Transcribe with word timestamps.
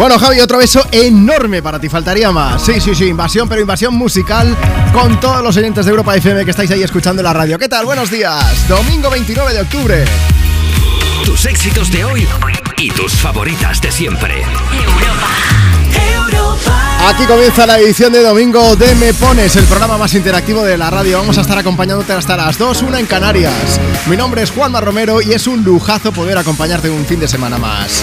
Bueno, 0.00 0.18
Javi, 0.18 0.40
otro 0.40 0.56
beso 0.56 0.82
enorme 0.92 1.60
para 1.62 1.78
ti, 1.78 1.90
faltaría 1.90 2.32
más. 2.32 2.62
Sí, 2.62 2.80
sí, 2.80 2.94
sí, 2.94 3.04
invasión, 3.04 3.46
pero 3.50 3.60
invasión 3.60 3.92
musical 3.92 4.56
con 4.94 5.20
todos 5.20 5.42
los 5.42 5.54
oyentes 5.58 5.84
de 5.84 5.90
Europa 5.90 6.16
FM 6.16 6.42
que 6.46 6.52
estáis 6.52 6.70
ahí 6.70 6.82
escuchando 6.82 7.22
la 7.22 7.34
radio. 7.34 7.58
¿Qué 7.58 7.68
tal? 7.68 7.84
Buenos 7.84 8.10
días. 8.10 8.66
Domingo 8.66 9.10
29 9.10 9.52
de 9.52 9.60
octubre. 9.60 10.04
Tus 11.22 11.44
éxitos 11.44 11.92
de 11.92 12.06
hoy 12.06 12.26
y 12.78 12.90
tus 12.92 13.12
favoritas 13.12 13.78
de 13.82 13.92
siempre. 13.92 14.40
Europa, 14.40 15.28
Europa. 16.16 17.08
Aquí 17.10 17.26
comienza 17.26 17.66
la 17.66 17.78
edición 17.78 18.10
de 18.14 18.22
domingo 18.22 18.76
de 18.76 18.94
Me 18.94 19.12
Pones, 19.12 19.54
el 19.56 19.64
programa 19.64 19.98
más 19.98 20.14
interactivo 20.14 20.62
de 20.62 20.78
la 20.78 20.88
radio. 20.88 21.18
Vamos 21.18 21.36
a 21.36 21.42
estar 21.42 21.58
acompañándote 21.58 22.14
hasta 22.14 22.38
las 22.38 22.56
2, 22.56 22.84
una 22.84 23.00
en 23.00 23.04
Canarias. 23.04 23.78
Mi 24.06 24.16
nombre 24.16 24.40
es 24.44 24.50
Juanma 24.50 24.80
Romero 24.80 25.20
y 25.20 25.34
es 25.34 25.46
un 25.46 25.62
lujazo 25.62 26.10
poder 26.10 26.38
acompañarte 26.38 26.88
un 26.88 27.04
fin 27.04 27.20
de 27.20 27.28
semana 27.28 27.58
más. 27.58 28.02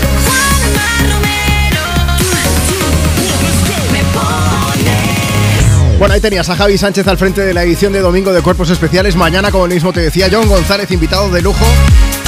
Bueno, 6.00 6.14
ahí 6.14 6.21
tenías 6.21 6.47
a 6.50 6.56
Javi 6.56 6.78
Sánchez 6.78 7.07
al 7.07 7.18
frente 7.18 7.42
de 7.42 7.56
la 7.56 7.64
edición 7.64 7.92
de 7.92 8.01
Domingo 8.01 8.32
de 8.32 8.43
Cuerpos 8.43 8.69
Especiales. 8.69 9.15
Mañana, 9.15 9.50
como 9.51 9.65
mismo 9.65 9.92
te 9.92 10.01
decía, 10.01 10.29
John 10.32 10.47
González, 10.47 10.92
invitado 10.92 11.32
de 11.32 11.42
lujo, 11.42 11.65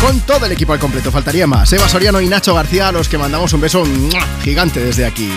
con 0.02 0.20
todo 0.22 0.48
el 0.48 0.52
equipo 0.52 0.74
al 0.74 0.80
completo. 0.80 1.12
Faltaría 1.12 1.46
más. 1.46 1.72
Eva 1.72 1.88
Soriano 1.88 2.20
y 2.20 2.28
Nacho 2.28 2.56
García, 2.56 2.88
a 2.88 2.92
los 2.92 3.08
que 3.08 3.20
mandamos 3.20 3.54
un 3.54 3.62
beso 3.62 3.84
gigante 4.42 4.80
desde 4.80 5.06
aquí. 5.06 5.32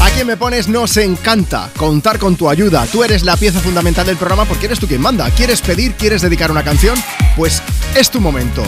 A 0.00 0.08
quien 0.10 0.28
me 0.28 0.36
pones, 0.36 0.68
nos 0.68 0.96
encanta 0.98 1.68
contar 1.76 2.20
con 2.20 2.36
tu 2.36 2.48
ayuda. 2.48 2.86
Tú 2.92 3.02
eres 3.02 3.24
la 3.24 3.36
pieza 3.36 3.58
fundamental 3.58 4.06
del 4.06 4.18
programa 4.18 4.44
porque 4.44 4.66
eres 4.66 4.78
tú 4.78 4.86
quien 4.86 5.00
manda. 5.00 5.28
¿Quieres 5.30 5.60
pedir? 5.60 5.94
¿Quieres 5.94 6.22
dedicar 6.22 6.52
una 6.52 6.62
canción? 6.62 6.96
Pues 7.36 7.60
es 7.96 8.08
tu 8.08 8.20
momento. 8.20 8.62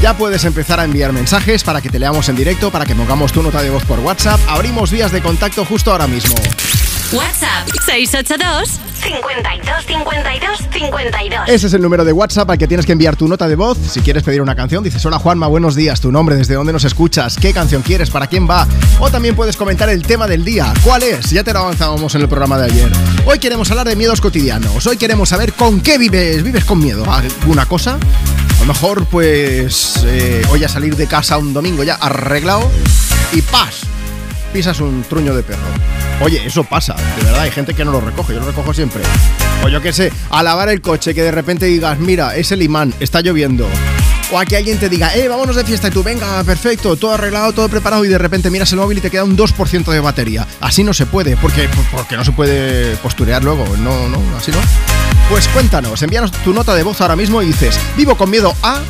Ya 0.00 0.16
puedes 0.16 0.44
empezar 0.44 0.80
a 0.80 0.84
enviar 0.84 1.12
mensajes 1.12 1.62
para 1.62 1.82
que 1.82 1.90
te 1.90 1.98
leamos 1.98 2.30
en 2.30 2.36
directo, 2.36 2.70
para 2.70 2.86
que 2.86 2.94
pongamos 2.94 3.32
tu 3.32 3.42
nota 3.42 3.60
de 3.60 3.68
voz 3.68 3.84
por 3.84 4.00
WhatsApp. 4.00 4.40
Abrimos 4.48 4.90
vías 4.90 5.12
de 5.12 5.20
contacto 5.20 5.66
justo 5.66 5.92
ahora 5.92 6.06
mismo. 6.06 6.36
WhatsApp 7.12 7.68
682 7.84 8.80
52 9.00 9.86
52 9.86 10.58
52. 10.72 11.48
Ese 11.48 11.66
es 11.68 11.74
el 11.74 11.80
número 11.80 12.04
de 12.04 12.12
WhatsApp 12.12 12.50
al 12.50 12.58
que 12.58 12.66
tienes 12.66 12.84
que 12.84 12.90
enviar 12.90 13.14
tu 13.14 13.28
nota 13.28 13.46
de 13.46 13.54
voz. 13.54 13.78
Si 13.78 14.00
quieres 14.00 14.24
pedir 14.24 14.42
una 14.42 14.56
canción, 14.56 14.82
dices: 14.82 15.06
Hola 15.06 15.20
Juanma, 15.20 15.46
buenos 15.46 15.76
días, 15.76 16.00
tu 16.00 16.10
nombre, 16.10 16.34
desde 16.34 16.54
dónde 16.54 16.72
nos 16.72 16.82
escuchas, 16.82 17.36
qué 17.36 17.52
canción 17.52 17.82
quieres, 17.82 18.10
para 18.10 18.26
quién 18.26 18.50
va. 18.50 18.66
O 18.98 19.08
también 19.08 19.36
puedes 19.36 19.56
comentar 19.56 19.88
el 19.88 20.02
tema 20.02 20.26
del 20.26 20.44
día. 20.44 20.74
¿Cuál 20.82 21.04
es? 21.04 21.30
Ya 21.30 21.44
te 21.44 21.52
lo 21.52 21.60
avanzábamos 21.60 22.12
en 22.16 22.22
el 22.22 22.28
programa 22.28 22.58
de 22.58 22.64
ayer. 22.64 22.90
Hoy 23.24 23.38
queremos 23.38 23.70
hablar 23.70 23.86
de 23.86 23.94
miedos 23.94 24.20
cotidianos. 24.20 24.84
Hoy 24.86 24.96
queremos 24.96 25.28
saber 25.28 25.52
con 25.52 25.80
qué 25.80 25.98
vives. 25.98 26.42
¿Vives 26.42 26.64
con 26.64 26.80
miedo? 26.80 27.04
¿Alguna 27.08 27.66
cosa? 27.66 27.98
A 28.56 28.60
lo 28.60 28.66
mejor, 28.66 29.06
pues, 29.06 30.02
eh, 30.04 30.44
hoy 30.50 30.64
a 30.64 30.68
salir 30.68 30.96
de 30.96 31.06
casa 31.06 31.38
un 31.38 31.54
domingo 31.54 31.84
ya 31.84 31.94
arreglado 31.94 32.68
y 33.32 33.42
¡paz! 33.42 33.82
Pisas 34.52 34.80
un 34.80 35.04
truño 35.04 35.34
de 35.34 35.44
perro. 35.44 35.95
Oye, 36.20 36.44
eso 36.46 36.64
pasa, 36.64 36.94
de 36.94 37.24
verdad, 37.24 37.42
hay 37.42 37.50
gente 37.50 37.74
que 37.74 37.84
no 37.84 37.92
lo 37.92 38.00
recoge, 38.00 38.32
yo 38.32 38.40
lo 38.40 38.46
recojo 38.46 38.72
siempre. 38.72 39.02
O 39.62 39.68
yo 39.68 39.82
qué 39.82 39.92
sé, 39.92 40.10
a 40.30 40.42
lavar 40.42 40.68
el 40.70 40.80
coche, 40.80 41.14
que 41.14 41.22
de 41.22 41.30
repente 41.30 41.66
digas, 41.66 41.98
mira, 41.98 42.36
es 42.36 42.52
el 42.52 42.62
imán, 42.62 42.94
está 43.00 43.20
lloviendo. 43.20 43.68
O 44.32 44.38
a 44.38 44.44
que 44.44 44.56
alguien 44.56 44.78
te 44.78 44.88
diga, 44.88 45.14
eh, 45.14 45.28
vámonos 45.28 45.54
de 45.54 45.64
fiesta 45.64 45.88
y 45.88 45.90
tú, 45.90 46.02
venga, 46.02 46.42
perfecto, 46.42 46.96
todo 46.96 47.12
arreglado, 47.12 47.52
todo 47.52 47.68
preparado 47.68 48.04
y 48.04 48.08
de 48.08 48.18
repente 48.18 48.50
miras 48.50 48.72
el 48.72 48.78
móvil 48.78 48.98
y 48.98 49.00
te 49.02 49.10
queda 49.10 49.24
un 49.24 49.36
2% 49.36 49.84
de 49.84 50.00
batería. 50.00 50.46
Así 50.60 50.82
no 50.82 50.94
se 50.94 51.06
puede, 51.06 51.36
porque, 51.36 51.68
porque 51.92 52.16
no 52.16 52.24
se 52.24 52.32
puede 52.32 52.96
posturear 52.96 53.44
luego, 53.44 53.64
no, 53.76 54.08
no, 54.08 54.18
así 54.36 54.50
no. 54.50 54.58
Pues 55.28 55.46
cuéntanos, 55.48 56.02
envíanos 56.02 56.32
tu 56.32 56.52
nota 56.52 56.74
de 56.74 56.82
voz 56.82 57.00
ahora 57.02 57.14
mismo 57.14 57.42
y 57.42 57.46
dices, 57.46 57.78
vivo 57.96 58.16
con 58.16 58.30
miedo 58.30 58.54
a 58.62 58.80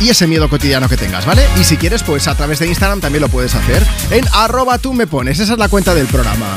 y 0.00 0.10
ese 0.10 0.26
miedo 0.26 0.48
cotidiano 0.48 0.88
que 0.88 0.96
tengas, 0.96 1.26
¿vale? 1.26 1.46
Y 1.60 1.64
si 1.64 1.76
quieres, 1.76 2.02
pues 2.02 2.28
a 2.28 2.34
través 2.34 2.58
de 2.58 2.66
Instagram 2.66 3.00
también 3.00 3.22
lo 3.22 3.28
puedes 3.28 3.54
hacer 3.54 3.86
en 4.10 4.24
arroba 4.32 4.78
tú 4.78 4.92
me 4.92 5.06
pones, 5.06 5.38
esa 5.38 5.54
es 5.54 5.58
la 5.58 5.68
cuenta 5.68 5.94
del 5.94 6.06
programa. 6.06 6.56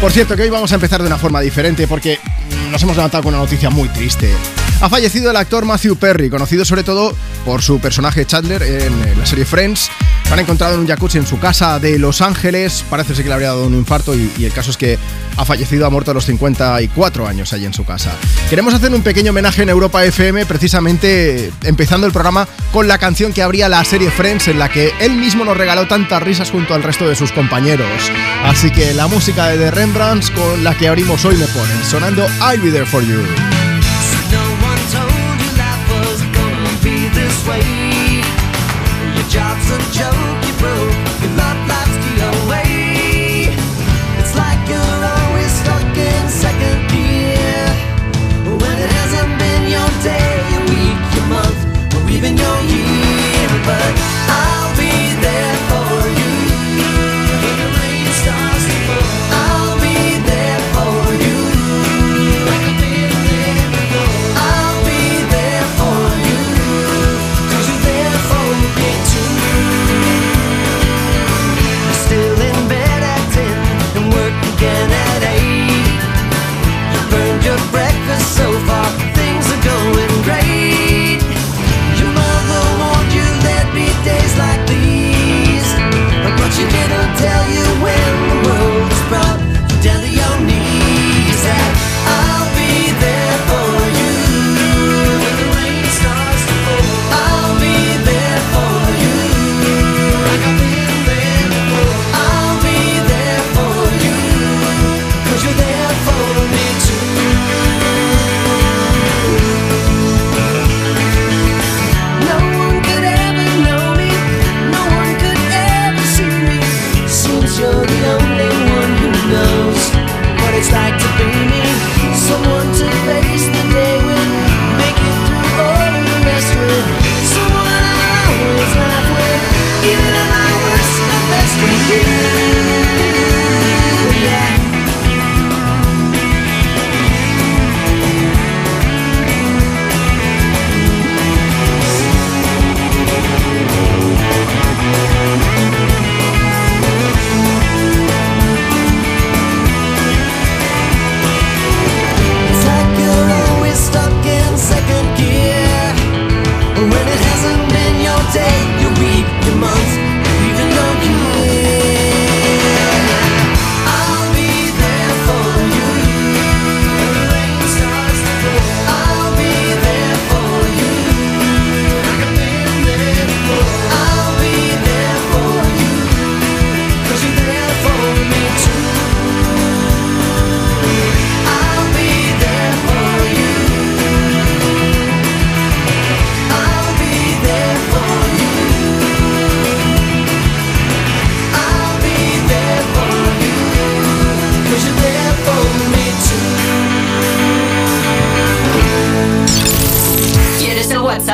Por 0.00 0.12
cierto, 0.12 0.36
que 0.36 0.42
hoy 0.42 0.50
vamos 0.50 0.72
a 0.72 0.74
empezar 0.74 1.00
de 1.00 1.06
una 1.06 1.18
forma 1.18 1.40
diferente 1.40 1.86
porque 1.86 2.18
nos 2.70 2.82
hemos 2.82 2.96
levantado 2.96 3.22
con 3.22 3.34
una 3.34 3.42
noticia 3.42 3.70
muy 3.70 3.88
triste. 3.88 4.34
Ha 4.84 4.90
fallecido 4.90 5.30
el 5.30 5.36
actor 5.38 5.64
Matthew 5.64 5.96
Perry, 5.96 6.28
conocido 6.28 6.62
sobre 6.62 6.84
todo 6.84 7.16
por 7.46 7.62
su 7.62 7.80
personaje 7.80 8.26
Chandler 8.26 8.62
en 8.62 9.18
la 9.18 9.24
serie 9.24 9.46
Friends. 9.46 9.90
Lo 10.26 10.34
han 10.34 10.40
encontrado 10.40 10.74
en 10.74 10.80
un 10.80 10.86
jacuzzi 10.86 11.16
en 11.16 11.26
su 11.26 11.38
casa 11.38 11.78
de 11.78 11.98
Los 11.98 12.20
Ángeles. 12.20 12.84
Parece 12.90 13.14
ser 13.14 13.24
que 13.24 13.30
le 13.30 13.32
habría 13.32 13.48
dado 13.48 13.66
un 13.66 13.72
infarto 13.72 14.14
y, 14.14 14.30
y 14.36 14.44
el 14.44 14.52
caso 14.52 14.70
es 14.70 14.76
que 14.76 14.98
ha 15.38 15.44
fallecido, 15.46 15.86
ha 15.86 15.90
muerto 15.90 16.10
a 16.10 16.14
los 16.14 16.26
54 16.26 17.26
años 17.26 17.54
allí 17.54 17.64
en 17.64 17.72
su 17.72 17.86
casa. 17.86 18.12
Queremos 18.50 18.74
hacer 18.74 18.92
un 18.92 19.00
pequeño 19.00 19.30
homenaje 19.30 19.62
en 19.62 19.70
Europa 19.70 20.04
FM, 20.04 20.44
precisamente 20.44 21.50
empezando 21.62 22.06
el 22.06 22.12
programa 22.12 22.46
con 22.70 22.86
la 22.86 22.98
canción 22.98 23.32
que 23.32 23.42
abría 23.42 23.70
la 23.70 23.82
serie 23.84 24.10
Friends, 24.10 24.48
en 24.48 24.58
la 24.58 24.68
que 24.68 24.92
él 25.00 25.12
mismo 25.12 25.46
nos 25.46 25.56
regaló 25.56 25.88
tantas 25.88 26.22
risas 26.22 26.50
junto 26.50 26.74
al 26.74 26.82
resto 26.82 27.08
de 27.08 27.16
sus 27.16 27.32
compañeros. 27.32 27.88
Así 28.44 28.70
que 28.70 28.92
la 28.92 29.06
música 29.06 29.46
de 29.46 29.56
The 29.56 29.70
Rembrandts 29.70 30.30
con 30.30 30.62
la 30.62 30.76
que 30.76 30.88
abrimos 30.88 31.24
hoy 31.24 31.36
me 31.36 31.46
ponen, 31.46 31.82
sonando 31.86 32.26
I'll 32.42 32.60
Be 32.60 32.70
There 32.70 32.84
For 32.84 33.02
You. 33.02 33.22
Be 37.44 37.50
this 37.50 37.50
way. 37.50 38.22
Your 39.14 39.28
job's 39.28 39.70
a 39.70 39.78
joke, 39.92 40.33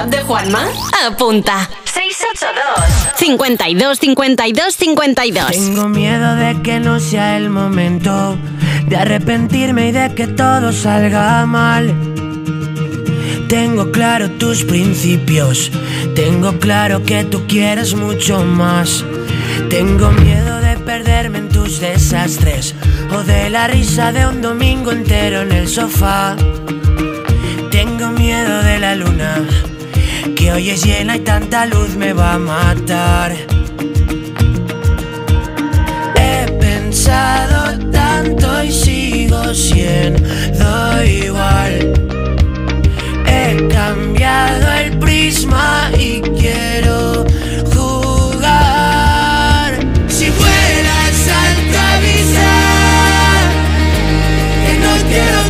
De 0.07 0.23
Juanma? 0.23 0.67
Apunta. 1.07 1.69
682 1.85 3.17
52 3.17 3.99
52 3.99 4.75
52 4.75 5.51
Tengo 5.51 5.89
miedo 5.89 6.37
de 6.37 6.63
que 6.63 6.81
no 6.81 7.01
sea 7.01 7.37
el 7.37 7.51
momento 7.51 8.39
de 8.87 8.97
arrepentirme 8.97 9.89
y 9.89 9.93
de 9.93 10.15
que 10.15 10.27
todo 10.27 10.73
salga 10.73 11.45
mal. 11.47 11.95
Tengo 13.49 13.91
claro 13.91 14.31
tus 14.31 14.65
principios, 14.65 15.71
tengo 16.15 16.59
claro 16.59 17.03
que 17.03 17.25
tú 17.25 17.47
quieres 17.47 17.95
mucho 17.95 18.45
más. 18.45 19.05
Tengo 19.69 20.13
miedo 20.13 20.61
de 20.61 20.77
perderme 20.79 21.39
en 21.39 21.49
tus 21.49 21.81
desastres 21.81 22.75
o 23.13 23.23
de 23.23 23.51
la 23.51 23.67
risa 23.67 24.13
de 24.13 24.27
un 24.27 24.41
domingo 24.41 24.93
entero 24.93 25.43
en 25.43 25.53
el 25.53 25.69
sofá. 25.69 26.37
Tengo 27.71 28.09
miedo 28.11 28.63
de 28.63 28.79
la 28.79 28.95
luna, 28.95 29.45
que 30.41 30.53
hoy 30.53 30.71
es 30.71 30.87
llena 30.87 31.17
y 31.17 31.21
tanta 31.21 31.67
luz 31.67 31.97
me 31.97 32.15
va 32.15 32.35
a 32.35 32.39
matar. 32.39 33.33
He 36.17 36.51
pensado 36.59 37.79
tanto 37.91 38.65
y 38.65 38.73
sigo 38.73 39.53
siendo 39.53 41.05
igual. 41.05 41.93
He 43.27 43.69
cambiado 43.69 44.73
el 44.83 44.99
prisma 44.99 45.91
y 45.99 46.23
quiero 46.23 47.27
jugar. 47.75 49.75
Si 50.09 50.31
fueras 50.31 51.29
al 51.43 51.57
que 54.65 54.73
no 54.85 54.93
quiero 55.11 55.50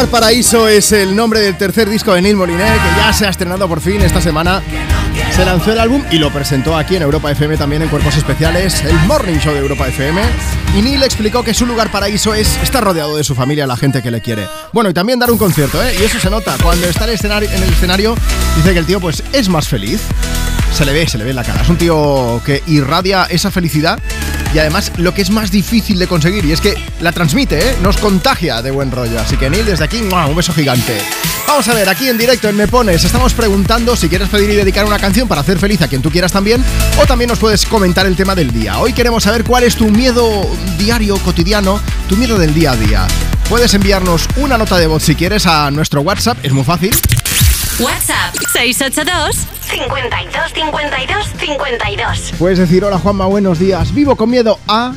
perder. 0.00 0.10
Lugar 0.10 0.22
Paraíso 0.22 0.66
es 0.66 0.92
el 0.92 1.14
nombre 1.14 1.40
del 1.40 1.58
tercer 1.58 1.88
disco 1.88 2.14
de 2.14 2.22
Neil 2.22 2.34
Moliner, 2.36 2.72
que 2.72 2.96
ya 2.96 3.12
se 3.12 3.26
ha 3.26 3.28
estrenado 3.28 3.68
por 3.68 3.82
fin 3.82 4.00
esta 4.00 4.20
semana. 4.20 4.62
Se 5.36 5.44
lanzó 5.44 5.72
el 5.72 5.78
álbum 5.78 6.02
y 6.10 6.18
lo 6.18 6.32
presentó 6.32 6.74
aquí 6.74 6.96
en 6.96 7.02
Europa 7.02 7.30
FM 7.30 7.58
también 7.58 7.82
en 7.82 7.88
Cuerpos 7.88 8.16
Especiales, 8.16 8.82
el 8.82 8.94
Morning 9.00 9.38
Show 9.38 9.52
de 9.52 9.60
Europa 9.60 9.88
FM. 9.88 10.22
Y 10.74 10.80
Neil 10.80 11.02
explicó 11.02 11.42
que 11.42 11.52
su 11.52 11.66
lugar 11.66 11.90
paraíso 11.90 12.32
es 12.32 12.56
estar 12.62 12.82
rodeado 12.82 13.14
de 13.14 13.24
su 13.24 13.34
familia, 13.34 13.66
la 13.66 13.76
gente 13.76 14.02
que 14.02 14.10
le 14.10 14.22
quiere. 14.22 14.48
Bueno, 14.72 14.88
y 14.88 14.94
también 14.94 15.18
dar 15.18 15.30
un 15.30 15.38
concierto, 15.38 15.82
¿eh? 15.82 15.94
Y 16.00 16.02
eso 16.02 16.18
se 16.18 16.30
nota. 16.30 16.56
Cuando 16.62 16.86
está 16.86 17.04
en 17.04 17.10
el 17.10 17.16
escenario, 17.16 17.50
en 17.50 17.62
el 17.62 17.70
escenario 17.70 18.14
dice 18.56 18.72
que 18.72 18.78
el 18.78 18.86
tío 18.86 19.00
pues 19.00 19.22
es 19.32 19.50
más 19.50 19.68
feliz. 19.68 20.00
Se 20.72 20.86
le 20.86 20.92
ve, 20.92 21.06
se 21.08 21.18
le 21.18 21.24
ve 21.24 21.30
en 21.30 21.36
la 21.36 21.44
cara. 21.44 21.60
Es 21.60 21.68
un 21.68 21.76
tío 21.76 22.40
que 22.46 22.62
irradia 22.66 23.24
esa 23.24 23.50
felicidad 23.50 23.98
y 24.54 24.58
además 24.58 24.92
lo 24.96 25.14
que 25.14 25.22
es 25.22 25.30
más 25.30 25.50
difícil 25.50 25.98
de 25.98 26.06
conseguir 26.06 26.44
y 26.44 26.52
es 26.52 26.60
que 26.60 26.74
la 27.00 27.12
transmite, 27.12 27.58
¿eh? 27.58 27.76
nos 27.82 27.96
contagia 27.96 28.62
de 28.62 28.70
buen 28.70 28.90
rollo. 28.90 29.20
Así 29.20 29.36
que 29.36 29.50
Neil, 29.50 29.66
desde 29.66 29.84
aquí, 29.84 30.00
un 30.00 30.36
beso 30.36 30.52
gigante. 30.52 30.98
Vamos 31.46 31.66
a 31.68 31.74
ver, 31.74 31.88
aquí 31.88 32.08
en 32.08 32.16
directo 32.16 32.48
en 32.48 32.56
Me 32.56 32.68
Pones, 32.68 33.04
estamos 33.04 33.34
preguntando 33.34 33.96
si 33.96 34.08
quieres 34.08 34.28
pedir 34.28 34.50
y 34.50 34.54
dedicar 34.54 34.84
una 34.84 34.98
canción 34.98 35.26
para 35.26 35.40
hacer 35.40 35.58
feliz 35.58 35.82
a 35.82 35.88
quien 35.88 36.00
tú 36.00 36.10
quieras 36.10 36.32
también, 36.32 36.64
o 37.00 37.06
también 37.06 37.28
nos 37.28 37.38
puedes 37.38 37.66
comentar 37.66 38.06
el 38.06 38.14
tema 38.16 38.34
del 38.34 38.52
día. 38.52 38.78
Hoy 38.78 38.92
queremos 38.92 39.24
saber 39.24 39.42
cuál 39.44 39.64
es 39.64 39.74
tu 39.74 39.90
miedo 39.90 40.48
diario, 40.78 41.16
cotidiano, 41.18 41.80
tu 42.08 42.16
miedo 42.16 42.38
del 42.38 42.54
día 42.54 42.72
a 42.72 42.76
día. 42.76 43.06
Puedes 43.48 43.74
enviarnos 43.74 44.28
una 44.36 44.56
nota 44.56 44.78
de 44.78 44.86
voz 44.86 45.02
si 45.02 45.16
quieres 45.16 45.46
a 45.46 45.70
nuestro 45.72 46.02
WhatsApp, 46.02 46.38
es 46.44 46.52
muy 46.52 46.62
fácil. 46.62 46.94
WhatsApp. 47.80 48.34
682 48.52 49.36
52 49.62 50.52
52 50.52 51.26
52 51.38 52.32
Puedes 52.38 52.58
decir, 52.58 52.84
hola 52.84 52.98
Juanma, 52.98 53.26
buenos 53.26 53.58
días, 53.58 53.94
vivo 53.94 54.16
con 54.16 54.28
miedo 54.30 54.58
a... 54.68 54.94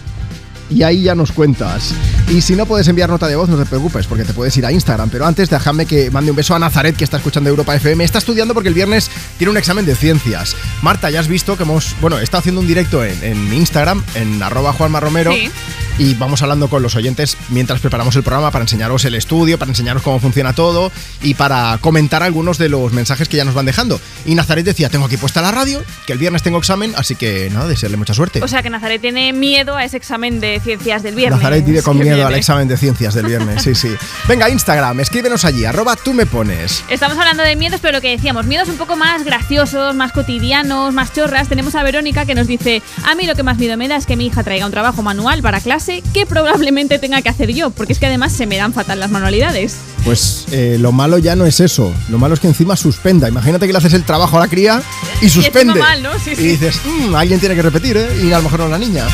Y 0.69 0.83
ahí 0.83 1.03
ya 1.03 1.15
nos 1.15 1.31
cuentas. 1.31 1.93
Y 2.33 2.41
si 2.41 2.55
no 2.55 2.65
puedes 2.65 2.87
enviar 2.87 3.11
nota 3.11 3.27
de 3.27 3.35
voz, 3.35 3.47
no 3.47 3.57
te 3.57 3.65
preocupes, 3.67 4.07
porque 4.07 4.23
te 4.23 4.33
puedes 4.33 4.57
ir 4.57 4.65
a 4.65 4.71
Instagram. 4.71 5.11
Pero 5.11 5.27
antes, 5.27 5.51
déjame 5.51 5.85
que 5.85 6.09
mande 6.09 6.31
un 6.31 6.35
beso 6.35 6.55
a 6.55 6.59
Nazaret, 6.59 6.95
que 6.95 7.03
está 7.03 7.17
escuchando 7.17 7.47
Europa 7.47 7.75
FM. 7.75 8.03
Está 8.03 8.17
estudiando 8.17 8.55
porque 8.55 8.69
el 8.69 8.73
viernes 8.73 9.11
tiene 9.37 9.51
un 9.51 9.57
examen 9.57 9.85
de 9.85 9.95
ciencias. 9.95 10.55
Marta, 10.81 11.11
ya 11.11 11.19
has 11.19 11.27
visto 11.27 11.57
que 11.57 11.61
hemos. 11.61 11.95
Bueno, 12.01 12.17
estado 12.17 12.39
haciendo 12.39 12.61
un 12.61 12.65
directo 12.65 13.05
en, 13.05 13.23
en 13.23 13.53
Instagram, 13.53 14.03
en 14.15 14.41
arroba 14.41 14.73
Juanma 14.73 14.99
Romero. 14.99 15.31
Sí. 15.31 15.51
Y 15.99 16.15
vamos 16.15 16.41
hablando 16.41 16.69
con 16.69 16.81
los 16.81 16.95
oyentes 16.95 17.37
mientras 17.49 17.79
preparamos 17.79 18.15
el 18.15 18.23
programa 18.23 18.49
para 18.49 18.63
enseñaros 18.63 19.05
el 19.05 19.13
estudio, 19.13 19.59
para 19.59 19.69
enseñaros 19.69 20.01
cómo 20.01 20.19
funciona 20.19 20.53
todo 20.53 20.91
y 21.21 21.35
para 21.35 21.77
comentar 21.81 22.23
algunos 22.23 22.57
de 22.57 22.67
los 22.67 22.91
mensajes 22.93 23.29
que 23.29 23.37
ya 23.37 23.45
nos 23.45 23.53
van 23.53 23.67
dejando. 23.67 24.01
Y 24.25 24.33
Nazaret 24.33 24.65
decía, 24.65 24.89
tengo 24.89 25.05
aquí 25.05 25.17
puesta 25.17 25.39
la 25.43 25.51
radio, 25.51 25.83
que 26.07 26.13
el 26.13 26.17
viernes 26.17 26.41
tengo 26.41 26.57
examen, 26.57 26.93
así 26.97 27.13
que 27.15 27.51
nada, 27.51 27.67
desearle 27.67 27.97
mucha 27.97 28.15
suerte. 28.15 28.41
O 28.41 28.47
sea 28.47 28.63
que 28.63 28.71
Nazaret 28.71 29.01
tiene 29.01 29.33
miedo 29.33 29.75
a 29.75 29.85
ese 29.85 29.97
examen 29.97 30.39
de 30.39 30.59
ciencias 30.63 31.03
del 31.03 31.13
viernes. 31.13 31.39
Nazaret 31.39 31.63
vive 31.63 31.83
con 31.83 31.99
miedo 31.99 32.22
al 32.27 32.35
examen 32.35 32.67
de 32.67 32.77
ciencias 32.77 33.13
del 33.13 33.25
viernes, 33.25 33.63
sí, 33.63 33.75
sí. 33.75 33.89
Venga, 34.27 34.49
Instagram, 34.49 34.99
escríbenos 34.99 35.45
allí, 35.45 35.65
arroba 35.65 35.95
tú 35.95 36.13
me 36.13 36.25
pones. 36.25 36.83
Estamos 36.89 37.17
hablando 37.17 37.43
de 37.43 37.55
miedos, 37.55 37.79
pero 37.81 37.93
lo 37.97 38.01
que 38.01 38.09
decíamos, 38.09 38.45
miedos 38.45 38.69
un 38.69 38.77
poco 38.77 38.95
más 38.95 39.23
graciosos, 39.23 39.95
más 39.95 40.11
cotidianos, 40.11 40.93
más 40.93 41.13
chorras. 41.13 41.47
Tenemos 41.49 41.75
a 41.75 41.83
Verónica 41.83 42.25
que 42.25 42.35
nos 42.35 42.47
dice, 42.47 42.81
a 43.05 43.15
mí 43.15 43.25
lo 43.25 43.35
que 43.35 43.43
más 43.43 43.57
miedo 43.57 43.77
me 43.77 43.87
da 43.87 43.95
es 43.97 44.05
que 44.05 44.15
mi 44.15 44.27
hija 44.27 44.43
traiga 44.43 44.65
un 44.65 44.71
trabajo 44.71 45.01
manual 45.03 45.41
para 45.41 45.59
clase 45.59 46.03
que 46.13 46.25
probablemente 46.25 46.99
tenga 46.99 47.21
que 47.21 47.29
hacer 47.29 47.53
yo, 47.53 47.69
porque 47.69 47.93
es 47.93 47.99
que 47.99 48.05
además 48.07 48.33
se 48.33 48.45
me 48.47 48.57
dan 48.57 48.73
fatal 48.73 48.99
las 48.99 49.11
manualidades. 49.11 49.75
Pues 50.05 50.45
eh, 50.51 50.77
lo 50.79 50.91
malo 50.91 51.17
ya 51.17 51.35
no 51.35 51.45
es 51.45 51.59
eso, 51.59 51.93
lo 52.09 52.17
malo 52.17 52.33
es 52.33 52.39
que 52.39 52.47
encima 52.47 52.75
suspenda. 52.75 53.27
Imagínate 53.29 53.65
que 53.67 53.71
le 53.71 53.77
haces 53.77 53.93
el 53.93 54.03
trabajo 54.03 54.37
a 54.37 54.41
la 54.41 54.47
cría 54.47 54.81
y 55.21 55.29
suspende. 55.29 55.79
mal, 55.79 56.03
¿no? 56.03 56.11
Sí, 56.19 56.31
y 56.31 56.35
sí. 56.35 56.41
dices, 56.49 56.79
"Mm, 56.85 57.15
alguien 57.15 57.39
tiene 57.39 57.55
que 57.55 57.61
repetir, 57.61 57.97
¿eh? 57.97 58.09
Y 58.23 58.31
a 58.33 58.37
lo 58.37 58.43
mejor 58.43 58.59
no 58.61 58.67
la 58.67 58.77
niña. 58.77 59.05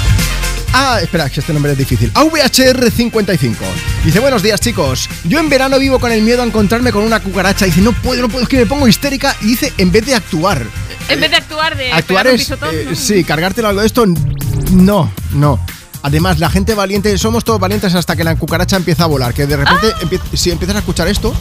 Ah, 0.73 0.99
espera, 1.01 1.29
que 1.29 1.39
este 1.39 1.51
nombre 1.53 1.71
es 1.71 1.77
difícil. 1.77 2.13
AVHR55. 2.13 3.55
Dice, 4.03 4.19
buenos 4.19 4.43
días 4.43 4.59
chicos. 4.61 5.09
Yo 5.23 5.39
en 5.39 5.49
verano 5.49 5.79
vivo 5.79 5.99
con 5.99 6.11
el 6.11 6.21
miedo 6.21 6.41
a 6.41 6.45
encontrarme 6.45 6.91
con 6.91 7.03
una 7.03 7.19
cucaracha. 7.19 7.65
Dice, 7.65 7.81
no 7.81 7.91
puedo, 7.91 8.21
no 8.21 8.29
puedo, 8.29 8.43
es 8.43 8.49
que 8.49 8.57
me 8.57 8.65
pongo 8.65 8.87
histérica. 8.87 9.35
Y 9.41 9.47
dice, 9.47 9.73
en 9.77 9.91
vez 9.91 10.05
de 10.05 10.15
actuar. 10.15 10.63
En 11.09 11.19
vez 11.19 11.31
de 11.31 11.37
actuar, 11.37 11.75
de 11.75 11.91
actuar 11.91 12.23
pegar 12.23 12.33
un 12.33 12.37
pisotón. 12.37 12.69
Eh, 12.73 12.95
sí, 12.95 13.23
cargártelo 13.23 13.67
algo 13.67 13.81
de 13.81 13.87
esto, 13.87 14.05
no, 14.71 15.11
no. 15.33 15.59
Además, 16.03 16.39
la 16.39 16.49
gente 16.49 16.75
valiente, 16.75 17.17
somos 17.17 17.43
todos 17.43 17.59
valientes 17.59 17.93
hasta 17.95 18.15
que 18.15 18.23
la 18.23 18.35
cucaracha 18.35 18.77
empieza 18.77 19.03
a 19.03 19.07
volar. 19.07 19.33
Que 19.33 19.47
de 19.47 19.57
repente, 19.57 19.87
ah. 19.93 20.19
si 20.33 20.51
empiezas 20.51 20.75
a 20.75 20.79
escuchar 20.79 21.07
esto, 21.07 21.33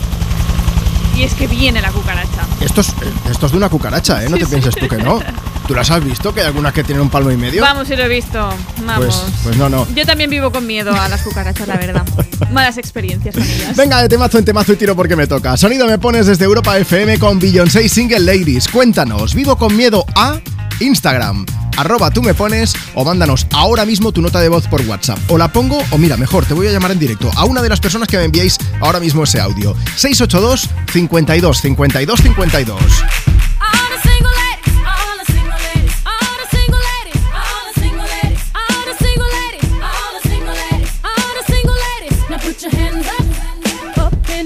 y 1.19 1.25
es 1.25 1.35
que 1.35 1.49
viene 1.49 1.83
la 1.83 1.91
cucaracha. 1.91 2.47
Esto 2.61 2.81
es, 2.81 2.91
eh, 2.91 3.13
esto 3.29 3.47
es 3.47 3.53
de 3.53 3.59
una 3.59 3.69
cucaracha, 3.69 4.23
¿eh? 4.25 4.29
No 4.29 4.37
te 4.37 4.47
pienses 4.47 4.75
tú 4.77 4.87
que 4.87 4.99
no. 4.99 5.21
¿Tú 5.69 5.75
las 5.75 5.91
has 5.91 6.03
visto? 6.03 6.33
Que 6.33 6.41
hay 6.41 6.47
algunas 6.47 6.73
que 6.73 6.83
tienen 6.83 7.03
un 7.03 7.11
palmo 7.11 7.31
y 7.31 7.37
medio. 7.37 7.61
Vamos, 7.61 7.89
sí 7.89 7.95
lo 7.95 8.05
he 8.05 8.09
visto. 8.09 8.39
Vamos. 8.87 9.05
Pues, 9.05 9.33
pues 9.45 9.57
no, 9.59 9.69
no. 9.69 9.87
Yo 9.95 10.07
también 10.07 10.31
vivo 10.31 10.51
con 10.51 10.67
miedo 10.67 10.95
a 10.95 11.11
las 11.11 11.21
cucarachas, 11.21 11.69
la 11.69 11.77
verdad. 11.77 12.07
Malas 12.53 12.79
experiencias 12.79 13.35
con. 13.35 13.45
Venga, 13.77 14.01
de 14.01 14.09
temazo 14.09 14.39
en 14.39 14.47
temazo 14.47 14.73
y 14.73 14.77
tiro 14.77 14.97
porque 14.97 15.15
me 15.15 15.27
toca. 15.27 15.59
Sonido 15.59 15.87
me 15.87 15.99
pones 15.99 16.27
desde 16.27 16.47
Europa 16.47 16.79
FM 16.79 17.19
con 17.19 17.39
Beyoncé 17.39 17.87
Single 17.91 18.21
Ladies. 18.21 18.67
Cuéntanos, 18.67 19.35
¿vivo 19.35 19.59
con 19.59 19.77
miedo 19.77 20.07
a 20.17 20.41
Instagram? 20.81 21.45
arroba 21.77 22.11
tú 22.11 22.23
me 22.23 22.35
pones 22.35 22.75
o 22.95 23.05
mándanos 23.05 23.47
ahora 23.53 23.85
mismo 23.85 24.11
tu 24.11 24.21
nota 24.21 24.41
de 24.41 24.49
voz 24.49 24.67
por 24.67 24.81
WhatsApp. 24.83 25.19
O 25.29 25.39
la 25.39 25.53
pongo 25.53 25.85
o 25.91 25.99
mira, 25.99 26.17
mejor, 26.17 26.45
te 26.45 26.55
voy 26.55 26.67
a 26.67 26.73
llamar 26.73 26.91
en 26.91 26.99
directo 26.99 27.31
a 27.37 27.45
una 27.45 27.63
de 27.63 27.69
las 27.69 27.79
personas 27.79 28.09
que 28.09 28.17
me 28.17 28.25
enviéis 28.25 28.59
ahora 28.81 28.99
mismo 28.99 29.23
ese 29.23 29.39
audio. 29.39 29.77
682 29.97 30.69
52 30.93 31.61
52 31.61 32.21
52. 32.21 32.83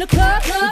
the 0.03 0.17
club. 0.17 0.43
club. 0.43 0.72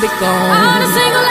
be 0.00 0.08
gone. 0.20 1.25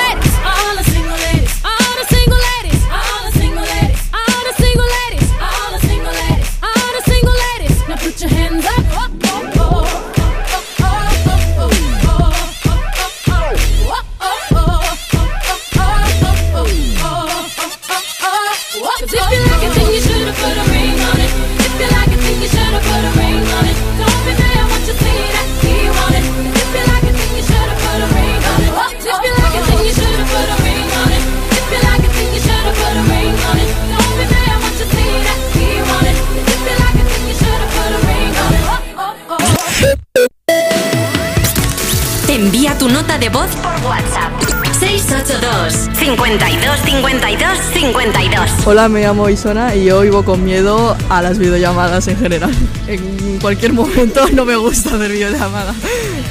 de 43.26 43.30
voz 43.30 43.50
por 43.56 43.74
WhatsApp. 43.90 44.32
682 44.80 45.90
52 45.96 46.80
52 46.86 47.58
52 47.74 48.68
Hola, 48.68 48.88
me 48.88 49.02
llamo 49.02 49.30
Isona 49.30 49.74
y 49.74 49.86
yo 49.86 50.02
vivo 50.02 50.24
con 50.24 50.44
miedo 50.44 50.96
a 51.10 51.24
las 51.24 51.40
videollamadas 51.40 52.08
en 52.08 52.18
general. 52.18 52.52
En 52.88 53.40
cualquier 53.40 53.74
momento 53.74 54.28
no 54.34 54.46
me 54.46 54.56
gusta 54.56 54.96
hacer 54.96 55.12
videollamadas. 55.12 55.76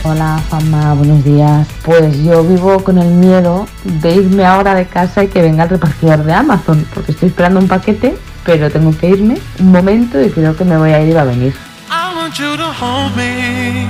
Hola, 0.05 0.41
Fama, 0.49 0.95
buenos 0.95 1.25
días. 1.25 1.67
Pues 1.83 2.23
yo 2.23 2.45
vivo 2.45 2.85
con 2.85 2.99
el 2.99 3.09
miedo 3.09 3.67
de 3.83 4.15
irme 4.15 4.45
ahora 4.45 4.77
de 4.77 4.87
casa 4.87 5.25
y 5.25 5.29
que 5.29 5.43
venga 5.43 5.65
el 5.65 5.71
repartidor 5.71 6.23
de 6.23 6.33
Amazon, 6.33 6.87
porque 6.95 7.11
estoy 7.11 7.31
esperando 7.31 7.59
un 7.59 7.67
paquete, 7.67 8.17
pero 8.45 8.71
tengo 8.71 8.97
que 8.97 9.09
irme 9.09 9.39
un 9.59 9.73
momento 9.73 10.23
y 10.23 10.31
creo 10.31 10.57
que 10.57 10.65
me 10.65 10.79
voy 10.79 10.91
a 10.91 11.01
ir 11.03 11.09
y 11.09 11.17
a 11.17 11.25
venir. 11.25 11.55
I 11.91 12.15
want 12.15 12.35
you 12.39 12.57
to 12.57 12.73
hold 12.81 13.17
me. 13.17 13.89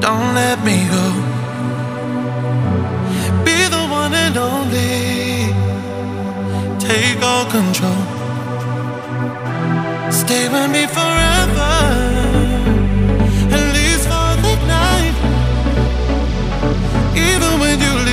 Don't 0.00 0.34
let 0.34 0.58
me 0.64 0.88
go. 0.90 1.21
take 7.02 7.22
all 7.22 7.44
control. 7.46 8.02
Stay 10.22 10.44
with 10.52 10.70
me 10.74 10.84
forever, 10.96 11.72
at 13.56 13.64
least 13.76 14.04
for 14.12 14.30
the 14.44 14.54
night. 14.78 15.16
Even 17.28 17.52
when 17.60 17.80
you 17.80 17.94
leave. 18.04 18.11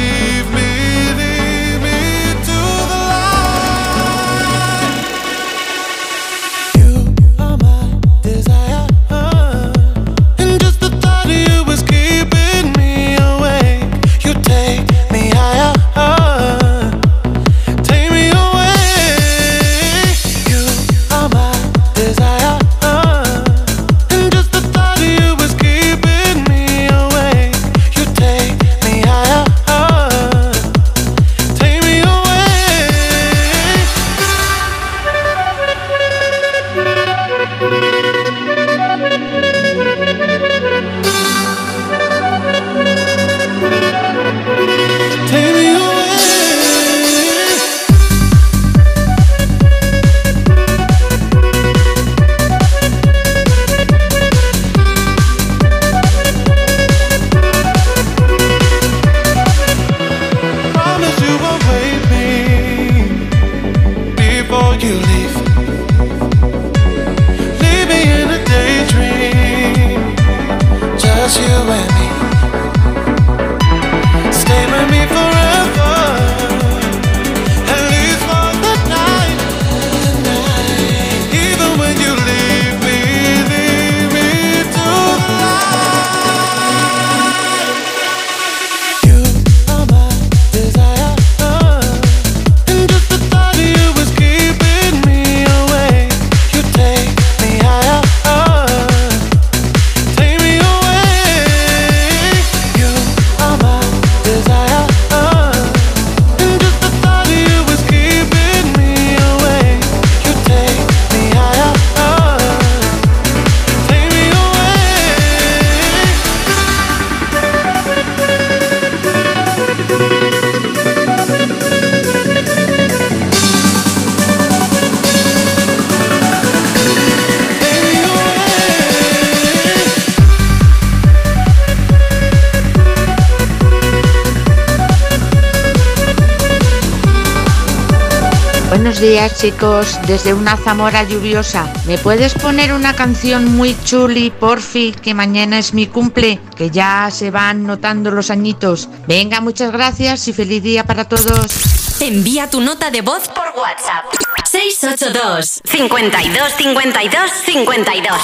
Días 139.19 139.41
chicos, 139.41 139.99
desde 140.07 140.33
una 140.33 140.55
Zamora 140.55 141.03
lluviosa. 141.03 141.71
¿Me 141.85 141.97
puedes 141.97 142.33
poner 142.35 142.71
una 142.71 142.95
canción 142.95 143.57
muy 143.57 143.75
chuli, 143.83 144.29
porfi, 144.29 144.93
que 144.93 145.13
mañana 145.13 145.59
es 145.59 145.73
mi 145.73 145.87
cumple, 145.87 146.39
que 146.55 146.69
ya 146.69 147.09
se 147.11 147.29
van 147.29 147.65
notando 147.65 148.11
los 148.11 148.29
añitos? 148.29 148.87
Venga, 149.07 149.41
muchas 149.41 149.73
gracias 149.73 150.25
y 150.29 150.33
feliz 150.33 150.63
día 150.63 150.85
para 150.85 151.03
todos. 151.03 151.99
Envía 151.99 152.49
tu 152.49 152.61
nota 152.61 152.91
de 152.91 153.01
voz 153.01 153.27
por 153.27 153.47
WhatsApp. 153.59 154.05
682 154.45 155.63
52 155.65 156.53
52 156.57 157.31
52 157.45 158.17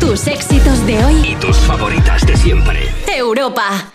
Tus 0.00 0.26
éxitos 0.26 0.86
de 0.86 1.04
hoy. 1.04 1.28
Y 1.28 1.34
tus 1.34 1.58
favoritas 1.58 2.24
de 2.24 2.34
siempre. 2.34 2.90
Europa. 3.14 3.90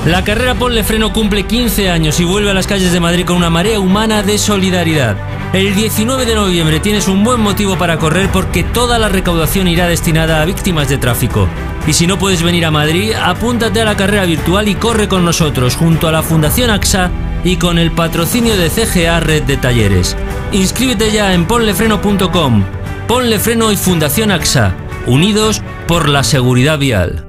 La 0.05 0.23
carrera 0.23 0.55
Ponle 0.55 0.83
Freno 0.83 1.11
cumple 1.11 1.43
15 1.43 1.89
años 1.89 2.19
y 2.21 2.23
vuelve 2.23 2.51
a 2.51 2.53
las 2.53 2.67
calles 2.67 2.93
de 2.93 3.01
Madrid 3.01 3.25
con 3.25 3.35
una 3.35 3.49
marea 3.49 3.79
humana 3.79 4.23
de 4.23 4.37
solidaridad. 4.37 5.17
El 5.51 5.75
19 5.75 6.25
de 6.25 6.35
noviembre 6.35 6.79
tienes 6.79 7.07
un 7.07 7.23
buen 7.23 7.41
motivo 7.41 7.77
para 7.77 7.97
correr 7.97 8.29
porque 8.31 8.63
toda 8.63 8.97
la 8.97 9.09
recaudación 9.09 9.67
irá 9.67 9.87
destinada 9.87 10.41
a 10.41 10.45
víctimas 10.45 10.87
de 10.87 10.99
tráfico. 10.99 11.49
Y 11.89 11.93
si 11.93 12.05
no 12.05 12.19
puedes 12.19 12.43
venir 12.43 12.67
a 12.67 12.71
Madrid, 12.71 13.13
apúntate 13.13 13.81
a 13.81 13.85
la 13.85 13.97
carrera 13.97 14.23
virtual 14.25 14.67
y 14.67 14.75
corre 14.75 15.07
con 15.07 15.25
nosotros 15.25 15.75
junto 15.75 16.07
a 16.07 16.11
la 16.11 16.21
Fundación 16.21 16.69
AXA 16.69 17.09
y 17.43 17.55
con 17.55 17.79
el 17.79 17.89
patrocinio 17.89 18.55
de 18.57 18.69
CGA 18.69 19.19
Red 19.19 19.45
de 19.45 19.57
Talleres. 19.57 20.15
Inscríbete 20.51 21.11
ya 21.11 21.33
en 21.33 21.47
ponlefreno.com. 21.47 22.63
Ponle 23.07 23.39
Freno 23.39 23.71
y 23.71 23.75
Fundación 23.75 24.29
AXA, 24.29 24.75
unidos 25.07 25.63
por 25.87 26.09
la 26.09 26.23
seguridad 26.23 26.77
vial. 26.77 27.28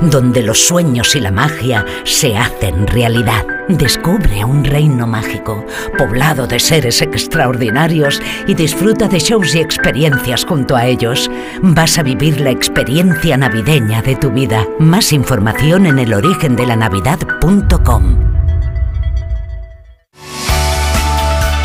donde 0.00 0.42
los 0.42 0.66
sueños 0.66 1.14
y 1.16 1.20
la 1.20 1.30
magia 1.30 1.84
se 2.04 2.36
hacen 2.36 2.86
realidad. 2.86 3.44
Descubre 3.68 4.44
un 4.44 4.64
reino 4.64 5.06
mágico, 5.06 5.64
poblado 5.98 6.46
de 6.46 6.60
seres 6.60 7.02
extraordinarios 7.02 8.22
y 8.46 8.54
disfruta 8.54 9.08
de 9.08 9.18
shows 9.18 9.54
y 9.54 9.58
experiencias 9.58 10.44
junto 10.44 10.76
a 10.76 10.86
ellos. 10.86 11.30
Vas 11.62 11.98
a 11.98 12.02
vivir 12.02 12.40
la 12.40 12.50
experiencia 12.50 13.36
navideña 13.36 14.00
de 14.02 14.16
tu 14.16 14.30
vida. 14.30 14.66
Más 14.78 15.12
información 15.12 15.86
en 15.86 15.98
elorigendelanavidad.com. 15.98 18.26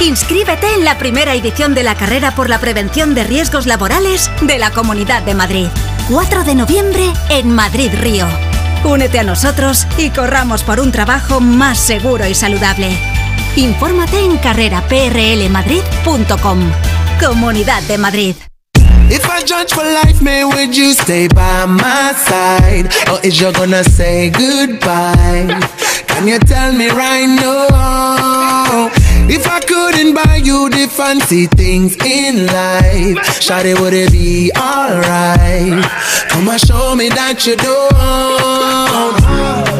Inscríbete 0.01 0.73
en 0.73 0.83
la 0.83 0.97
primera 0.97 1.35
edición 1.35 1.75
de 1.75 1.83
la 1.83 1.95
carrera 1.95 2.31
por 2.31 2.49
la 2.49 2.59
prevención 2.59 3.13
de 3.13 3.23
riesgos 3.23 3.67
laborales 3.67 4.31
de 4.41 4.57
la 4.57 4.71
Comunidad 4.71 5.21
de 5.21 5.35
Madrid. 5.35 5.67
4 6.09 6.43
de 6.43 6.55
noviembre 6.55 7.13
en 7.29 7.53
Madrid 7.53 7.91
Río. 7.99 8.25
Únete 8.83 9.19
a 9.19 9.23
nosotros 9.23 9.85
y 9.97 10.09
corramos 10.09 10.63
por 10.63 10.79
un 10.79 10.91
trabajo 10.91 11.39
más 11.39 11.77
seguro 11.79 12.27
y 12.27 12.33
saludable. 12.35 12.89
Infórmate 13.55 14.19
en 14.19 14.37
carreraprlmadrid.com. 14.37 16.59
Comunidad 17.19 17.81
de 17.83 17.97
Madrid. 17.97 18.35
If 19.09 19.25
I 19.25 19.41
judge 19.45 19.73
for 19.73 19.83
life, 19.83 20.21
man, 20.21 20.47
would 20.47 20.73
you 20.73 20.93
stay 20.93 21.27
by 21.27 21.65
my 21.67 22.13
side? 22.15 22.89
Or 23.11 23.19
is 23.23 23.39
you 23.41 23.51
gonna 23.51 23.83
say 23.83 24.29
goodbye? 24.29 25.59
Can 26.07 26.27
you 26.27 26.39
tell 26.39 26.71
me 26.71 26.87
right 26.89 27.27
now? 27.27 28.60
If 29.33 29.47
I 29.47 29.61
couldn't 29.61 30.13
buy 30.13 30.41
you 30.43 30.69
the 30.69 30.87
fancy 30.87 31.45
things 31.47 31.95
in 32.03 32.47
life, 32.47 33.17
Shawty, 33.39 33.79
would 33.79 33.93
it 33.93 34.11
be 34.11 34.51
alright? 34.57 35.85
Come 36.27 36.49
and 36.49 36.59
show 36.59 36.95
me 36.95 37.07
that 37.07 37.47
you 37.47 37.55
don't. 37.55 39.20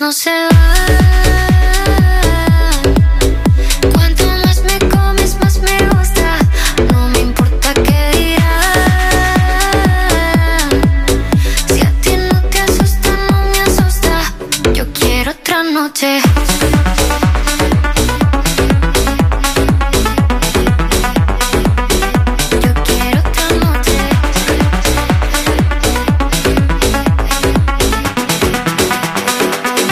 no 0.00 0.12
se. 0.12 0.87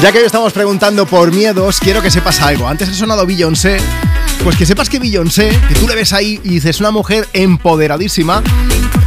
Ya 0.06 0.12
que 0.12 0.18
hoy 0.18 0.26
estamos 0.26 0.52
preguntando 0.52 1.04
por 1.04 1.32
miedos, 1.32 1.80
quiero 1.80 2.00
que 2.00 2.12
sepas 2.12 2.40
algo. 2.40 2.68
Antes 2.68 2.88
ha 2.88 2.94
sonado 2.94 3.26
Beyoncé. 3.26 3.78
Pues 4.44 4.56
que 4.56 4.64
sepas 4.64 4.88
que 4.88 5.00
Beyoncé, 5.00 5.48
que 5.66 5.74
tú 5.74 5.88
le 5.88 5.96
ves 5.96 6.12
ahí 6.12 6.40
y 6.44 6.50
dices 6.50 6.78
una 6.78 6.92
mujer 6.92 7.26
empoderadísima, 7.32 8.40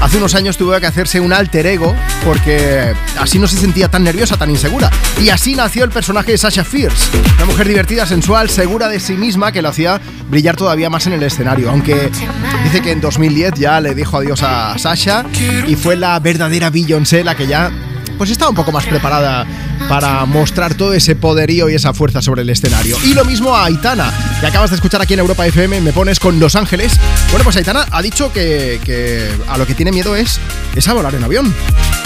hace 0.02 0.18
unos 0.18 0.36
años 0.36 0.58
tuvo 0.58 0.78
que 0.78 0.86
hacerse 0.86 1.22
un 1.22 1.32
alter 1.32 1.68
ego 1.68 1.96
porque 2.26 2.94
así 3.18 3.40
no 3.40 3.48
se 3.48 3.56
sentía 3.56 3.88
tan 3.88 4.04
nerviosa, 4.04 4.36
tan 4.36 4.50
insegura. 4.50 4.92
Y 5.22 5.30
así 5.30 5.56
nació 5.56 5.86
el 5.86 5.90
personaje 5.90 6.34
de 6.34 6.38
Sasha 6.38 6.66
Fierce, 6.66 7.18
una 7.38 7.46
mujer 7.46 7.70
divertida, 7.70 8.06
sensual, 8.06 8.50
segura 8.50 8.90
de 8.90 9.00
sí 9.00 9.14
misma 9.14 9.54
que 9.54 9.62
lo 9.62 9.70
hacía 9.70 10.02
brillar 10.30 10.58
todavía 10.58 10.90
más 10.90 11.08
en 11.08 11.14
el 11.14 11.24
escenario. 11.24 11.70
Aunque 11.70 12.12
dice 12.66 12.82
que 12.82 12.92
en 12.92 13.00
2010 13.00 13.54
ya 13.56 13.80
le 13.80 13.96
dijo 13.96 14.18
adiós 14.18 14.44
a 14.44 14.78
Sasha 14.78 15.24
y 15.66 15.76
fue 15.76 15.96
la 15.96 16.20
verdadera 16.20 16.70
Beyoncé 16.70 17.24
la 17.24 17.36
que 17.36 17.48
ya 17.48 17.72
pues 18.20 18.30
estaba 18.32 18.50
un 18.50 18.56
poco 18.56 18.74
más 18.74 18.86
preparada 18.86 19.48
para 19.88 20.26
mostrar 20.26 20.76
todo 20.76 20.94
ese 20.94 21.16
poderío 21.16 21.70
y 21.70 21.76
esa 21.76 21.94
fuerza 21.94 22.22
sobre 22.22 22.42
el 22.42 22.50
escenario. 22.50 22.98
Y 23.02 23.14
lo 23.14 23.24
mismo 23.24 23.56
a 23.56 23.64
Aitana, 23.64 24.14
que 24.42 24.46
acabas 24.46 24.72
de 24.72 24.76
escuchar 24.76 25.02
aquí 25.02 25.14
en 25.14 25.22
Europa 25.22 25.48
FM, 25.48 25.80
me 25.80 25.94
pones 25.94 26.20
con 26.20 26.38
Los 26.38 26.58
Ángeles. 26.58 27.00
Bueno, 27.30 27.46
pues 27.46 27.56
Aitana 27.56 27.88
ha 27.90 28.02
dicho 28.02 28.34
que, 28.34 28.82
que 28.84 29.26
a 29.48 29.58
lo 29.58 29.66
que 29.66 29.74
tiene 29.74 29.94
miedo 29.94 30.18
es, 30.18 30.38
es 30.76 30.86
a 30.90 30.94
volar 30.94 31.16
en 31.16 31.24
avión. 31.24 31.56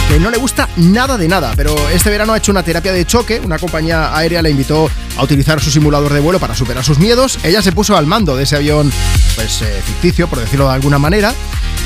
Que 0.08 0.20
no 0.20 0.30
le 0.30 0.38
gusta 0.38 0.70
nada 0.78 1.18
de 1.18 1.28
nada, 1.28 1.54
pero 1.56 1.76
este 1.90 2.12
verano 2.12 2.34
ha 2.34 2.38
hecho 2.38 2.52
una 2.52 2.62
terapia 2.62 2.94
de 2.94 3.06
choque. 3.06 3.40
Una 3.44 3.58
compañía 3.58 4.16
aérea 4.16 4.44
le 4.44 4.52
invitó 4.52 4.92
a 5.18 5.24
utilizar 5.24 5.62
su 5.62 5.72
simulador 5.72 6.14
de 6.14 6.20
vuelo 6.20 6.40
para 6.40 6.56
superar 6.56 6.84
sus 6.84 7.00
miedos. 7.00 7.40
Ella 7.44 7.62
se 7.62 7.72
puso 7.72 7.96
al 7.98 8.08
mando 8.08 8.36
de 8.36 8.44
ese 8.44 8.56
avión, 8.56 8.92
pues 9.36 9.62
eh, 9.62 9.82
ficticio, 9.86 10.28
por 10.28 10.40
decirlo 10.40 10.68
de 10.68 10.74
alguna 10.74 11.00
manera 11.00 11.34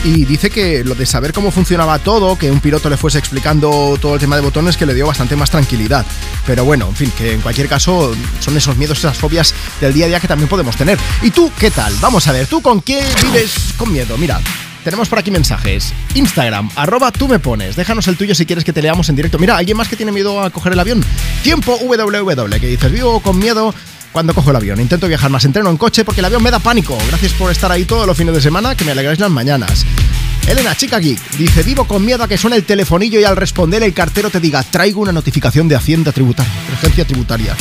y 0.04 0.26
dice 0.26 0.50
que 0.50 0.84
lo 0.84 0.96
de 0.96 1.06
saber 1.06 1.34
cómo 1.34 1.52
funcionaba 1.52 2.00
todo, 2.00 2.38
que 2.38 2.52
un 2.52 2.60
piloto 2.60 2.90
le 2.90 2.98
fuese 2.98 3.18
explicando 3.20 3.98
todo 4.00 4.16
el 4.16 4.20
tema 4.20 4.36
de 4.36 4.42
botones, 4.42 4.78
que 4.78 4.86
le 4.86 4.94
dio 4.94 5.08
bastante 5.08 5.36
más 5.36 5.50
tranquilidad. 5.50 6.06
Pero 6.46 6.66
bueno, 6.66 6.88
en 6.88 6.96
fin, 6.96 7.12
que 7.18 7.34
en 7.34 7.42
cualquier 7.42 7.68
caso 7.68 8.14
son 8.40 8.58
esos 8.58 8.78
miedos, 8.78 9.00
esas 9.00 9.18
fobias 9.18 9.54
del 9.82 9.94
día 9.94 10.06
a 10.06 10.08
día 10.10 10.20
que 10.20 10.28
también 10.28 10.50
podemos 10.50 10.76
tener. 10.76 10.98
¿Y 11.22 11.32
tú 11.32 11.52
qué 11.58 11.72
tal? 11.72 11.94
Vamos 12.00 12.28
a 12.28 12.32
ver, 12.32 12.48
¿tú 12.48 12.62
con 12.62 12.82
qué 12.82 13.04
vives 13.24 13.74
con 13.78 13.92
miedo? 13.92 14.18
Mira. 14.18 14.40
Tenemos 14.88 15.10
por 15.10 15.20
aquí 15.20 15.32
mensajes. 15.32 15.94
Instagram, 16.14 16.70
arroba 16.78 17.12
tú 17.12 17.28
me 17.28 17.40
pones. 17.40 17.76
Déjanos 17.76 18.08
el 18.08 18.16
tuyo 18.16 18.34
si 18.34 18.46
quieres 18.46 18.64
que 18.64 18.72
te 18.72 18.82
leamos 18.82 19.10
en 19.10 19.18
directo. 19.18 19.38
Mira, 19.38 19.58
alguien 19.58 19.76
más 19.76 19.90
que 19.90 19.98
tiene 19.98 20.14
miedo 20.14 20.42
a 20.42 20.50
coger 20.50 20.72
el 20.72 20.80
avión. 20.80 21.04
Tiempo 21.44 21.78
www, 21.78 22.58
que 22.58 22.68
dices, 22.68 22.90
vivo 22.90 23.20
con 23.20 23.38
miedo 23.38 23.76
cuando 24.14 24.34
cojo 24.34 24.52
el 24.52 24.56
avión. 24.56 24.80
Intento 24.80 25.10
viajar 25.10 25.30
más 25.30 25.44
entreno 25.44 25.70
en 25.70 25.76
coche 25.76 26.06
porque 26.06 26.22
el 26.22 26.26
avión 26.26 26.42
me 26.42 26.52
da 26.52 26.60
pánico. 26.60 26.98
Gracias 27.10 27.34
por 27.34 27.52
estar 27.52 27.70
ahí 27.70 27.84
todos 27.84 28.08
los 28.08 28.16
fines 28.16 28.34
de 28.34 28.40
semana, 28.40 28.76
que 28.76 28.86
me 28.86 28.94
alegráis 28.94 29.20
las 29.20 29.30
mañanas. 29.30 29.86
Elena, 30.48 30.74
chica 30.74 31.00
geek, 31.00 31.20
dice, 31.32 31.64
vivo 31.64 31.84
con 31.84 32.06
miedo 32.06 32.24
a 32.24 32.30
que 32.30 32.38
suene 32.38 32.56
el 32.56 32.64
telefonillo 32.64 33.20
y 33.20 33.26
al 33.26 33.36
responder 33.36 33.84
el 33.84 33.94
cartero 33.94 34.30
te 34.30 34.40
diga, 34.40 34.64
traigo 34.64 35.02
una 35.02 35.12
notificación 35.12 35.68
de 35.68 35.76
Hacienda 35.76 36.14
Tributaria, 36.14 36.54
tributaria. 37.06 37.58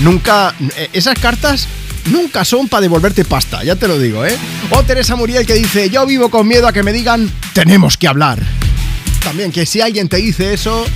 Nunca, 0.00 0.54
eh, 0.74 0.88
esas 0.94 1.18
cartas 1.18 1.68
nunca 2.06 2.44
son 2.44 2.68
para 2.68 2.82
devolverte 2.82 3.24
pasta, 3.24 3.62
ya 3.64 3.76
te 3.76 3.88
lo 3.88 3.98
digo, 3.98 4.24
¿eh? 4.24 4.36
O 4.70 4.82
Teresa 4.82 5.16
Muriel 5.16 5.46
que 5.46 5.54
dice, 5.54 5.90
yo 5.90 6.06
vivo 6.06 6.30
con 6.30 6.46
miedo 6.46 6.66
a 6.66 6.72
que 6.72 6.82
me 6.82 6.92
digan, 6.92 7.30
tenemos 7.52 7.96
que 7.96 8.08
hablar. 8.08 8.42
También 9.22 9.52
que 9.52 9.66
si 9.66 9.80
alguien 9.80 10.08
te 10.08 10.16
dice 10.16 10.54
eso, 10.54 10.86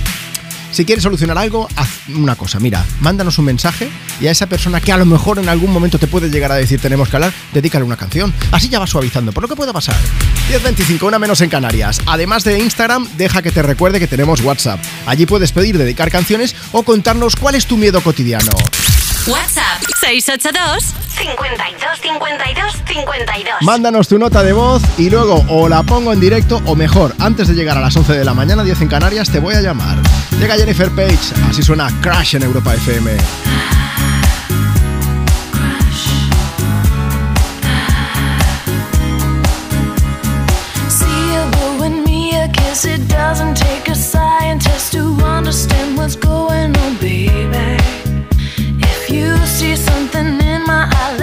si 0.75 0.83
quieres 0.83 1.03
solucionar 1.03 1.37
algo, 1.37 1.69
haz 1.77 1.87
una 2.09 2.35
cosa. 2.35 2.59
Mira, 2.59 2.85
mándanos 2.99 3.37
un 3.37 3.45
mensaje 3.45 3.89
y 4.19 4.27
a 4.27 4.31
esa 4.31 4.47
persona 4.47 4.81
que 4.81 4.91
a 4.91 4.97
lo 4.97 5.05
mejor 5.05 5.39
en 5.39 5.47
algún 5.47 5.71
momento 5.71 5.97
te 5.97 6.07
puede 6.07 6.29
llegar 6.29 6.51
a 6.51 6.55
decir 6.55 6.81
tenemos 6.81 7.07
que 7.07 7.15
hablar, 7.15 7.33
dedícale 7.53 7.85
una 7.85 7.95
canción. 7.95 8.33
Así 8.51 8.67
ya 8.67 8.79
va 8.79 8.85
suavizando 8.85 9.31
por 9.31 9.43
lo 9.43 9.47
que 9.47 9.55
pueda 9.55 9.71
pasar. 9.71 9.95
10.25, 10.51 11.07
una 11.07 11.17
menos 11.17 11.39
en 11.39 11.49
Canarias. 11.49 12.01
Además 12.05 12.43
de 12.43 12.59
Instagram, 12.59 13.07
deja 13.15 13.41
que 13.41 13.51
te 13.51 13.61
recuerde 13.61 13.99
que 13.99 14.07
tenemos 14.07 14.41
WhatsApp. 14.41 14.81
Allí 15.05 15.25
puedes 15.25 15.53
pedir 15.53 15.77
dedicar 15.77 16.11
canciones 16.11 16.55
o 16.73 16.83
contarnos 16.83 17.37
cuál 17.37 17.55
es 17.55 17.67
tu 17.67 17.77
miedo 17.77 18.01
cotidiano. 18.01 18.51
WhatsApp 19.27 19.81
682 20.01 20.93
52 21.07 21.99
52 21.99 22.73
52. 22.85 23.61
Mándanos 23.61 24.07
tu 24.07 24.19
nota 24.19 24.43
de 24.43 24.53
voz 24.53 24.83
y 24.99 25.09
luego 25.09 25.43
o 25.49 25.67
la 25.67 25.81
pongo 25.81 26.13
en 26.13 26.19
directo 26.19 26.61
o 26.65 26.75
mejor, 26.75 27.15
antes 27.19 27.47
de 27.47 27.55
llegar 27.55 27.75
a 27.77 27.81
las 27.81 27.95
11 27.95 28.13
de 28.13 28.23
la 28.23 28.35
mañana, 28.35 28.63
10 28.63 28.81
en 28.81 28.87
Canarias, 28.87 29.31
te 29.31 29.39
voy 29.39 29.55
a 29.55 29.61
llamar. 29.61 29.97
Llega 30.39 30.55
Jennifer 30.55 30.91
Page, 30.91 31.33
así 31.49 31.63
suena 31.63 31.89
Crash 32.01 32.35
en 32.35 32.43
Europa 32.43 32.75
FM. 32.75 33.17
It 42.87 43.07
doesn't 43.07 43.55
take 43.55 43.87
a 43.87 43.95
scientist 43.95 44.91
to 44.93 44.99
understand 45.23 45.97
what's 45.97 46.15
going 46.15 46.75
on, 46.77 46.97
baby. 46.97 47.54
You 49.15 49.37
see 49.45 49.77
something 49.77 50.41
in 50.41 50.63
my 50.65 50.89
eye, 50.91 51.15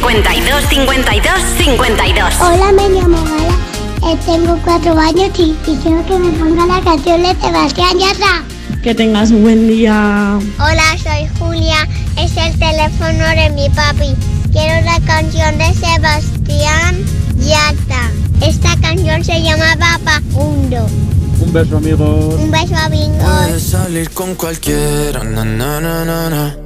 52 0.00 0.64
52 0.68 1.32
52. 1.56 2.34
Hola, 2.40 2.72
me 2.72 2.88
llamo 2.90 3.16
Gala. 3.24 4.12
Eh, 4.12 4.18
tengo 4.26 4.58
cuatro 4.62 4.98
años 4.98 5.30
y, 5.38 5.56
y 5.66 5.76
quiero 5.82 6.04
que 6.04 6.18
me 6.18 6.28
ponga 6.38 6.66
la 6.66 6.80
canción 6.82 7.22
de 7.22 7.34
Sebastián 7.40 7.98
Yatra. 7.98 8.44
Que 8.82 8.94
tengas 8.94 9.30
un 9.30 9.42
buen 9.42 9.66
día. 9.66 10.38
Hola, 10.58 10.98
soy 11.02 11.26
Julia. 11.38 11.88
Es 12.18 12.36
el 12.36 12.58
teléfono 12.58 13.26
de 13.26 13.50
mi 13.54 13.70
papi. 13.70 14.14
Quiero 14.52 14.84
la 14.84 15.00
canción 15.06 15.56
de 15.56 15.72
Sebastián 15.72 16.96
Yatra. 17.38 18.10
Esta 18.42 18.76
canción 18.82 19.24
se 19.24 19.42
llama 19.42 19.76
Papa 19.78 20.20
Undo. 20.34 20.86
Un 21.40 21.52
beso, 21.54 21.78
amigos. 21.78 22.34
Un 22.34 22.50
beso 22.50 22.76
a 22.76 22.88
Bingo. 22.90 23.24
Puedes 23.24 23.62
salir 23.62 24.10
con 24.10 24.34
cualquiera, 24.34 25.24
na 25.24 25.42
na 25.42 25.80
na 25.80 26.04
na 26.04 26.28
na. 26.30 26.65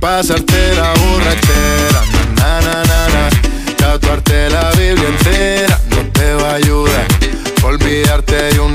Pasarte 0.00 0.74
la 0.76 0.92
borrachera, 0.94 2.02
na 2.36 2.60
na 2.60 2.84
na 2.84 3.08
na. 3.08 3.30
Tatuarte 3.76 4.48
la 4.48 4.70
Biblia 4.70 5.08
entera 5.08 5.80
no 5.90 6.02
te 6.12 6.34
va 6.34 6.50
a 6.50 6.54
ayudar. 6.54 7.06
Olvidarte 7.64 8.36
de 8.36 8.60
un 8.60 8.74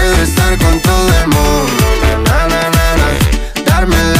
Puedo 0.00 0.22
estar 0.22 0.56
con 0.56 0.80
todo 0.80 1.08
el 1.08 1.26
mundo, 1.28 1.84
na, 2.24 2.48
na, 2.48 2.70
na. 2.70 3.64
Darme 3.66 4.02
las 4.14 4.19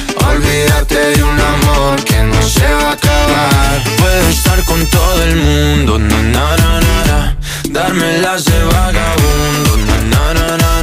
Olvídate 0.41 0.95
de 0.95 1.23
un 1.23 1.39
amor 1.39 2.03
que 2.03 2.23
no 2.23 2.41
se 2.41 2.67
va 2.73 2.89
a 2.89 2.91
acabar. 2.93 3.83
Puedo 3.97 4.29
estar 4.29 4.63
con 4.65 4.83
todo 4.87 5.23
el 5.23 5.35
mundo, 5.35 5.99
na 5.99 6.21
na 6.23 6.57
na 6.57 6.79
na 6.79 7.05
na. 7.05 7.37
Darme 7.69 8.17
las 8.21 8.45
de 8.45 8.63
vagabundo, 8.63 9.77
na 9.87 9.97
na 10.13 10.33
na 10.33 10.57
na 10.57 10.80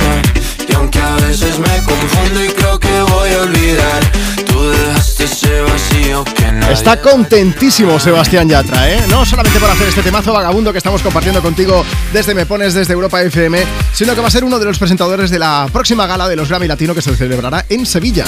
aunque 0.88 1.00
a 1.00 1.16
veces 1.26 1.58
me 1.58 1.82
confundo 1.82 2.44
y 2.44 2.48
creo 2.48 2.78
que 2.78 3.02
voy 3.02 3.30
a 3.30 3.42
olvidar, 3.42 4.12
tú 4.46 4.70
dejaste 4.70 5.24
ese 5.24 5.60
vacío 5.60 6.24
que 6.24 6.52
nadie 6.52 6.72
Está 6.72 7.00
contentísimo 7.00 8.00
Sebastián 8.00 8.48
Yatra, 8.48 8.90
¿eh? 8.90 9.04
No 9.08 9.26
solamente 9.26 9.58
por 9.60 9.68
hacer 9.68 9.88
este 9.88 10.02
temazo 10.02 10.32
vagabundo 10.32 10.72
que 10.72 10.78
estamos 10.78 11.02
compartiendo 11.02 11.42
contigo 11.42 11.84
desde 12.12 12.34
Me 12.34 12.46
Pones, 12.46 12.72
desde 12.72 12.94
Europa 12.94 13.20
FM, 13.20 13.62
sino 13.92 14.14
que 14.14 14.20
va 14.20 14.28
a 14.28 14.30
ser 14.30 14.44
uno 14.44 14.58
de 14.58 14.64
los 14.64 14.78
presentadores 14.78 15.30
de 15.30 15.38
la 15.38 15.68
próxima 15.72 16.06
gala 16.06 16.26
de 16.28 16.36
los 16.36 16.48
Grammy 16.48 16.68
Latino 16.68 16.94
que 16.94 17.02
se 17.02 17.14
celebrará 17.16 17.66
en 17.68 17.84
Sevilla, 17.84 18.24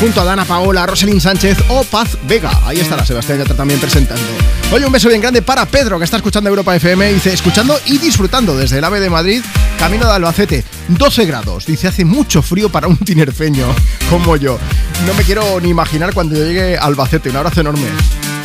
junto 0.00 0.20
a 0.20 0.24
Dana 0.24 0.44
Paola, 0.44 0.86
Roselyn 0.86 1.20
Sánchez 1.20 1.58
o 1.68 1.84
Paz 1.84 2.18
Vega. 2.26 2.50
Ahí 2.64 2.80
estará 2.80 3.04
Sebastián 3.04 3.38
Yatra 3.38 3.54
también 3.56 3.78
presentando. 3.78 4.22
Oye, 4.72 4.86
un 4.86 4.92
beso 4.92 5.08
bien 5.08 5.20
grande 5.20 5.42
para 5.42 5.66
Pedro, 5.66 5.98
que 5.98 6.04
está 6.04 6.16
escuchando 6.16 6.48
Europa 6.48 6.76
FM, 6.76 7.12
dice, 7.12 7.32
escuchando 7.32 7.76
y 7.86 7.98
disfrutando 7.98 8.56
desde 8.56 8.78
el 8.78 8.84
AVE 8.84 9.00
de 9.00 9.10
Madrid, 9.10 9.42
camino 9.80 10.06
de 10.06 10.12
Albacete, 10.12 10.64
12 10.86 11.26
grados. 11.26 11.66
Dice, 11.66 11.88
hace 11.88 12.04
mucho 12.04 12.40
frío 12.40 12.68
para 12.68 12.86
un 12.86 12.96
tinerfeño 12.96 13.66
como 14.08 14.36
yo. 14.36 14.60
No 15.06 15.14
me 15.14 15.24
quiero 15.24 15.60
ni 15.60 15.70
imaginar 15.70 16.14
cuando 16.14 16.36
llegue 16.36 16.78
a 16.78 16.82
Albacete. 16.82 17.30
Un 17.30 17.38
abrazo 17.38 17.62
enorme. 17.62 17.88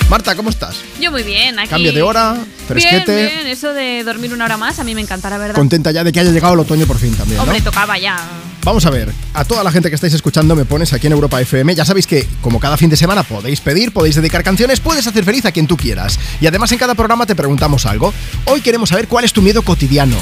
Marta, 0.09 0.35
¿cómo 0.35 0.51
estás? 0.51 0.75
Yo 1.01 1.11
muy 1.11 1.23
bien, 1.23 1.57
aquí. 1.57 1.69
Cambio 1.69 1.91
de 1.91 2.01
hora, 2.03 2.37
fresquete. 2.67 3.15
Bien, 3.15 3.29
bien, 3.37 3.47
eso 3.47 3.73
de 3.73 4.03
dormir 4.03 4.33
una 4.33 4.45
hora 4.45 4.55
más 4.55 4.77
a 4.77 4.83
mí 4.83 4.93
me 4.93 5.01
encanta, 5.01 5.31
la 5.31 5.39
verdad. 5.39 5.55
Contenta 5.55 5.91
ya 5.91 6.03
de 6.03 6.11
que 6.11 6.19
haya 6.19 6.31
llegado 6.31 6.53
el 6.53 6.59
otoño 6.59 6.85
por 6.85 6.99
fin 6.99 7.13
también, 7.15 7.37
¿no? 7.37 7.43
Hombre, 7.43 7.59
tocaba 7.61 7.97
ya. 7.97 8.17
Vamos 8.63 8.85
a 8.85 8.91
ver, 8.91 9.11
a 9.33 9.43
toda 9.45 9.63
la 9.63 9.71
gente 9.71 9.89
que 9.89 9.95
estáis 9.95 10.13
escuchando 10.13 10.55
me 10.55 10.65
pones 10.65 10.93
aquí 10.93 11.07
en 11.07 11.13
Europa 11.13 11.41
FM, 11.41 11.73
ya 11.73 11.85
sabéis 11.85 12.05
que 12.05 12.27
como 12.41 12.59
cada 12.59 12.77
fin 12.77 12.89
de 12.89 12.97
semana 12.97 13.23
podéis 13.23 13.61
pedir, 13.61 13.91
podéis 13.91 14.15
dedicar 14.15 14.43
canciones, 14.43 14.79
puedes 14.79 15.05
hacer 15.07 15.23
feliz 15.23 15.45
a 15.45 15.51
quien 15.51 15.65
tú 15.65 15.75
quieras. 15.75 16.19
Y 16.39 16.45
además 16.47 16.71
en 16.71 16.77
cada 16.77 16.93
programa 16.93 17.25
te 17.25 17.35
preguntamos 17.35 17.85
algo. 17.87 18.13
Hoy 18.45 18.61
queremos 18.61 18.89
saber 18.89 19.07
cuál 19.07 19.25
es 19.25 19.33
tu 19.33 19.41
miedo 19.41 19.63
cotidiano. 19.63 20.17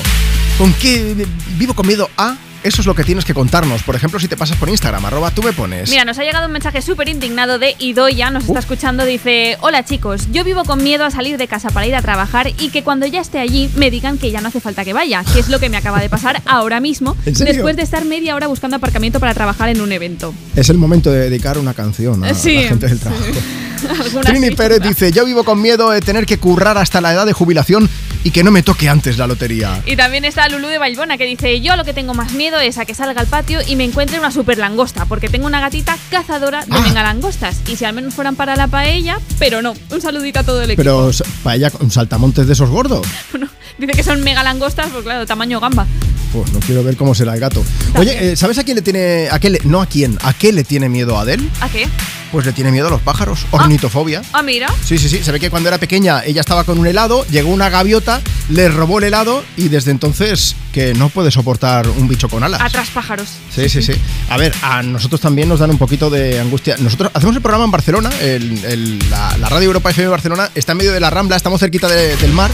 ¿Con 0.58 0.74
qué 0.74 1.26
vivo 1.58 1.74
con 1.74 1.88
miedo 1.88 2.10
a? 2.18 2.38
Eso 2.64 2.82
es 2.82 2.88
lo 2.88 2.96
que 2.96 3.04
tienes 3.04 3.26
que 3.26 3.34
contarnos. 3.34 3.84
Por 3.84 3.96
ejemplo, 3.96 4.20
si 4.20 4.28
te 4.28 4.38
pasas 4.38 4.56
por 4.58 4.70
Instagram, 4.70 5.06
arroba 5.06 5.32
tú 5.32 5.44
me 5.44 5.52
pones. 5.54 5.90
Mira, 5.90 6.06
nos 6.06 6.18
ha 6.18 6.24
llegado 6.24 6.46
un 6.48 6.54
mensaje 6.54 6.82
súper 6.82 7.10
indignado 7.10 7.60
de 7.60 7.76
Idoya, 7.80 8.30
nos 8.32 8.44
Uh. 8.46 8.48
está 8.48 8.60
escuchando, 8.60 9.04
dice, 9.06 9.58
hola 9.62 9.84
chicos, 9.86 10.28
yo 10.32 10.44
vivo 10.44 10.64
con 10.64 10.82
miedo 10.84 11.04
a 11.06 11.12
salir 11.12 11.38
de 11.38 11.48
casa 11.48 11.70
para 11.70 11.88
ir 11.88 11.96
a 11.96 12.02
trabajar 12.02 12.48
y 12.60 12.70
que 12.70 12.84
cuando 12.84 13.06
ya 13.06 13.22
esté 13.22 13.40
allí 13.40 13.70
me 13.76 13.92
digan 13.92 14.18
que 14.18 14.32
ya 14.32 14.42
no 14.42 14.48
hace 14.48 14.60
falta 14.62 14.84
que 14.86 14.94
vaya, 14.94 15.24
que 15.34 15.40
es 15.40 15.50
lo 15.50 15.60
que 15.60 15.70
me 15.70 15.78
acaba 15.78 16.00
de 16.00 16.10
pasar 16.10 16.42
ahora 16.46 16.80
mismo, 16.80 17.16
después 17.26 17.76
de 17.76 17.82
estar 17.84 18.06
media 18.06 18.36
hora 18.36 18.48
buscando 18.48 18.78
aparcamiento 18.78 19.20
para 19.20 19.34
trabajar 19.34 19.70
en 19.70 19.82
un 19.82 19.92
evento. 19.92 20.34
Es 20.56 20.70
el 20.70 20.78
momento 20.78 21.12
de 21.12 21.20
dedicar 21.30 21.58
una 21.58 21.74
canción 21.74 22.24
a 22.24 22.34
Sí, 22.34 22.56
la 22.64 22.70
gente 22.70 22.88
del 22.88 23.00
trabajo. 23.00 23.24
Trini 24.24 24.48
sí. 24.50 24.56
Pérez 24.56 24.80
dice, 24.82 25.12
yo 25.12 25.26
vivo 25.26 25.44
con 25.44 25.62
miedo 25.62 25.90
de 25.90 26.00
tener 26.00 26.26
que 26.26 26.38
currar 26.38 26.78
hasta 26.78 27.02
la 27.02 27.12
edad 27.12 27.26
de 27.26 27.34
jubilación 27.34 27.90
y 28.24 28.32
que 28.32 28.42
no 28.44 28.52
me 28.52 28.64
toque 28.64 28.88
antes 28.88 29.18
la 29.18 29.28
lotería. 29.28 29.82
Y 29.86 29.98
también 29.98 30.24
está 30.24 30.48
Lulu 30.48 30.68
de 30.68 30.78
Balbona 30.78 31.18
que 31.18 31.26
dice, 31.26 31.60
yo 31.60 31.76
lo 31.76 31.84
que 31.84 31.94
tengo 31.94 32.14
más 32.14 32.32
miedo 32.32 32.53
es 32.60 32.78
a 32.78 32.86
que 32.86 32.94
salga 32.96 33.20
al 33.22 33.28
patio 33.28 33.60
y 33.68 33.76
me 33.76 33.84
encuentre 33.84 34.20
una 34.20 34.32
super 34.32 34.58
langosta, 34.58 35.06
porque 35.06 35.30
tengo 35.30 35.46
una 35.48 35.60
gatita 35.62 35.98
cazadora 36.10 36.64
Ah. 36.70 36.76
de 36.78 36.82
megalangostas. 36.90 37.58
Y 37.68 37.76
si 37.76 37.86
al 37.86 37.94
menos 37.94 38.14
fueran 38.14 38.36
para 38.36 38.56
la 38.56 38.68
paella, 38.68 39.20
pero 39.40 39.62
no. 39.62 39.74
Un 39.92 40.02
saludito 40.02 40.40
a 40.40 40.44
todo 40.44 40.62
el 40.62 40.72
equipo. 40.72 40.84
Pero 40.84 41.12
para 41.44 41.56
ella 41.56 41.72
un 41.80 41.92
saltamontes 41.92 42.48
de 42.48 42.54
esos 42.54 42.70
gordos. 42.70 43.06
Dice 43.78 43.94
que 43.94 44.04
son 44.04 44.22
megalangostas, 44.24 44.88
pues 44.92 45.04
claro, 45.04 45.26
tamaño 45.26 45.60
gamba. 45.60 45.86
Pues 46.32 46.52
no 46.54 46.60
quiero 46.60 46.84
ver 46.84 46.96
cómo 46.96 47.14
será 47.16 47.34
el 47.34 47.40
gato. 47.40 47.64
Oye, 47.98 48.32
eh, 48.32 48.36
¿sabes 48.36 48.58
a 48.58 48.64
quién 48.64 48.76
le 48.76 48.82
tiene, 48.82 49.28
a 49.32 49.40
qué 49.40 49.50
le- 49.50 49.62
no 49.66 49.82
a 49.82 49.86
quién, 49.88 50.18
a 50.24 50.34
qué 50.34 50.52
le 50.52 50.64
tiene 50.64 50.90
miedo 50.90 51.18
a 51.18 51.22
Adele? 51.22 51.44
¿A 51.62 51.70
qué? 51.70 51.88
Pues 52.32 52.46
le 52.48 52.54
tiene 52.54 52.72
miedo 52.72 52.88
a 52.88 52.90
los 52.90 53.02
pájaros, 53.02 53.46
ornitofobia. 53.52 54.24
Ah, 54.34 54.42
mira. 54.42 54.68
Sí, 54.84 54.98
sí, 54.98 55.08
sí. 55.10 55.24
Se 55.24 55.32
ve 55.32 55.40
que 55.40 55.52
cuando 55.52 55.70
era 55.70 55.78
pequeña 55.78 56.24
ella 56.26 56.42
estaba 56.42 56.64
con 56.64 56.80
un 56.80 56.88
helado, 56.88 57.26
llegó 57.28 57.52
una 57.52 57.70
gaviota, 57.70 58.22
le 58.50 58.70
robó 58.70 58.98
el 58.98 59.06
helado 59.06 59.44
y 59.58 59.68
desde 59.70 59.92
entonces 59.92 60.56
que 60.72 60.96
no 60.96 61.10
puede 61.10 61.30
soportar 61.30 61.88
un 61.88 62.08
bicho 62.08 62.30
con 62.30 62.43
alas. 62.44 62.62
Atrás 62.62 62.90
pájaros. 62.94 63.28
Sí, 63.54 63.68
sí, 63.70 63.82
sí. 63.82 63.94
A 64.30 64.38
ver, 64.38 64.54
a 64.62 64.84
nosotros 64.84 65.20
también 65.22 65.50
nos 65.50 65.60
dan 65.60 65.70
un 65.72 65.78
poquito 65.78 66.10
de 66.10 66.40
angustia. 66.40 66.76
Nosotros 66.80 67.12
hacemos 67.14 67.36
el 67.36 67.42
programa 67.42 67.66
en 67.66 67.72
Barcelona, 67.72 68.10
el- 68.22 68.64
el- 68.66 69.00
la, 69.10 69.38
la 69.38 69.50
Radio 69.50 69.68
Europa 69.68 69.90
FM 69.92 70.10
Barcelona 70.10 70.50
está 70.56 70.74
en 70.74 70.78
medio 70.80 70.92
de 70.94 71.00
la 71.00 71.10
Rambla, 71.10 71.36
estamos 71.36 71.60
cerquita 71.60 71.88
de- 71.88 72.16
del 72.18 72.32
mar 72.34 72.52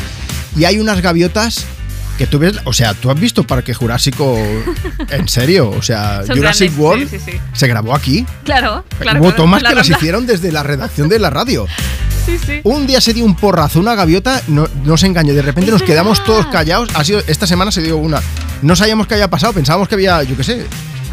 y 0.57 0.65
hay 0.65 0.79
unas 0.79 1.01
gaviotas 1.01 1.65
que 2.19 2.27
tú 2.27 2.37
ves, 2.37 2.57
o 2.65 2.73
sea, 2.73 2.93
tú 2.93 3.09
has 3.09 3.17
visto 3.17 3.45
Parque 3.45 3.73
Jurásico 3.73 4.37
en 5.09 5.29
serio, 5.29 5.69
o 5.69 5.81
sea, 5.81 6.21
Son 6.27 6.35
Jurassic 6.35 6.67
grandes, 6.67 6.77
World 6.77 7.09
sí, 7.09 7.17
sí, 7.17 7.31
sí. 7.31 7.39
se 7.53 7.67
grabó 7.67 7.95
aquí. 7.95 8.25
Claro, 8.43 8.83
claro. 8.99 9.21
Hubo 9.21 9.33
tomas 9.33 9.63
La 9.63 9.69
que 9.69 9.75
las 9.75 9.89
hicieron 9.89 10.27
desde 10.27 10.51
la 10.51 10.61
redacción 10.61 11.07
de 11.07 11.17
la 11.17 11.29
radio. 11.29 11.65
Sí, 12.25 12.37
sí. 12.45 12.59
Un 12.63 12.85
día 12.85 13.01
se 13.01 13.13
dio 13.13 13.25
un 13.25 13.33
porrazo, 13.35 13.79
una 13.79 13.95
gaviota, 13.95 14.43
no, 14.49 14.67
no 14.83 14.97
se 14.97 15.07
engañó, 15.07 15.33
de 15.33 15.41
repente 15.41 15.71
nos 15.71 15.81
quedamos 15.89 16.23
todos 16.23 16.45
callados. 16.47 16.89
Ha 16.93 17.03
sido, 17.03 17.23
esta 17.25 17.47
semana 17.47 17.71
se 17.71 17.81
dio 17.81 17.97
una. 17.97 18.21
No 18.61 18.75
sabíamos 18.75 19.07
qué 19.07 19.15
había 19.15 19.29
pasado, 19.29 19.53
pensábamos 19.53 19.87
que 19.87 19.95
había, 19.95 20.21
yo 20.21 20.37
qué 20.37 20.43
sé, 20.43 20.65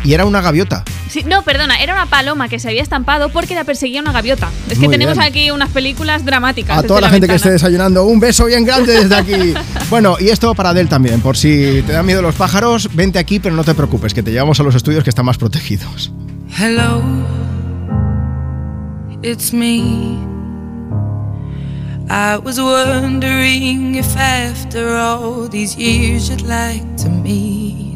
y 0.05 0.14
era 0.14 0.24
una 0.24 0.40
gaviota. 0.40 0.84
Sí, 1.09 1.24
no, 1.24 1.42
perdona, 1.42 1.76
era 1.76 1.94
una 1.94 2.07
paloma 2.07 2.49
que 2.49 2.59
se 2.59 2.68
había 2.68 2.82
estampado 2.82 3.28
porque 3.30 3.55
la 3.55 3.64
perseguía 3.64 4.01
una 4.01 4.12
gaviota. 4.12 4.49
Es 4.68 4.74
que 4.74 4.86
Muy 4.86 4.90
tenemos 4.94 5.16
bien. 5.16 5.28
aquí 5.28 5.51
unas 5.51 5.70
películas 5.70 6.24
dramáticas. 6.24 6.78
A 6.78 6.82
toda 6.82 7.01
la 7.01 7.11
gente 7.11 7.26
que 7.26 7.34
esté 7.36 7.51
desayunando, 7.51 8.05
un 8.05 8.20
beso 8.20 8.47
bien 8.47 8.64
grande 8.64 8.92
desde 9.05 9.14
aquí. 9.16 9.55
Bueno, 9.88 10.16
y 10.18 10.30
esto 10.30 10.53
para 10.57 10.70
Adel 10.70 10.88
también, 10.88 11.20
por 11.20 11.36
si 11.36 11.80
te 11.86 11.92
dan 11.92 12.05
miedo 12.05 12.20
los 12.20 12.34
pájaros, 12.34 12.88
vente 12.92 13.20
aquí, 13.20 13.38
pero 13.38 13.55
no 13.55 13.62
te 13.62 13.72
preocupes, 13.72 14.14
que 14.14 14.22
te 14.24 14.32
llevamos 14.32 14.59
a 14.59 14.64
los 14.64 14.74
estudios 14.74 15.05
que 15.05 15.11
están 15.11 15.24
más 15.24 15.38
protegidos. 15.38 16.11
Hello, 16.59 17.01
it's 19.22 19.53
me. 19.53 20.18
I 22.09 22.36
was 22.36 22.59
wondering 22.61 23.94
if 23.94 24.16
after 24.16 24.97
all 24.97 25.49
these 25.49 25.76
years 25.76 26.28
you'd 26.28 26.42
like 26.42 26.84
to 27.03 27.09
meet 27.09 27.95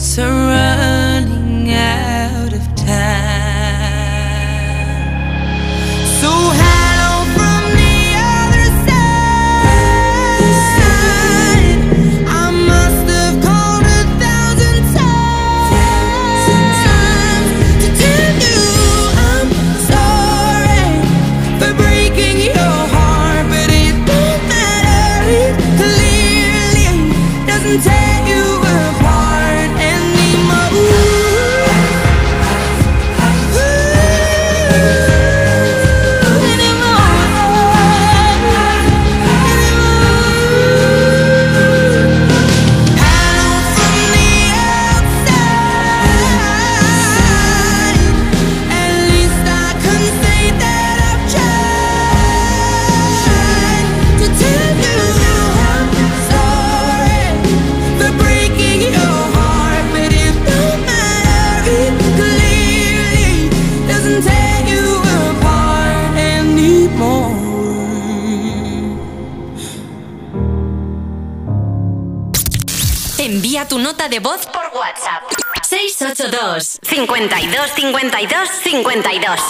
are 0.00 0.30
running 0.30 1.70
out 1.72 2.54
of 2.54 2.74
time. 2.74 3.29
52 77.06 77.70
52 77.76 78.48
52. 78.62 79.40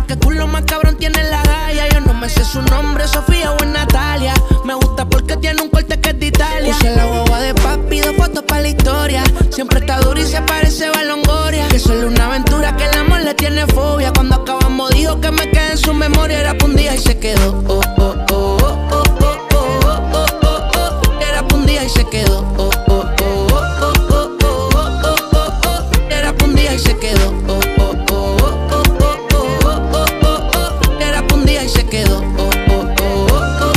Que 0.07 0.17
culo 0.17 0.47
más 0.47 0.63
cabrón 0.63 0.97
tiene 0.97 1.23
la 1.23 1.41
galla. 1.43 1.87
Yo 1.89 2.01
no 2.01 2.13
me 2.13 2.29
sé 2.29 2.43
su 2.45 2.61
nombre, 2.61 3.07
Sofía 3.07 3.51
o 3.51 3.65
Natalia. 3.65 4.33
Me 4.63 4.73
gusta 4.75 5.05
porque 5.05 5.35
tiene 5.37 5.61
un 5.61 5.69
corte 5.69 5.99
que 5.99 6.09
es 6.09 6.19
de 6.19 6.27
Italia. 6.27 6.73
Puse 6.73 6.95
la 6.95 7.05
guagua 7.05 7.39
de 7.39 7.53
papi, 7.55 8.01
dos 8.01 8.15
fotos 8.15 8.43
para 8.43 8.61
la 8.61 8.67
historia. 8.69 9.23
Siempre 9.49 9.79
está 9.79 9.99
duro 9.99 10.19
y 10.19 10.25
se 10.25 10.41
parece 10.41 10.85
a 10.85 11.03
Longoria. 11.03 11.67
Que 11.69 11.79
solo 11.79 12.07
una 12.07 12.27
aventura 12.27 12.75
que 12.77 12.85
el 12.85 12.97
amor 12.97 13.21
le 13.21 13.33
tiene 13.33 13.65
fobia. 13.67 14.11
Cuando 14.13 14.35
acabamos 14.35 14.91
dijo 14.91 15.19
que 15.19 15.31
me 15.31 15.49
quedé 15.49 15.71
en 15.71 15.77
su 15.77 15.93
memoria. 15.93 16.39
Era 16.39 16.57
pa' 16.57 16.65
un 16.65 16.75
día 16.75 16.93
y 16.95 16.99
se 16.99 17.17
quedó. 17.17 17.63
Oh, 17.67 17.81
oh, 17.97 18.15
oh, 18.29 18.57
oh, 18.61 18.77
oh, 18.91 19.03
oh, 19.21 19.33
oh, 19.53 19.79
oh, 19.83 19.99
oh, 20.13 20.25
oh, 20.43 20.69
oh. 20.77 21.21
Era 21.21 21.47
pa' 21.47 21.55
un 21.55 21.65
día 21.65 21.83
y 21.83 21.89
se 21.89 22.05
quedó. 22.05 22.45
Oh, 22.57 22.69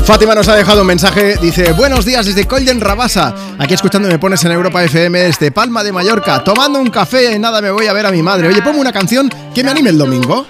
Fátima 0.09 0.35
nos 0.35 0.49
ha 0.49 0.57
dejado 0.57 0.81
un 0.81 0.87
mensaje, 0.87 1.37
dice, 1.37 1.75
buenos 1.75 2.07
días 2.07 2.25
desde 2.25 2.47
Colden 2.47 2.81
Rabasa, 2.81 3.35
aquí 3.59 3.75
escuchando 3.75 4.09
me 4.09 4.19
pones 4.19 4.43
en 4.43 4.53
Europa 4.53 4.83
FM 4.83 5.19
desde 5.19 5.51
Palma 5.51 5.85
de 5.85 5.93
Mallorca, 5.93 6.43
tomando 6.43 6.81
un 6.81 6.89
café 6.89 7.35
y 7.35 7.39
nada 7.39 7.61
me 7.61 7.71
voy 7.71 7.89
a 7.89 7.93
ver 7.93 8.07
a 8.07 8.11
mi 8.11 8.23
madre. 8.23 8.49
Oye, 8.49 8.63
ponme 8.63 8.79
una 8.79 8.91
canción 8.91 9.29
que 9.55 9.63
me 9.63 9.71
anime 9.71 9.91
el 9.91 9.99
domingo. 9.99 10.47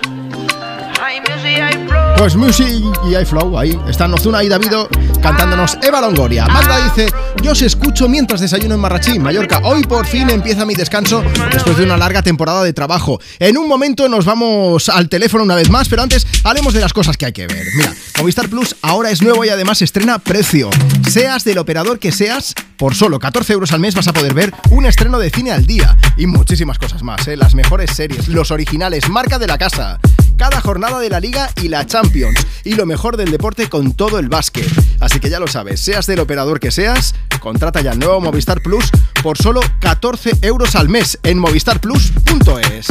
Pues 2.19 2.35
Music 2.35 2.67
y 3.09 3.15
iFlow, 3.15 3.57
ahí 3.57 3.79
están 3.89 4.13
Ozuna 4.13 4.43
y 4.43 4.49
Davido 4.49 4.89
cantándonos 5.23 5.79
Eva 5.83 6.01
Longoria. 6.01 6.47
Magda 6.49 6.85
dice, 6.85 7.13
yo 7.43 7.53
os 7.53 7.63
escucho 7.63 8.09
mientras 8.09 8.41
desayuno 8.41 8.75
en 8.75 8.81
Marrachí, 8.81 9.21
Mallorca. 9.21 9.61
Hoy 9.63 9.85
por 9.85 10.05
fin 10.05 10.29
empieza 10.29 10.67
mi 10.67 10.75
descanso 10.75 11.23
después 11.53 11.77
de 11.77 11.85
una 11.85 11.97
larga 11.97 12.21
temporada 12.23 12.65
de 12.65 12.73
trabajo. 12.73 13.21
En 13.39 13.57
un 13.57 13.69
momento 13.69 14.09
nos 14.09 14.25
vamos 14.25 14.89
al 14.89 15.09
teléfono 15.09 15.45
una 15.45 15.55
vez 15.55 15.71
más, 15.71 15.89
pero 15.89 16.03
antes 16.03 16.27
haremos 16.43 16.75
de 16.75 16.81
las 16.81 16.93
cosas 16.93 17.17
que 17.17 17.27
hay 17.27 17.33
que 17.33 17.47
ver. 17.47 17.65
Mira, 17.77 17.95
Movistar 18.19 18.49
Plus 18.49 18.75
ahora 18.83 19.13
es 19.13 19.23
nuevo 19.23 19.45
y 19.45 19.51
además 19.51 19.81
estrena 19.81 20.19
precio. 20.19 20.71
Seas 21.09 21.45
del 21.45 21.59
operador 21.59 22.01
que 22.01 22.11
seas, 22.11 22.53
por 22.77 22.97
solo 22.97 23.21
14 23.21 23.53
euros 23.53 23.71
al 23.71 23.81
mes 23.81 23.95
vas 23.95 24.09
a 24.09 24.13
poder 24.13 24.35
ver 24.35 24.53
un 24.71 24.87
estreno 24.87 25.21
de 25.21 25.31
cine 25.31 25.53
al 25.53 25.67
día 25.67 25.97
y 26.17 26.27
muchísimas 26.27 26.79
cosas 26.79 27.05
más, 27.05 27.29
¿eh? 27.29 27.37
las 27.37 27.55
mejores 27.55 27.93
series, 27.93 28.27
los 28.27 28.51
originales, 28.51 29.09
marca 29.09 29.39
de 29.39 29.47
la 29.47 29.57
casa 29.57 30.01
cada 30.39 30.63
jornada 30.63 30.99
de 31.01 31.11
la 31.11 31.21
Liga 31.21 31.51
y 31.63 31.69
la 31.69 31.85
Champions. 31.85 32.39
Y 32.65 32.75
lo 32.75 32.87
mejor 32.87 33.19
del 33.19 33.31
deporte 33.31 33.69
con 33.69 33.93
todo 33.93 34.19
el 34.19 34.29
básquet. 34.29 34.67
Así 35.01 35.21
que 35.21 35.29
ya 35.29 35.41
lo 35.41 35.49
sabes, 35.49 35.81
seas 35.81 36.07
del 36.07 36.21
operador 36.21 36.61
que 36.61 36.71
seas, 36.71 37.15
contrata 37.41 37.83
ya 37.83 37.93
el 37.93 37.99
nuevo 37.99 38.21
Movistar 38.21 38.63
Plus 38.63 38.91
por 39.23 39.37
solo 39.37 39.61
14 39.81 40.39
euros 40.43 40.75
al 40.77 40.89
mes 40.89 41.19
en 41.23 41.39
movistarplus.es. 41.39 42.87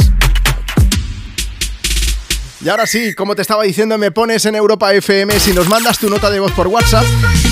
Y 2.60 2.68
ahora 2.68 2.86
sí, 2.86 3.14
como 3.14 3.36
te 3.36 3.42
estaba 3.42 3.62
diciendo, 3.62 3.98
me 3.98 4.10
pones 4.10 4.44
en 4.44 4.56
Europa 4.56 4.92
FM 4.92 5.38
si 5.38 5.52
nos 5.52 5.68
mandas 5.68 5.98
tu 5.98 6.10
nota 6.10 6.28
de 6.28 6.40
voz 6.40 6.50
por 6.52 6.66
WhatsApp. 6.66 7.04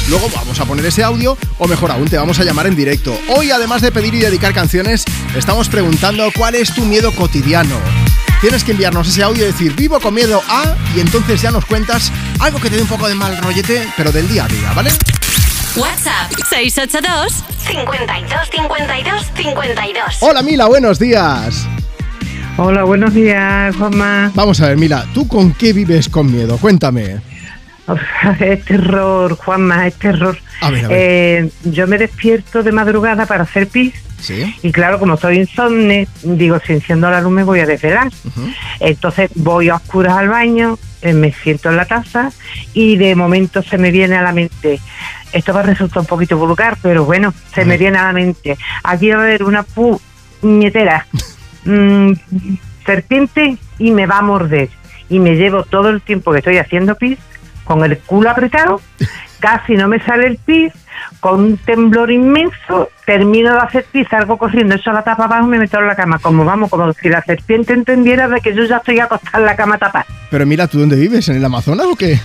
Luego 0.09 0.29
vamos 0.35 0.59
a 0.59 0.65
poner 0.65 0.85
ese 0.85 1.05
audio 1.05 1.39
o 1.59 1.69
mejor 1.69 1.93
aún 1.93 2.09
te 2.09 2.17
vamos 2.17 2.41
a 2.41 2.45
llamar 2.45 2.67
en 2.67 2.75
directo. 2.75 3.17
Hoy, 3.29 3.53
además 3.53 3.83
de 3.83 3.93
pedir 3.93 4.15
y 4.15 4.19
dedicar 4.19 4.53
canciones, 4.53 5.05
estamos 5.37 5.69
preguntando 5.69 6.29
cuál 6.37 6.57
es 6.57 6.75
tu 6.75 6.85
miedo 6.85 7.13
cotidiano. 7.13 7.77
Tienes 8.41 8.65
que 8.65 8.73
enviarnos 8.73 9.09
ese 9.09 9.23
audio 9.23 9.45
y 9.45 9.47
decir 9.47 9.75
vivo 9.75 9.99
con 9.99 10.13
miedo 10.13 10.43
a 10.49 10.77
y 10.95 11.01
entonces 11.01 11.41
ya 11.41 11.51
nos 11.51 11.65
cuentas 11.65 12.13
algo 12.39 12.61
que 12.61 12.69
te 12.69 12.77
dé 12.77 12.83
un 12.83 12.89
poco 12.89 13.09
de 13.09 13.15
mal 13.15 13.37
rollete, 13.43 13.89
pero 13.97 14.13
del 14.13 14.29
día 14.29 14.45
a 14.45 14.49
día, 14.49 14.73
¿vale? 14.75 14.91
WhatsApp 15.75 16.31
682 16.51 17.45
52 17.59 18.51
52 18.51 19.33
52. 19.35 20.17
Hola 20.21 20.43
Mila, 20.43 20.67
buenos 20.67 20.99
días. 20.99 21.67
Hola, 22.59 22.85
buenos 22.85 23.15
días, 23.15 23.75
Juanma. 23.77 24.31
Vamos 24.35 24.61
a 24.61 24.69
ver, 24.69 24.77
Mila, 24.77 25.07
¿tú 25.15 25.27
con 25.27 25.53
qué 25.53 25.73
vives 25.73 26.09
con 26.09 26.31
miedo? 26.31 26.59
Cuéntame. 26.59 27.21
Es 28.41 28.65
terror, 28.65 29.37
Juanma, 29.37 29.87
es 29.87 29.95
terror. 29.95 30.37
A 30.61 30.71
ver, 30.71 30.85
a 30.85 30.89
ver. 30.89 30.99
Eh, 30.99 31.51
yo 31.65 31.87
me 31.87 31.99
despierto 31.99 32.63
de 32.63 32.73
madrugada 32.73 33.27
para 33.27 33.45
hacer 33.45 33.69
pis 33.69 33.95
¿Sí? 34.19 34.57
y 34.63 34.73
claro, 34.73 34.99
como 34.99 35.17
soy 35.17 35.37
insomne, 35.37 36.09
digo, 36.23 36.59
si 36.67 36.73
enciendo 36.73 37.11
la 37.11 37.21
luz 37.21 37.33
me 37.33 37.45
voy 37.45 37.61
a 37.61 37.67
desvelar. 37.67 38.11
Entonces 38.81 39.31
voy 39.35 39.69
a 39.69 39.77
oscuras 39.77 40.15
al 40.15 40.29
baño, 40.29 40.79
eh, 41.03 41.13
me 41.13 41.33
siento 41.33 41.71
en 41.71 41.77
la 41.77 41.85
taza 41.85 42.33
y 42.73 42.97
de 42.97 43.15
momento 43.15 43.63
se 43.63 43.79
me 43.79 43.91
viene 43.91 44.17
a 44.17 44.23
la 44.23 44.33
mente, 44.33 44.81
esto 45.33 45.53
va 45.53 45.61
a 45.61 45.65
resultar 45.65 46.01
un 46.01 46.07
poquito 46.07 46.37
vulgar, 46.37 46.79
pero 46.83 47.05
bueno, 47.05 47.35
se 47.55 47.65
me 47.65 47.77
viene 47.77 47.99
a 47.99 48.05
la 48.05 48.13
mente, 48.13 48.57
aquí 48.83 49.11
va 49.11 49.21
a 49.21 49.25
haber 49.25 49.45
una 49.45 49.63
puñetera 49.63 51.07
mm, 51.65 52.13
serpiente 52.85 53.59
y 53.79 53.91
me 53.91 54.07
va 54.07 54.19
a 54.19 54.23
morder. 54.23 54.71
Y 55.09 55.21
me 55.21 55.37
llevo 55.37 55.63
todo 55.63 55.91
el 55.91 56.03
tiempo 56.03 56.33
que 56.33 56.39
estoy 56.39 56.59
haciendo 56.59 56.97
pis 56.97 57.19
con 57.65 57.85
el 57.85 57.99
culo 57.99 58.31
apretado, 58.31 58.81
casi 59.41 59.75
no 59.75 59.89
me 59.89 60.01
sale 60.05 60.27
el 60.27 60.37
pis, 60.39 60.73
con 61.21 61.41
un 61.41 61.57
temblor 61.59 62.11
inmenso, 62.11 62.89
termino 63.05 63.53
de 63.53 63.59
hacer 63.61 63.85
pis, 63.93 64.07
salgo 64.11 64.39
corriendo, 64.39 64.75
eso 64.75 64.91
la 64.93 65.03
tapa 65.03 65.25
abajo 65.25 65.47
y 65.47 65.51
me 65.51 65.59
meto 65.59 65.79
en 65.79 65.87
la 65.87 65.95
cama, 65.97 66.19
como 66.19 66.45
vamos, 66.45 66.71
como 66.71 66.93
si 66.95 67.09
la 67.09 67.23
serpiente 67.23 67.73
entendiera 67.73 68.29
de 68.29 68.41
que 68.41 68.55
yo 68.55 68.65
ya 68.65 68.77
estoy 68.79 68.99
acostada 69.01 69.39
en 69.39 69.45
la 69.47 69.57
cama 69.57 69.79
tapada. 69.79 70.07
Pero 70.31 70.47
Mila, 70.47 70.67
¿tú 70.67 70.79
dónde 70.81 70.97
vives? 70.97 71.29
¿En 71.29 71.37
el 71.37 71.45
Amazonas 71.45 71.87
o 71.87 71.97
qué? 71.97 72.19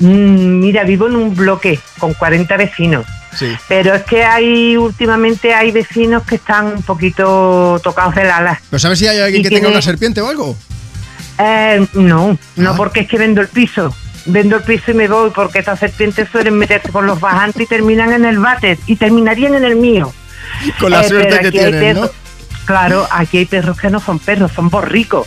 Mm, 0.00 0.60
mira, 0.60 0.84
vivo 0.84 1.08
en 1.08 1.16
un 1.16 1.34
bloque 1.34 1.78
con 1.98 2.14
40 2.14 2.56
vecinos. 2.56 3.06
Sí. 3.36 3.46
Pero 3.68 3.94
es 3.94 4.02
que 4.02 4.24
hay 4.24 4.76
últimamente 4.76 5.54
hay 5.54 5.70
vecinos 5.70 6.24
que 6.24 6.34
están 6.36 6.66
un 6.66 6.82
poquito 6.82 7.80
tocados 7.82 8.14
del 8.14 8.30
ala. 8.30 8.60
¿Pero 8.70 8.80
sabes 8.80 8.98
si 8.98 9.06
hay 9.06 9.20
alguien 9.20 9.42
que 9.42 9.50
tenga 9.50 9.68
una 9.68 9.82
serpiente 9.82 10.20
o 10.20 10.28
algo? 10.28 10.56
Eh, 11.38 11.86
no, 11.94 12.30
Ah. 12.32 12.36
no 12.56 12.76
porque 12.76 13.00
es 13.00 13.08
que 13.08 13.18
vendo 13.18 13.40
el 13.40 13.48
piso. 13.48 13.94
Vendo 14.26 14.56
el 14.56 14.62
piso 14.62 14.90
y 14.90 14.94
me 14.94 15.08
voy 15.08 15.30
porque 15.30 15.60
estas 15.60 15.78
serpientes 15.78 16.28
suelen 16.30 16.54
meterse 16.54 16.90
por 16.90 17.04
los 17.04 17.20
bajantes 17.20 17.62
y 17.62 17.66
terminan 17.66 18.12
en 18.12 18.24
el 18.24 18.38
váter 18.38 18.78
y 18.86 18.96
terminarían 18.96 19.54
en 19.54 19.64
el 19.64 19.76
mío. 19.76 20.12
Con 20.78 20.90
la 20.90 21.02
Eh, 21.02 21.08
suerte 21.08 21.50
que 21.50 21.96
Claro, 22.66 23.06
aquí 23.10 23.38
hay 23.38 23.46
perros 23.46 23.80
que 23.80 23.90
no 23.90 23.98
son 23.98 24.18
perros, 24.18 24.52
son 24.52 24.68
borricos. 24.68 25.26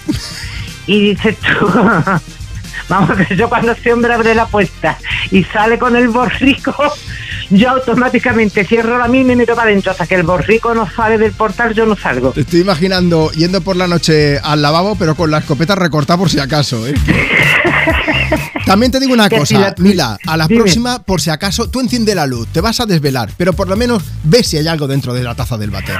Y 0.87 1.09
dices 1.09 1.37
tú, 1.37 1.67
vamos, 2.89 3.17
que 3.27 3.35
yo 3.35 3.49
cuando 3.49 3.71
ese 3.71 3.93
hombre 3.93 4.13
abre 4.13 4.35
la 4.35 4.45
puerta 4.47 4.97
y 5.31 5.43
sale 5.45 5.77
con 5.79 5.95
el 5.95 6.09
borrico, 6.09 6.75
yo 7.49 7.69
automáticamente 7.71 8.65
cierro 8.65 8.97
la 8.97 9.07
mía 9.07 9.21
y 9.21 9.25
me 9.25 9.35
meto 9.35 9.55
para 9.55 9.69
adentro. 9.69 9.91
Hasta 9.91 10.07
que 10.07 10.15
el 10.15 10.23
borrico 10.23 10.73
no 10.73 10.89
sale 10.89 11.17
del 11.17 11.31
portal, 11.33 11.73
yo 11.73 11.85
no 11.85 11.95
salgo. 11.95 12.31
Te 12.31 12.41
estoy 12.41 12.61
imaginando 12.61 13.31
yendo 13.31 13.61
por 13.61 13.75
la 13.75 13.87
noche 13.87 14.39
al 14.39 14.61
lavabo, 14.61 14.95
pero 14.95 15.15
con 15.15 15.31
la 15.31 15.39
escopeta 15.39 15.75
recortada 15.75 16.17
por 16.17 16.29
si 16.29 16.39
acaso, 16.39 16.87
¿eh? 16.87 16.93
También 18.65 18.91
te 18.91 18.99
digo 18.99 19.13
una 19.13 19.29
cosa, 19.29 19.59
la- 19.59 19.75
Mila, 19.77 20.17
a 20.25 20.37
la 20.37 20.47
Dime. 20.47 20.61
próxima, 20.61 20.99
por 21.03 21.19
si 21.19 21.29
acaso, 21.29 21.69
tú 21.69 21.81
enciende 21.81 22.15
la 22.15 22.25
luz, 22.25 22.47
te 22.47 22.61
vas 22.61 22.79
a 22.79 22.85
desvelar, 22.85 23.29
pero 23.37 23.53
por 23.53 23.67
lo 23.67 23.75
menos 23.75 24.01
ves 24.23 24.47
si 24.47 24.57
hay 24.57 24.67
algo 24.67 24.87
dentro 24.87 25.13
de 25.13 25.21
la 25.23 25.35
taza 25.35 25.57
del 25.57 25.69
váter. 25.69 25.97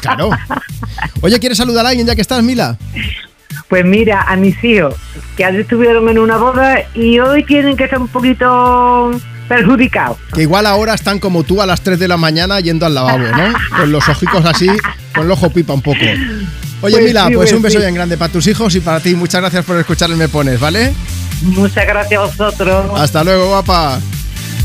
Claro. 0.00 0.30
Oye, 1.20 1.38
¿quieres 1.40 1.58
saludar 1.58 1.84
a 1.86 1.88
alguien 1.90 2.06
ya 2.06 2.14
que 2.14 2.20
estás, 2.22 2.42
Mila? 2.42 2.76
Pues 3.68 3.84
mira, 3.84 4.22
a 4.22 4.36
mis 4.36 4.62
hijos, 4.64 4.94
que 5.36 5.44
ayer 5.44 5.60
estuvieron 5.62 6.08
en 6.08 6.18
una 6.18 6.36
boda 6.36 6.78
y 6.94 7.18
hoy 7.18 7.44
tienen 7.44 7.76
que 7.76 7.84
estar 7.84 7.98
un 7.98 8.08
poquito 8.08 9.10
perjudicados. 9.48 10.18
Que 10.34 10.42
igual 10.42 10.66
ahora 10.66 10.94
están 10.94 11.18
como 11.18 11.42
tú 11.44 11.60
a 11.62 11.66
las 11.66 11.80
3 11.80 11.98
de 11.98 12.08
la 12.08 12.16
mañana 12.16 12.60
yendo 12.60 12.86
al 12.86 12.94
lavabo, 12.94 13.18
¿no? 13.26 13.52
Con 13.76 13.92
los 13.92 14.08
ojicos 14.08 14.44
así, 14.44 14.68
con 15.14 15.24
el 15.24 15.30
ojo 15.30 15.50
pipa 15.50 15.72
un 15.72 15.82
poco. 15.82 15.98
Oye, 16.80 16.94
Pues 16.96 17.04
Mila, 17.04 17.26
sí, 17.26 17.34
pues 17.34 17.50
pues 17.50 17.52
un 17.54 17.62
beso 17.62 17.78
sí. 17.78 17.82
bien 17.82 17.94
grande 17.94 18.16
para 18.16 18.30
tus 18.32 18.46
hijos 18.46 18.74
y 18.76 18.80
para 18.80 19.00
ti. 19.00 19.14
Muchas 19.14 19.40
gracias 19.40 19.64
por 19.64 19.76
escuchar 19.78 20.10
el 20.10 20.16
Me 20.16 20.28
Pones, 20.28 20.60
¿vale? 20.60 20.92
Muchas 21.42 21.86
gracias 21.86 22.20
a 22.20 22.24
vosotros. 22.24 23.00
Hasta 23.00 23.24
luego, 23.24 23.48
guapa. 23.48 23.98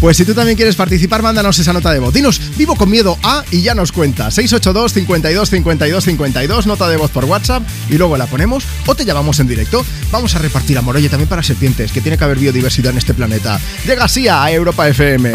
Pues 0.03 0.17
si 0.17 0.25
tú 0.25 0.33
también 0.33 0.57
quieres 0.57 0.75
participar, 0.75 1.21
mándanos 1.21 1.57
esa 1.59 1.71
nota 1.71 1.93
de 1.93 1.99
voz. 1.99 2.13
Dinos, 2.13 2.57
vivo 2.57 2.75
con 2.75 2.89
miedo 2.89 3.17
a 3.23 3.45
y 3.51 3.61
ya 3.61 3.73
nos 3.73 3.93
cuenta. 3.93 4.31
682 4.31 4.91
52 4.91 5.49
52 5.49 6.03
52, 6.03 6.67
nota 6.67 6.89
de 6.89 6.97
voz 6.97 7.09
por 7.09 7.23
WhatsApp 7.23 7.63
y 7.89 7.97
luego 7.97 8.17
la 8.17 8.25
ponemos 8.25 8.65
o 8.85 8.95
te 8.95 9.05
llamamos 9.05 9.39
en 9.39 9.47
directo. 9.47 9.85
Vamos 10.11 10.35
a 10.35 10.39
repartir 10.39 10.77
amor, 10.77 10.97
oye, 10.97 11.07
también 11.07 11.29
para 11.29 11.41
serpientes, 11.41 11.93
que 11.93 12.01
tiene 12.01 12.17
que 12.17 12.23
haber 12.25 12.37
biodiversidad 12.37 12.91
en 12.91 12.97
este 12.97 13.13
planeta. 13.13 13.61
Llega 13.85 14.03
así 14.03 14.27
a 14.27 14.51
Europa 14.51 14.89
FM. 14.89 15.31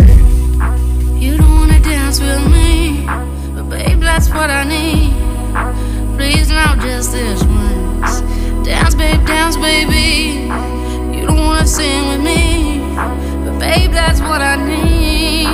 Babe, 3.71 4.01
that's. 4.03 4.29
Please 6.19 6.51
now 6.51 6.75
just 6.75 7.13
this. 7.13 7.41
Dance, 8.67 8.95
babe, 8.97 9.25
dance. 9.25 9.57
You 9.57 11.27
don't 11.27 11.39
wanna 11.39 11.67
sing 11.67 12.09
with 12.11 12.21
me. 12.21 12.68
Babe, 13.59 13.91
that's 13.91 14.21
what 14.21 14.41
I 14.41 14.57
need. 14.57 15.49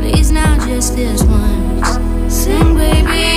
Please 0.00 0.30
now 0.30 0.56
just 0.66 0.94
this 0.96 1.22
once. 1.22 1.98
Sing, 2.32 2.74
baby. 2.76 3.27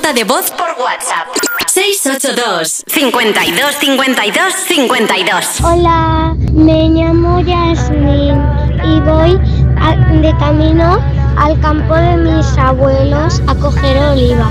Nota 0.00 0.12
de 0.14 0.24
voz 0.24 0.50
por 0.52 0.68
WhatsApp. 0.82 1.28
682 1.66 2.84
52 2.86 3.74
52 3.76 4.54
52 4.66 5.60
Hola, 5.62 6.34
me 6.52 6.88
llamo 6.88 7.40
Yasmin 7.40 8.40
y 8.82 9.00
voy 9.00 9.38
a- 9.78 9.96
de 10.22 10.34
camino 10.38 10.98
al 11.36 11.60
campo 11.60 11.94
de 11.94 12.16
mis 12.16 12.46
abuelos 12.56 13.42
a 13.46 13.54
coger 13.56 13.96
oliva. 13.98 14.50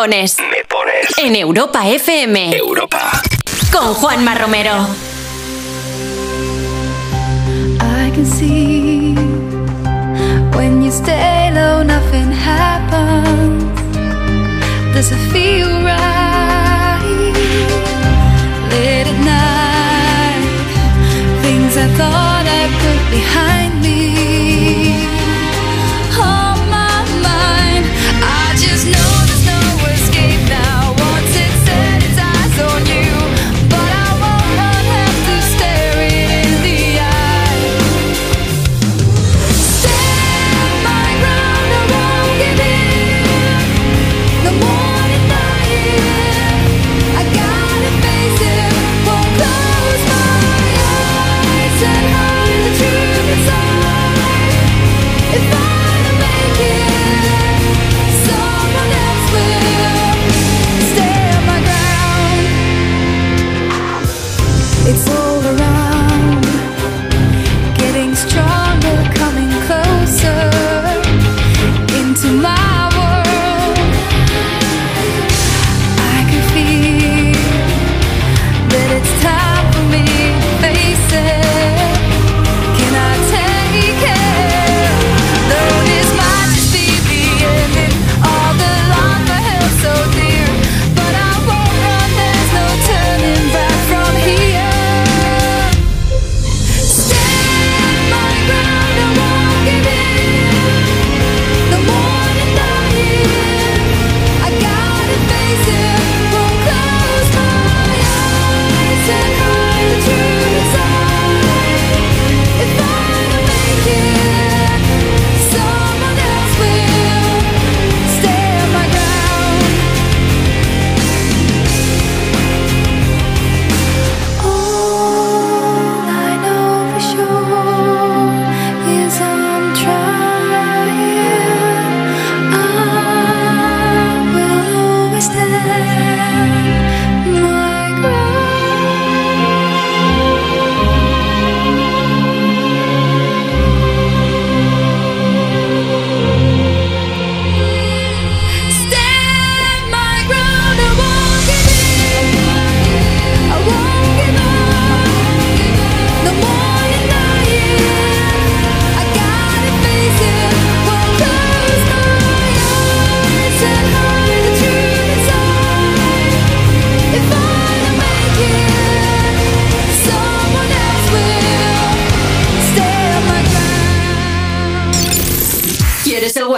Pones. 0.01 0.37
Me 0.39 0.63
pones. 0.67 1.15
En 1.17 1.35
Europa 1.35 1.87
FM. 1.87 2.57
Europa. 2.57 3.21
Con 3.71 3.93
Juanma 3.93 4.33
Romero. 4.33 4.87
I 7.79 8.09
can 8.11 8.25
see 8.25 9.13
when 10.55 10.81
you 10.81 10.91
stay 10.91 11.51
low, 11.53 11.83
nothing 11.83 12.31
happens. 12.31 13.63
Does 14.95 15.11
it 15.11 15.21
feel 15.31 15.69
right? 15.83 17.33
Late 18.71 19.07
at 19.07 19.19
night, 19.23 20.45
things 21.43 21.77
I 21.77 21.87
thought 21.97 22.45
I 22.47 22.63
put 22.81 22.99
behind 23.11 23.81
me. 23.83 24.50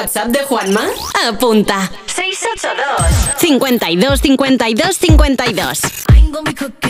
WhatsApp 0.03 0.27
de 0.31 0.39
Juanma? 0.49 0.81
Apunta. 1.29 1.89
682 2.07 3.39
52 3.39 4.19
52 4.19 4.97
52. 4.97 6.82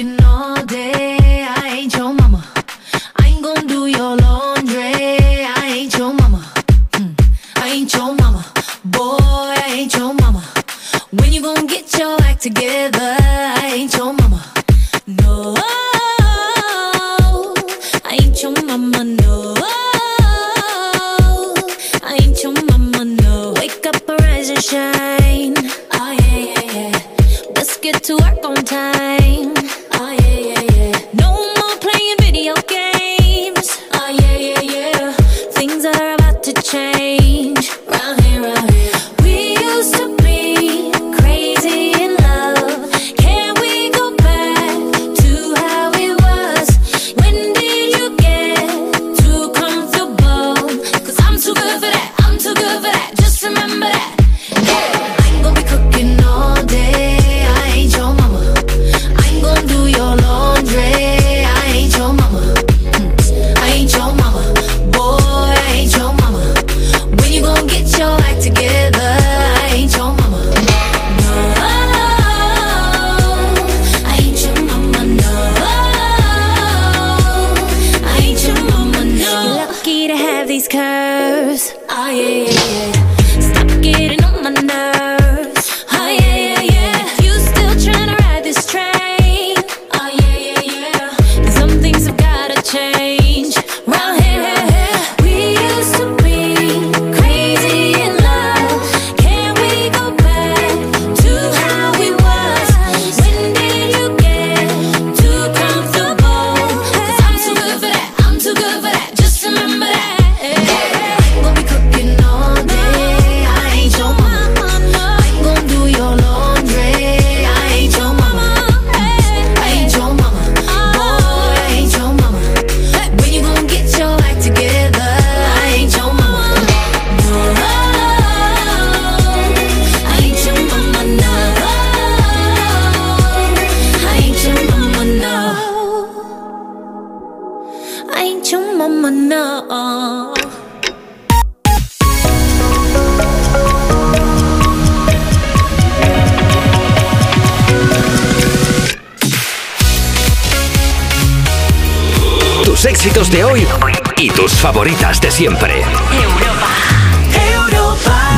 Éxitos 153.04 153.30
de 153.30 153.43
hoy 153.43 153.68
y 154.16 154.30
tus 154.30 154.54
favoritas 154.54 155.20
de 155.20 155.30
siempre. 155.30 155.84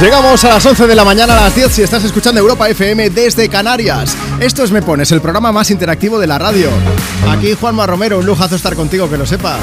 Llegamos 0.01 0.43
a 0.43 0.49
las 0.49 0.65
11 0.65 0.87
de 0.87 0.95
la 0.95 1.05
mañana 1.05 1.37
a 1.37 1.41
las 1.41 1.55
10 1.55 1.71
si 1.71 1.83
estás 1.83 2.03
escuchando 2.03 2.41
Europa 2.41 2.67
FM 2.67 3.11
desde 3.11 3.47
Canarias. 3.47 4.17
Esto 4.39 4.63
es 4.63 4.71
Me 4.71 4.81
Pones, 4.81 5.11
el 5.11 5.21
programa 5.21 5.51
más 5.51 5.69
interactivo 5.69 6.17
de 6.17 6.25
la 6.25 6.39
radio. 6.39 6.71
Aquí 7.29 7.53
Juanma 7.53 7.85
Romero, 7.85 8.17
un 8.17 8.25
lujazo 8.25 8.55
estar 8.55 8.75
contigo, 8.75 9.07
que 9.07 9.17
lo 9.17 9.27
sepas. 9.27 9.59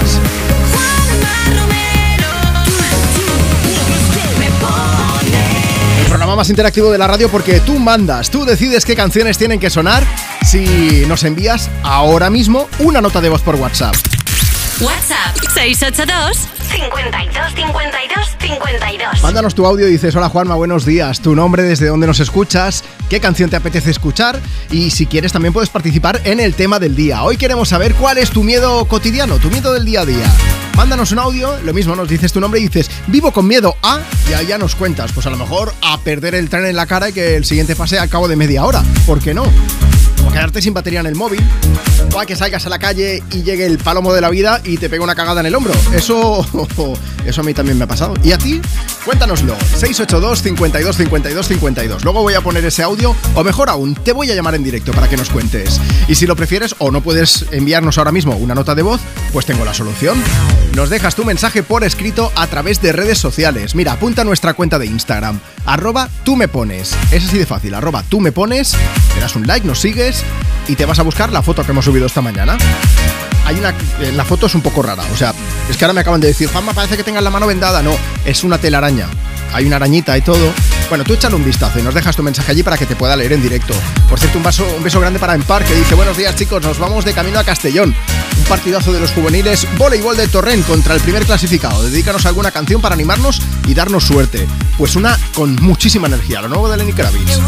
El 5.98 6.06
programa 6.06 6.36
más 6.36 6.48
interactivo 6.48 6.92
de 6.92 6.98
la 6.98 7.08
radio 7.08 7.28
porque 7.28 7.58
tú 7.58 7.80
mandas, 7.80 8.30
tú 8.30 8.44
decides 8.44 8.84
qué 8.84 8.94
canciones 8.94 9.36
tienen 9.36 9.58
que 9.58 9.68
sonar 9.68 10.06
si 10.46 11.04
nos 11.08 11.24
envías 11.24 11.70
ahora 11.82 12.30
mismo 12.30 12.68
una 12.78 13.00
nota 13.00 13.20
de 13.20 13.30
voz 13.30 13.42
por 13.42 13.56
WhatsApp. 13.56 13.96
WhatsApp 14.82 15.36
682 15.54 16.36
52 16.72 17.54
52 17.54 18.36
52. 18.40 19.22
Mándanos 19.22 19.54
tu 19.54 19.64
audio 19.64 19.86
y 19.86 19.92
dices, 19.92 20.16
hola 20.16 20.28
Juanma, 20.28 20.56
buenos 20.56 20.84
días, 20.84 21.20
tu 21.20 21.36
nombre, 21.36 21.62
desde 21.62 21.86
dónde 21.86 22.08
nos 22.08 22.18
escuchas, 22.18 22.82
qué 23.08 23.20
canción 23.20 23.48
te 23.48 23.56
apetece 23.56 23.92
escuchar 23.92 24.40
y 24.72 24.90
si 24.90 25.06
quieres 25.06 25.32
también 25.32 25.52
puedes 25.52 25.70
participar 25.70 26.20
en 26.24 26.40
el 26.40 26.54
tema 26.54 26.80
del 26.80 26.96
día. 26.96 27.22
Hoy 27.22 27.36
queremos 27.36 27.68
saber 27.68 27.94
cuál 27.94 28.18
es 28.18 28.30
tu 28.30 28.42
miedo 28.42 28.84
cotidiano, 28.86 29.38
tu 29.38 29.50
miedo 29.50 29.72
del 29.72 29.84
día 29.84 30.00
a 30.00 30.06
día. 30.06 30.26
Mándanos 30.76 31.12
un 31.12 31.18
audio, 31.18 31.58
lo 31.64 31.74
mismo 31.74 31.94
nos 31.94 32.08
dices 32.08 32.32
tu 32.32 32.40
nombre 32.40 32.58
y 32.60 32.64
dices, 32.64 32.90
vivo 33.06 33.32
con 33.32 33.46
miedo 33.46 33.76
a, 33.82 34.00
y 34.28 34.32
ahí 34.32 34.46
ya 34.46 34.58
nos 34.58 34.74
cuentas, 34.74 35.12
pues 35.12 35.26
a 35.26 35.30
lo 35.30 35.36
mejor 35.36 35.72
a 35.82 35.98
perder 36.00 36.34
el 36.34 36.48
tren 36.48 36.66
en 36.66 36.76
la 36.76 36.86
cara 36.86 37.10
y 37.10 37.12
que 37.12 37.36
el 37.36 37.44
siguiente 37.44 37.76
pase 37.76 37.98
al 37.98 38.08
cabo 38.08 38.26
de 38.26 38.36
media 38.36 38.64
hora, 38.64 38.82
¿por 39.06 39.20
qué 39.20 39.34
no? 39.34 39.44
O 40.24 40.30
quedarte 40.30 40.62
sin 40.62 40.72
batería 40.72 41.00
en 41.00 41.06
el 41.06 41.14
móvil, 41.14 41.40
o 42.14 42.20
a 42.20 42.26
que 42.26 42.36
salgas 42.36 42.64
a 42.66 42.68
la 42.68 42.78
calle 42.78 43.22
y 43.32 43.42
llegue 43.42 43.66
el 43.66 43.78
palomo 43.78 44.12
de 44.14 44.20
la 44.20 44.30
vida 44.30 44.60
y 44.64 44.78
te 44.78 44.88
pegue 44.88 45.02
una 45.02 45.14
cagada 45.14 45.40
en 45.40 45.46
el 45.46 45.54
hombro. 45.54 45.74
Eso, 45.92 46.46
eso 47.26 47.40
a 47.40 47.44
mí 47.44 47.54
también 47.54 47.76
me 47.76 47.84
ha 47.84 47.88
pasado. 47.88 48.14
¿Y 48.22 48.32
a 48.32 48.38
ti? 48.38 48.60
Cuéntanoslo. 49.04 49.56
682 49.58 50.42
52 50.42 50.96
52 50.96 51.48
52. 51.48 52.04
Luego 52.04 52.22
voy 52.22 52.34
a 52.34 52.40
poner 52.40 52.64
ese 52.64 52.82
audio, 52.82 53.16
o 53.34 53.44
mejor 53.44 53.68
aún, 53.68 53.94
te 53.94 54.12
voy 54.12 54.30
a 54.30 54.34
llamar 54.34 54.54
en 54.54 54.62
directo 54.62 54.92
para 54.92 55.08
que 55.08 55.16
nos 55.16 55.28
cuentes. 55.28 55.80
Y 56.08 56.14
si 56.14 56.26
lo 56.26 56.36
prefieres 56.36 56.76
o 56.78 56.90
no 56.90 57.02
puedes 57.02 57.46
enviarnos 57.50 57.98
ahora 57.98 58.12
mismo 58.12 58.36
una 58.36 58.54
nota 58.54 58.74
de 58.74 58.82
voz, 58.82 59.00
pues 59.32 59.44
tengo 59.44 59.64
la 59.64 59.74
solución. 59.74 60.22
Nos 60.74 60.88
dejas 60.88 61.14
tu 61.14 61.24
mensaje 61.24 61.62
por 61.62 61.84
escrito 61.84 62.32
a 62.34 62.46
través 62.46 62.80
de 62.80 62.92
redes 62.92 63.18
sociales. 63.18 63.74
Mira, 63.74 63.92
apunta 63.92 64.22
a 64.22 64.24
nuestra 64.24 64.54
cuenta 64.54 64.78
de 64.78 64.86
Instagram, 64.86 65.38
arroba 65.66 66.08
tú 66.24 66.34
me 66.34 66.48
pones. 66.48 66.96
Es 67.10 67.24
así 67.26 67.36
de 67.36 67.44
fácil, 67.44 67.74
arroba 67.74 68.02
tú 68.08 68.20
me 68.20 68.32
pones, 68.32 68.74
le 69.14 69.20
das 69.20 69.36
un 69.36 69.46
like, 69.46 69.66
nos 69.66 69.80
sigues 69.80 70.24
y 70.68 70.74
te 70.74 70.86
vas 70.86 70.98
a 70.98 71.02
buscar 71.02 71.30
la 71.30 71.42
foto 71.42 71.62
que 71.62 71.72
hemos 71.72 71.84
subido 71.84 72.06
esta 72.06 72.22
mañana. 72.22 72.56
Hay 73.44 73.58
una, 73.58 73.70
eh, 74.00 74.12
la 74.14 74.24
foto 74.24 74.46
es 74.46 74.54
un 74.54 74.62
poco 74.62 74.82
rara, 74.82 75.02
o 75.12 75.16
sea, 75.16 75.34
es 75.68 75.76
que 75.76 75.84
ahora 75.84 75.92
me 75.92 76.00
acaban 76.00 76.20
de 76.20 76.28
decir, 76.28 76.48
Juanma, 76.48 76.72
parece 76.72 76.96
que 76.96 77.04
tengas 77.04 77.22
la 77.22 77.30
mano 77.30 77.46
vendada. 77.46 77.82
No, 77.82 77.94
es 78.24 78.42
una 78.42 78.56
telaraña. 78.56 79.08
Hay 79.52 79.66
una 79.66 79.76
arañita 79.76 80.16
y 80.16 80.22
todo. 80.22 80.52
Bueno, 80.88 81.04
tú 81.04 81.14
échale 81.14 81.34
un 81.34 81.44
vistazo 81.44 81.78
y 81.78 81.82
nos 81.82 81.94
dejas 81.94 82.16
tu 82.16 82.22
mensaje 82.22 82.52
allí 82.52 82.62
para 82.62 82.76
que 82.76 82.86
te 82.86 82.96
pueda 82.96 83.16
leer 83.16 83.32
en 83.32 83.42
directo. 83.42 83.74
Por 84.08 84.18
cierto, 84.18 84.38
un, 84.38 84.76
un 84.76 84.82
beso 84.82 85.00
grande 85.00 85.18
para 85.18 85.34
Empar 85.34 85.64
que 85.64 85.74
dice, 85.74 85.94
buenos 85.94 86.16
días 86.16 86.36
chicos, 86.36 86.62
nos 86.62 86.78
vamos 86.78 87.04
de 87.04 87.12
camino 87.12 87.38
a 87.38 87.44
Castellón. 87.44 87.94
Un 88.38 88.44
partidazo 88.44 88.92
de 88.92 89.00
los 89.00 89.12
juveniles, 89.12 89.66
voleibol 89.78 90.16
de 90.16 90.28
Torrent 90.28 90.66
contra 90.66 90.94
el 90.94 91.00
primer 91.00 91.24
clasificado. 91.24 91.82
Dedícanos 91.82 92.26
alguna 92.26 92.50
canción 92.50 92.80
para 92.80 92.94
animarnos 92.94 93.40
y 93.66 93.74
darnos 93.74 94.04
suerte. 94.04 94.46
Pues 94.76 94.96
una 94.96 95.18
con 95.34 95.56
muchísima 95.56 96.08
energía, 96.08 96.42
lo 96.42 96.48
nuevo 96.48 96.68
de 96.68 96.76
Lenny 96.76 96.92
Kravitz. 96.92 97.38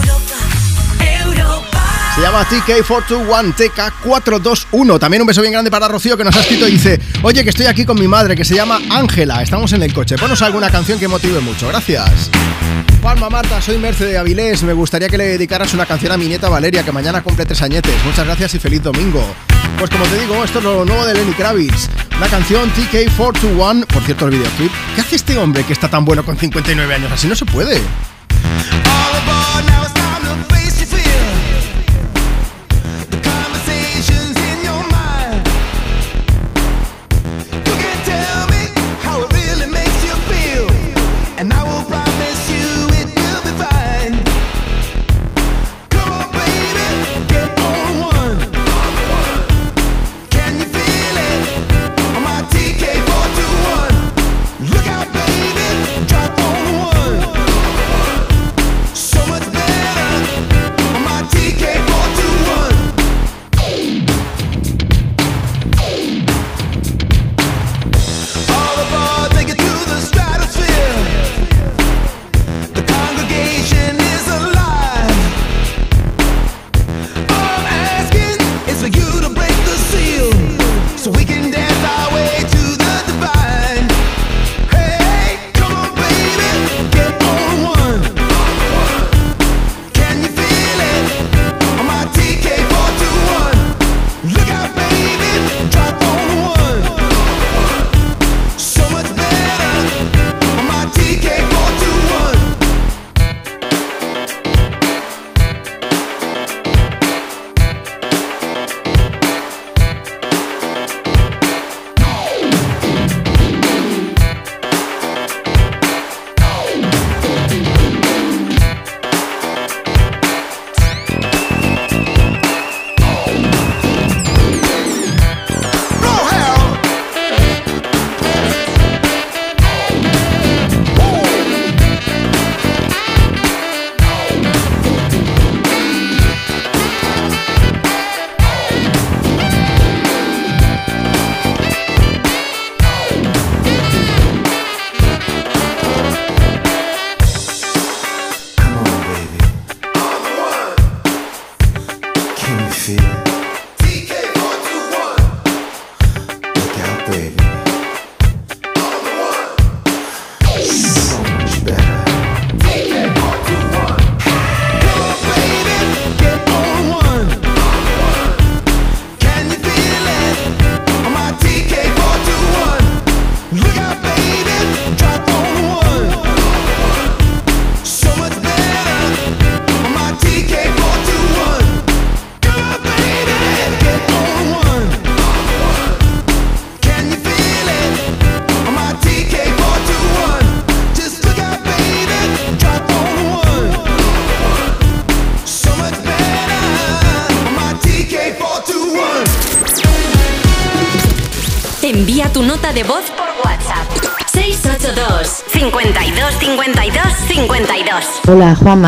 Se 2.14 2.20
llama 2.20 2.46
TK421, 2.48 3.54
TK421. 3.56 5.00
También 5.00 5.22
un 5.22 5.26
beso 5.26 5.40
bien 5.40 5.52
grande 5.52 5.68
para 5.68 5.88
Rocío 5.88 6.16
que 6.16 6.22
nos 6.22 6.36
ha 6.36 6.40
escrito 6.40 6.68
y 6.68 6.72
dice, 6.72 7.00
oye 7.22 7.42
que 7.42 7.50
estoy 7.50 7.66
aquí 7.66 7.84
con 7.84 7.98
mi 7.98 8.06
madre 8.06 8.36
que 8.36 8.44
se 8.44 8.54
llama 8.54 8.80
Ángela, 8.88 9.42
estamos 9.42 9.72
en 9.72 9.82
el 9.82 9.92
coche, 9.92 10.16
ponos 10.16 10.40
alguna 10.42 10.70
canción 10.70 10.98
que 11.00 11.08
motive 11.08 11.40
mucho, 11.40 11.66
gracias. 11.66 12.30
Juanma 13.02 13.28
Marta, 13.28 13.60
soy 13.60 13.78
Merce 13.78 14.06
de 14.06 14.16
Avilés, 14.16 14.62
me 14.62 14.72
gustaría 14.72 15.08
que 15.08 15.18
le 15.18 15.26
dedicaras 15.26 15.74
una 15.74 15.86
canción 15.86 16.12
a 16.12 16.16
mi 16.16 16.28
nieta 16.28 16.48
Valeria 16.48 16.84
que 16.84 16.92
mañana 16.92 17.20
cumple 17.20 17.46
tres 17.46 17.60
añetes. 17.62 17.92
Muchas 18.04 18.24
gracias 18.24 18.54
y 18.54 18.58
feliz 18.60 18.82
domingo. 18.82 19.22
Pues 19.76 19.90
como 19.90 20.04
te 20.04 20.16
digo, 20.20 20.44
esto 20.44 20.60
es 20.60 20.64
lo 20.64 20.84
nuevo 20.84 21.04
de 21.04 21.14
Lenny 21.14 21.32
Kravitz. 21.32 21.88
La 22.20 22.28
canción 22.28 22.70
TK421, 22.74 23.86
por 23.86 24.02
cierto, 24.04 24.26
el 24.26 24.30
videoclip. 24.38 24.70
¿Qué 24.94 25.00
hace 25.00 25.16
este 25.16 25.36
hombre 25.36 25.64
que 25.64 25.72
está 25.72 25.88
tan 25.88 26.04
bueno 26.04 26.24
con 26.24 26.38
59 26.38 26.94
años? 26.94 27.10
Así 27.10 27.26
no 27.26 27.34
se 27.34 27.44
puede. 27.44 27.80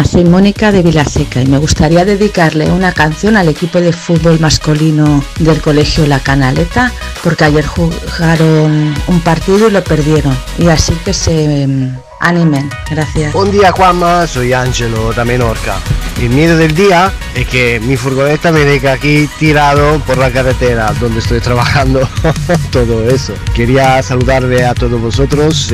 Soy 0.05 0.25
Mónica 0.25 0.73
de 0.73 0.83
Vilaseca 0.83 1.41
y 1.41 1.47
me 1.47 1.59
gustaría 1.59 2.05
dedicarle 2.05 2.71
una 2.71 2.93
canción 2.93 3.37
al 3.37 3.49
equipo 3.49 3.81
de 3.81 3.93
fútbol 3.93 4.39
masculino 4.39 5.25
del 5.39 5.61
colegio 5.63 6.07
La 6.07 6.21
Canaleta 6.21 6.93
porque 7.25 7.45
ayer 7.45 7.67
jugaron 7.67 8.95
un 9.07 9.21
partido 9.21 9.69
y 9.69 9.71
lo 9.71 9.83
perdieron 9.83 10.37
y 10.59 10.69
así 10.69 10.93
que 11.05 11.13
se 11.13 11.67
mm, 11.67 11.99
animen. 12.21 12.71
Gracias. 12.91 13.33
Buen 13.33 13.51
día 13.51 13.73
Juanma, 13.73 14.27
soy 14.27 14.53
Angelo 14.53 15.13
da 15.13 15.25
Menorca. 15.25 15.79
El 16.21 16.29
miedo 16.29 16.57
del 16.57 16.75
día 16.75 17.11
es 17.37 17.47
que 17.49 17.79
mi 17.81 17.97
furgoneta 17.97 18.51
me 18.51 18.61
deja 18.61 18.93
aquí 18.93 19.29
tirado 19.39 20.01
por 20.01 20.17
la 20.17 20.31
carretera 20.31 20.93
donde 20.99 21.21
estoy 21.21 21.41
trabajando. 21.41 22.09
Todo 22.73 23.07
eso. 23.09 23.35
Quería 23.55 24.03
saludarle 24.03 24.65
a 24.65 24.75
todos 24.75 24.99
vosotros. 25.01 25.71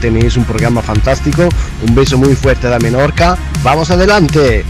Tenéis 0.00 0.36
un 0.36 0.44
programa 0.44 0.82
fantástico. 0.82 1.48
Un 1.86 1.94
beso 1.94 2.18
muy 2.18 2.34
fuerte 2.34 2.68
da 2.68 2.80
Menorca. 2.80 3.38
¡Vamos 3.62 3.90
adelante! 3.92 4.64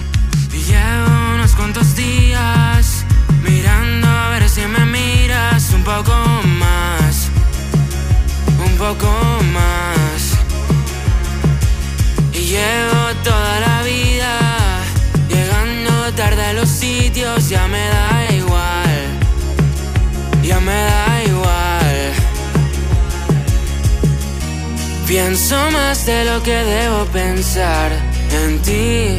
De 26.07 26.25
lo 26.27 26.43
que 26.43 26.53
debo 26.53 27.07
pensar 27.07 27.91
en 28.31 28.59
ti. 28.61 29.17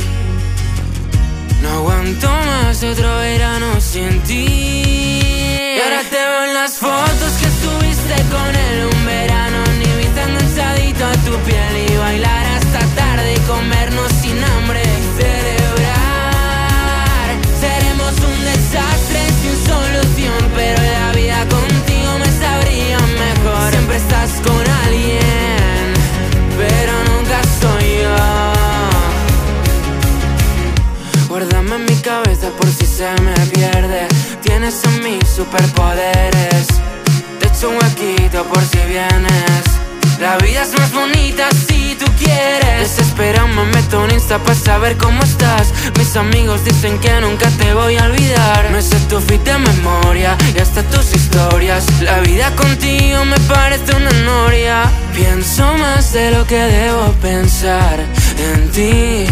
No 1.64 1.70
aguanto 1.78 2.28
más 2.30 2.84
otro 2.84 3.18
verano 3.18 3.82
sin 3.82 4.22
ti. 4.22 4.46
Y 5.76 5.80
ahora 5.84 6.02
te 6.04 6.16
veo 6.16 6.44
en 6.46 6.54
las 6.54 6.78
fotos 6.78 7.32
que 7.42 7.50
subiste 7.62 8.16
con 8.30 8.56
él 8.56 8.86
un 8.94 9.06
verano. 9.06 9.64
Ni 9.80 9.86
enganchadito 10.06 11.06
a 11.06 11.14
tu 11.26 11.36
piel 11.48 11.76
y 11.90 11.98
bailar 11.98 12.46
hasta 12.58 12.80
tarde 12.96 13.34
y 13.34 13.40
comernos 13.40 14.12
sin 14.22 14.38
hambre. 14.44 14.82
Y 14.84 14.86
celebrar. 15.20 15.68
Seremos 17.62 18.14
un 18.30 18.38
desastre 18.46 19.22
sin 19.42 19.56
solución, 19.66 20.40
pero 20.56 20.80
la 20.84 21.12
vida 21.14 21.40
contigo 21.50 22.12
me 22.20 22.30
sabría 22.44 23.00
mejor. 23.00 23.72
Siempre 23.72 23.98
estás 23.98 24.32
con 24.46 24.64
alguien, 24.86 25.65
por 32.52 32.70
si 32.70 32.86
se 32.86 33.10
me 33.22 33.34
pierde. 33.48 34.08
Tienes 34.42 34.84
en 34.84 35.04
mí 35.04 35.20
superpoderes. 35.36 36.68
Te 37.40 37.48
echo 37.48 37.70
un 37.70 37.76
huequito 37.76 38.44
por 38.46 38.64
si 38.64 38.78
vienes. 38.88 39.76
La 40.20 40.38
vida 40.38 40.62
es 40.64 40.78
más 40.80 40.94
bonita 40.94 41.50
si 41.68 41.96
tú 41.96 42.06
quieres 42.18 42.96
Desesperado 42.98 43.48
me 43.50 43.66
meto 43.66 44.06
en 44.06 44.12
Insta 44.12 44.40
para 44.40 44.56
saber 44.56 44.96
cómo 44.96 45.22
estás 45.22 45.74
Mis 45.98 46.16
amigos 46.16 46.64
dicen 46.64 46.98
que 47.00 47.20
nunca 47.20 47.50
te 47.50 47.74
voy 47.74 47.98
a 47.98 48.06
olvidar 48.06 48.70
Me 48.72 48.82
sé 48.82 48.98
tu 49.10 49.20
fit 49.20 49.42
de 49.44 49.58
memoria 49.58 50.38
y 50.56 50.60
hasta 50.60 50.84
tus 50.84 51.14
historias 51.14 51.86
La 52.02 52.22
vida 52.22 52.50
contigo 52.56 53.26
me 53.26 53.38
parece 53.42 53.94
una 53.94 54.12
noria 54.24 54.84
Pienso 55.14 55.74
más 55.78 56.14
de 56.14 56.32
lo 56.32 56.48
que 56.48 56.60
debo 56.60 57.12
pensar 57.22 58.00
en 58.40 58.72
ti 58.72 59.26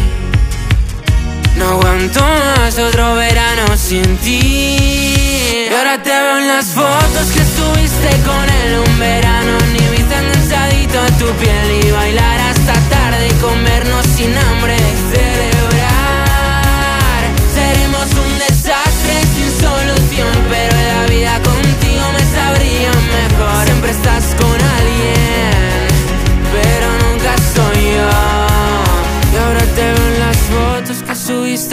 no 1.63 1.69
aguanto 1.69 2.19
más 2.21 2.77
otro 2.77 3.15
verano 3.15 3.65
sin 3.77 4.17
ti. 4.17 5.67
Y 5.69 5.73
ahora 5.73 6.01
te 6.01 6.09
veo 6.09 6.37
en 6.39 6.47
las 6.47 6.65
fotos 6.67 7.27
que 7.33 7.41
estuviste 7.41 8.09
con 8.25 8.49
él 8.61 8.79
un 8.85 8.99
verano. 8.99 9.57
Ni 9.73 9.85
viste 9.95 10.15
enganchadito 10.15 10.99
a 10.99 11.07
tu 11.19 11.27
piel 11.41 11.85
y 11.85 11.91
bailar 11.91 12.39
hasta 12.39 12.73
tarde 12.89 13.27
y 13.27 13.33
comernos 13.41 14.05
sin 14.05 14.37
hambre. 14.37 14.77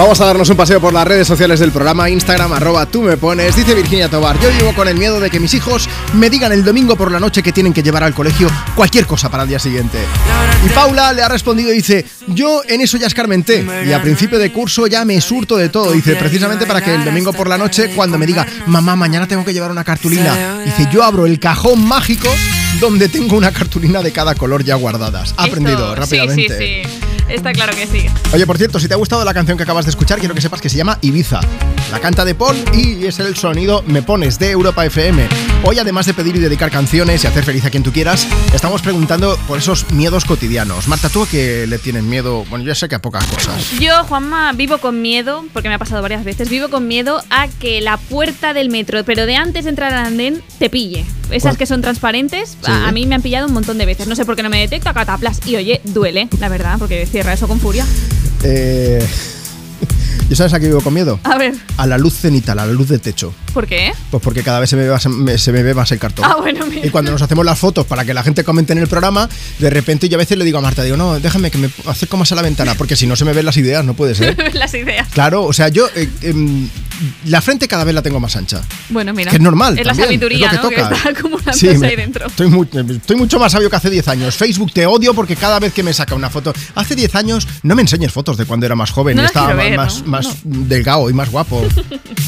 Vamos 0.00 0.18
a 0.22 0.24
darnos 0.24 0.48
un 0.48 0.56
paseo 0.56 0.80
por 0.80 0.94
las 0.94 1.06
redes 1.06 1.28
sociales 1.28 1.60
del 1.60 1.72
programa 1.72 2.08
Instagram, 2.08 2.54
arroba 2.54 2.86
tú 2.86 3.02
me 3.02 3.18
pones. 3.18 3.54
Dice 3.54 3.74
Virginia 3.74 4.08
Tobar, 4.08 4.40
yo 4.40 4.50
vivo 4.50 4.74
con 4.74 4.88
el 4.88 4.96
miedo 4.96 5.20
de 5.20 5.28
que 5.28 5.38
mis 5.38 5.52
hijos 5.52 5.90
me 6.14 6.30
digan 6.30 6.52
el 6.52 6.64
domingo 6.64 6.96
por 6.96 7.12
la 7.12 7.20
noche 7.20 7.42
que 7.42 7.52
tienen 7.52 7.74
que 7.74 7.82
llevar 7.82 8.02
al 8.04 8.14
colegio 8.14 8.48
cualquier 8.74 9.04
cosa 9.04 9.30
para 9.30 9.42
el 9.42 9.50
día 9.50 9.58
siguiente. 9.58 9.98
Y 10.64 10.70
Paula 10.70 11.12
le 11.12 11.22
ha 11.22 11.28
respondido 11.28 11.70
y 11.70 11.74
dice, 11.74 12.06
yo 12.28 12.62
en 12.66 12.80
eso 12.80 12.96
ya 12.96 13.08
escarmenté 13.08 13.62
y 13.86 13.92
a 13.92 14.00
principio 14.00 14.38
de 14.38 14.50
curso 14.50 14.86
ya 14.86 15.04
me 15.04 15.20
surto 15.20 15.58
de 15.58 15.68
todo. 15.68 15.92
Dice, 15.92 16.16
precisamente 16.16 16.64
para 16.64 16.80
que 16.80 16.94
el 16.94 17.04
domingo 17.04 17.34
por 17.34 17.46
la 17.46 17.58
noche 17.58 17.92
cuando 17.94 18.16
me 18.16 18.24
diga, 18.24 18.46
mamá, 18.64 18.96
mañana 18.96 19.28
tengo 19.28 19.44
que 19.44 19.52
llevar 19.52 19.70
una 19.70 19.84
cartulina. 19.84 20.62
Dice, 20.64 20.88
yo 20.90 21.04
abro 21.04 21.26
el 21.26 21.38
cajón 21.38 21.86
mágico 21.86 22.34
donde 22.80 23.10
tengo 23.10 23.36
una 23.36 23.52
cartulina 23.52 24.00
de 24.00 24.12
cada 24.12 24.34
color 24.34 24.64
ya 24.64 24.76
guardadas. 24.76 25.34
Ha 25.36 25.44
aprendido 25.44 25.94
rápidamente. 25.94 26.56
Sí, 26.56 26.88
sí, 26.88 26.98
sí. 27.00 27.09
Está 27.30 27.52
claro 27.52 27.72
que 27.74 27.86
sí. 27.86 28.06
Oye, 28.32 28.46
por 28.46 28.58
cierto, 28.58 28.78
si 28.80 28.88
te 28.88 28.94
ha 28.94 28.96
gustado 28.96 29.24
la 29.24 29.32
canción 29.34 29.56
que 29.56 29.62
acabas 29.64 29.84
de 29.84 29.90
escuchar, 29.90 30.18
quiero 30.18 30.34
que 30.34 30.40
sepas 30.40 30.60
que 30.60 30.68
se 30.68 30.76
llama 30.76 30.98
Ibiza. 31.00 31.40
La 31.90 31.98
canta 32.00 32.24
de 32.24 32.34
Paul 32.34 32.56
y 32.74 33.06
es 33.06 33.18
el 33.18 33.36
sonido 33.36 33.82
Me 33.86 34.02
Pones 34.02 34.38
de 34.38 34.50
Europa 34.50 34.84
FM. 34.86 35.28
Hoy, 35.64 35.78
además 35.78 36.06
de 36.06 36.14
pedir 36.14 36.36
y 36.36 36.38
dedicar 36.38 36.70
canciones 36.70 37.22
y 37.24 37.26
hacer 37.26 37.44
feliz 37.44 37.64
a 37.64 37.70
quien 37.70 37.82
tú 37.82 37.92
quieras, 37.92 38.26
estamos 38.54 38.80
preguntando 38.82 39.38
por 39.48 39.58
esos 39.58 39.90
miedos 39.92 40.24
cotidianos. 40.24 40.88
Marta, 40.88 41.08
¿tú 41.08 41.22
a 41.24 41.28
qué 41.28 41.66
le 41.66 41.78
tienes 41.78 42.02
miedo? 42.02 42.44
Bueno, 42.48 42.64
yo 42.64 42.74
sé 42.74 42.88
que 42.88 42.94
a 42.94 43.02
pocas 43.02 43.24
cosas. 43.26 43.70
Yo, 43.78 43.92
Juanma, 44.04 44.52
vivo 44.52 44.78
con 44.78 45.02
miedo, 45.02 45.44
porque 45.52 45.68
me 45.68 45.74
ha 45.74 45.78
pasado 45.78 46.00
varias 46.02 46.24
veces, 46.24 46.48
vivo 46.48 46.68
con 46.70 46.86
miedo 46.88 47.22
a 47.30 47.48
que 47.48 47.80
la 47.80 47.96
puerta 47.98 48.54
del 48.54 48.70
metro, 48.70 49.04
pero 49.04 49.26
de 49.26 49.36
antes 49.36 49.64
de 49.64 49.70
entrar 49.70 49.92
al 49.92 50.06
andén, 50.06 50.42
te 50.58 50.70
pille. 50.70 51.04
Esas 51.30 51.42
¿Cuál? 51.52 51.58
que 51.58 51.66
son 51.66 51.80
transparentes, 51.82 52.56
Sí. 52.64 52.70
a, 52.70 52.88
a 52.88 52.92
mí 52.92 53.06
me 53.06 53.14
han 53.14 53.22
pillado 53.22 53.46
un 53.46 53.52
montón 53.52 53.78
de 53.78 53.86
veces. 53.86 54.06
No 54.08 54.16
sé 54.16 54.24
por 54.24 54.34
qué 54.36 54.42
no 54.42 54.50
me 54.50 54.58
detecta, 54.60 54.92
cataplas. 54.94 55.40
Y 55.46 55.56
oye, 55.56 55.80
duele, 55.84 56.28
la 56.40 56.48
verdad, 56.48 56.76
porque 56.78 56.96
cierra 57.20 57.34
eso 57.34 57.46
con 57.46 57.60
furia. 57.60 57.84
Eh... 58.42 59.06
¿Y 60.28 60.36
sabes 60.36 60.52
a 60.52 60.60
qué 60.60 60.66
vivo 60.68 60.80
con 60.80 60.94
miedo? 60.94 61.18
A 61.24 61.36
ver, 61.38 61.54
A 61.76 61.86
la 61.86 61.98
luz 61.98 62.14
cenital, 62.14 62.58
a 62.58 62.66
la 62.66 62.72
luz 62.72 62.88
de 62.88 62.98
techo. 62.98 63.32
¿por 63.52 63.66
qué? 63.66 63.92
Pues 64.12 64.22
porque 64.22 64.44
cada 64.44 64.60
vez 64.60 64.70
se 64.70 64.76
me 64.76 64.84
ve 64.84 64.90
más, 64.90 65.04
me- 65.08 65.36
se 65.36 65.50
me 65.50 65.64
ve 65.64 65.74
más 65.74 65.90
el 65.90 65.98
cartón. 65.98 66.24
Ah, 66.28 66.36
bueno, 66.38 66.64
mira. 66.66 66.86
Y 66.86 66.90
cuando 66.90 67.10
nos 67.10 67.20
hacemos 67.20 67.44
las 67.44 67.58
fotos 67.58 67.84
para 67.84 68.04
que 68.04 68.14
la 68.14 68.22
gente 68.22 68.44
comente 68.44 68.72
en 68.72 68.78
el 68.78 68.86
programa, 68.86 69.28
de 69.58 69.70
repente 69.70 70.08
yo 70.08 70.16
a 70.16 70.18
veces 70.18 70.38
le 70.38 70.44
digo 70.44 70.58
a 70.58 70.60
Marta, 70.60 70.84
digo, 70.84 70.96
no, 70.96 71.18
déjame 71.18 71.50
que 71.50 71.58
me 71.58 71.68
acerco 71.86 72.16
más 72.16 72.30
a 72.30 72.36
la 72.36 72.42
ventana, 72.42 72.76
porque 72.76 72.94
si 72.94 73.08
no 73.08 73.16
se 73.16 73.24
me 73.24 73.32
ven 73.32 73.44
las 73.44 73.56
ideas, 73.56 73.84
no 73.84 73.94
puede 73.94 74.14
ser. 74.14 74.36
Las 74.54 74.72
ideas. 74.74 75.08
Claro, 75.12 75.44
o 75.44 75.52
sea, 75.52 75.68
yo 75.68 75.88
eh, 75.96 76.08
em, 76.22 76.68
la 77.26 77.40
frente 77.40 77.66
cada 77.66 77.82
vez 77.82 77.94
la 77.94 78.02
tengo 78.02 78.20
más 78.20 78.36
ancha. 78.36 78.60
Bueno, 78.90 79.12
mira. 79.14 79.30
Que 79.30 79.38
es 79.38 79.42
normal. 79.42 79.78
Es 79.78 79.86
la 79.86 79.94
sabiduría, 79.94 80.46
es 80.48 80.52
lo 80.54 80.62
¿no? 80.62 80.68
que 80.68 80.76
Que 80.76 80.82
toca. 80.82 80.94
está 80.96 81.08
acumulándose 81.10 81.72
Sí, 81.72 81.78
me- 81.78 81.88
ahí 81.88 81.96
dentro. 81.96 82.26
Estoy, 82.28 82.48
mu- 82.48 82.64
estoy 82.64 83.16
mucho 83.16 83.38
más 83.40 83.50
sabio 83.52 83.68
que 83.68 83.76
hace 83.76 83.90
10 83.90 84.06
años. 84.08 84.36
Facebook 84.36 84.72
te 84.72 84.86
odio 84.86 85.12
porque 85.14 85.34
cada 85.34 85.58
vez 85.58 85.72
que 85.72 85.82
me 85.82 85.92
saca 85.92 86.14
una 86.14 86.30
foto. 86.30 86.52
Hace 86.76 86.94
10 86.94 87.14
años 87.16 87.48
no 87.64 87.74
me 87.74 87.82
enseñes 87.82 88.12
fotos 88.12 88.36
de 88.36 88.44
cuando 88.44 88.66
era 88.66 88.76
más 88.76 88.90
joven 88.92 89.16
No 89.16 89.24
estaba 89.24 89.54
más, 89.76 89.99
más, 90.06 90.38
delgado 90.44 91.10
y 91.10 91.12
más 91.12 91.30
guapo. 91.30 91.66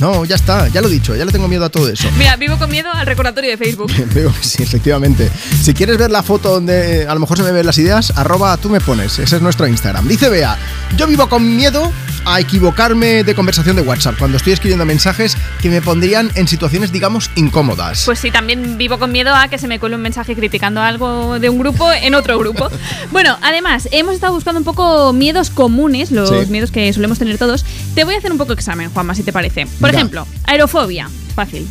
No, 0.00 0.24
ya 0.24 0.36
está, 0.36 0.68
ya 0.68 0.80
lo 0.80 0.88
he 0.88 0.90
dicho, 0.90 1.14
ya 1.14 1.24
le 1.24 1.32
tengo 1.32 1.48
miedo 1.48 1.64
a 1.64 1.68
todo 1.68 1.88
eso. 1.88 2.08
Mira, 2.18 2.36
vivo 2.36 2.58
con 2.58 2.70
miedo 2.70 2.90
al 2.92 3.06
recordatorio 3.06 3.50
de 3.50 3.56
Facebook. 3.56 3.92
Veo 4.14 4.32
que 4.32 4.42
sí, 4.42 4.62
efectivamente. 4.62 5.30
Si 5.62 5.74
quieres 5.74 5.98
ver 5.98 6.10
la 6.10 6.22
foto 6.22 6.50
donde 6.50 7.02
eh, 7.02 7.06
a 7.06 7.14
lo 7.14 7.20
mejor 7.20 7.36
se 7.36 7.42
me 7.42 7.52
ven 7.52 7.66
las 7.66 7.78
ideas, 7.78 8.12
arroba 8.16 8.56
tú 8.56 8.68
me 8.68 8.80
pones. 8.80 9.18
Ese 9.18 9.36
es 9.36 9.42
nuestro 9.42 9.66
Instagram. 9.66 10.08
Dice 10.08 10.28
Bea, 10.28 10.58
yo 10.96 11.06
vivo 11.06 11.28
con 11.28 11.56
miedo 11.56 11.92
a 12.24 12.40
equivocarme 12.40 13.24
de 13.24 13.34
conversación 13.34 13.76
de 13.76 13.82
WhatsApp 13.82 14.16
cuando 14.18 14.36
estoy 14.36 14.52
escribiendo 14.52 14.84
mensajes 14.84 15.36
que 15.60 15.68
me 15.70 15.82
pondrían 15.82 16.30
en 16.34 16.48
situaciones, 16.48 16.92
digamos, 16.92 17.30
incómodas. 17.34 18.04
Pues 18.04 18.18
sí, 18.18 18.30
también 18.30 18.78
vivo 18.78 18.98
con 18.98 19.12
miedo 19.12 19.34
a 19.34 19.48
que 19.48 19.58
se 19.58 19.68
me 19.68 19.78
cuele 19.78 19.96
un 19.96 20.02
mensaje 20.02 20.34
criticando 20.34 20.80
algo 20.80 21.38
de 21.38 21.48
un 21.48 21.58
grupo 21.58 21.90
en 21.92 22.14
otro 22.14 22.38
grupo. 22.38 22.68
bueno, 23.12 23.36
además, 23.42 23.88
hemos 23.92 24.14
estado 24.14 24.32
buscando 24.34 24.58
un 24.58 24.64
poco 24.64 25.12
miedos 25.12 25.50
comunes, 25.50 26.10
los 26.10 26.30
Sí. 26.30 26.50
miedos 26.50 26.70
que 26.70 26.92
solemos 26.92 27.18
tener 27.18 27.38
todos. 27.38 27.64
Te 27.94 28.04
voy 28.04 28.14
a 28.14 28.18
hacer 28.18 28.32
un 28.32 28.38
poco 28.38 28.52
examen, 28.52 28.90
Juanma, 28.90 29.14
si 29.14 29.22
te 29.22 29.32
parece. 29.32 29.66
Por 29.80 29.90
ejemplo, 29.90 30.26
aerofobia. 30.44 31.08
Fácil. 31.34 31.66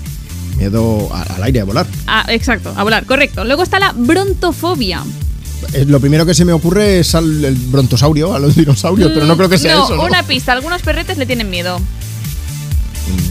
Miedo 0.57 1.10
al 1.14 1.44
aire, 1.44 1.61
a 1.61 1.64
volar. 1.64 1.88
Ah, 2.07 2.26
exacto, 2.28 2.73
a 2.76 2.84
volar, 2.84 3.06
correcto. 3.06 3.44
Luego 3.45 3.64
está 3.64 3.80
la 3.80 3.94
brontofobia. 3.95 5.03
Eh, 5.74 5.86
Lo 5.88 6.00
primero 6.00 6.26
que 6.26 6.34
se 6.34 6.46
me 6.46 6.54
ocurre 6.54 7.00
es 7.00 7.16
al 7.16 7.44
el 7.46 7.56
brontosaurio, 7.56 8.34
a 8.34 8.40
los 8.40 8.56
dinosaurios, 8.56 9.12
pero 9.14 9.26
no 9.26 9.38
creo 9.38 9.50
que 9.50 9.58
sea 9.58 9.76
no, 9.76 9.86
eso. 9.86 9.96
¿no? 9.96 10.04
una 10.06 10.24
pista. 10.24 10.52
Algunos 10.54 10.82
perretes 10.82 11.18
le 11.18 11.26
tienen 11.26 11.50
miedo. 11.50 11.80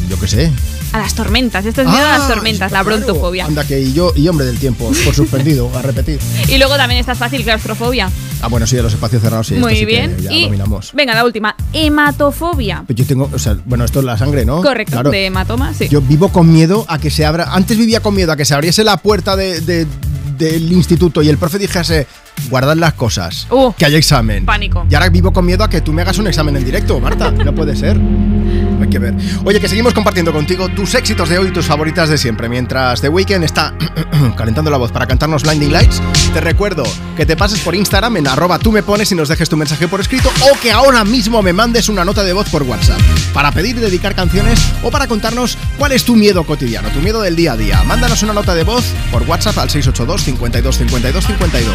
Yo 0.09 0.19
qué 0.19 0.27
sé. 0.27 0.53
A 0.93 0.99
las 0.99 1.15
tormentas. 1.15 1.65
Esto 1.65 1.83
es 1.83 1.87
miedo 1.89 2.05
a 2.05 2.17
Ah, 2.17 2.19
las 2.19 2.27
tormentas, 2.29 2.73
la 2.73 2.83
brontofobia. 2.83 3.47
Anda 3.47 3.65
que 3.65 3.81
y 3.81 3.93
yo 3.93 4.13
y 4.17 4.27
hombre 4.27 4.45
del 4.45 4.59
tiempo, 4.59 4.91
por 5.05 5.15
suspendido, 5.15 5.71
a 5.77 5.83
repetir. 5.83 6.19
Y 6.49 6.59
luego 6.59 6.77
también 6.77 6.99
está 6.99 7.15
fácil, 7.15 7.45
claustrofobia. 7.45 8.11
Ah, 8.43 8.49
bueno, 8.49 8.67
sí, 8.67 8.75
de 8.75 8.83
los 8.83 8.93
espacios 8.93 9.23
cerrados 9.23 9.47
sí. 9.47 9.55
Muy 9.55 9.77
sí 9.77 9.85
bien. 9.85 10.17
ya 10.21 10.33
y 10.33 10.45
dominamos. 10.47 10.91
venga, 10.93 11.15
la 11.15 11.25
última. 11.25 11.55
Hematofobia. 11.73 12.85
Yo 12.89 13.07
tengo, 13.07 13.31
o 13.33 13.39
sea, 13.39 13.57
bueno, 13.67 13.85
esto 13.85 14.01
es 14.01 14.05
la 14.05 14.19
sangre, 14.19 14.45
¿no? 14.45 14.63
Correcto, 14.63 14.93
Claro. 14.93 15.11
de 15.11 15.27
hematoma, 15.27 15.73
sí. 15.75 15.89
Yo 15.89 16.01
vivo 16.03 16.31
con 16.31 16.53
miedo 16.53 16.85
a 16.89 16.99
que 16.99 17.11
se 17.11 17.25
abra. 17.25 17.55
Antes 17.55 17.79
vivía 17.79 18.01
con 18.01 18.15
miedo 18.17 18.33
a 18.33 18.37
que 18.37 18.45
se 18.45 18.55
abriese 18.55 18.83
la 18.83 18.97
puerta 18.97 19.37
de- 19.37 19.61
de- 19.61 19.87
del 20.41 20.73
instituto 20.73 21.23
y 21.23 21.29
el 21.29 21.39
profe 21.39 21.59
dijese: 21.59 22.07
guardad 22.49 22.77
las 22.77 22.95
cosas, 22.95 23.47
Uh, 23.51 23.73
que 23.75 23.85
hay 23.87 23.95
examen. 23.95 24.45
pánico. 24.47 24.87
Y 24.91 24.95
ahora 24.95 25.09
vivo 25.11 25.33
con 25.33 25.45
miedo 25.45 25.63
a 25.65 25.69
que 25.71 25.81
tú 25.81 25.93
me 25.93 26.03
hagas 26.03 26.19
un 26.19 26.27
examen 26.27 26.57
en 26.57 26.65
directo, 26.65 26.99
Marta. 27.01 27.31
No 27.31 27.55
puede 27.55 27.77
ser. 27.77 27.99
Que 28.91 28.99
ver. 28.99 29.15
Oye, 29.45 29.61
que 29.61 29.69
seguimos 29.69 29.95
compartiendo 29.95 30.33
contigo 30.33 30.69
tus 30.69 30.95
éxitos 30.97 31.29
de 31.29 31.39
hoy 31.39 31.49
y 31.49 31.53
tus 31.53 31.67
favoritas 31.67 32.09
de 32.09 32.19
siempre. 32.19 32.49
Mientras 32.49 33.01
The 33.01 33.09
Weeknd 33.09 33.45
está 33.45 33.73
calentando 34.37 34.69
la 34.69 34.79
voz 34.79 34.91
para 34.91 35.07
cantarnos 35.07 35.45
Blinding 35.45 35.73
Lights, 35.73 36.03
te 36.35 36.41
recuerdo 36.41 36.83
que 37.17 37.25
te 37.25 37.37
pases 37.37 37.61
por 37.61 37.77
Instagram 37.77 38.17
en 38.17 38.27
arroba 38.27 38.59
tú 38.59 38.73
me 38.73 38.83
pones 38.83 39.13
y 39.13 39.15
nos 39.15 39.29
dejes 39.29 39.49
tu 39.49 39.57
mensaje 39.57 39.87
por 39.87 40.01
escrito 40.01 40.31
o 40.51 40.59
que 40.59 40.73
ahora 40.73 41.05
mismo 41.05 41.41
me 41.41 41.53
mandes 41.53 41.89
una 41.89 42.05
nota 42.05 42.25
de 42.25 42.33
voz 42.33 42.49
por 42.49 42.65
WhatsApp 42.65 43.01
para 43.33 43.53
pedir 43.53 43.77
y 43.77 43.81
dedicar 43.81 44.17
canciones 44.17 44.61
o 44.83 44.91
para 44.91 45.07
contarnos 45.07 45.57
cuál 45.79 45.93
es 45.93 46.05
tu 46.05 46.17
miedo 46.17 46.45
cotidiano, 46.45 46.89
tu 46.89 46.99
miedo 47.01 47.23
del 47.23 47.37
día 47.37 47.53
a 47.53 47.57
día. 47.57 47.83
Mándanos 47.85 48.23
una 48.25 48.33
nota 48.33 48.55
de 48.55 48.65
voz 48.65 48.85
por 49.13 49.23
WhatsApp 49.23 49.59
al 49.59 49.71
682 49.71 50.25
52 50.25 50.77
52 50.77 51.27
52. 51.27 51.75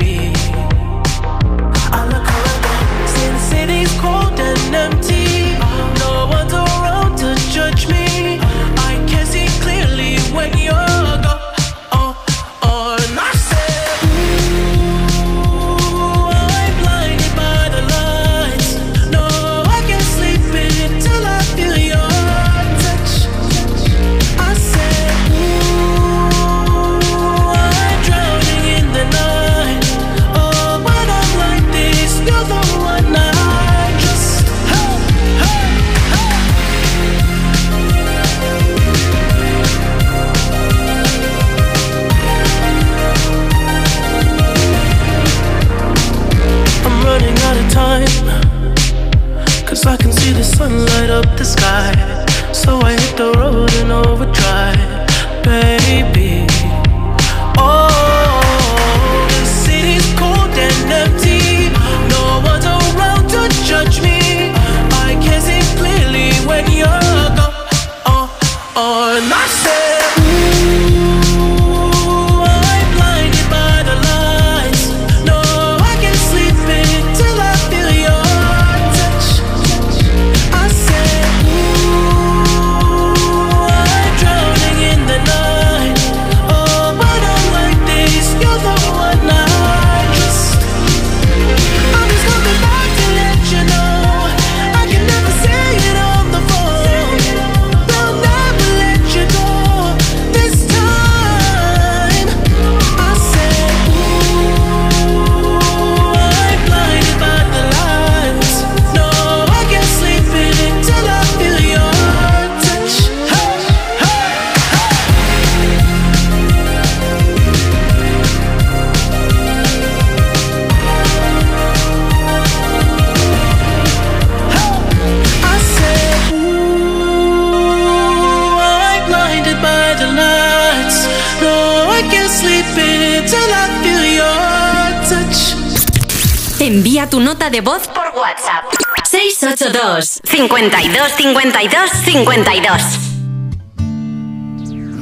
De 137.51 137.59
voz 137.61 137.85
por 137.87 138.05
WhatsApp. 138.15 138.63
682 139.03 140.21
52 140.23 141.11
52 141.17 141.91
52 142.05 142.99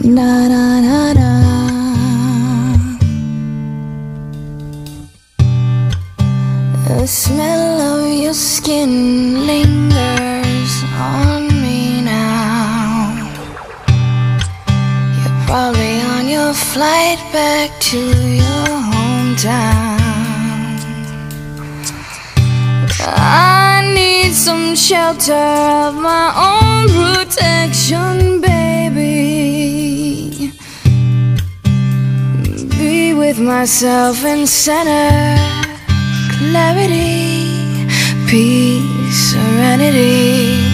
Na 0.03 0.47
na 0.49 0.81
na 0.81 1.13
na. 1.13 1.29
The 6.87 7.05
smell 7.07 7.81
of 7.81 8.07
your 8.23 8.33
skin 8.33 9.45
lingers 9.45 10.83
on 10.99 11.47
me 11.61 12.01
now. 12.01 13.13
You're 15.21 15.45
probably 15.45 16.01
on 16.17 16.27
your 16.27 16.53
flight 16.53 17.19
back 17.31 17.69
to 17.91 17.97
your 17.97 18.67
hometown. 18.89 19.98
I 23.01 23.93
need 23.95 24.33
some 24.33 24.75
shelter 24.75 25.33
of 25.33 25.95
my 25.95 26.33
own 26.35 26.89
protection, 26.89 28.41
baby. 28.41 30.51
Be 32.77 33.13
with 33.13 33.39
myself 33.39 34.23
and 34.25 34.47
center 34.47 35.37
clarity, 36.51 37.87
peace, 38.27 39.31
serenity. 39.31 40.68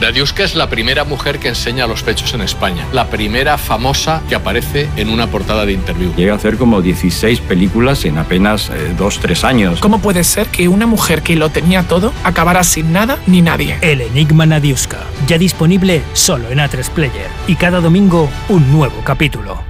Nadiuska 0.00 0.44
es 0.44 0.54
la 0.54 0.70
primera 0.70 1.04
mujer 1.04 1.38
que 1.38 1.48
enseña 1.48 1.86
los 1.86 2.02
pechos 2.02 2.32
en 2.32 2.40
España, 2.40 2.86
la 2.92 3.08
primera 3.08 3.58
famosa 3.58 4.22
que 4.28 4.36
aparece 4.36 4.88
en 4.96 5.10
una 5.10 5.26
portada 5.26 5.66
de 5.66 5.72
interview. 5.72 6.14
Llega 6.14 6.32
a 6.32 6.36
hacer 6.36 6.56
como 6.56 6.80
16 6.80 7.40
películas 7.40 8.06
en 8.06 8.16
apenas 8.16 8.70
2-3 8.70 9.44
años. 9.44 9.80
¿Cómo 9.80 9.98
puede 9.98 10.24
ser 10.24 10.46
que 10.46 10.68
una 10.68 10.86
mujer 10.86 11.20
que 11.22 11.36
lo 11.36 11.50
tenía 11.50 11.82
todo 11.82 12.14
acabara 12.24 12.64
sin 12.64 12.90
nada 12.92 13.18
ni 13.26 13.42
nadie? 13.42 13.76
El 13.82 14.00
Enigma 14.00 14.46
Nadiuska, 14.46 15.00
ya 15.26 15.36
disponible 15.36 16.02
solo 16.14 16.48
en 16.48 16.56
A3 16.58 16.88
Player. 16.90 17.28
Y 17.46 17.56
cada 17.56 17.80
domingo 17.80 18.30
un 18.48 18.72
nuevo 18.72 19.02
capítulo. 19.04 19.62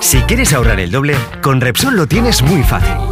Si 0.00 0.22
quieres 0.22 0.54
ahorrar 0.54 0.80
el 0.80 0.90
doble, 0.90 1.16
con 1.42 1.60
Repsol 1.60 1.96
lo 1.96 2.06
tienes 2.06 2.40
muy 2.42 2.62
fácil. 2.62 3.11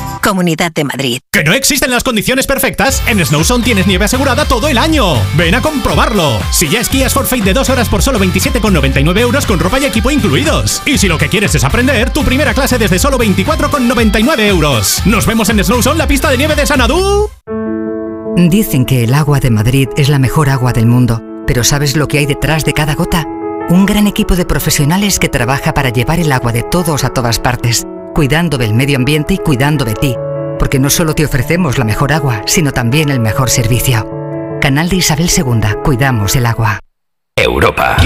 Comunidad 0.21 0.71
de 0.71 0.83
Madrid. 0.83 1.19
¿Que 1.31 1.43
no 1.43 1.53
existen 1.53 1.91
las 1.91 2.03
condiciones 2.03 2.47
perfectas? 2.47 3.01
En 3.07 3.23
Snowzone 3.25 3.63
tienes 3.63 3.87
nieve 3.87 4.05
asegurada 4.05 4.45
todo 4.45 4.67
el 4.67 4.77
año. 4.77 5.15
Ven 5.35 5.55
a 5.55 5.61
comprobarlo. 5.61 6.39
Si 6.51 6.69
ya 6.69 6.79
esquías 6.79 7.13
Forfait 7.13 7.43
de 7.43 7.53
2 7.53 7.69
horas 7.69 7.89
por 7.89 8.01
solo 8.01 8.19
27,99 8.19 9.19
euros 9.19 9.45
con 9.45 9.59
ropa 9.59 9.79
y 9.79 9.85
equipo 9.85 10.11
incluidos. 10.11 10.81
Y 10.85 10.97
si 10.97 11.07
lo 11.07 11.17
que 11.17 11.29
quieres 11.29 11.55
es 11.55 11.63
aprender, 11.63 12.11
tu 12.11 12.23
primera 12.23 12.53
clase 12.53 12.77
desde 12.77 12.99
solo 12.99 13.17
24,99 13.17 14.39
euros. 14.47 15.01
Nos 15.05 15.25
vemos 15.25 15.49
en 15.49 15.63
Snowzone, 15.63 15.97
la 15.97 16.07
pista 16.07 16.29
de 16.29 16.37
nieve 16.37 16.55
de 16.55 16.65
Sanadú. 16.65 17.29
Dicen 18.37 18.85
que 18.85 19.03
el 19.03 19.13
agua 19.13 19.39
de 19.39 19.51
Madrid 19.51 19.89
es 19.97 20.07
la 20.07 20.19
mejor 20.19 20.49
agua 20.49 20.71
del 20.71 20.85
mundo, 20.85 21.21
pero 21.45 21.63
¿sabes 21.63 21.97
lo 21.97 22.07
que 22.07 22.19
hay 22.19 22.25
detrás 22.25 22.63
de 22.63 22.73
cada 22.73 22.95
gota? 22.95 23.25
Un 23.69 23.85
gran 23.85 24.07
equipo 24.07 24.35
de 24.35 24.45
profesionales 24.45 25.19
que 25.19 25.29
trabaja 25.29 25.73
para 25.73 25.89
llevar 25.89 26.19
el 26.19 26.31
agua 26.31 26.51
de 26.51 26.63
todos 26.63 27.03
a 27.03 27.09
todas 27.09 27.39
partes, 27.39 27.85
cuidando 28.13 28.57
del 28.57 28.73
medio 28.73 28.97
ambiente 28.97 29.33
y 29.35 29.37
cuidando 29.37 29.85
de 29.85 29.93
ti, 29.93 30.15
porque 30.59 30.79
no 30.79 30.89
solo 30.89 31.13
te 31.13 31.25
ofrecemos 31.25 31.77
la 31.77 31.85
mejor 31.85 32.13
agua, 32.13 32.43
sino 32.45 32.71
también 32.71 33.09
el 33.09 33.19
mejor 33.19 33.49
servicio. 33.49 34.07
Canal 34.61 34.89
de 34.89 34.97
Isabel 34.97 35.29
II, 35.35 35.81
cuidamos 35.83 36.35
el 36.35 36.45
agua. 36.45 36.79
Europa. 37.35 37.97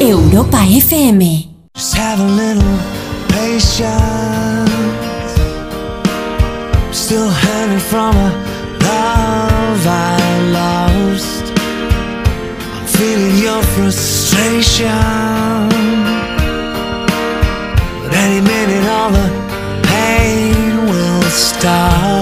Europa 0.00 0.64
FM. 0.66 1.48
Just 1.74 1.94
have 1.94 2.20
a 2.20 2.24
little 2.24 2.78
patience. 3.28 5.09
Still 7.10 7.28
hanging 7.28 7.80
from 7.80 8.14
a 8.14 8.30
love 8.86 9.84
I 9.84 10.16
lost. 10.52 11.44
I'm 12.76 12.86
feeling 12.86 13.36
your 13.36 13.60
frustration. 13.74 14.86
But 18.00 18.14
any 18.14 18.40
minute, 18.40 18.86
all 18.88 19.10
the 19.10 19.28
pain 19.88 20.86
will 20.86 21.22
stop. 21.22 22.19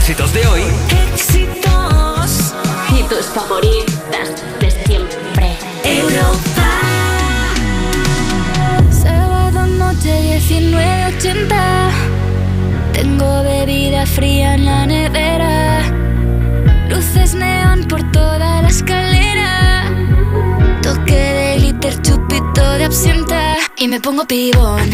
Éxitos 0.00 0.32
de 0.32 0.46
hoy 0.46 0.62
Éxitos. 1.12 2.54
Y 2.98 3.02
tus 3.02 3.26
favoritas 3.26 4.28
de 4.58 4.70
siempre. 4.86 5.56
Europa. 5.84 6.68
Sábado 8.90 9.66
noche 9.66 10.38
1980. 10.40 11.90
Tengo 12.94 13.42
bebida 13.42 14.06
fría 14.06 14.54
en 14.54 14.64
la 14.64 14.86
nevera. 14.86 15.82
Luces 16.88 17.34
neón 17.34 17.84
por 17.84 18.02
toda 18.10 18.62
la 18.62 18.68
escalera. 18.68 19.84
Toque 20.82 21.12
de 21.38 21.56
glitter, 21.58 22.00
chupito 22.00 22.72
de 22.78 22.84
absenta. 22.84 23.56
Y 23.76 23.86
me 23.86 24.00
pongo 24.00 24.24
pibón. 24.26 24.90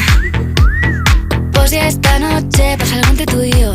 Pues 1.52 1.70
ya 1.70 1.86
esta 1.86 2.18
noche 2.18 2.76
pasa 2.76 2.96
algo 2.96 3.10
entre 3.10 3.26
tú 3.26 3.42
y 3.42 3.52
yo. 3.52 3.74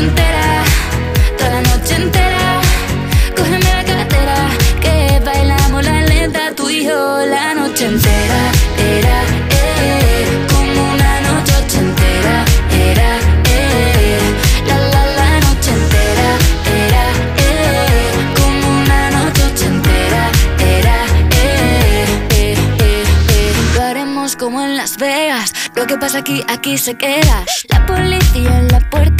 Ochentera 0.00 0.64
Toda 1.36 1.50
la 1.50 1.60
noche 1.60 1.94
entera 1.94 2.60
Cógeme 3.36 3.58
la 3.58 3.84
cartera 3.84 4.48
Que 4.80 5.20
bailamos 5.22 5.84
la 5.84 6.00
lenta 6.00 6.54
Tú 6.56 6.70
y 6.70 6.86
yo 6.86 7.18
la 7.26 7.52
noche 7.52 7.84
entera 7.84 8.40
Era, 8.78 9.22
eh 9.50 10.46
Como 10.48 10.92
una 10.92 11.20
noche 11.20 11.52
ochentera 11.62 12.44
Era, 12.72 13.18
eh 13.44 14.20
La, 14.66 14.78
la, 14.78 15.06
la 15.18 15.40
noche 15.40 15.70
entera 15.70 16.28
Era, 16.86 17.04
eh 17.36 18.10
Como 18.40 18.80
una 18.80 19.10
noche 19.10 19.42
ochentera 19.52 20.30
Era, 20.78 20.96
eh, 21.30 22.06
eh, 22.30 22.54
eh, 22.78 23.04
eh. 23.28 23.52
Lo 23.74 23.82
haremos 23.82 24.34
como 24.34 24.62
en 24.62 24.78
Las 24.78 24.96
Vegas. 24.96 25.52
Lo 25.74 25.86
que 25.86 25.98
pasa 25.98 26.18
aquí, 26.20 26.42
aquí 26.48 26.78
se 26.78 26.94
queda. 26.94 27.44
La 27.68 27.84
policía 27.86 28.58
en 28.58 28.68
la 28.68 28.80
puerta, 28.80 29.19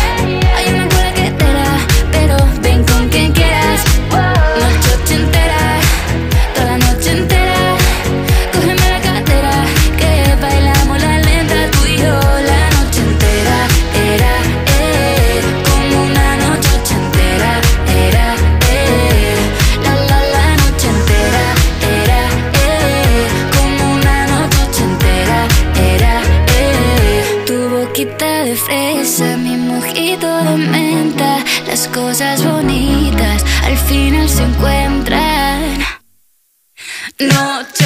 Noche 37.21 37.85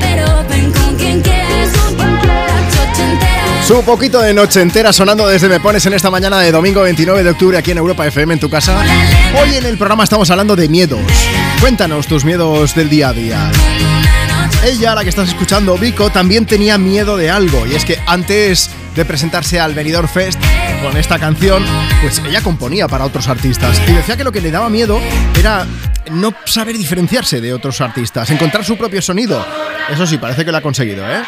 pero 0.00 0.44
ven 0.48 0.72
con 0.72 0.96
quien. 0.96 1.22
Su 3.64 3.82
poquito 3.84 4.20
de 4.20 4.34
noche 4.34 4.62
entera 4.62 4.92
sonando 4.92 5.28
desde 5.28 5.48
Me 5.48 5.60
Pones 5.60 5.86
en 5.86 5.92
esta 5.92 6.10
mañana 6.10 6.40
de 6.40 6.50
domingo 6.50 6.82
29 6.82 7.22
de 7.22 7.30
octubre 7.30 7.58
aquí 7.58 7.70
en 7.70 7.78
Europa 7.78 8.04
FM 8.06 8.34
en 8.34 8.40
tu 8.40 8.50
casa. 8.50 8.82
Hoy 9.40 9.54
en 9.54 9.66
el 9.66 9.78
programa 9.78 10.02
estamos 10.02 10.28
hablando 10.30 10.56
de 10.56 10.68
miedos. 10.68 11.00
Cuéntanos 11.60 12.08
tus 12.08 12.24
miedos 12.24 12.74
del 12.74 12.88
día 12.88 13.10
a 13.10 13.12
día. 13.12 13.52
Ella, 14.64 14.96
la 14.96 15.04
que 15.04 15.10
estás 15.10 15.28
escuchando, 15.28 15.78
Vico, 15.78 16.10
también 16.10 16.46
tenía 16.46 16.78
miedo 16.78 17.16
de 17.16 17.30
algo. 17.30 17.64
Y 17.64 17.76
es 17.76 17.84
que 17.84 18.00
antes 18.06 18.70
de 18.96 19.04
presentarse 19.04 19.60
al 19.60 19.74
Benidorm 19.74 20.08
Fest 20.08 20.40
con 20.82 20.96
esta 20.96 21.18
canción, 21.18 21.64
pues 22.00 22.22
ella 22.26 22.40
componía 22.40 22.88
para 22.88 23.04
otros 23.04 23.28
artistas. 23.28 23.80
Y 23.88 23.92
decía 23.92 24.16
que 24.16 24.24
lo 24.24 24.32
que 24.32 24.40
le 24.40 24.50
daba 24.50 24.68
miedo 24.68 25.00
era 25.38 25.66
no 26.10 26.32
saber 26.44 26.76
diferenciarse 26.76 27.40
de 27.40 27.52
otros 27.52 27.80
artistas, 27.80 28.30
encontrar 28.30 28.64
su 28.64 28.76
propio 28.76 29.02
sonido. 29.02 29.44
Eso 29.90 30.06
sí, 30.06 30.18
parece 30.18 30.44
que 30.44 30.52
lo 30.52 30.58
ha 30.58 30.60
conseguido, 30.60 31.08
¿eh? 31.08 31.22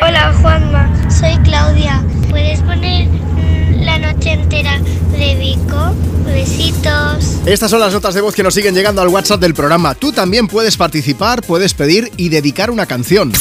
Hola 0.00 0.32
Juanma, 0.40 1.10
soy 1.10 1.36
Claudia. 1.44 2.02
¿Puedes 2.30 2.60
poner 2.60 3.06
mm, 3.08 3.82
la 3.82 3.98
noche 3.98 4.32
entera 4.32 4.80
de 5.12 5.34
Vico? 5.36 5.94
Besitos. 6.24 7.40
Estas 7.46 7.70
son 7.70 7.80
las 7.80 7.92
notas 7.92 8.14
de 8.14 8.20
voz 8.20 8.34
que 8.34 8.42
nos 8.42 8.54
siguen 8.54 8.74
llegando 8.74 9.02
al 9.02 9.08
WhatsApp 9.08 9.40
del 9.40 9.54
programa. 9.54 9.94
Tú 9.94 10.12
también 10.12 10.48
puedes 10.48 10.76
participar, 10.76 11.42
puedes 11.42 11.74
pedir 11.74 12.10
y 12.16 12.30
dedicar 12.30 12.70
una 12.70 12.86
canción. 12.86 13.32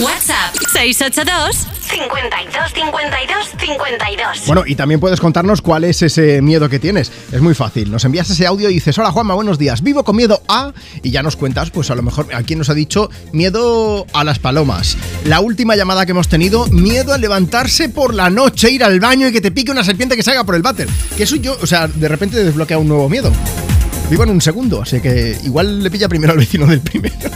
WhatsApp 0.00 0.56
682 0.72 1.66
52 1.82 2.72
52 2.72 3.48
52. 3.58 4.46
Bueno, 4.46 4.62
y 4.66 4.74
también 4.74 4.98
puedes 4.98 5.20
contarnos 5.20 5.60
cuál 5.60 5.84
es 5.84 6.00
ese 6.00 6.40
miedo 6.40 6.70
que 6.70 6.78
tienes. 6.78 7.12
Es 7.30 7.42
muy 7.42 7.54
fácil. 7.54 7.90
Nos 7.90 8.06
envías 8.06 8.30
ese 8.30 8.46
audio 8.46 8.70
y 8.70 8.74
dices, 8.74 8.96
hola 8.98 9.12
Juanma, 9.12 9.34
buenos 9.34 9.58
días. 9.58 9.82
Vivo 9.82 10.02
con 10.02 10.16
miedo 10.16 10.40
a... 10.48 10.72
Y 11.02 11.10
ya 11.10 11.22
nos 11.22 11.36
cuentas, 11.36 11.70
pues 11.70 11.90
a 11.90 11.94
lo 11.94 12.02
mejor 12.02 12.28
aquí 12.34 12.56
nos 12.56 12.70
ha 12.70 12.74
dicho 12.74 13.10
miedo 13.32 14.06
a 14.14 14.24
las 14.24 14.38
palomas. 14.38 14.96
La 15.24 15.40
última 15.40 15.76
llamada 15.76 16.06
que 16.06 16.12
hemos 16.12 16.28
tenido, 16.28 16.66
miedo 16.68 17.12
a 17.12 17.18
levantarse 17.18 17.90
por 17.90 18.14
la 18.14 18.30
noche, 18.30 18.70
ir 18.70 18.82
al 18.82 19.00
baño 19.00 19.28
y 19.28 19.32
que 19.32 19.42
te 19.42 19.50
pique 19.50 19.70
una 19.70 19.84
serpiente 19.84 20.16
que 20.16 20.22
salga 20.22 20.44
por 20.44 20.54
el 20.54 20.62
váter. 20.62 20.88
Que 21.14 21.24
eso 21.24 21.36
yo, 21.36 21.58
o 21.60 21.66
sea, 21.66 21.88
de 21.88 22.08
repente 22.08 22.42
desbloquea 22.42 22.78
un 22.78 22.88
nuevo 22.88 23.10
miedo. 23.10 23.30
Vivo 24.08 24.22
en 24.24 24.30
un 24.30 24.40
segundo, 24.40 24.80
así 24.80 25.00
que 25.00 25.36
igual 25.44 25.82
le 25.82 25.90
pilla 25.90 26.08
primero 26.08 26.32
al 26.32 26.38
vecino 26.38 26.66
del 26.66 26.80
primero. 26.80 27.30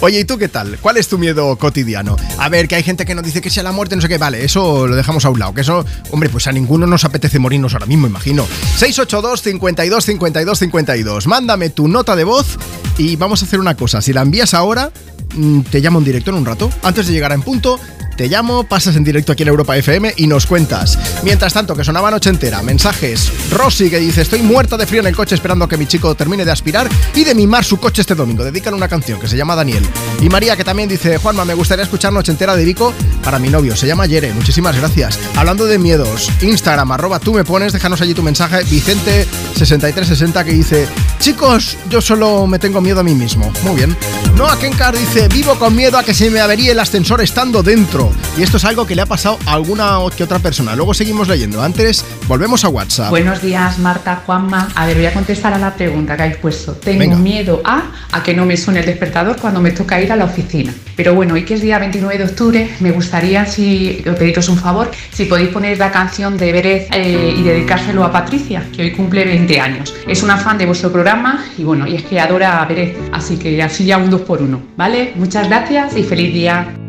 Oye, 0.00 0.20
¿y 0.20 0.24
tú 0.24 0.38
qué 0.38 0.48
tal? 0.48 0.78
¿Cuál 0.80 0.96
es 0.96 1.08
tu 1.08 1.18
miedo 1.18 1.56
cotidiano? 1.56 2.16
A 2.38 2.48
ver, 2.48 2.68
que 2.68 2.76
hay 2.76 2.82
gente 2.82 3.04
que 3.04 3.14
nos 3.14 3.24
dice 3.24 3.40
que 3.40 3.50
sea 3.50 3.62
la 3.62 3.72
muerte, 3.72 3.96
no 3.96 4.02
sé 4.02 4.08
qué, 4.08 4.18
vale, 4.18 4.44
eso 4.44 4.86
lo 4.86 4.96
dejamos 4.96 5.24
a 5.24 5.30
un 5.30 5.38
lado. 5.38 5.54
Que 5.54 5.62
eso, 5.62 5.84
hombre, 6.10 6.28
pues 6.28 6.46
a 6.46 6.52
ninguno 6.52 6.86
nos 6.86 7.04
apetece 7.04 7.38
morirnos 7.38 7.74
ahora 7.74 7.86
mismo, 7.86 8.06
imagino. 8.06 8.46
682 8.76 9.42
52 9.42 10.04
52 10.04 10.58
52. 10.58 11.26
Mándame 11.26 11.70
tu 11.70 11.88
nota 11.88 12.16
de 12.16 12.24
voz 12.24 12.58
y 12.98 13.16
vamos 13.16 13.42
a 13.42 13.46
hacer 13.46 13.60
una 13.60 13.76
cosa. 13.76 14.02
Si 14.02 14.12
la 14.12 14.22
envías 14.22 14.54
ahora, 14.54 14.90
mm, 15.34 15.60
te 15.62 15.80
llamo 15.80 15.98
en 15.98 16.04
directo 16.04 16.30
en 16.30 16.36
un 16.36 16.46
rato. 16.46 16.70
Antes 16.82 17.06
de 17.06 17.12
llegar 17.12 17.32
a 17.32 17.34
en 17.34 17.42
punto, 17.42 17.78
te 18.16 18.28
llamo, 18.28 18.64
pasas 18.64 18.96
en 18.96 19.04
directo 19.04 19.32
aquí 19.32 19.42
en 19.42 19.48
Europa 19.48 19.76
FM 19.76 20.14
y 20.16 20.26
nos 20.26 20.46
cuentas. 20.46 20.98
Mientras 21.22 21.52
tanto, 21.52 21.74
que 21.74 21.84
sonaba 21.84 22.10
noche 22.10 22.30
entera, 22.30 22.62
mensajes. 22.62 23.30
Rosy 23.50 23.90
que 23.90 23.98
dice, 23.98 24.22
estoy 24.22 24.42
muerta 24.42 24.76
de 24.76 24.86
frío 24.86 25.00
en 25.00 25.06
el 25.06 25.16
coche 25.16 25.34
esperando 25.34 25.64
a 25.64 25.68
que 25.68 25.76
mi 25.76 25.86
chico 25.86 26.14
termine 26.14 26.44
de 26.44 26.52
aspirar 26.52 26.88
y 27.14 27.24
de 27.24 27.34
mimar 27.34 27.64
su 27.64 27.78
coche 27.78 28.02
este 28.02 28.14
domingo. 28.14 28.44
Dedican 28.44 28.74
una 28.74 28.88
canción 28.88 29.20
que 29.20 29.28
se 29.28 29.36
llama 29.36 29.56
Daniel. 29.56 29.84
Y 30.20 30.28
María 30.28 30.56
que 30.56 30.64
también 30.64 30.88
dice, 30.88 31.18
Juanma, 31.18 31.44
me 31.44 31.54
gustaría 31.54 31.84
escuchar 31.84 32.12
noche 32.12 32.32
entera 32.32 32.56
de 32.56 32.64
Vico 32.64 32.94
para 33.22 33.38
mi 33.38 33.48
novio. 33.48 33.76
Se 33.76 33.86
llama 33.86 34.06
Yere. 34.06 34.32
Muchísimas 34.32 34.76
gracias. 34.76 35.18
Hablando 35.36 35.66
de 35.66 35.78
miedos, 35.78 36.30
Instagram, 36.40 36.92
arroba 36.92 37.18
tú 37.18 37.34
me 37.34 37.44
pones, 37.44 37.72
déjanos 37.72 38.00
allí 38.00 38.14
tu 38.14 38.22
mensaje. 38.22 38.64
Vicente6360 38.64 40.44
que 40.44 40.52
dice, 40.52 40.88
chicos, 41.18 41.76
yo 41.88 42.00
solo 42.00 42.46
me 42.46 42.58
tengo 42.58 42.80
miedo 42.80 43.00
a 43.00 43.02
mí 43.02 43.14
mismo. 43.14 43.52
Muy 43.62 43.76
bien. 43.76 43.96
Noah 44.36 44.58
Kenkar 44.58 44.96
dice, 44.96 45.28
vivo 45.28 45.58
con 45.58 45.74
miedo 45.74 45.98
a 45.98 46.04
que 46.04 46.14
se 46.14 46.30
me 46.30 46.40
averíe 46.40 46.72
el 46.72 46.80
ascensor 46.80 47.20
estando 47.20 47.62
dentro. 47.62 48.03
Y 48.36 48.42
esto 48.42 48.56
es 48.56 48.64
algo 48.64 48.86
que 48.86 48.94
le 48.94 49.02
ha 49.02 49.06
pasado 49.06 49.38
a 49.46 49.52
alguna 49.52 49.98
que 50.16 50.24
otra 50.24 50.38
persona. 50.38 50.74
Luego 50.74 50.94
seguimos 50.94 51.28
leyendo. 51.28 51.62
Antes, 51.62 52.04
volvemos 52.26 52.64
a 52.64 52.68
WhatsApp. 52.68 53.10
Buenos 53.10 53.40
días, 53.42 53.78
Marta, 53.78 54.22
Juanma. 54.26 54.68
A 54.74 54.86
ver, 54.86 54.96
voy 54.96 55.06
a 55.06 55.14
contestar 55.14 55.54
a 55.54 55.58
la 55.58 55.74
pregunta 55.74 56.16
que 56.16 56.22
habéis 56.22 56.38
puesto. 56.38 56.72
Tengo 56.72 56.98
Venga. 57.00 57.16
miedo 57.16 57.62
a, 57.64 57.82
a 58.12 58.22
que 58.22 58.34
no 58.34 58.44
me 58.44 58.56
suene 58.56 58.80
el 58.80 58.86
despertador 58.86 59.36
cuando 59.36 59.60
me 59.60 59.70
toca 59.70 60.00
ir 60.00 60.10
a 60.12 60.16
la 60.16 60.24
oficina. 60.24 60.72
Pero 60.96 61.14
bueno, 61.14 61.34
hoy 61.34 61.44
que 61.44 61.54
es 61.54 61.60
día 61.60 61.78
29 61.78 62.18
de 62.18 62.24
octubre, 62.24 62.70
me 62.80 62.90
gustaría 62.90 63.46
si 63.46 64.02
pediros 64.18 64.48
un 64.48 64.58
favor, 64.58 64.90
si 65.12 65.24
podéis 65.24 65.50
poner 65.50 65.78
la 65.78 65.90
canción 65.90 66.36
de 66.36 66.52
Berez 66.52 66.88
eh, 66.92 67.34
y 67.36 67.42
dedicárselo 67.42 68.04
a 68.04 68.12
Patricia, 68.12 68.66
que 68.74 68.82
hoy 68.82 68.92
cumple 68.92 69.24
20 69.24 69.60
años. 69.60 69.94
Es 70.06 70.22
una 70.22 70.36
fan 70.36 70.58
de 70.58 70.66
vuestro 70.66 70.92
programa 70.92 71.44
y 71.58 71.64
bueno, 71.64 71.86
y 71.86 71.96
es 71.96 72.02
que 72.04 72.20
adora 72.20 72.62
a 72.62 72.66
Berez, 72.66 72.96
así 73.12 73.36
que 73.36 73.62
así 73.62 73.84
ya 73.84 73.98
un 73.98 74.10
dos 74.10 74.22
por 74.22 74.42
uno, 74.42 74.62
¿vale? 74.76 75.12
Muchas 75.16 75.48
gracias 75.48 75.96
y 75.96 76.02
feliz 76.02 76.32
día. 76.32 76.83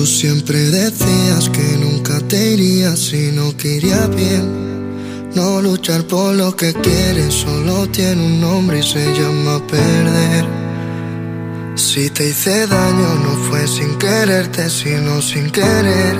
Tú 0.00 0.06
siempre 0.06 0.58
decías 0.70 1.50
que 1.50 1.76
nunca 1.76 2.20
te 2.20 2.52
irías 2.52 2.98
si 2.98 3.32
no 3.32 3.54
quería 3.54 4.06
bien. 4.06 5.28
No 5.34 5.60
luchar 5.60 6.04
por 6.04 6.34
lo 6.34 6.56
que 6.56 6.72
quieres 6.72 7.34
solo 7.34 7.86
tiene 7.90 8.24
un 8.24 8.40
nombre 8.40 8.78
y 8.78 8.82
se 8.82 9.04
llama 9.12 9.60
perder. 9.66 10.46
Si 11.74 12.08
te 12.08 12.30
hice 12.30 12.66
daño 12.66 13.14
no 13.26 13.32
fue 13.46 13.68
sin 13.68 13.98
quererte, 13.98 14.70
sino 14.70 15.20
sin 15.20 15.50
querer. 15.50 16.16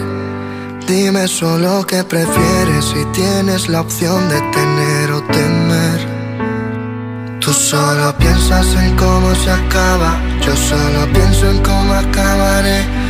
Dime 0.86 1.26
solo 1.26 1.86
qué 1.86 2.04
prefieres 2.04 2.84
si 2.84 3.02
tienes 3.18 3.70
la 3.70 3.80
opción 3.80 4.28
de 4.28 4.42
tener 4.52 5.10
o 5.10 5.22
temer. 5.22 6.00
Tú 7.40 7.50
solo 7.50 8.14
piensas 8.18 8.66
en 8.74 8.94
cómo 8.96 9.34
se 9.36 9.50
acaba, 9.50 10.20
yo 10.44 10.54
solo 10.54 11.10
pienso 11.14 11.50
en 11.50 11.62
cómo 11.62 11.94
acabaré. 11.94 13.09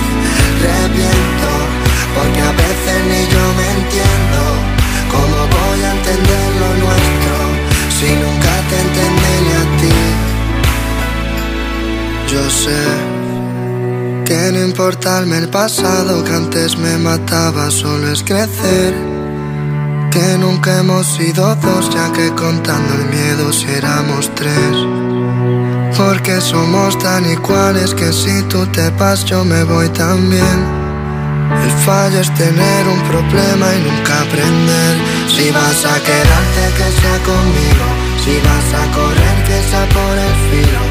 Reviento, 0.61 1.51
porque 2.15 2.41
a 2.41 2.51
veces 2.51 2.99
ni 3.09 3.21
yo 3.33 3.43
me 3.57 3.67
entiendo. 3.77 4.41
¿Cómo 5.13 5.37
voy 5.57 5.79
a 5.83 5.91
entender 5.97 6.47
lo 6.61 6.69
nuestro 6.85 7.35
si 7.97 8.09
nunca 8.23 8.53
te 8.69 8.75
entendí 8.85 9.33
ni 9.45 9.53
a 9.53 9.65
ti? 9.79 9.99
Yo 12.31 12.43
sé 12.49 12.81
que 14.25 14.51
no 14.53 14.59
importarme 14.63 15.37
el 15.39 15.49
pasado 15.49 16.23
que 16.23 16.33
antes 16.33 16.77
me 16.77 16.97
mataba, 16.97 17.69
solo 17.71 18.09
es 18.11 18.23
crecer. 18.23 18.93
Que 20.11 20.37
nunca 20.37 20.79
hemos 20.79 21.07
sido 21.07 21.55
dos, 21.55 21.89
ya 21.89 22.11
que 22.13 22.31
contando 22.31 22.93
el 22.93 23.05
miedo 23.09 23.51
si 23.51 23.65
éramos 23.71 24.29
tres. 24.35 24.75
Porque 25.97 26.39
somos 26.41 26.97
tan 26.99 27.29
iguales 27.29 27.93
que 27.93 28.11
si 28.13 28.43
tú 28.43 28.65
te 28.67 28.89
vas 28.91 29.25
yo 29.25 29.43
me 29.43 29.63
voy 29.63 29.89
también. 29.89 30.81
El 31.63 31.71
fallo 31.85 32.19
es 32.19 32.33
tener 32.33 32.87
un 32.87 33.01
problema 33.03 33.67
y 33.75 33.81
nunca 33.81 34.21
aprender. 34.21 34.93
Si 35.27 35.51
vas 35.51 35.85
a 35.85 35.99
quedarte 35.99 36.63
que 36.77 36.87
sea 36.99 37.17
conmigo, 37.31 37.87
si 38.23 38.33
vas 38.47 38.69
a 38.81 38.83
correr 38.95 39.37
que 39.47 39.69
sea 39.69 39.85
por 39.89 40.15
el 40.27 40.35
filo. 40.49 40.81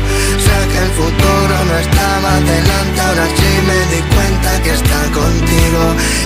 El 0.80 0.90
futuro 0.92 1.54
no 1.68 1.76
estaba 1.78 2.40
delante, 2.40 3.00
ahora 3.00 3.26
sí 3.36 3.50
me 3.68 3.78
di 3.92 4.00
cuenta 4.14 4.62
que 4.62 4.70
está 4.70 5.00
contigo. 5.12 5.82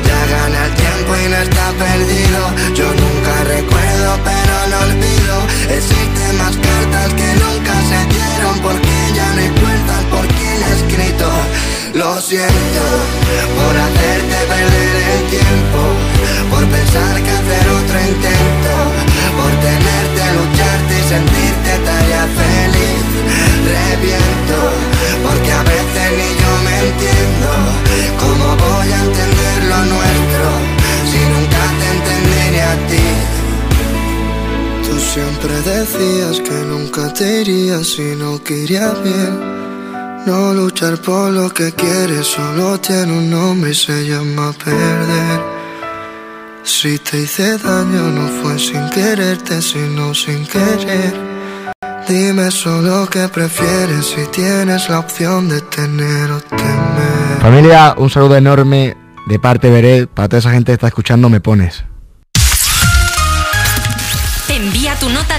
Ya 0.06 0.20
gana 0.34 0.66
el 0.66 0.74
tiempo 0.74 1.10
y 1.16 1.28
no 1.28 1.38
está 1.46 1.66
perdido. 1.84 2.40
Yo 2.78 2.86
nunca 3.02 3.34
recuerdo 3.54 4.10
pero 4.22 4.54
no 4.70 4.76
olvido. 4.86 5.36
Existen 5.74 6.32
más 6.38 6.54
cartas 6.56 7.08
que 7.18 7.28
nunca 7.42 7.74
se 7.90 8.00
dieron 8.14 8.54
porque 8.60 8.94
ya 9.18 9.26
no 9.34 9.40
hay 9.42 9.52
puertas 9.62 10.02
por 10.12 10.24
quien 10.36 10.56
ha 10.62 10.70
escrito. 10.78 11.28
Lo 11.94 12.20
siento 12.20 12.84
por 13.58 13.74
hacerte 13.84 14.36
perder 14.54 14.96
el 15.14 15.22
tiempo, 15.34 15.80
por 16.50 16.64
pensar 16.66 17.14
que 17.24 17.30
hacer 17.38 17.64
otro 17.80 17.96
intento, 18.12 18.74
por 19.38 19.52
tenerte, 19.66 20.22
lucharte 20.38 20.93
sentirte 21.14 21.72
tarea 21.88 22.24
feliz. 22.40 23.04
Reviento, 23.76 24.58
porque 25.24 25.50
a 25.60 25.62
veces 25.72 26.06
ni 26.18 26.28
yo 26.40 26.52
me 26.66 26.74
entiendo. 26.88 27.50
¿Cómo 28.22 28.46
voy 28.64 28.88
a 28.98 29.00
entender 29.08 29.58
lo 29.70 29.80
nuestro 29.94 30.46
si 31.10 31.20
nunca 31.32 31.62
te 31.78 31.86
entendí 31.94 32.42
ni 32.52 32.60
a 32.72 32.74
ti? 32.90 33.08
Tú 34.84 34.94
siempre 35.12 35.54
decías 35.72 36.34
que 36.46 36.58
nunca 36.72 37.12
te 37.12 37.42
irías 37.42 37.86
si 37.94 38.08
no 38.22 38.42
quería 38.42 38.90
bien. 39.06 39.34
No 40.26 40.54
luchar 40.54 40.96
por 40.98 41.30
lo 41.30 41.52
que 41.52 41.72
quieres 41.72 42.26
solo 42.26 42.80
tiene 42.80 43.12
un 43.12 43.30
nombre 43.30 43.70
y 43.72 43.74
se 43.74 44.06
llama 44.08 44.52
perder. 44.64 45.53
Si 46.64 46.98
te 46.98 47.20
hice 47.20 47.58
daño 47.58 48.10
no 48.10 48.26
fue 48.40 48.58
sin 48.58 48.88
quererte, 48.88 49.60
sino 49.60 50.14
sin 50.14 50.46
querer. 50.46 51.12
Dime 52.08 52.50
solo 52.50 53.06
qué 53.10 53.28
prefieres 53.28 54.06
si 54.06 54.26
tienes 54.28 54.88
la 54.88 55.00
opción 55.00 55.46
de 55.50 55.60
tener 55.60 56.30
o 56.30 56.40
temer. 56.40 57.38
Familia, 57.42 57.94
un 57.98 58.08
saludo 58.08 58.36
enorme 58.36 58.96
de 59.26 59.38
parte 59.38 59.66
de 59.66 59.74
Beret. 59.74 60.08
Para 60.08 60.28
toda 60.28 60.38
esa 60.38 60.52
gente 60.52 60.72
que 60.72 60.74
está 60.74 60.86
escuchando, 60.86 61.28
me 61.28 61.40
pones. 61.40 61.84
Envía 64.48 64.98
tu 64.98 65.10
nota 65.10 65.33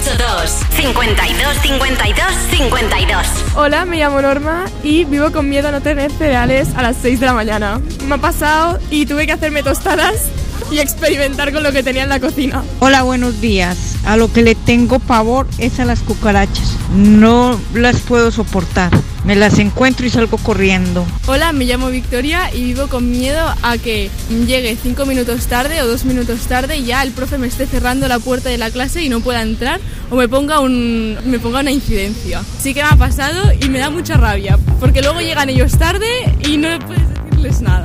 682 0.00 0.50
52 0.70 1.56
52 1.62 2.34
52 2.50 3.26
Hola, 3.54 3.84
me 3.84 3.98
llamo 3.98 4.22
Norma 4.22 4.64
y 4.82 5.04
vivo 5.04 5.30
con 5.30 5.48
miedo 5.48 5.68
a 5.68 5.72
no 5.72 5.82
tener 5.82 6.10
cereales 6.10 6.74
a 6.74 6.82
las 6.82 6.96
6 6.96 7.20
de 7.20 7.26
la 7.26 7.34
mañana. 7.34 7.80
Me 8.06 8.14
ha 8.14 8.18
pasado 8.18 8.78
y 8.90 9.04
tuve 9.04 9.26
que 9.26 9.32
hacerme 9.32 9.62
tostadas 9.62 10.30
y 10.70 10.78
experimentar 10.78 11.52
con 11.52 11.62
lo 11.62 11.72
que 11.72 11.82
tenía 11.82 12.02
en 12.02 12.08
la 12.08 12.20
cocina. 12.20 12.62
Hola, 12.80 13.02
buenos 13.02 13.40
días. 13.40 13.96
A 14.04 14.16
lo 14.16 14.32
que 14.32 14.42
le 14.42 14.54
tengo 14.54 14.98
pavor 14.98 15.46
es 15.58 15.80
a 15.80 15.84
las 15.84 16.00
cucarachas. 16.00 16.76
No 16.94 17.60
las 17.74 18.00
puedo 18.00 18.30
soportar. 18.30 18.90
Me 19.24 19.36
las 19.36 19.58
encuentro 19.58 20.06
y 20.06 20.10
salgo 20.10 20.38
corriendo. 20.38 21.06
Hola, 21.26 21.52
me 21.52 21.66
llamo 21.66 21.88
Victoria 21.90 22.52
y 22.54 22.64
vivo 22.64 22.86
con 22.88 23.10
miedo 23.10 23.54
a 23.62 23.76
que 23.76 24.10
llegue 24.46 24.76
5 24.82 25.04
minutos 25.04 25.46
tarde 25.46 25.82
o 25.82 25.86
2 25.86 26.04
minutos 26.06 26.40
tarde 26.46 26.78
y 26.78 26.84
ya 26.84 27.02
el 27.02 27.12
profe 27.12 27.36
me 27.36 27.46
esté 27.46 27.66
cerrando 27.66 28.08
la 28.08 28.18
puerta 28.18 28.48
de 28.48 28.56
la 28.56 28.70
clase 28.70 29.02
y 29.02 29.08
no 29.08 29.20
pueda 29.20 29.42
entrar 29.42 29.80
o 30.10 30.16
me 30.16 30.28
ponga, 30.28 30.60
un, 30.60 31.18
me 31.26 31.38
ponga 31.38 31.60
una 31.60 31.70
incidencia. 31.70 32.42
Sí 32.60 32.72
que 32.72 32.82
me 32.82 32.88
ha 32.88 32.96
pasado 32.96 33.52
y 33.60 33.68
me 33.68 33.78
da 33.78 33.90
mucha 33.90 34.16
rabia 34.16 34.58
porque 34.80 35.02
luego 35.02 35.20
llegan 35.20 35.50
ellos 35.50 35.76
tarde 35.78 36.08
y 36.46 36.56
no 36.56 36.78
puedes 36.78 37.06
decirles 37.08 37.60
nada. 37.60 37.84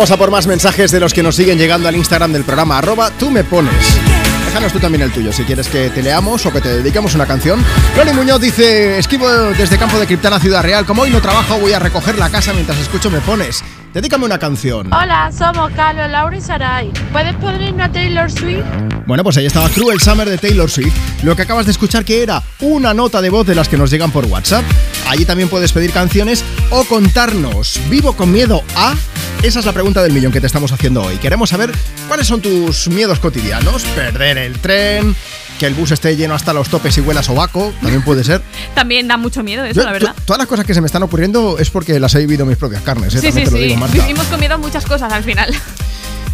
Vamos 0.00 0.12
a 0.12 0.16
por 0.16 0.30
más 0.30 0.46
mensajes 0.46 0.90
de 0.92 0.98
los 0.98 1.12
que 1.12 1.22
nos 1.22 1.36
siguen 1.36 1.58
llegando 1.58 1.86
al 1.86 1.94
Instagram 1.94 2.32
del 2.32 2.42
programa, 2.42 2.78
arroba 2.78 3.10
tú 3.10 3.28
me 3.30 3.44
pones. 3.44 3.98
Déjanos 4.46 4.72
tú 4.72 4.80
también 4.80 5.02
el 5.02 5.12
tuyo, 5.12 5.30
si 5.30 5.44
quieres 5.44 5.68
que 5.68 5.90
te 5.90 6.02
leamos 6.02 6.46
o 6.46 6.50
que 6.50 6.62
te 6.62 6.70
dediquemos 6.70 7.14
una 7.14 7.26
canción. 7.26 7.62
Loli 7.98 8.14
Muñoz 8.14 8.40
dice, 8.40 8.98
esquivo 8.98 9.28
desde 9.28 9.76
Campo 9.76 9.98
de 9.98 10.06
Criptana 10.06 10.36
a 10.36 10.40
Ciudad 10.40 10.62
Real, 10.62 10.86
como 10.86 11.02
hoy 11.02 11.10
no 11.10 11.20
trabajo 11.20 11.58
voy 11.58 11.74
a 11.74 11.78
recoger 11.78 12.16
la 12.16 12.30
casa 12.30 12.54
mientras 12.54 12.78
escucho 12.78 13.10
me 13.10 13.20
pones. 13.20 13.62
Dedícame 13.92 14.24
una 14.24 14.38
canción. 14.38 14.90
Hola, 14.90 15.30
somos 15.36 15.70
Carlos, 15.72 16.10
Laura 16.10 16.34
y 16.34 16.40
Sarai. 16.40 16.90
¿Puedes 17.12 17.34
ponerme 17.34 17.82
a 17.82 17.92
Taylor 17.92 18.30
Swift? 18.30 18.64
Bueno, 19.06 19.22
pues 19.22 19.36
ahí 19.36 19.44
estaba 19.44 19.68
Cruel 19.68 20.00
Summer 20.00 20.30
de 20.30 20.38
Taylor 20.38 20.70
Swift. 20.70 20.94
Lo 21.24 21.36
que 21.36 21.42
acabas 21.42 21.66
de 21.66 21.72
escuchar 21.72 22.06
que 22.06 22.22
era 22.22 22.42
una 22.60 22.94
nota 22.94 23.20
de 23.20 23.28
voz 23.28 23.46
de 23.46 23.54
las 23.54 23.68
que 23.68 23.76
nos 23.76 23.90
llegan 23.90 24.12
por 24.12 24.24
WhatsApp. 24.24 24.64
Allí 25.08 25.26
también 25.26 25.50
puedes 25.50 25.72
pedir 25.72 25.92
canciones 25.92 26.42
o 26.70 26.84
contarnos. 26.84 27.78
¿Vivo 27.90 28.14
con 28.14 28.32
miedo 28.32 28.62
a? 28.76 28.94
Esa 29.42 29.58
es 29.60 29.64
la 29.64 29.72
pregunta 29.72 30.02
del 30.02 30.12
millón 30.12 30.32
que 30.32 30.40
te 30.40 30.46
estamos 30.46 30.70
haciendo 30.70 31.02
hoy. 31.02 31.16
Queremos 31.16 31.48
saber 31.50 31.72
cuáles 32.08 32.26
son 32.26 32.42
tus 32.42 32.88
miedos 32.88 33.18
cotidianos. 33.20 33.82
Perder 33.84 34.36
el 34.36 34.58
tren, 34.58 35.16
que 35.58 35.66
el 35.66 35.72
bus 35.74 35.92
esté 35.92 36.14
lleno 36.14 36.34
hasta 36.34 36.52
los 36.52 36.68
topes 36.68 36.98
y 36.98 37.00
huela 37.00 37.22
sobaco, 37.22 37.72
también 37.80 38.02
puede 38.02 38.22
ser. 38.22 38.42
También 38.74 39.08
da 39.08 39.16
mucho 39.16 39.42
miedo 39.42 39.64
eso, 39.64 39.80
Yo- 39.80 39.86
la 39.86 39.92
verdad. 39.92 40.14
to- 40.14 40.22
todas 40.26 40.38
las 40.38 40.46
cosas 40.46 40.66
que 40.66 40.74
se 40.74 40.80
me 40.82 40.86
están 40.86 41.02
ocurriendo 41.02 41.56
es 41.58 41.70
porque 41.70 41.98
las 41.98 42.14
he 42.14 42.18
vivido 42.18 42.42
en 42.42 42.50
mis 42.50 42.58
propias 42.58 42.82
carnes, 42.82 43.14
¿eh? 43.14 43.20
Sí, 43.20 43.28
sí, 43.32 43.44
te 43.44 43.50
lo 43.50 43.56
sí. 43.56 43.62
digo, 43.64 43.76
Marta. 43.76 43.94
Vivimos 43.96 44.26
con 44.26 44.40
miedo 44.40 44.58
muchas 44.58 44.84
cosas 44.84 45.10
al 45.12 45.24
final. 45.24 45.54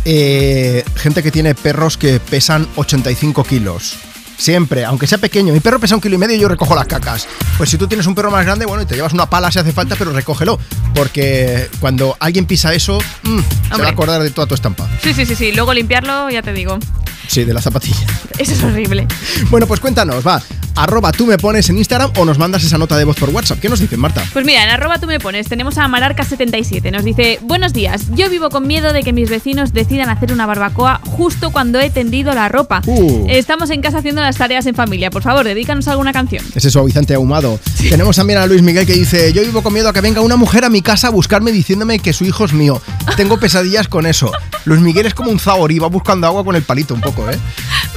Eh, 0.04 0.84
gente 0.96 1.22
que 1.22 1.30
tiene 1.30 1.54
perros 1.54 1.96
que 1.96 2.20
pesan 2.20 2.66
85 2.76 3.44
kilos. 3.44 3.96
Siempre, 4.36 4.84
aunque 4.84 5.06
sea 5.06 5.18
pequeño. 5.18 5.52
Mi 5.52 5.60
perro 5.60 5.78
pesa 5.78 5.94
un 5.94 6.00
kilo 6.00 6.14
y 6.14 6.18
medio 6.18 6.36
y 6.36 6.40
yo 6.40 6.48
recojo 6.48 6.74
las 6.74 6.86
cacas. 6.86 7.26
Pues 7.56 7.70
si 7.70 7.78
tú 7.78 7.86
tienes 7.86 8.06
un 8.06 8.14
perro 8.14 8.30
más 8.30 8.44
grande, 8.44 8.66
bueno, 8.66 8.82
y 8.82 8.86
te 8.86 8.94
llevas 8.94 9.12
una 9.12 9.28
pala 9.28 9.50
si 9.50 9.58
hace 9.58 9.72
falta, 9.72 9.96
pero 9.96 10.12
recógelo. 10.12 10.58
Porque 10.94 11.68
cuando 11.80 12.16
alguien 12.20 12.46
pisa 12.46 12.74
eso, 12.74 12.98
mm, 13.22 13.38
se 13.74 13.82
va 13.82 13.88
a 13.88 13.90
acordar 13.90 14.22
de 14.22 14.30
toda 14.30 14.46
tu 14.46 14.54
estampa. 14.54 14.88
Sí, 15.02 15.14
sí, 15.14 15.26
sí, 15.26 15.34
sí. 15.34 15.52
Luego 15.52 15.72
limpiarlo, 15.72 16.30
ya 16.30 16.42
te 16.42 16.52
digo. 16.52 16.78
Sí, 17.28 17.44
de 17.44 17.54
la 17.54 17.60
zapatilla. 17.60 18.06
Eso 18.38 18.52
es 18.52 18.62
horrible. 18.62 19.06
Bueno, 19.50 19.66
pues 19.66 19.80
cuéntanos, 19.80 20.26
va. 20.26 20.42
arroba 20.76 21.10
tú 21.12 21.26
me 21.26 21.38
pones 21.38 21.68
en 21.70 21.78
Instagram 21.78 22.12
o 22.18 22.24
nos 22.24 22.38
mandas 22.38 22.62
esa 22.62 22.76
nota 22.76 22.96
de 22.98 23.04
voz 23.04 23.16
por 23.16 23.30
WhatsApp. 23.30 23.58
¿Qué 23.60 23.68
nos 23.68 23.80
dicen, 23.80 23.98
Marta? 23.98 24.22
Pues 24.32 24.44
mira, 24.44 24.62
en 24.62 24.70
arroba 24.70 24.98
tú 24.98 25.06
me 25.06 25.18
pones, 25.18 25.48
tenemos 25.48 25.78
a 25.78 25.88
Mararca77. 25.88 26.90
Nos 26.92 27.04
dice, 27.04 27.38
buenos 27.42 27.72
días, 27.72 28.04
yo 28.14 28.28
vivo 28.28 28.50
con 28.50 28.66
miedo 28.66 28.92
de 28.92 29.02
que 29.02 29.12
mis 29.12 29.30
vecinos 29.30 29.72
decidan 29.72 30.10
hacer 30.10 30.32
una 30.32 30.44
barbacoa 30.46 31.00
justo 31.04 31.50
cuando 31.50 31.80
he 31.80 31.88
tendido 31.88 32.34
la 32.34 32.48
ropa. 32.48 32.82
Uh. 32.86 33.26
Estamos 33.28 33.70
en 33.70 33.80
casa 33.80 33.98
haciendo 33.98 34.20
las 34.20 34.36
tareas 34.36 34.66
en 34.66 34.74
familia. 34.74 35.10
Por 35.10 35.22
favor, 35.22 35.44
dedícanos 35.46 35.88
alguna 35.88 36.12
canción. 36.12 36.44
Ese 36.54 36.70
suavizante 36.70 37.14
ahumado. 37.14 37.58
Tenemos 37.88 38.16
también 38.16 38.38
a 38.38 38.46
Luis 38.46 38.62
Miguel 38.62 38.84
que 38.86 38.94
dice, 38.94 39.32
yo 39.32 39.42
vivo 39.42 39.62
con 39.62 39.72
miedo 39.72 39.88
a 39.88 39.92
que 39.94 40.02
venga 40.02 40.20
una 40.20 40.36
mujer 40.36 40.64
a 40.64 40.68
mi 40.68 40.82
casa 40.82 41.08
a 41.08 41.10
buscarme 41.10 41.52
diciéndome 41.52 41.98
que 42.00 42.12
su 42.12 42.24
hijo 42.24 42.44
es 42.44 42.52
mío. 42.52 42.82
Tengo 43.16 43.38
pesadillas 43.40 43.88
con 43.88 44.04
eso. 44.04 44.30
Luis 44.66 44.80
Miguel 44.80 45.06
es 45.06 45.14
como 45.14 45.30
un 45.30 45.38
zahorí, 45.38 45.78
va 45.78 45.88
buscando 45.88 46.26
agua 46.26 46.44
con 46.44 46.54
el 46.56 46.62
palito 46.62 46.92
un 46.92 47.00
poco, 47.00 47.15
¿eh? 47.30 47.38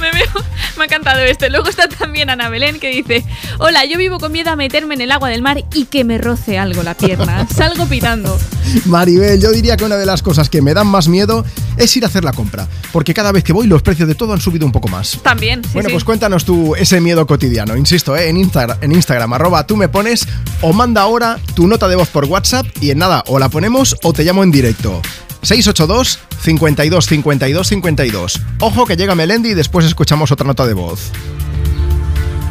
Me, 0.00 0.82
ha 0.82 0.84
encantado 0.84 1.20
este. 1.20 1.50
Luego 1.50 1.68
está 1.68 1.88
también 1.88 2.30
Ana 2.30 2.48
Belén 2.48 2.80
que 2.80 2.88
dice: 2.88 3.24
Hola, 3.58 3.84
yo 3.84 3.98
vivo 3.98 4.18
con 4.18 4.32
miedo 4.32 4.50
a 4.50 4.56
meterme 4.56 4.94
en 4.94 5.02
el 5.02 5.12
agua 5.12 5.28
del 5.28 5.42
mar 5.42 5.62
y 5.74 5.84
que 5.84 6.04
me 6.04 6.18
roce 6.18 6.58
algo 6.58 6.82
la 6.82 6.94
pierna. 6.94 7.46
Salgo 7.54 7.86
pitando. 7.86 8.38
Maribel, 8.86 9.40
yo 9.40 9.50
diría 9.50 9.76
que 9.76 9.84
una 9.84 9.96
de 9.96 10.06
las 10.06 10.22
cosas 10.22 10.48
que 10.48 10.62
me 10.62 10.74
dan 10.74 10.86
más 10.86 11.08
miedo 11.08 11.44
es 11.76 11.96
ir 11.96 12.04
a 12.04 12.06
hacer 12.06 12.24
la 12.24 12.32
compra, 12.32 12.68
porque 12.92 13.14
cada 13.14 13.32
vez 13.32 13.44
que 13.44 13.52
voy 13.52 13.66
los 13.66 13.82
precios 13.82 14.08
de 14.08 14.14
todo 14.14 14.32
han 14.32 14.40
subido 14.40 14.64
un 14.64 14.72
poco 14.72 14.88
más. 14.88 15.18
También. 15.22 15.62
sí, 15.64 15.70
Bueno, 15.74 15.88
sí. 15.88 15.94
pues 15.94 16.04
cuéntanos 16.04 16.44
tú 16.44 16.74
ese 16.76 17.00
miedo 17.00 17.26
cotidiano. 17.26 17.76
Insisto, 17.76 18.16
¿eh? 18.16 18.28
en, 18.28 18.36
Instagram, 18.36 18.78
en 18.80 18.92
Instagram, 18.92 19.32
arroba 19.34 19.66
tú 19.66 19.76
me 19.76 19.88
pones 19.88 20.26
o 20.62 20.72
manda 20.72 21.02
ahora 21.02 21.38
tu 21.54 21.66
nota 21.66 21.88
de 21.88 21.96
voz 21.96 22.08
por 22.08 22.24
WhatsApp 22.24 22.66
y 22.80 22.90
en 22.90 22.98
nada, 22.98 23.22
o 23.26 23.38
la 23.38 23.48
ponemos 23.48 23.96
o 24.02 24.12
te 24.12 24.24
llamo 24.24 24.42
en 24.42 24.50
directo. 24.50 25.02
682 25.42 26.18
52 26.42 27.06
52 27.06 27.66
52. 27.66 28.40
Ojo 28.60 28.86
que 28.86 28.96
llega 28.96 29.14
Melendi 29.14 29.50
y 29.50 29.54
después 29.54 29.86
escuchamos 29.86 30.32
otra 30.32 30.46
nota 30.46 30.66
de 30.66 30.74
voz. 30.74 31.10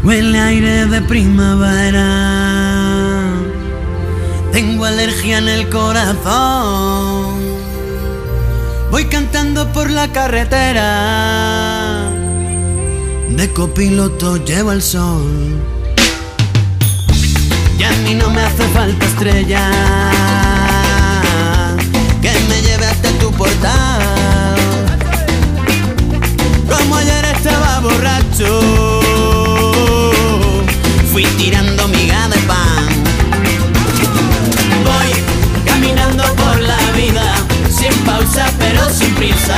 Huele 0.04 0.40
aire 0.40 0.86
de 0.86 1.02
primavera. 1.02 2.06
Tengo 4.52 4.86
alergia 4.86 5.38
en 5.38 5.50
el 5.50 5.70
corazón. 5.70 7.40
Voy 8.92 9.06
cantando 9.06 9.72
por 9.72 9.90
la 9.90 10.12
carretera. 10.12 12.10
De 13.30 13.52
copiloto 13.54 14.38
llevo 14.38 14.72
el 14.72 14.82
sol. 14.82 15.62
Y 17.78 17.84
a 17.84 17.92
mí 18.04 18.16
no 18.16 18.30
me 18.32 18.42
hace 18.42 18.64
falta 18.70 19.06
estrella. 19.06 20.59
Como 26.68 26.96
ayer 26.98 27.24
estaba 27.34 27.80
borracho. 27.80 28.60
Fui 31.10 31.24
tirando 31.38 31.88
miga 31.88 32.28
de 32.28 32.38
pan. 32.40 32.86
Voy 34.84 35.12
caminando 35.66 36.24
por 36.36 36.60
la 36.60 36.78
vida, 36.98 37.34
sin 37.70 37.94
pausa 38.04 38.46
pero 38.60 38.90
sin 38.90 39.16
prisa, 39.16 39.56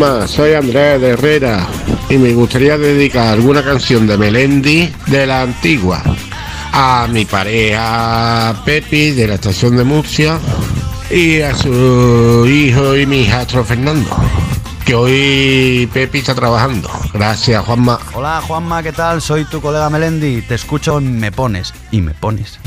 Juanma, 0.00 0.26
soy 0.26 0.54
Andrés 0.54 0.98
de 0.98 1.10
Herrera 1.10 1.66
y 2.08 2.16
me 2.16 2.32
gustaría 2.32 2.78
dedicar 2.78 3.28
alguna 3.28 3.62
canción 3.62 4.06
de 4.06 4.16
Melendi 4.16 4.90
de 5.08 5.26
la 5.26 5.42
antigua 5.42 6.02
a 6.72 7.06
mi 7.10 7.26
pareja 7.26 8.62
Pepi 8.64 9.10
de 9.10 9.28
la 9.28 9.34
estación 9.34 9.76
de 9.76 9.84
Murcia 9.84 10.38
y 11.10 11.42
a 11.42 11.54
su 11.54 12.46
hijo 12.48 12.96
y 12.96 13.04
mi 13.04 13.22
hijastro 13.22 13.62
Fernando, 13.62 14.08
que 14.86 14.94
hoy 14.94 15.90
Pepi 15.92 16.20
está 16.20 16.34
trabajando. 16.34 16.88
Gracias, 17.12 17.62
Juanma. 17.66 17.98
Hola 18.14 18.42
Juanma, 18.46 18.82
¿qué 18.82 18.92
tal? 18.92 19.20
Soy 19.20 19.44
tu 19.44 19.60
colega 19.60 19.90
Melendi. 19.90 20.40
Te 20.40 20.54
escucho 20.54 20.96
en 20.96 21.18
Me 21.18 21.30
Pones 21.30 21.74
y 21.90 22.00
Me 22.00 22.14
Pones. 22.14 22.58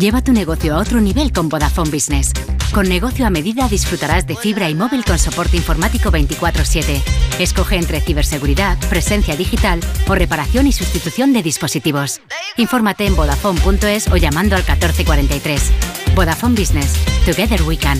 Lleva 0.00 0.22
tu 0.22 0.32
negocio 0.32 0.74
a 0.74 0.78
otro 0.78 0.98
nivel 0.98 1.30
con 1.30 1.50
Vodafone 1.50 1.90
Business. 1.90 2.32
Con 2.72 2.88
negocio 2.88 3.26
a 3.26 3.30
medida 3.30 3.68
disfrutarás 3.68 4.26
de 4.26 4.34
fibra 4.34 4.70
y 4.70 4.74
móvil 4.74 5.04
con 5.04 5.18
soporte 5.18 5.58
informático 5.58 6.10
24/7. 6.10 7.02
Escoge 7.38 7.76
entre 7.76 8.00
ciberseguridad, 8.00 8.78
presencia 8.88 9.36
digital 9.36 9.78
o 10.08 10.14
reparación 10.14 10.66
y 10.66 10.72
sustitución 10.72 11.34
de 11.34 11.42
dispositivos. 11.42 12.22
Infórmate 12.56 13.04
en 13.04 13.14
vodafone.es 13.14 14.08
o 14.08 14.16
llamando 14.16 14.56
al 14.56 14.62
1443. 14.62 15.70
Vodafone 16.14 16.58
Business. 16.58 16.94
Together 17.26 17.60
we 17.64 17.76
can. 17.76 17.98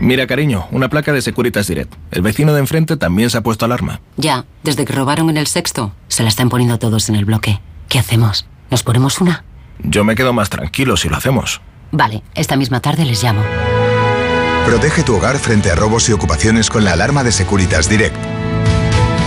Mira, 0.00 0.26
cariño, 0.26 0.66
una 0.70 0.88
placa 0.88 1.12
de 1.12 1.20
Securitas 1.20 1.66
Direct. 1.66 1.92
El 2.10 2.22
vecino 2.22 2.54
de 2.54 2.60
enfrente 2.60 2.96
también 2.96 3.28
se 3.28 3.36
ha 3.36 3.42
puesto 3.42 3.66
alarma. 3.66 4.00
Ya, 4.16 4.46
desde 4.64 4.86
que 4.86 4.94
robaron 4.94 5.28
en 5.28 5.36
el 5.36 5.46
sexto, 5.46 5.94
se 6.08 6.22
la 6.22 6.30
están 6.30 6.48
poniendo 6.48 6.78
todos 6.78 7.10
en 7.10 7.16
el 7.16 7.26
bloque. 7.26 7.60
¿Qué 7.90 7.98
hacemos? 7.98 8.46
¿Nos 8.72 8.82
ponemos 8.82 9.20
una? 9.20 9.44
Yo 9.82 10.02
me 10.02 10.14
quedo 10.14 10.32
más 10.32 10.48
tranquilo 10.48 10.96
si 10.96 11.10
lo 11.10 11.16
hacemos. 11.16 11.60
Vale, 11.90 12.22
esta 12.34 12.56
misma 12.56 12.80
tarde 12.80 13.04
les 13.04 13.22
llamo. 13.22 13.42
Protege 14.64 15.02
tu 15.02 15.14
hogar 15.14 15.36
frente 15.38 15.70
a 15.70 15.74
robos 15.74 16.08
y 16.08 16.12
ocupaciones 16.14 16.70
con 16.70 16.82
la 16.82 16.94
alarma 16.94 17.22
de 17.22 17.32
Securitas 17.32 17.90
Direct. 17.90 18.16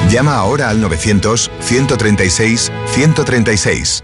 Llama 0.09 0.33
ahora 0.33 0.69
al 0.69 0.81
900 0.81 1.51
136 1.59 2.71
136. 2.87 4.03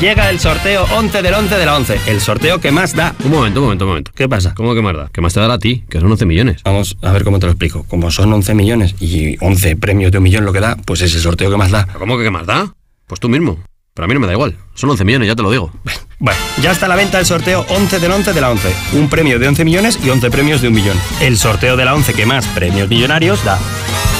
Llega 0.00 0.30
el 0.30 0.40
sorteo 0.40 0.86
11 0.96 1.20
del 1.20 1.34
11 1.34 1.54
de 1.54 1.66
la 1.66 1.76
11, 1.76 2.00
el 2.06 2.22
sorteo 2.22 2.58
que 2.58 2.72
más 2.72 2.96
da. 2.96 3.14
Un 3.24 3.32
momento, 3.32 3.60
un 3.60 3.66
momento, 3.66 3.84
un 3.84 3.90
momento. 3.90 4.12
¿Qué 4.14 4.26
pasa? 4.26 4.54
¿Cómo 4.54 4.74
que 4.74 4.80
más 4.80 4.96
da? 4.96 5.10
¿Qué 5.12 5.20
más 5.20 5.34
te 5.34 5.40
dará 5.40 5.54
a 5.54 5.58
ti? 5.58 5.84
Que 5.90 6.00
son 6.00 6.10
11 6.10 6.24
millones. 6.24 6.62
Vamos 6.64 6.96
a 7.02 7.12
ver 7.12 7.24
cómo 7.24 7.38
te 7.38 7.44
lo 7.44 7.52
explico. 7.52 7.84
Como 7.84 8.10
son 8.10 8.32
11 8.32 8.54
millones 8.54 8.94
y 9.00 9.36
11 9.44 9.76
premios 9.76 10.12
de 10.12 10.16
un 10.16 10.24
millón 10.24 10.46
lo 10.46 10.54
que 10.54 10.60
da, 10.60 10.76
pues 10.86 11.02
es 11.02 11.14
el 11.14 11.20
sorteo 11.20 11.50
que 11.50 11.58
más 11.58 11.70
da. 11.70 11.86
¿Cómo 11.98 12.16
que 12.16 12.24
qué 12.24 12.30
más 12.30 12.46
da? 12.46 12.72
Pues 13.06 13.20
tú 13.20 13.28
mismo. 13.28 13.58
Pero 13.96 14.04
a 14.04 14.08
mí 14.08 14.12
no 14.14 14.20
me 14.20 14.26
da 14.26 14.34
igual. 14.34 14.54
Son 14.74 14.90
11 14.90 15.06
millones, 15.06 15.26
ya 15.26 15.34
te 15.34 15.42
lo 15.42 15.50
digo. 15.50 15.72
Bueno, 16.18 16.38
ya 16.62 16.70
está 16.70 16.84
a 16.84 16.88
la 16.90 16.96
venta 16.96 17.18
el 17.18 17.24
sorteo 17.24 17.64
11 17.70 17.98
del 17.98 18.12
11 18.12 18.34
de 18.34 18.40
la 18.42 18.50
11. 18.50 18.74
Un 18.92 19.08
premio 19.08 19.38
de 19.38 19.48
11 19.48 19.64
millones 19.64 19.98
y 20.04 20.10
11 20.10 20.30
premios 20.30 20.60
de 20.60 20.68
un 20.68 20.74
millón. 20.74 20.98
El 21.20 21.38
sorteo 21.38 21.78
de 21.78 21.84
la 21.86 21.94
11 21.94 22.12
que 22.12 22.26
más 22.26 22.46
premios 22.48 22.90
millonarios 22.90 23.42
da. 23.42 23.58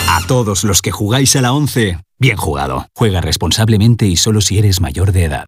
A 0.09 0.27
todos 0.27 0.65
los 0.65 0.81
que 0.81 0.93
jugáis 0.93 1.37
a 1.37 1.43
la 1.43 1.53
11, 1.53 1.99
bien 2.19 2.39
jugado. 2.39 2.87
Juega 2.95 3.21
responsablemente 3.21 4.07
y 4.07 4.17
solo 4.17 4.41
si 4.41 4.59
eres 4.59 4.81
mayor 4.81 5.13
de 5.13 5.25
edad. 5.25 5.47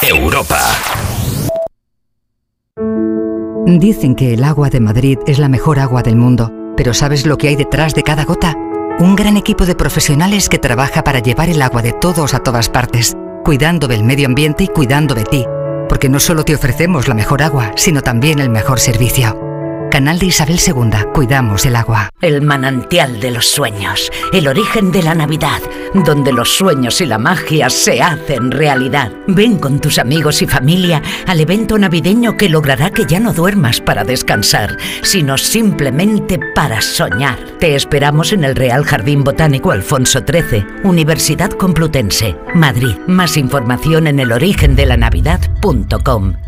Europa. 0.00 0.60
Dicen 3.66 4.14
que 4.14 4.34
el 4.34 4.44
agua 4.44 4.70
de 4.70 4.78
Madrid 4.78 5.18
es 5.26 5.40
la 5.40 5.48
mejor 5.48 5.80
agua 5.80 6.02
del 6.02 6.14
mundo, 6.14 6.52
pero 6.76 6.94
¿sabes 6.94 7.26
lo 7.26 7.36
que 7.36 7.48
hay 7.48 7.56
detrás 7.56 7.94
de 7.94 8.04
cada 8.04 8.24
gota? 8.24 8.56
Un 9.00 9.14
gran 9.14 9.36
equipo 9.36 9.64
de 9.64 9.76
profesionales 9.76 10.48
que 10.48 10.58
trabaja 10.58 11.04
para 11.04 11.20
llevar 11.20 11.48
el 11.48 11.62
agua 11.62 11.82
de 11.82 11.92
todos 11.92 12.34
a 12.34 12.40
todas 12.40 12.68
partes, 12.68 13.16
cuidando 13.44 13.86
del 13.86 14.02
medio 14.02 14.26
ambiente 14.26 14.64
y 14.64 14.66
cuidando 14.66 15.14
de 15.14 15.22
ti, 15.22 15.46
porque 15.88 16.08
no 16.08 16.18
solo 16.18 16.44
te 16.44 16.56
ofrecemos 16.56 17.06
la 17.06 17.14
mejor 17.14 17.42
agua, 17.42 17.70
sino 17.76 18.02
también 18.02 18.40
el 18.40 18.50
mejor 18.50 18.80
servicio. 18.80 19.47
Canal 19.90 20.18
de 20.18 20.26
Isabel 20.26 20.58
II, 20.64 20.90
cuidamos 21.14 21.64
el 21.64 21.76
agua. 21.76 22.10
El 22.20 22.42
manantial 22.42 23.20
de 23.20 23.30
los 23.30 23.46
sueños, 23.46 24.10
el 24.32 24.48
origen 24.48 24.92
de 24.92 25.02
la 25.02 25.14
Navidad, 25.14 25.60
donde 25.94 26.32
los 26.32 26.50
sueños 26.50 27.00
y 27.00 27.06
la 27.06 27.18
magia 27.18 27.70
se 27.70 28.02
hacen 28.02 28.50
realidad. 28.50 29.12
Ven 29.26 29.58
con 29.58 29.80
tus 29.80 29.98
amigos 29.98 30.42
y 30.42 30.46
familia 30.46 31.02
al 31.26 31.40
evento 31.40 31.78
navideño 31.78 32.36
que 32.36 32.48
logrará 32.48 32.90
que 32.90 33.06
ya 33.06 33.20
no 33.20 33.32
duermas 33.32 33.80
para 33.80 34.04
descansar, 34.04 34.76
sino 35.02 35.38
simplemente 35.38 36.38
para 36.54 36.80
soñar. 36.80 37.38
Te 37.58 37.74
esperamos 37.74 38.32
en 38.32 38.44
el 38.44 38.56
Real 38.56 38.84
Jardín 38.84 39.24
Botánico 39.24 39.70
Alfonso 39.70 40.20
XIII, 40.20 40.64
Universidad 40.84 41.50
Complutense, 41.50 42.36
Madrid. 42.54 42.96
Más 43.06 43.36
información 43.36 44.06
en 44.06 44.20
elorigendelanavidad.com. 44.20 46.47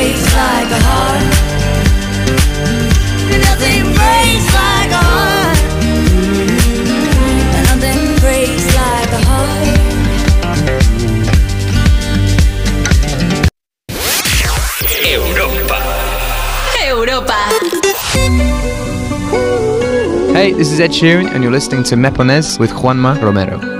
breaks 0.00 0.34
like 0.34 0.70
a 0.70 0.80
heart. 0.88 1.24
Nothing 3.46 3.84
breaks 3.98 4.48
like 4.60 4.92
a 5.00 5.02
heart. 5.12 5.58
Nothing 7.68 8.02
breaks 8.22 8.66
like 8.80 9.12
a 9.12 9.22
heart. 9.28 9.66
Europa. 15.04 15.78
Europa. 16.88 17.40
Hey, 20.32 20.52
this 20.52 20.72
is 20.72 20.80
Ed 20.80 20.92
Sheeran, 20.92 21.26
and 21.34 21.42
you're 21.42 21.52
listening 21.52 21.82
to 21.84 21.96
Mepones 21.96 22.58
with 22.58 22.70
Juanma 22.70 23.20
Romero. 23.20 23.79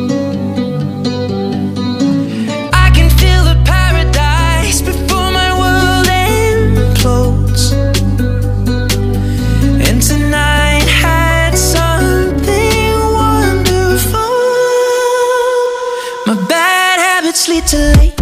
To 17.71 17.77
late 17.77 18.20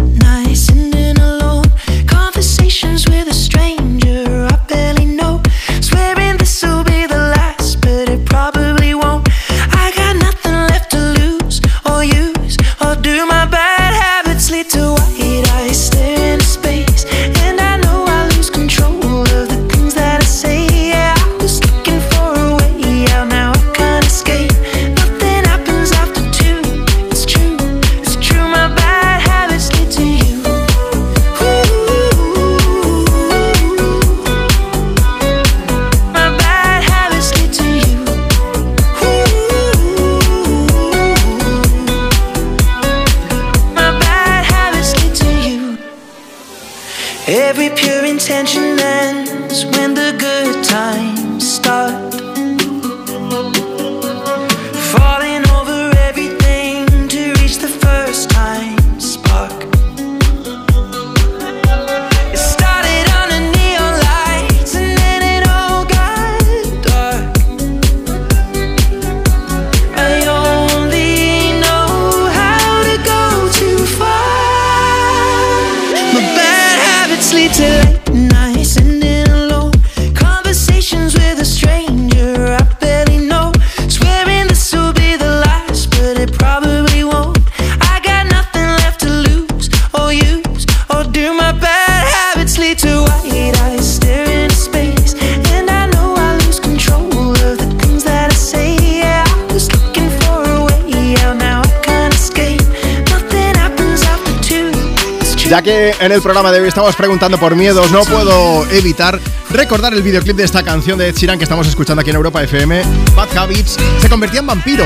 Ya 105.50 105.62
que 105.62 105.92
en 105.98 106.12
el 106.12 106.22
programa 106.22 106.52
de 106.52 106.60
hoy 106.60 106.68
estamos 106.68 106.94
preguntando 106.94 107.36
por 107.36 107.56
miedos, 107.56 107.90
no 107.90 108.04
puedo 108.04 108.64
evitar 108.70 109.18
recordar 109.50 109.92
el 109.92 110.00
videoclip 110.00 110.36
de 110.36 110.44
esta 110.44 110.62
canción 110.62 110.96
de 110.96 111.08
Ed 111.08 111.16
Sheeran 111.16 111.38
que 111.38 111.42
estamos 111.42 111.66
escuchando 111.66 112.02
aquí 112.02 112.10
en 112.10 112.14
Europa 112.14 112.40
FM, 112.40 112.80
Bad 113.16 113.36
Habits, 113.36 113.76
se 113.98 114.08
convertía 114.08 114.38
en 114.38 114.46
vampiro. 114.46 114.84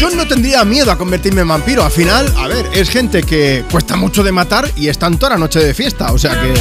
Yo 0.00 0.10
no 0.10 0.26
tendría 0.26 0.64
miedo 0.64 0.90
a 0.90 0.98
convertirme 0.98 1.42
en 1.42 1.48
vampiro, 1.48 1.84
al 1.84 1.92
final, 1.92 2.26
a 2.36 2.48
ver, 2.48 2.66
es 2.72 2.90
gente 2.90 3.22
que 3.22 3.62
cuesta 3.70 3.94
mucho 3.94 4.24
de 4.24 4.32
matar 4.32 4.68
y 4.74 4.88
están 4.88 5.16
toda 5.16 5.34
la 5.34 5.38
noche 5.38 5.60
de 5.60 5.72
fiesta, 5.74 6.10
o 6.10 6.18
sea 6.18 6.42
que... 6.42 6.52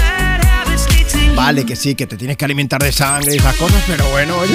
Vale, 1.35 1.65
que 1.65 1.76
sí, 1.76 1.95
que 1.95 2.05
te 2.05 2.18
tienes 2.18 2.38
que 2.38 2.45
alimentar 2.45 2.84
de 2.84 2.91
sangre 2.91 3.34
y 3.34 3.38
esas 3.39 3.55
cosas, 3.55 3.81
pero 3.88 4.07
bueno, 4.11 4.38
oye... 4.38 4.53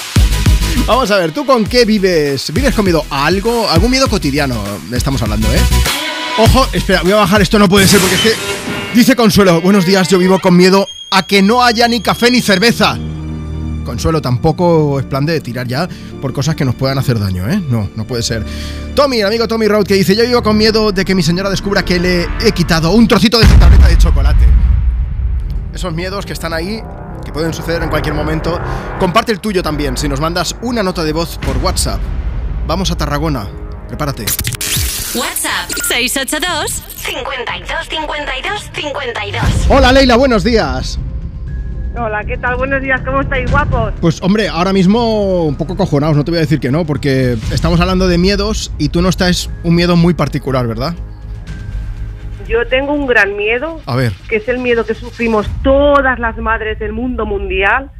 Vamos 0.86 1.10
a 1.10 1.18
ver, 1.18 1.32
¿tú 1.32 1.44
con 1.44 1.66
qué 1.66 1.84
vives? 1.84 2.50
¿Vives 2.54 2.74
con 2.74 2.86
miedo 2.86 3.04
algo? 3.10 3.68
¿Algún 3.68 3.90
miedo 3.90 4.08
cotidiano? 4.08 4.58
Estamos 4.90 5.20
hablando, 5.20 5.52
¿eh? 5.52 5.60
Ojo, 6.38 6.66
espera, 6.72 7.02
voy 7.02 7.12
a 7.12 7.16
bajar, 7.16 7.42
esto 7.42 7.58
no 7.58 7.68
puede 7.68 7.86
ser 7.86 8.00
porque 8.00 8.14
es 8.14 8.20
que... 8.22 8.32
Dice 8.94 9.14
Consuelo, 9.14 9.60
buenos 9.60 9.86
días, 9.86 10.08
yo 10.08 10.18
vivo 10.18 10.40
con 10.40 10.56
miedo 10.56 10.88
a 11.10 11.22
que 11.24 11.42
no 11.42 11.62
haya 11.62 11.86
ni 11.86 12.00
café 12.00 12.30
ni 12.30 12.40
cerveza. 12.40 12.98
Consuelo, 13.84 14.20
tampoco 14.20 14.98
es 14.98 15.06
plan 15.06 15.26
de 15.26 15.40
tirar 15.40 15.66
ya 15.66 15.88
por 16.20 16.32
cosas 16.32 16.54
que 16.54 16.64
nos 16.64 16.74
puedan 16.74 16.98
hacer 16.98 17.18
daño, 17.18 17.48
¿eh? 17.48 17.62
No, 17.68 17.90
no 17.94 18.04
puede 18.04 18.22
ser. 18.22 18.44
Tommy, 18.94 19.20
el 19.20 19.26
amigo 19.26 19.46
Tommy 19.46 19.68
Road, 19.68 19.84
que 19.84 19.94
dice, 19.94 20.16
yo 20.16 20.24
vivo 20.24 20.42
con 20.42 20.56
miedo 20.56 20.92
de 20.92 21.04
que 21.04 21.14
mi 21.14 21.22
señora 21.22 21.50
descubra 21.50 21.84
que 21.84 21.98
le 21.98 22.28
he 22.44 22.52
quitado 22.52 22.92
un 22.92 23.06
trocito 23.06 23.38
de 23.38 23.46
su 23.46 23.54
tableta 23.54 23.88
de 23.88 23.98
chocolate. 23.98 24.46
Esos 25.74 25.92
miedos 25.94 26.26
que 26.26 26.32
están 26.32 26.52
ahí, 26.52 26.80
que 27.24 27.32
pueden 27.32 27.52
suceder 27.52 27.82
en 27.82 27.90
cualquier 27.90 28.14
momento. 28.14 28.58
Comparte 28.98 29.32
el 29.32 29.40
tuyo 29.40 29.62
también, 29.62 29.96
si 29.96 30.08
nos 30.08 30.20
mandas 30.20 30.56
una 30.62 30.82
nota 30.82 31.04
de 31.04 31.12
voz 31.12 31.38
por 31.38 31.56
WhatsApp. 31.58 32.00
Vamos 32.66 32.90
a 32.90 32.96
Tarragona, 32.96 33.48
prepárate. 33.88 34.26
WhatsApp 35.14 35.68
682 35.88 36.70
52 36.70 37.88
52 37.88 38.70
52. 38.72 39.42
Hola 39.68 39.92
Leila, 39.92 40.16
buenos 40.16 40.44
días. 40.44 41.00
Hola, 41.96 42.22
¿qué 42.24 42.36
tal? 42.36 42.54
Buenos 42.56 42.80
días, 42.80 43.00
¿cómo 43.04 43.20
estáis, 43.22 43.50
guapos? 43.50 43.92
Pues 44.00 44.22
hombre, 44.22 44.48
ahora 44.48 44.72
mismo 44.72 45.44
un 45.44 45.56
poco 45.56 45.76
cojonados, 45.76 46.16
no 46.16 46.24
te 46.24 46.30
voy 46.30 46.38
a 46.38 46.42
decir 46.42 46.60
que 46.60 46.70
no, 46.70 46.84
porque 46.86 47.36
estamos 47.52 47.80
hablando 47.80 48.06
de 48.06 48.18
miedos 48.18 48.72
y 48.78 48.90
tú 48.90 49.02
no 49.02 49.08
estás 49.08 49.50
un 49.64 49.74
miedo 49.74 49.96
muy 49.96 50.14
particular, 50.14 50.68
¿verdad? 50.68 50.94
Yo 52.46 52.64
tengo 52.68 52.92
un 52.92 53.06
gran 53.08 53.36
miedo, 53.36 53.80
A 53.86 53.96
ver. 53.96 54.12
que 54.28 54.36
es 54.36 54.48
el 54.48 54.58
miedo 54.58 54.86
que 54.86 54.94
sufrimos 54.94 55.46
todas 55.64 56.20
las 56.20 56.36
madres 56.38 56.78
del 56.78 56.92
mundo 56.92 57.26
mundial, 57.26 57.90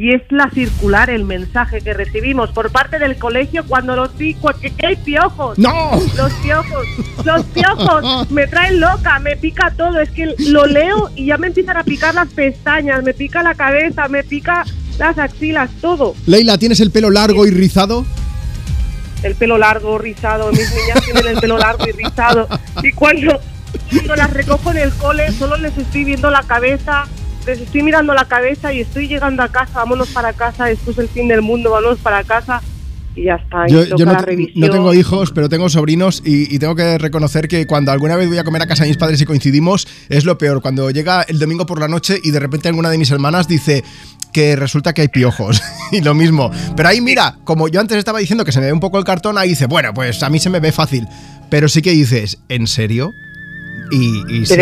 y 0.00 0.14
es 0.14 0.22
la 0.30 0.48
circular, 0.48 1.10
el 1.10 1.24
mensaje 1.24 1.82
que 1.82 1.92
recibimos 1.92 2.48
por 2.52 2.72
parte 2.72 2.98
del 2.98 3.18
colegio 3.18 3.66
cuando 3.66 3.94
los 3.94 4.08
pi 4.12 4.34
cua- 4.34 4.58
que, 4.58 4.72
hay 4.86 4.96
piojos. 4.96 5.58
¡No! 5.58 5.90
Los 6.16 6.32
piojos, 6.42 6.86
los 7.22 7.44
piojos, 7.44 8.30
me 8.30 8.46
traen 8.46 8.80
loca, 8.80 9.18
me 9.18 9.36
pica 9.36 9.74
todo, 9.76 10.00
es 10.00 10.08
que 10.08 10.34
lo 10.38 10.64
leo 10.64 11.10
y 11.14 11.26
ya 11.26 11.36
me 11.36 11.48
empiezan 11.48 11.76
a 11.76 11.84
picar 11.84 12.14
las 12.14 12.28
pestañas, 12.28 13.02
me 13.02 13.12
pica 13.12 13.42
la 13.42 13.54
cabeza, 13.54 14.08
me 14.08 14.24
pica 14.24 14.64
las 14.98 15.18
axilas, 15.18 15.68
todo. 15.82 16.14
Leila, 16.24 16.56
¿tienes 16.56 16.80
el 16.80 16.90
pelo 16.90 17.10
largo 17.10 17.44
y 17.46 17.50
rizado? 17.50 18.06
el 19.22 19.34
pelo 19.34 19.58
largo, 19.58 19.98
rizado, 19.98 20.50
mis 20.50 20.74
niñas 20.74 21.04
tienen 21.04 21.26
el 21.26 21.38
pelo 21.40 21.58
largo 21.58 21.86
y 21.86 21.92
rizado. 21.92 22.48
Y 22.82 22.90
cuando, 22.92 23.38
cuando 23.90 24.16
las 24.16 24.32
recojo 24.32 24.70
en 24.70 24.78
el 24.78 24.94
cole, 24.94 25.30
solo 25.32 25.58
les 25.58 25.76
estoy 25.76 26.04
viendo 26.04 26.30
la 26.30 26.42
cabeza, 26.44 27.04
les 27.46 27.60
estoy 27.60 27.82
mirando 27.82 28.14
la 28.14 28.24
cabeza 28.26 28.72
y 28.72 28.80
estoy 28.80 29.08
llegando 29.08 29.42
a 29.42 29.48
casa, 29.48 29.72
vámonos 29.80 30.08
para 30.08 30.32
casa, 30.32 30.70
esto 30.70 30.90
es 30.90 30.98
el 30.98 31.08
fin 31.08 31.28
del 31.28 31.42
mundo, 31.42 31.70
vámonos 31.70 31.98
para 31.98 32.22
casa. 32.24 32.60
Y 33.16 33.24
ya 33.24 33.34
está, 33.34 33.66
Yo, 33.66 33.84
yo 33.84 34.06
no, 34.06 34.16
te- 34.24 34.52
no 34.54 34.70
tengo 34.70 34.94
hijos, 34.94 35.32
pero 35.32 35.48
tengo 35.48 35.68
sobrinos 35.68 36.22
y, 36.24 36.54
y 36.54 36.58
tengo 36.60 36.76
que 36.76 36.96
reconocer 36.96 37.48
que 37.48 37.66
cuando 37.66 37.90
alguna 37.90 38.14
vez 38.14 38.28
voy 38.28 38.38
a 38.38 38.44
comer 38.44 38.62
a 38.62 38.66
casa 38.68 38.84
de 38.84 38.90
mis 38.90 38.98
padres 38.98 39.20
y 39.20 39.24
coincidimos, 39.26 39.88
es 40.08 40.24
lo 40.24 40.38
peor. 40.38 40.62
Cuando 40.62 40.90
llega 40.92 41.22
el 41.22 41.40
domingo 41.40 41.66
por 41.66 41.80
la 41.80 41.88
noche 41.88 42.18
y 42.22 42.30
de 42.30 42.38
repente 42.38 42.68
alguna 42.68 42.88
de 42.88 42.98
mis 42.98 43.10
hermanas 43.10 43.48
dice 43.48 43.82
que 44.32 44.54
resulta 44.54 44.92
que 44.92 45.02
hay 45.02 45.08
piojos 45.08 45.60
y 45.92 46.02
lo 46.02 46.14
mismo. 46.14 46.52
Pero 46.76 46.88
ahí 46.88 47.00
mira, 47.00 47.36
como 47.42 47.66
yo 47.66 47.80
antes 47.80 47.98
estaba 47.98 48.20
diciendo 48.20 48.44
que 48.44 48.52
se 48.52 48.60
me 48.60 48.66
ve 48.66 48.72
un 48.72 48.78
poco 48.80 48.96
el 48.98 49.04
cartón, 49.04 49.38
ahí 49.38 49.48
dice, 49.50 49.66
bueno, 49.66 49.92
pues 49.92 50.22
a 50.22 50.30
mí 50.30 50.38
se 50.38 50.48
me 50.48 50.60
ve 50.60 50.70
fácil. 50.70 51.08
Pero 51.50 51.68
sí 51.68 51.82
que 51.82 51.90
dices, 51.90 52.38
¿en 52.48 52.68
serio? 52.68 53.12
Y, 53.90 54.22
y 54.32 54.46
sí. 54.46 54.54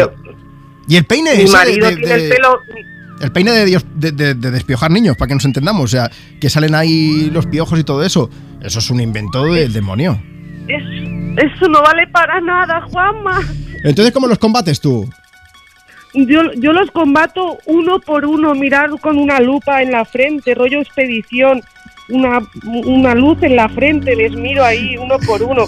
Y 0.89 0.97
el 0.97 1.05
peine 1.05 1.35
mi 1.37 1.43
ese 1.43 1.53
de- 1.53 1.59
marido 1.59 1.89
de- 1.89 1.97
tiene 1.97 2.17
de- 2.17 2.25
el 2.25 2.31
pelo... 2.31 2.61
el 3.21 3.33
peine 3.33 3.51
de, 3.53 3.65
Dios, 3.67 3.85
de, 3.95 4.13
de- 4.13 4.35
de 4.35 4.51
despiojar 4.51 4.91
niños, 4.91 5.17
para 5.17 5.29
que 5.29 5.35
nos 5.35 5.45
entendamos. 5.45 5.85
O 5.85 5.89
sea, 5.89 6.11
que 6.41 6.49
salen 6.51 6.75
ahí 6.75 7.31
los 7.33 7.47
piojos 7.47 7.79
y 7.79 7.85
todo 7.85 8.03
eso. 8.05 8.31
Eso 8.63 8.79
es 8.79 8.91
un 8.91 9.01
invento 9.01 9.45
del 9.45 9.73
demonio. 9.73 10.21
es- 10.69 10.83
eso 11.37 11.69
no 11.69 11.81
vale 11.83 12.07
para 12.09 12.41
nada, 12.41 12.81
Juanma. 12.91 13.41
Entonces, 13.85 14.13
¿cómo 14.13 14.27
los 14.27 14.39
combates 14.39 14.81
tú? 14.81 15.09
Yo, 16.15 16.53
yo 16.57 16.73
los 16.73 16.91
combato 16.91 17.59
uno 17.67 18.01
por 18.01 18.25
uno, 18.25 18.55
mirar 18.55 18.91
con 19.01 19.19
una 19.19 19.39
lupa 19.41 19.83
en 19.83 19.93
la 19.93 20.05
frente, 20.05 20.55
rollo 20.55 20.81
expedición, 20.81 21.61
una, 22.11 22.41
una 22.65 23.15
luz 23.15 23.39
en 23.43 23.57
la 23.57 23.69
frente, 23.69 24.15
les 24.17 24.33
miro 24.33 24.65
ahí 24.65 24.97
uno 24.97 25.19
por 25.27 25.43
uno. 25.43 25.65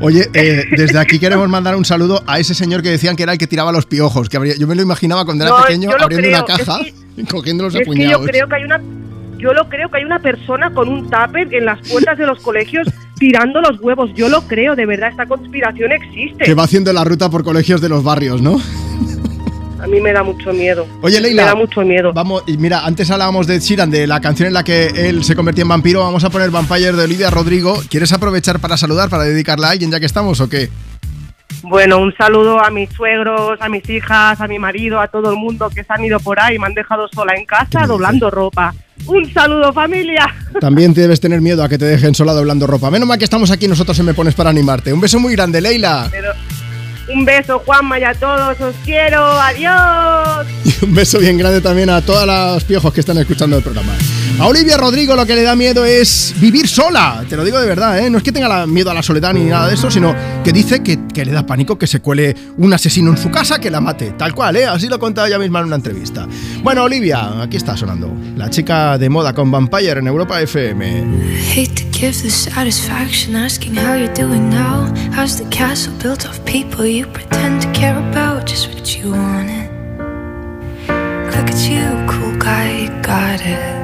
Oye, 0.00 0.26
eh, 0.34 0.64
desde 0.76 0.98
aquí 0.98 1.18
queremos 1.18 1.48
mandar 1.48 1.76
un 1.76 1.84
saludo 1.84 2.22
a 2.26 2.38
ese 2.38 2.54
señor 2.54 2.82
que 2.82 2.90
decían 2.90 3.16
que 3.16 3.22
era 3.22 3.32
el 3.32 3.38
que 3.38 3.46
tiraba 3.46 3.70
los 3.72 3.86
piojos. 3.86 4.28
Que 4.28 4.36
habría- 4.36 4.56
yo 4.56 4.66
me 4.66 4.74
lo 4.74 4.82
imaginaba 4.82 5.24
cuando 5.24 5.44
era 5.44 5.54
No, 5.56 5.62
pequeño 5.64 5.90
abriendo 5.98 6.28
una 6.28 6.38
es 6.38 6.44
caja 6.64 6.80
y 7.16 7.24
cogiéndolos 7.24 7.74
a 7.74 7.78
Es 7.78 7.84
que 7.84 7.90
yo 7.90 7.92
puñados. 7.92 8.26
creo 8.26 8.48
que 8.48 8.54
hay 8.56 8.64
una 8.64 8.80
yo 9.38 9.52
lo 9.52 9.68
creo 9.68 9.90
que 9.90 9.98
hay 9.98 10.04
una 10.04 10.20
persona 10.20 10.70
con 10.72 10.88
un 10.88 11.10
tupper 11.10 11.52
en 11.52 11.66
las 11.66 11.86
puertas 11.88 12.16
de 12.16 12.24
los 12.26 12.40
colegios 12.40 12.88
tirando 13.18 13.60
los 13.60 13.78
huevos. 13.80 14.10
Yo 14.14 14.28
lo 14.30 14.40
creo, 14.48 14.74
de 14.74 14.86
verdad, 14.86 15.10
esta 15.10 15.26
conspiración 15.26 15.92
existe. 15.92 16.44
Que 16.44 16.54
va 16.54 16.62
haciendo 16.64 16.92
la 16.94 17.04
ruta 17.04 17.28
por 17.28 17.44
colegios 17.44 17.80
de 17.82 17.88
los 17.90 18.02
barrios, 18.02 18.40
¿no? 18.40 18.58
A 19.84 19.86
mí 19.86 20.00
me 20.00 20.14
da 20.14 20.22
mucho 20.22 20.50
miedo. 20.54 20.86
Oye, 21.02 21.20
Leila. 21.20 21.42
Me 21.42 21.48
da 21.48 21.54
mucho 21.54 21.82
miedo. 21.82 22.10
Vamos, 22.14 22.42
y 22.46 22.56
mira, 22.56 22.86
antes 22.86 23.10
hablábamos 23.10 23.46
de 23.46 23.60
Sheeran, 23.60 23.90
de 23.90 24.06
la 24.06 24.18
canción 24.18 24.46
en 24.46 24.54
la 24.54 24.64
que 24.64 24.86
él 24.86 25.22
se 25.24 25.36
convertía 25.36 25.60
en 25.60 25.68
vampiro. 25.68 26.00
Vamos 26.00 26.24
a 26.24 26.30
poner 26.30 26.50
Vampire 26.50 26.92
de 26.92 27.04
Olivia 27.04 27.28
Rodrigo. 27.28 27.78
¿Quieres 27.90 28.10
aprovechar 28.14 28.60
para 28.60 28.78
saludar, 28.78 29.10
para 29.10 29.24
dedicarla 29.24 29.68
a 29.68 29.70
alguien 29.72 29.90
ya 29.90 30.00
que 30.00 30.06
estamos 30.06 30.40
o 30.40 30.48
qué? 30.48 30.70
Bueno, 31.64 31.98
un 31.98 32.14
saludo 32.14 32.64
a 32.64 32.70
mis 32.70 32.90
suegros, 32.90 33.58
a 33.60 33.68
mis 33.68 33.86
hijas, 33.90 34.40
a 34.40 34.48
mi 34.48 34.58
marido, 34.58 35.00
a 35.00 35.08
todo 35.08 35.30
el 35.30 35.36
mundo 35.36 35.68
que 35.68 35.84
se 35.84 35.92
han 35.92 36.02
ido 36.02 36.18
por 36.18 36.40
ahí 36.40 36.56
y 36.56 36.58
me 36.58 36.66
han 36.66 36.74
dejado 36.74 37.06
sola 37.08 37.34
en 37.36 37.44
casa 37.44 37.86
doblando 37.86 38.30
ropa. 38.30 38.74
Un 39.06 39.30
saludo, 39.34 39.70
familia. 39.72 40.26
También 40.60 40.94
debes 40.94 41.20
tener 41.20 41.42
miedo 41.42 41.62
a 41.62 41.68
que 41.68 41.76
te 41.76 41.84
dejen 41.84 42.14
sola 42.14 42.32
doblando 42.32 42.66
ropa. 42.66 42.90
Menos 42.90 43.06
mal 43.06 43.18
que 43.18 43.24
estamos 43.24 43.50
aquí 43.50 43.68
nosotros 43.68 43.98
en 43.98 44.06
Me 44.06 44.14
Pones 44.14 44.34
para 44.34 44.48
animarte. 44.48 44.92
Un 44.94 45.00
beso 45.00 45.20
muy 45.20 45.34
grande, 45.34 45.60
Leila. 45.60 46.08
Pero 46.10 46.32
un 47.08 47.24
beso, 47.24 47.58
Juanma, 47.60 47.98
y 47.98 48.04
a 48.04 48.14
todos. 48.14 48.60
Os 48.60 48.74
quiero. 48.84 49.22
Adiós. 49.40 50.46
Y 50.64 50.84
un 50.84 50.94
beso 50.94 51.18
bien 51.18 51.38
grande 51.38 51.60
también 51.60 51.90
a 51.90 52.00
todos 52.00 52.26
los 52.26 52.64
piojos 52.64 52.92
que 52.92 53.00
están 53.00 53.18
escuchando 53.18 53.56
el 53.56 53.62
programa. 53.62 53.92
A 54.40 54.48
Olivia 54.48 54.76
Rodrigo 54.76 55.14
lo 55.14 55.24
que 55.24 55.36
le 55.36 55.42
da 55.42 55.54
miedo 55.54 55.84
es 55.84 56.34
vivir 56.40 56.66
sola. 56.66 57.24
Te 57.28 57.36
lo 57.36 57.44
digo 57.44 57.60
de 57.60 57.66
verdad, 57.66 58.00
¿eh? 58.00 58.10
No 58.10 58.18
es 58.18 58.24
que 58.24 58.32
tenga 58.32 58.66
miedo 58.66 58.90
a 58.90 58.94
la 58.94 59.02
soledad 59.02 59.32
ni 59.32 59.44
nada 59.44 59.68
de 59.68 59.74
eso, 59.74 59.90
sino 59.92 60.14
que 60.42 60.52
dice 60.52 60.82
que, 60.82 61.24
le 61.24 61.30
da 61.30 61.46
pánico 61.46 61.78
que 61.78 61.86
se 61.86 62.00
cuele 62.00 62.34
un 62.56 62.72
asesino 62.72 63.10
en 63.10 63.16
su 63.16 63.30
casa 63.30 63.60
que 63.60 63.70
la 63.70 63.80
mate. 63.80 64.14
Tal 64.18 64.34
cual, 64.34 64.56
¿eh? 64.56 64.66
Así 64.66 64.88
lo 64.88 64.98
contaba 64.98 65.28
ella 65.28 65.38
misma 65.38 65.60
en 65.60 65.66
una 65.66 65.76
entrevista. 65.76 66.26
Bueno, 66.64 66.82
Olivia, 66.82 67.42
aquí 67.42 67.56
está 67.56 67.76
sonando. 67.76 68.12
La 68.36 68.50
chica 68.50 68.98
de 68.98 69.08
moda 69.08 69.32
con 69.32 69.52
Vampire 69.52 70.00
en 70.00 70.08
Europa 70.08 70.40
FM. 70.40 71.04
Look 81.34 81.50
at 81.50 81.68
you, 81.68 82.06
cool 82.06 82.36
guy, 82.38 82.88
got 83.02 83.40
it. 83.40 83.83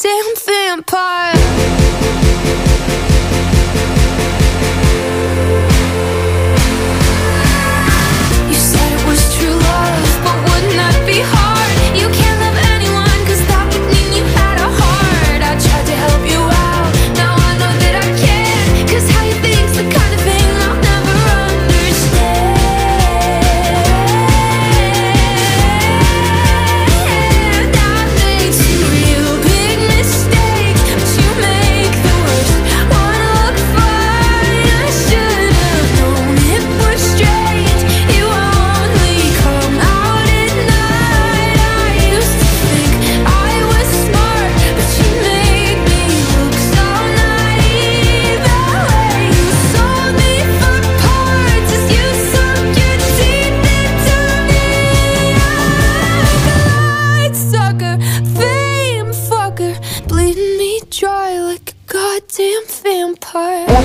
a 0.00 0.08
goddamn 0.08 0.34
vampire. 0.46 1.39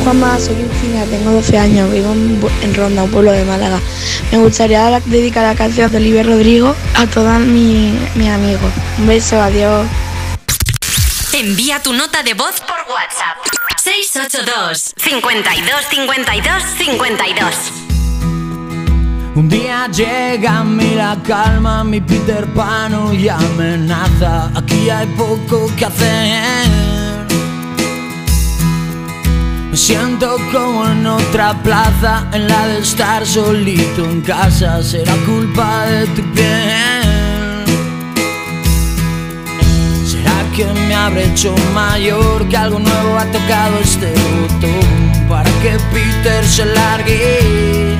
Juanma, 0.05 0.39
soy 0.39 0.53
Cristina, 0.53 1.03
tengo 1.05 1.31
12 1.31 1.57
años, 1.57 1.91
vivo 1.91 2.13
en, 2.13 2.75
Ronda, 2.75 3.01
un 3.01 3.09
pueblo 3.09 3.31
de 3.31 3.43
Málaga. 3.43 3.79
Me 4.31 4.37
gustaría 4.37 4.99
dedicar 4.99 5.41
la 5.41 5.55
canción 5.55 5.91
de 5.91 5.97
Oliver 5.97 6.27
Rodrigo 6.27 6.75
a 6.93 7.07
todos 7.07 7.39
mis 7.39 7.91
mis 8.13 8.29
amigos. 8.29 8.71
Un 8.99 9.07
beso, 9.07 9.41
adiós. 9.41 9.87
Envía 11.33 11.81
tu 11.81 11.91
nota 11.91 12.21
de 12.21 12.35
voz 12.35 12.61
por 12.61 12.77
WhatsApp. 12.87 13.37
682 13.83 14.93
52 14.95 15.85
52 15.89 16.63
52 16.77 17.55
Un 19.33 19.49
día 19.49 19.87
llega 19.87 20.59
a 20.59 20.63
mí 20.63 20.93
la 20.93 21.17
calma, 21.27 21.83
mi 21.83 21.99
Peter 21.99 22.45
Pan 22.53 22.93
y 23.11 23.27
amenaza. 23.27 24.51
Aquí 24.53 24.87
hay 24.87 25.07
poco 25.17 25.67
que 25.75 25.85
hacer. 25.85 26.84
Me 29.75 29.81
siento 29.81 30.37
como 30.53 30.87
en 30.87 31.05
otra 31.05 31.53
plaza, 31.61 32.25
en 32.31 32.47
la 32.47 32.65
de 32.65 32.79
estar 32.79 33.25
solito 33.25 34.05
en 34.05 34.21
casa. 34.21 34.81
Será 34.81 35.13
culpa 35.25 35.85
de 35.87 36.07
tu 36.15 36.21
piel. 36.31 37.65
¿Será 40.07 40.31
que 40.55 40.63
me 40.87 40.95
habré 40.95 41.25
hecho 41.25 41.53
mayor? 41.73 42.47
Que 42.47 42.55
algo 42.55 42.79
nuevo 42.79 43.19
ha 43.19 43.25
tocado 43.25 43.79
este 43.83 44.13
botón 44.39 45.27
para 45.27 45.51
que 45.61 45.77
Peter 45.93 46.45
se 46.45 46.67
largue. 46.67 47.99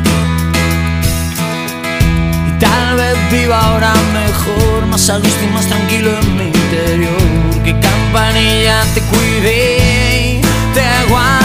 Y 2.48 2.58
tal 2.58 2.96
vez 2.96 3.18
viva 3.34 3.60
ahora 3.60 3.94
mejor, 4.14 4.86
más 4.86 5.10
a 5.10 5.18
gusto 5.18 5.44
y 5.44 5.54
más 5.54 5.68
tranquilo 5.68 6.18
en 6.22 6.38
mi 6.38 6.46
interior. 6.46 7.64
Que 7.66 7.78
campanilla 7.82 8.82
te 8.94 9.02
cuide, 9.02 10.42
te 10.74 11.10
guarde. 11.10 11.45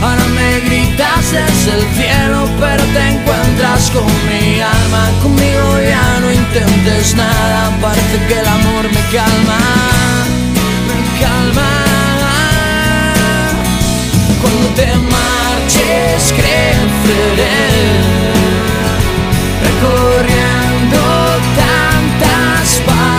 Ahora 0.00 0.24
me 0.28 0.60
gritas 0.60 1.32
desde 1.32 1.72
el 1.78 1.94
cielo, 1.94 2.48
pero 2.60 2.84
te 2.84 3.08
encuentras 3.08 3.90
con 3.90 4.06
mi 4.28 4.60
alma. 4.60 5.10
Conmigo 5.22 5.80
ya 5.80 6.20
no 6.20 6.32
intentes 6.32 7.16
nada, 7.16 7.76
parece 7.80 8.18
que 8.28 8.38
el 8.38 8.46
amor 8.46 8.84
me 8.84 9.02
calma, 9.16 9.58
me 10.88 11.00
calma. 11.20 11.70
Cuando 14.40 14.68
te 14.76 14.86
marches 14.86 16.32
creceré, 16.32 17.58
recorriendo 19.64 21.00
tantas 21.56 22.78
partes 22.86 23.17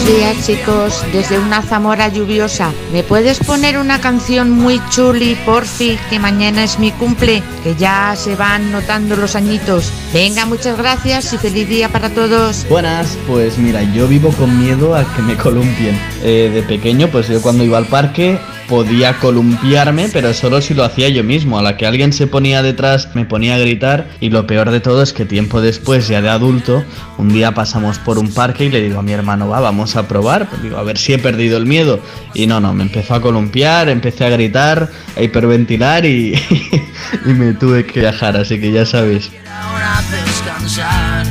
Buenos 0.00 0.18
días 0.18 0.46
chicos, 0.46 1.04
desde 1.12 1.38
una 1.38 1.60
Zamora 1.60 2.08
lluviosa. 2.08 2.72
¿Me 2.90 3.02
puedes 3.02 3.38
poner 3.38 3.76
una 3.76 4.00
canción 4.00 4.50
muy 4.50 4.80
chuli, 4.88 5.36
porfi, 5.44 5.98
que 6.08 6.18
mañana 6.18 6.64
es 6.64 6.78
mi 6.78 6.90
cumple? 6.90 7.42
Que 7.62 7.74
ya 7.74 8.14
se 8.16 8.34
van 8.34 8.72
notando 8.72 9.14
los 9.16 9.36
añitos. 9.36 9.92
Venga, 10.14 10.46
muchas 10.46 10.78
gracias 10.78 11.32
y 11.34 11.38
feliz 11.38 11.68
día 11.68 11.90
para 11.90 12.08
todos. 12.08 12.66
Buenas, 12.70 13.18
pues 13.26 13.58
mira, 13.58 13.82
yo 13.92 14.08
vivo 14.08 14.30
con 14.30 14.58
miedo 14.58 14.94
a 14.94 15.04
que 15.14 15.20
me 15.20 15.36
columpien. 15.36 16.00
Eh, 16.22 16.50
de 16.52 16.62
pequeño, 16.62 17.08
pues 17.08 17.28
yo 17.28 17.42
cuando 17.42 17.62
iba 17.62 17.76
al 17.76 17.86
parque 17.86 18.38
podía 18.70 19.18
columpiarme, 19.18 20.08
pero 20.12 20.32
solo 20.32 20.62
si 20.62 20.74
lo 20.74 20.84
hacía 20.84 21.08
yo 21.08 21.24
mismo. 21.24 21.58
A 21.58 21.62
la 21.62 21.76
que 21.76 21.86
alguien 21.86 22.12
se 22.12 22.28
ponía 22.28 22.62
detrás, 22.62 23.08
me 23.14 23.26
ponía 23.26 23.56
a 23.56 23.58
gritar. 23.58 24.06
Y 24.20 24.30
lo 24.30 24.46
peor 24.46 24.70
de 24.70 24.78
todo 24.78 25.02
es 25.02 25.12
que 25.12 25.24
tiempo 25.24 25.60
después, 25.60 26.06
ya 26.06 26.22
de 26.22 26.30
adulto, 26.30 26.84
un 27.18 27.30
día 27.30 27.52
pasamos 27.52 27.98
por 27.98 28.16
un 28.18 28.32
parque 28.32 28.66
y 28.66 28.70
le 28.70 28.80
digo 28.80 29.00
a 29.00 29.02
mi 29.02 29.10
hermano, 29.12 29.48
va, 29.48 29.58
vamos 29.58 29.96
a 29.96 30.06
probar. 30.06 30.48
Pues 30.48 30.62
digo, 30.62 30.78
a 30.78 30.84
ver 30.84 30.96
si 30.96 31.12
he 31.12 31.18
perdido 31.18 31.58
el 31.58 31.66
miedo. 31.66 31.98
Y 32.32 32.46
no, 32.46 32.60
no, 32.60 32.72
me 32.72 32.84
empezó 32.84 33.14
a 33.14 33.20
columpiar, 33.20 33.88
empecé 33.88 34.24
a 34.24 34.30
gritar, 34.30 34.88
a 35.16 35.20
hiperventilar 35.20 36.06
y, 36.06 36.34
y 37.26 37.28
me 37.28 37.52
tuve 37.54 37.84
que 37.84 38.00
viajar. 38.00 38.36
Así 38.36 38.60
que 38.60 38.70
ya 38.70 38.86
sabéis. 38.86 39.32
Ahora 39.52 40.00
descansar. 40.12 41.26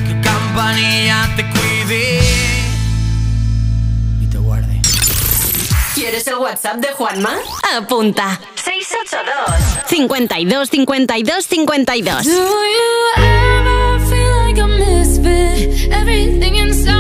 es 6.20 6.28
el 6.28 6.36
WhatsApp 6.36 6.76
de 6.78 6.90
Juanma? 6.90 7.38
Apunta. 7.78 8.40
682 8.56 9.88
52 9.88 10.70
52 10.70 11.46
52. 11.48 12.24
Do 12.26 12.32
you 12.32 13.12
ever 13.16 14.00
feel 14.10 14.36
like 14.46 14.60
a 14.60 14.68
misfit? 14.68 15.92
Everything 15.94 16.56
inside 16.56 16.99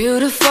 beautiful. 0.00 0.49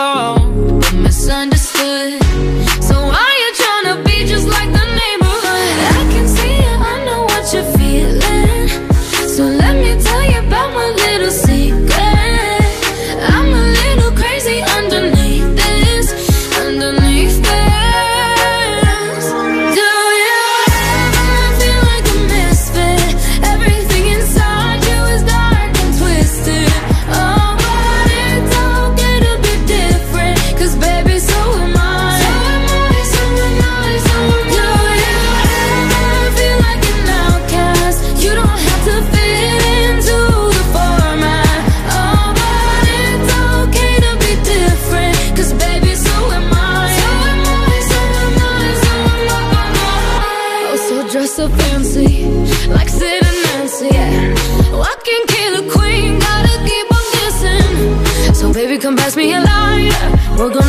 We're 60.39 60.49
gonna 60.49 60.68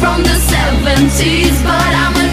from 0.00 0.22
the 0.22 0.36
70s, 0.52 1.62
but 1.62 1.92
I'm 2.02 2.16
a 2.16 2.25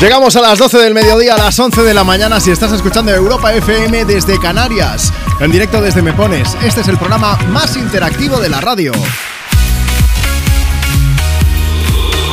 Llegamos 0.00 0.36
a 0.36 0.40
las 0.40 0.58
12 0.58 0.78
del 0.78 0.92
mediodía, 0.92 1.34
a 1.34 1.38
las 1.38 1.58
11 1.58 1.82
de 1.82 1.94
la 1.94 2.04
mañana 2.04 2.40
si 2.40 2.50
estás 2.50 2.72
escuchando 2.72 3.12
Europa 3.12 3.54
FM 3.54 4.04
desde 4.04 4.38
Canarias. 4.38 5.12
En 5.40 5.50
directo 5.50 5.80
desde 5.80 6.02
Me 6.02 6.12
Pones. 6.12 6.56
Este 6.62 6.82
es 6.82 6.88
el 6.88 6.98
programa 6.98 7.38
más 7.48 7.76
interactivo 7.76 8.38
de 8.40 8.48
la 8.48 8.60
radio. 8.60 8.92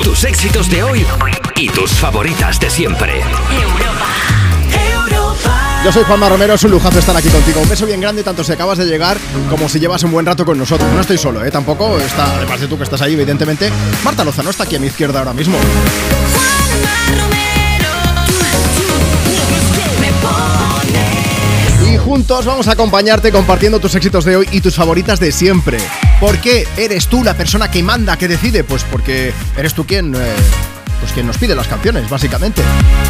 Tus 0.03 0.23
éxitos 0.23 0.69
de 0.69 0.83
hoy 0.83 1.05
y 1.55 1.69
tus 1.69 1.91
favoritas 1.91 2.59
de 2.59 2.69
siempre. 2.69 3.21
Yo 5.83 5.91
soy 5.91 6.03
Juanma 6.03 6.29
Romero, 6.29 6.53
es 6.53 6.63
un 6.63 6.71
lujazo 6.71 6.99
estar 6.99 7.15
aquí 7.15 7.29
contigo. 7.29 7.61
Un 7.61 7.69
beso 7.69 7.85
bien 7.85 8.01
grande, 8.01 8.23
tanto 8.23 8.43
si 8.43 8.51
acabas 8.51 8.77
de 8.77 8.85
llegar 8.85 9.17
como 9.49 9.69
si 9.69 9.79
llevas 9.79 10.03
un 10.03 10.11
buen 10.11 10.25
rato 10.25 10.45
con 10.45 10.57
nosotros. 10.57 10.91
No 10.93 11.01
estoy 11.01 11.17
solo, 11.17 11.43
¿eh? 11.43 11.49
Tampoco 11.49 11.97
está, 11.97 12.35
además 12.35 12.59
de 12.59 12.67
tú 12.67 12.77
que 12.77 12.83
estás 12.83 13.01
ahí, 13.01 13.13
evidentemente. 13.13 13.71
Marta 14.03 14.23
Lozano 14.23 14.49
está 14.49 14.63
aquí 14.63 14.75
a 14.75 14.79
mi 14.79 14.87
izquierda 14.87 15.19
ahora 15.19 15.33
mismo. 15.33 15.57
Juntos 22.11 22.45
vamos 22.45 22.67
a 22.67 22.73
acompañarte 22.73 23.31
compartiendo 23.31 23.79
tus 23.79 23.95
éxitos 23.95 24.25
de 24.25 24.35
hoy 24.35 24.49
y 24.51 24.59
tus 24.59 24.75
favoritas 24.75 25.21
de 25.21 25.31
siempre. 25.31 25.77
¿Por 26.19 26.39
qué 26.39 26.67
eres 26.75 27.07
tú 27.07 27.23
la 27.23 27.37
persona 27.37 27.71
que 27.71 27.81
manda, 27.83 28.17
que 28.17 28.27
decide? 28.27 28.65
Pues 28.65 28.83
porque 28.83 29.31
eres 29.55 29.73
tú 29.73 29.85
quien... 29.85 30.13
eh, 30.13 30.19
pues 31.01 31.11
quien 31.11 31.27
nos 31.27 31.37
pide 31.37 31.55
las 31.55 31.67
canciones, 31.67 32.09
básicamente. 32.09 32.61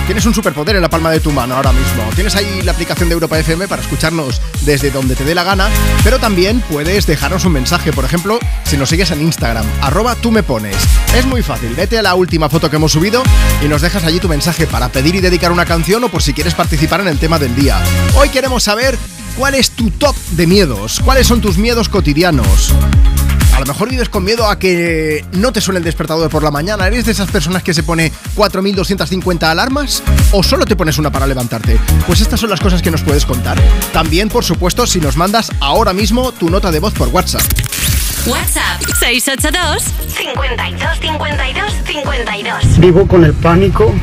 Tienes 0.05 0.25
un 0.25 0.33
superpoder 0.33 0.77
en 0.77 0.81
la 0.81 0.89
palma 0.89 1.11
de 1.11 1.19
tu 1.19 1.31
mano 1.31 1.55
ahora 1.55 1.71
mismo. 1.73 2.03
Tienes 2.15 2.35
ahí 2.35 2.61
la 2.63 2.71
aplicación 2.71 3.09
de 3.09 3.13
Europa 3.13 3.37
FM 3.37 3.67
para 3.67 3.81
escucharnos 3.81 4.41
desde 4.61 4.89
donde 4.89 5.15
te 5.15 5.25
dé 5.25 5.35
la 5.35 5.43
gana, 5.43 5.67
pero 6.03 6.17
también 6.17 6.61
puedes 6.61 7.05
dejarnos 7.05 7.45
un 7.45 7.51
mensaje, 7.51 7.91
por 7.91 8.05
ejemplo, 8.05 8.39
si 8.63 8.77
nos 8.77 8.89
sigues 8.89 9.11
en 9.11 9.21
Instagram, 9.21 9.65
arroba 9.81 10.15
tú 10.15 10.31
me 10.31 10.41
pones. 10.41 10.77
Es 11.15 11.25
muy 11.25 11.43
fácil, 11.43 11.75
vete 11.75 11.97
a 11.97 12.01
la 12.01 12.15
última 12.15 12.49
foto 12.49 12.69
que 12.69 12.77
hemos 12.77 12.93
subido 12.93 13.21
y 13.63 13.67
nos 13.67 13.81
dejas 13.81 14.05
allí 14.05 14.19
tu 14.19 14.29
mensaje 14.29 14.65
para 14.65 14.89
pedir 14.89 15.15
y 15.15 15.21
dedicar 15.21 15.51
una 15.51 15.65
canción 15.65 16.03
o 16.03 16.09
por 16.09 16.23
si 16.23 16.33
quieres 16.33 16.55
participar 16.55 17.01
en 17.01 17.09
el 17.09 17.19
tema 17.19 17.37
del 17.37 17.55
día. 17.55 17.81
Hoy 18.15 18.29
queremos 18.29 18.63
saber 18.63 18.97
cuál 19.37 19.55
es 19.55 19.71
tu 19.71 19.91
top 19.91 20.15
de 20.31 20.47
miedos, 20.47 21.01
cuáles 21.03 21.27
son 21.27 21.41
tus 21.41 21.57
miedos 21.57 21.89
cotidianos. 21.89 22.73
A 23.61 23.63
lo 23.63 23.73
mejor 23.73 23.89
vives 23.89 24.09
con 24.09 24.23
miedo 24.23 24.49
a 24.49 24.57
que 24.57 25.23
no 25.33 25.53
te 25.53 25.61
suene 25.61 25.77
el 25.77 25.83
despertador 25.83 26.31
por 26.31 26.41
la 26.41 26.49
mañana. 26.49 26.87
¿Eres 26.87 27.05
de 27.05 27.11
esas 27.11 27.29
personas 27.29 27.61
que 27.61 27.75
se 27.75 27.83
pone 27.83 28.11
4.250 28.35 29.43
alarmas? 29.43 30.01
¿O 30.31 30.41
solo 30.41 30.65
te 30.65 30.75
pones 30.75 30.97
una 30.97 31.11
para 31.11 31.27
levantarte? 31.27 31.77
Pues 32.07 32.21
estas 32.21 32.39
son 32.39 32.49
las 32.49 32.59
cosas 32.59 32.81
que 32.81 32.89
nos 32.89 33.03
puedes 33.03 33.23
contar. 33.23 33.61
También, 33.93 34.29
por 34.29 34.43
supuesto, 34.43 34.87
si 34.87 34.99
nos 34.99 35.15
mandas 35.15 35.51
ahora 35.59 35.93
mismo 35.93 36.31
tu 36.31 36.49
nota 36.49 36.71
de 36.71 36.79
voz 36.79 36.95
por 36.95 37.09
WhatsApp. 37.09 37.43
WhatsApp 38.25 38.81
682 38.99 39.83
52 40.07 40.99
52 40.99 41.73
52. 41.85 42.79
Vivo 42.79 43.07
con 43.07 43.23
el 43.25 43.33
pánico, 43.33 43.93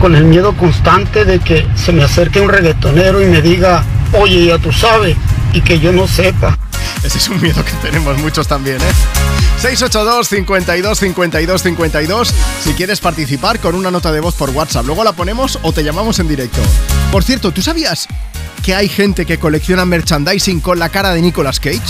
con 0.00 0.14
el 0.14 0.22
miedo 0.22 0.56
constante 0.56 1.24
de 1.24 1.40
que 1.40 1.66
se 1.74 1.90
me 1.90 2.04
acerque 2.04 2.40
un 2.40 2.48
reggaetonero 2.48 3.20
y 3.20 3.26
me 3.26 3.42
diga, 3.42 3.82
oye, 4.12 4.46
ya 4.46 4.58
tú 4.58 4.70
sabes, 4.70 5.16
y 5.52 5.62
que 5.62 5.80
yo 5.80 5.90
no 5.90 6.06
sepa. 6.06 6.59
Ese 7.02 7.18
es 7.18 7.28
un 7.28 7.40
miedo 7.40 7.64
que 7.64 7.72
tenemos 7.82 8.18
muchos 8.18 8.46
también, 8.46 8.80
¿eh? 8.80 8.92
682 9.60 10.28
52 10.28 10.98
52 10.98 11.62
52 11.62 12.34
si 12.64 12.72
quieres 12.74 13.00
participar 13.00 13.60
con 13.60 13.74
una 13.74 13.90
nota 13.90 14.12
de 14.12 14.20
voz 14.20 14.34
por 14.34 14.50
WhatsApp. 14.50 14.86
Luego 14.86 15.04
la 15.04 15.12
ponemos 15.12 15.58
o 15.62 15.72
te 15.72 15.82
llamamos 15.82 16.18
en 16.18 16.28
directo. 16.28 16.60
Por 17.12 17.24
cierto, 17.24 17.52
¿tú 17.52 17.62
sabías 17.62 18.08
que 18.62 18.74
hay 18.74 18.88
gente 18.88 19.26
que 19.26 19.38
colecciona 19.38 19.84
merchandising 19.84 20.60
con 20.60 20.78
la 20.78 20.88
cara 20.88 21.12
de 21.12 21.22
Nicolas 21.22 21.60
Cage? 21.60 21.80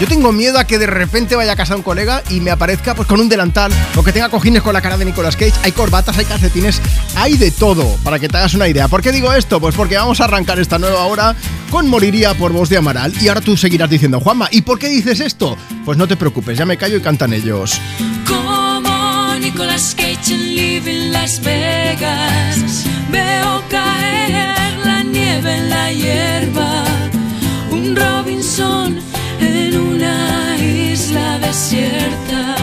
Yo 0.00 0.08
tengo 0.08 0.32
miedo 0.32 0.58
a 0.58 0.64
que 0.64 0.78
de 0.78 0.86
repente 0.86 1.36
vaya 1.36 1.52
a 1.52 1.56
casa 1.56 1.76
un 1.76 1.82
colega 1.82 2.22
y 2.28 2.40
me 2.40 2.50
aparezca 2.50 2.94
pues 2.94 3.06
con 3.06 3.20
un 3.20 3.28
delantal 3.28 3.72
o 3.96 4.02
que 4.02 4.12
tenga 4.12 4.28
cojines 4.28 4.62
con 4.62 4.72
la 4.72 4.80
cara 4.80 4.96
de 4.96 5.04
Nicolas 5.04 5.36
Cage. 5.36 5.52
Hay 5.62 5.72
corbatas, 5.72 6.18
hay 6.18 6.24
calcetines, 6.24 6.80
hay 7.14 7.36
de 7.36 7.50
todo, 7.50 7.96
para 8.02 8.18
que 8.18 8.28
te 8.28 8.36
hagas 8.36 8.54
una 8.54 8.66
idea. 8.66 8.88
¿Por 8.88 9.02
qué 9.02 9.12
digo 9.12 9.32
esto? 9.32 9.60
Pues 9.60 9.74
porque 9.76 9.96
vamos 9.96 10.20
a 10.20 10.24
arrancar 10.24 10.58
esta 10.58 10.78
nueva 10.78 11.04
hora 11.04 11.36
con 11.70 11.88
Moriría 11.88 12.34
por 12.34 12.52
voz 12.52 12.68
de 12.68 12.78
Amaral 12.78 13.14
y 13.20 13.28
ahora 13.28 13.40
tú 13.40 13.56
seguirás 13.56 13.90
diciendo, 13.90 14.18
Juanma, 14.20 14.48
¿y 14.50 14.62
por 14.62 14.78
qué 14.78 14.88
dices 14.88 15.20
esto? 15.20 15.56
Pues 15.84 15.96
no 15.96 16.08
te 16.08 16.16
preocupes, 16.16 16.58
ya 16.58 16.66
me 16.66 16.76
callo 16.76 16.96
y 16.96 17.00
cantan 17.00 17.32
ellos. 17.32 17.80
Como 18.26 19.34
Nicolas 19.38 19.94
Cage 19.96 20.34
en 20.34 21.12
Las 21.12 21.40
Vegas, 21.42 22.84
veo 23.10 23.62
caer 23.68 24.61
nieve 25.42 25.56
en 25.56 25.70
la 25.70 25.92
hierba. 25.92 26.84
Un 27.70 27.96
Robinson 27.96 28.98
en 29.40 29.76
una 29.76 30.56
isla 30.58 31.38
desierta. 31.38 32.56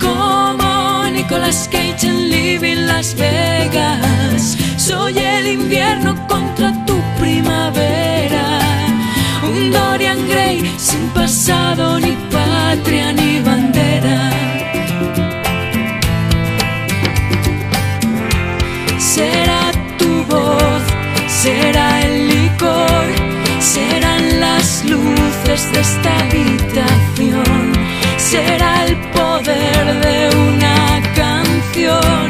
Como 0.00 1.10
Nicolas 1.10 1.68
Cage 1.70 2.06
en 2.06 2.30
Living 2.30 2.86
Las 2.86 3.14
Vegas, 3.14 4.56
soy 4.76 5.18
el 5.18 5.46
invierno 5.48 6.14
contra 6.26 6.72
tu 6.86 6.96
primavera. 7.20 8.60
Un 9.42 9.70
Dorian 9.70 10.28
Gray 10.28 10.62
sin 10.78 11.08
pasado, 11.10 12.00
ni 12.00 12.12
patria, 12.30 13.12
ni 13.12 13.40
bandera. 13.40 14.57
Será 19.18 19.72
tu 19.98 20.24
voz, 20.32 20.82
será 21.26 22.02
el 22.06 22.28
licor, 22.28 23.06
serán 23.58 24.38
las 24.38 24.84
luces 24.84 25.72
de 25.72 25.80
esta 25.80 26.10
habitación, 26.20 27.72
será 28.16 28.86
el 28.86 28.96
poder 29.10 29.84
de 30.06 30.18
una 30.48 31.02
canción, 31.16 32.28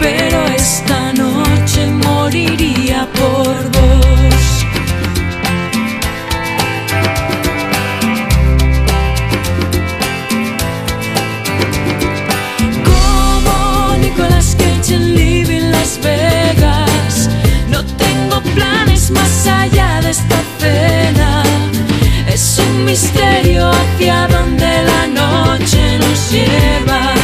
pero 0.00 0.46
esta 0.56 1.12
noche 1.12 1.86
moriría 2.02 3.06
por 3.12 3.71
allá 19.46 20.00
de 20.00 20.10
esta 20.10 20.40
cena. 20.58 21.42
Es 22.28 22.58
un 22.58 22.84
misterio 22.84 23.70
hacia 23.70 24.26
donde 24.28 24.70
la 24.90 25.06
noche 25.06 25.98
nos 25.98 26.30
lleva. 26.30 27.14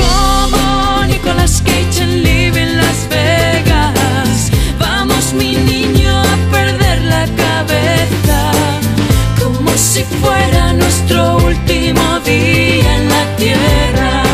Como 0.00 1.04
Nicolas 1.06 1.62
Cage 1.62 2.02
en 2.02 2.22
Living 2.22 2.76
Las 2.76 3.08
Vegas. 3.08 4.50
Vamos, 4.78 5.32
mi 5.34 5.56
niño, 5.56 6.12
a 6.20 6.36
perder 6.50 7.02
la 7.02 7.26
cabeza. 7.44 8.52
Como 9.42 9.70
si 9.76 10.02
fuera 10.20 10.72
nuestro 10.72 11.36
último 11.38 12.20
día 12.24 12.96
en 12.96 13.08
la 13.08 13.36
tierra. 13.36 14.31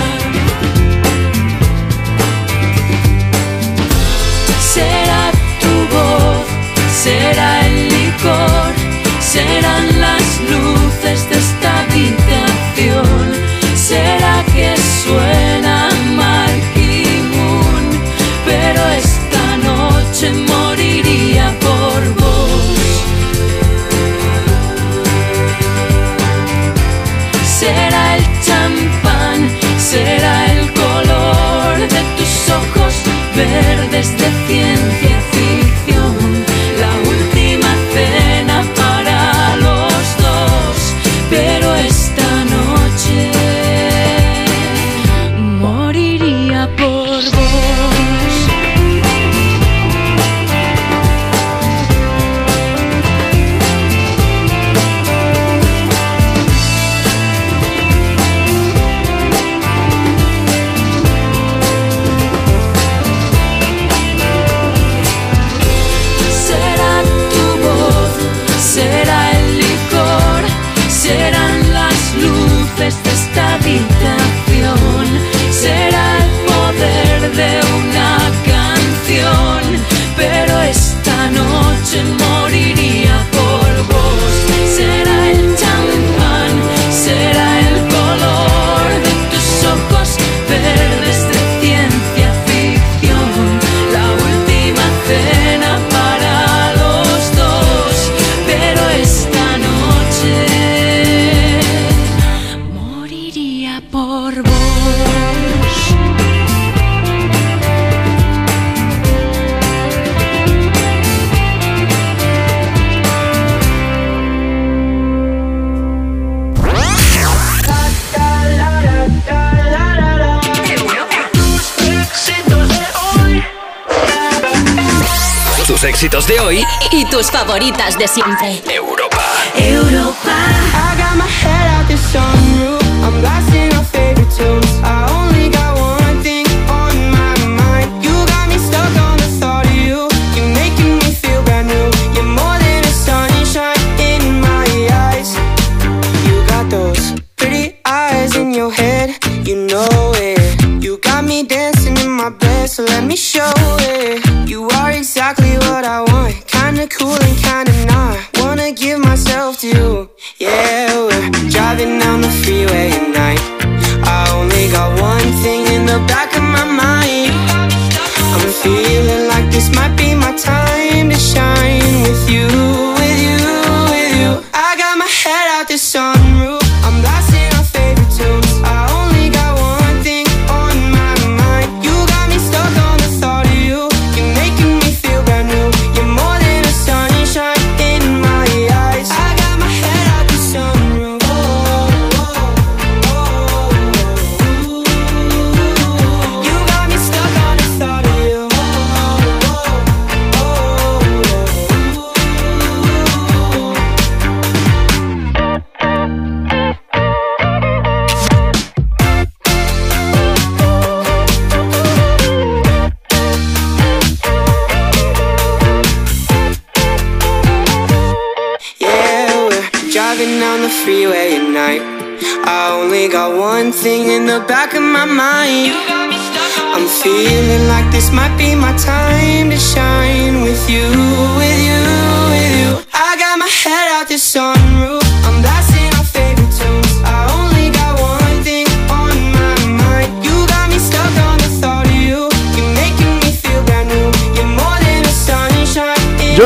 Tus 125.78 125.84
éxitos 125.84 126.26
de 126.26 126.40
hoy 126.40 126.64
Y 126.90 127.05
tus 127.05 127.30
favoritas 127.30 127.96
de 127.96 128.09
siempre. 128.09 128.60
Europa. 128.68 129.22
Europa. 129.55 130.34
I 130.74 130.96
got 130.98 131.16
my 131.16 131.24
head 131.24 131.68
out 131.70 131.86
the 131.86 131.96
sunroof. 131.96 132.82
I'm 133.05 133.20
blasting 133.20 133.57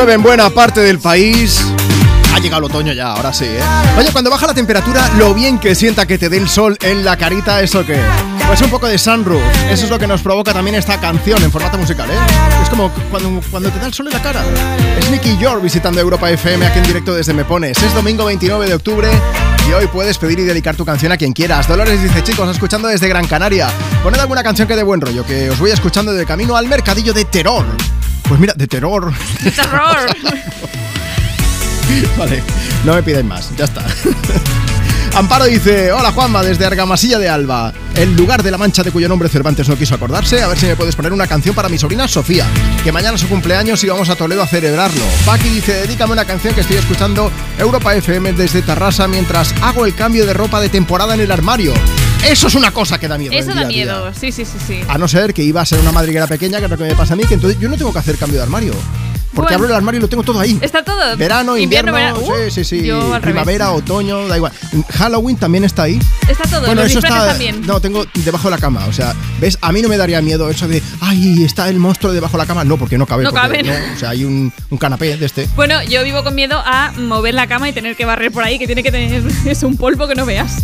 Llueve 0.03 0.15
en 0.15 0.21
buena 0.21 0.49
parte 0.49 0.81
del 0.81 0.99
país. 0.99 1.63
Ha 2.35 2.39
llegado 2.39 2.65
el 2.65 2.65
otoño 2.65 2.91
ya, 2.91 3.13
ahora 3.13 3.31
sí, 3.31 3.45
¿eh? 3.45 3.61
Oye, 3.97 4.11
cuando 4.11 4.29
baja 4.29 4.45
la 4.45 4.53
temperatura, 4.53 5.09
lo 5.17 5.33
bien 5.33 5.59
que 5.59 5.75
sienta 5.75 6.05
que 6.05 6.17
te 6.17 6.27
dé 6.27 6.35
el 6.35 6.49
sol 6.49 6.77
en 6.81 7.05
la 7.05 7.15
carita, 7.15 7.61
¿eso 7.61 7.85
qué? 7.85 7.97
Pues 8.45 8.61
un 8.61 8.69
poco 8.69 8.87
de 8.89 8.97
sunroof. 8.97 9.41
Eso 9.71 9.85
es 9.85 9.89
lo 9.89 9.97
que 9.97 10.05
nos 10.05 10.21
provoca 10.21 10.51
también 10.51 10.75
esta 10.75 10.99
canción 10.99 11.41
en 11.41 11.49
formato 11.49 11.77
musical, 11.77 12.09
¿eh? 12.11 12.17
Es 12.61 12.69
como 12.69 12.91
cuando, 13.09 13.39
cuando 13.49 13.69
te 13.69 13.79
da 13.79 13.85
el 13.85 13.93
sol 13.93 14.07
en 14.07 14.13
la 14.13 14.21
cara. 14.21 14.43
Es 14.99 15.09
Nicky 15.09 15.37
York 15.37 15.63
visitando 15.63 16.01
Europa 16.01 16.29
FM 16.29 16.65
aquí 16.65 16.79
en 16.79 16.85
directo 16.85 17.13
desde 17.13 17.33
Me 17.33 17.45
Pones. 17.45 17.81
Es 17.81 17.93
domingo 17.93 18.25
29 18.25 18.67
de 18.67 18.73
octubre 18.73 19.07
y 19.69 19.71
hoy 19.71 19.87
puedes 19.87 20.17
pedir 20.17 20.37
y 20.37 20.43
dedicar 20.43 20.75
tu 20.75 20.83
canción 20.83 21.13
a 21.13 21.17
quien 21.17 21.31
quieras. 21.31 21.65
Dolores 21.65 22.03
dice, 22.03 22.21
chicos, 22.23 22.49
escuchando 22.49 22.89
desde 22.89 23.07
Gran 23.07 23.25
Canaria. 23.25 23.69
Poned 24.03 24.19
alguna 24.19 24.43
canción 24.43 24.67
que 24.67 24.75
dé 24.75 24.83
buen 24.83 24.99
rollo, 24.99 25.25
que 25.25 25.49
os 25.49 25.59
voy 25.59 25.71
escuchando 25.71 26.11
de 26.11 26.25
camino 26.25 26.57
al 26.57 26.67
mercadillo 26.67 27.13
de 27.13 27.23
terror. 27.23 27.65
Pues 28.33 28.41
mira, 28.41 28.55
de 28.57 28.65
terror. 28.65 29.13
Terror. 29.43 30.07
Vale, 32.17 32.41
no 32.83 32.95
me 32.95 33.03
pidáis 33.03 33.23
más, 33.23 33.55
ya 33.55 33.65
está. 33.65 33.85
Amparo 35.13 35.45
dice, 35.45 35.91
hola 35.91 36.11
Juanma, 36.11 36.41
desde 36.41 36.65
Argamasilla 36.65 37.19
de 37.19 37.29
Alba, 37.29 37.71
el 37.95 38.15
lugar 38.15 38.41
de 38.41 38.49
la 38.49 38.57
mancha 38.57 38.81
de 38.81 38.89
cuyo 38.89 39.07
nombre 39.07 39.29
Cervantes 39.29 39.69
no 39.69 39.77
quiso 39.77 39.93
acordarse, 39.93 40.41
a 40.41 40.47
ver 40.47 40.57
si 40.57 40.65
me 40.65 40.75
puedes 40.75 40.95
poner 40.95 41.13
una 41.13 41.27
canción 41.27 41.53
para 41.53 41.69
mi 41.69 41.77
sobrina 41.77 42.07
Sofía, 42.07 42.47
que 42.83 42.91
mañana 42.91 43.17
es 43.17 43.21
su 43.21 43.29
cumpleaños 43.29 43.83
y 43.83 43.89
vamos 43.89 44.09
a 44.09 44.15
Toledo 44.15 44.41
a 44.41 44.47
celebrarlo. 44.47 45.03
Paqui 45.27 45.49
dice, 45.49 45.73
dedícame 45.73 46.13
una 46.13 46.25
canción 46.25 46.55
que 46.55 46.61
estoy 46.61 46.77
escuchando 46.77 47.31
Europa 47.59 47.93
FM 47.93 48.33
desde 48.33 48.63
Tarrasa 48.63 49.07
mientras 49.07 49.53
hago 49.61 49.85
el 49.85 49.93
cambio 49.93 50.25
de 50.25 50.33
ropa 50.33 50.59
de 50.59 50.69
temporada 50.69 51.13
en 51.13 51.21
el 51.21 51.31
armario. 51.31 51.71
Eso 52.23 52.47
es 52.47 52.55
una 52.55 52.71
cosa 52.71 52.97
que 52.99 53.07
da 53.07 53.17
miedo. 53.17 53.33
Eso 53.33 53.53
da 53.53 53.65
miedo. 53.65 54.11
Sí, 54.13 54.31
sí, 54.31 54.45
sí, 54.45 54.57
sí. 54.65 54.81
A 54.87 54.97
no 54.97 55.07
ser 55.07 55.33
que 55.33 55.43
iba 55.43 55.61
a 55.61 55.65
ser 55.65 55.79
una 55.79 55.91
madriguera 55.91 56.27
pequeña, 56.27 56.59
que 56.59 56.65
es 56.65 56.71
lo 56.71 56.77
que 56.77 56.83
me 56.85 56.95
pasa 56.95 57.13
a 57.13 57.17
mí, 57.17 57.25
que 57.25 57.33
entonces 57.33 57.59
yo 57.59 57.69
no 57.69 57.77
tengo 57.77 57.91
que 57.93 57.99
hacer 57.99 58.17
cambio 58.17 58.37
de 58.37 58.43
armario. 58.43 58.73
Porque 59.33 59.53
Bueno. 59.53 59.55
abro 59.55 59.67
el 59.69 59.73
armario 59.75 59.97
y 59.97 60.01
lo 60.03 60.07
tengo 60.07 60.21
todo 60.21 60.39
ahí. 60.39 60.59
Está 60.61 60.83
todo. 60.83 61.17
Verano, 61.17 61.57
invierno, 61.57 61.91
verano. 61.91 62.19
Uh, 62.19 62.33
sí, 62.51 62.63
sí, 62.63 62.63
sí. 62.63 62.91
revés. 62.91 63.19
Primavera, 63.21 63.71
otoño, 63.71 64.27
da 64.27 64.37
igual. 64.37 64.51
Halloween 64.91 65.37
también 65.37 65.63
está 65.63 65.83
ahí. 65.83 65.99
Está 66.29 66.43
todo. 66.43 66.67
bueno, 66.67 66.83
los 66.83 66.91
eso 66.91 66.99
está. 66.99 67.29
también. 67.29 67.65
No, 67.65 67.79
tengo 67.81 68.05
debajo 68.13 68.47
de 68.49 68.55
la 68.55 68.61
cama. 68.61 68.85
O 68.85 68.93
sea, 68.93 69.15
¿ves? 69.41 69.57
A 69.61 69.71
mí 69.71 69.81
no 69.81 69.89
me 69.89 69.97
daría 69.97 70.21
miedo 70.21 70.51
eso 70.51 70.67
de. 70.67 70.83
¡Ay, 71.01 71.43
está 71.43 71.67
el 71.67 71.77
monstruo 71.79 72.13
debajo 72.13 72.37
de 72.37 72.43
la 72.43 72.45
cama! 72.47 72.63
No, 72.63 72.77
porque 72.77 72.95
no 72.99 73.07
cabe. 73.07 73.23
No 73.23 73.31
porque 73.31 73.41
caben. 73.41 73.69
o 73.95 73.99
sea, 73.99 74.11
hay 74.11 74.23
un, 74.23 74.53
un 74.69 74.77
canapé 74.77 75.17
de 75.17 75.25
este. 75.25 75.49
Bueno, 75.55 75.81
yo 75.83 76.03
vivo 76.03 76.23
con 76.23 76.35
miedo 76.35 76.61
a 76.63 76.91
mover 76.91 77.33
la 77.33 77.47
cama 77.47 77.67
y 77.67 77.73
tener 77.73 77.95
que 77.95 78.05
barrer 78.05 78.31
por 78.31 78.43
ahí, 78.43 78.59
que 78.59 78.67
tiene 78.67 78.83
que 78.83 78.91
tener. 78.91 79.23
Es 79.47 79.63
un 79.63 79.77
polvo 79.77 80.07
que 80.07 80.13
no 80.13 80.27
veas. 80.27 80.57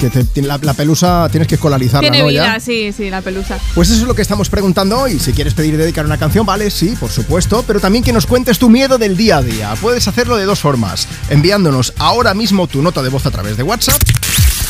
Que 0.00 0.08
te- 0.08 0.42
la, 0.42 0.58
la 0.62 0.72
pelusa 0.74 1.28
tienes 1.30 1.46
que 1.46 1.56
escolarizarla, 1.56 2.00
tiene 2.10 2.22
¿no? 2.22 2.28
vida, 2.28 2.54
Ya. 2.54 2.60
sí, 2.60 2.90
sí, 2.96 3.10
la 3.10 3.20
pelusa. 3.20 3.58
Pues 3.74 3.90
eso 3.90 4.00
es 4.00 4.06
lo 4.08 4.14
que 4.14 4.22
estamos 4.22 4.48
preguntando 4.48 4.98
hoy. 4.98 5.18
Si 5.18 5.32
quieres 5.32 5.52
pedir 5.54 5.74
y 5.74 5.76
dedicar 5.76 6.06
una 6.06 6.16
canción, 6.16 6.46
vale, 6.46 6.70
sí, 6.70 6.94
por 6.98 7.10
supuesto, 7.10 7.62
pero 7.66 7.80
también 7.80 8.02
que 8.02 8.12
nos 8.12 8.26
cuentes 8.26 8.58
tu 8.58 8.70
miedo 8.70 8.96
del 8.98 9.16
día 9.16 9.36
a 9.38 9.42
día. 9.42 9.74
Puedes 9.80 10.08
hacerlo 10.08 10.36
de 10.36 10.44
dos 10.44 10.58
formas, 10.60 11.06
enviándonos 11.28 11.92
ahora 11.98 12.32
mismo 12.34 12.66
tu 12.66 12.80
nota 12.82 13.02
de 13.02 13.10
voz 13.10 13.26
a 13.26 13.30
través 13.30 13.56
de 13.58 13.62
WhatsApp 13.62 14.00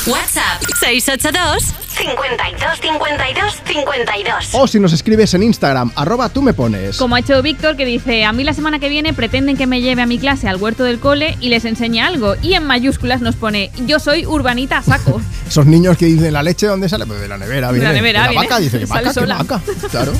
WhatsApp 0.07 0.63
682 0.81 1.63
52 1.91 2.81
52 2.81 3.63
52. 3.67 4.49
o 4.53 4.67
si 4.67 4.81
nos 4.81 4.93
escribes 4.95 5.35
en 5.35 5.43
Instagram, 5.43 5.93
arroba 5.95 6.31
tú 6.31 6.41
me 6.41 6.55
pones. 6.55 6.97
Como 6.97 7.15
ha 7.17 7.19
hecho 7.21 7.41
Víctor, 7.43 7.77
que 7.77 7.85
dice: 7.85 8.25
A 8.25 8.33
mí 8.33 8.43
la 8.43 8.55
semana 8.55 8.79
que 8.79 8.89
viene 8.89 9.13
pretenden 9.13 9.57
que 9.59 9.67
me 9.67 9.83
lleve 9.83 10.01
a 10.01 10.07
mi 10.07 10.19
clase 10.19 10.49
al 10.49 10.57
huerto 10.57 10.85
del 10.85 10.99
cole 11.01 11.37
y 11.41 11.51
les 11.51 11.67
enseñe 11.67 12.01
algo. 12.01 12.35
Y 12.41 12.55
en 12.55 12.65
mayúsculas 12.65 13.21
nos 13.21 13.37
pone: 13.37 13.71
Yo 13.87 13.99
soy 13.99 14.25
urbanita 14.25 14.79
a 14.79 14.83
saco. 14.83 15.21
Esos 15.49 15.67
niños 15.67 15.99
que 15.99 16.07
dicen 16.07 16.33
la 16.33 16.43
leche, 16.43 16.67
¿dónde 16.67 16.89
sale? 16.89 17.05
Pues 17.07 17.21
de 17.21 17.29
la 17.29 17.37
nevera, 17.37 17.67
De 17.69 17.75
viene. 17.75 17.89
la 17.89 17.93
nevera, 17.93 18.21
De 18.21 18.25
la 18.27 18.31
viene. 18.31 18.47
vaca, 18.47 18.59
dice 18.61 18.79
que 18.79 18.87
vaca, 18.87 19.03
que 19.09 19.13
sola. 19.15 19.37
vaca. 19.39 19.61
Claro. 19.91 20.13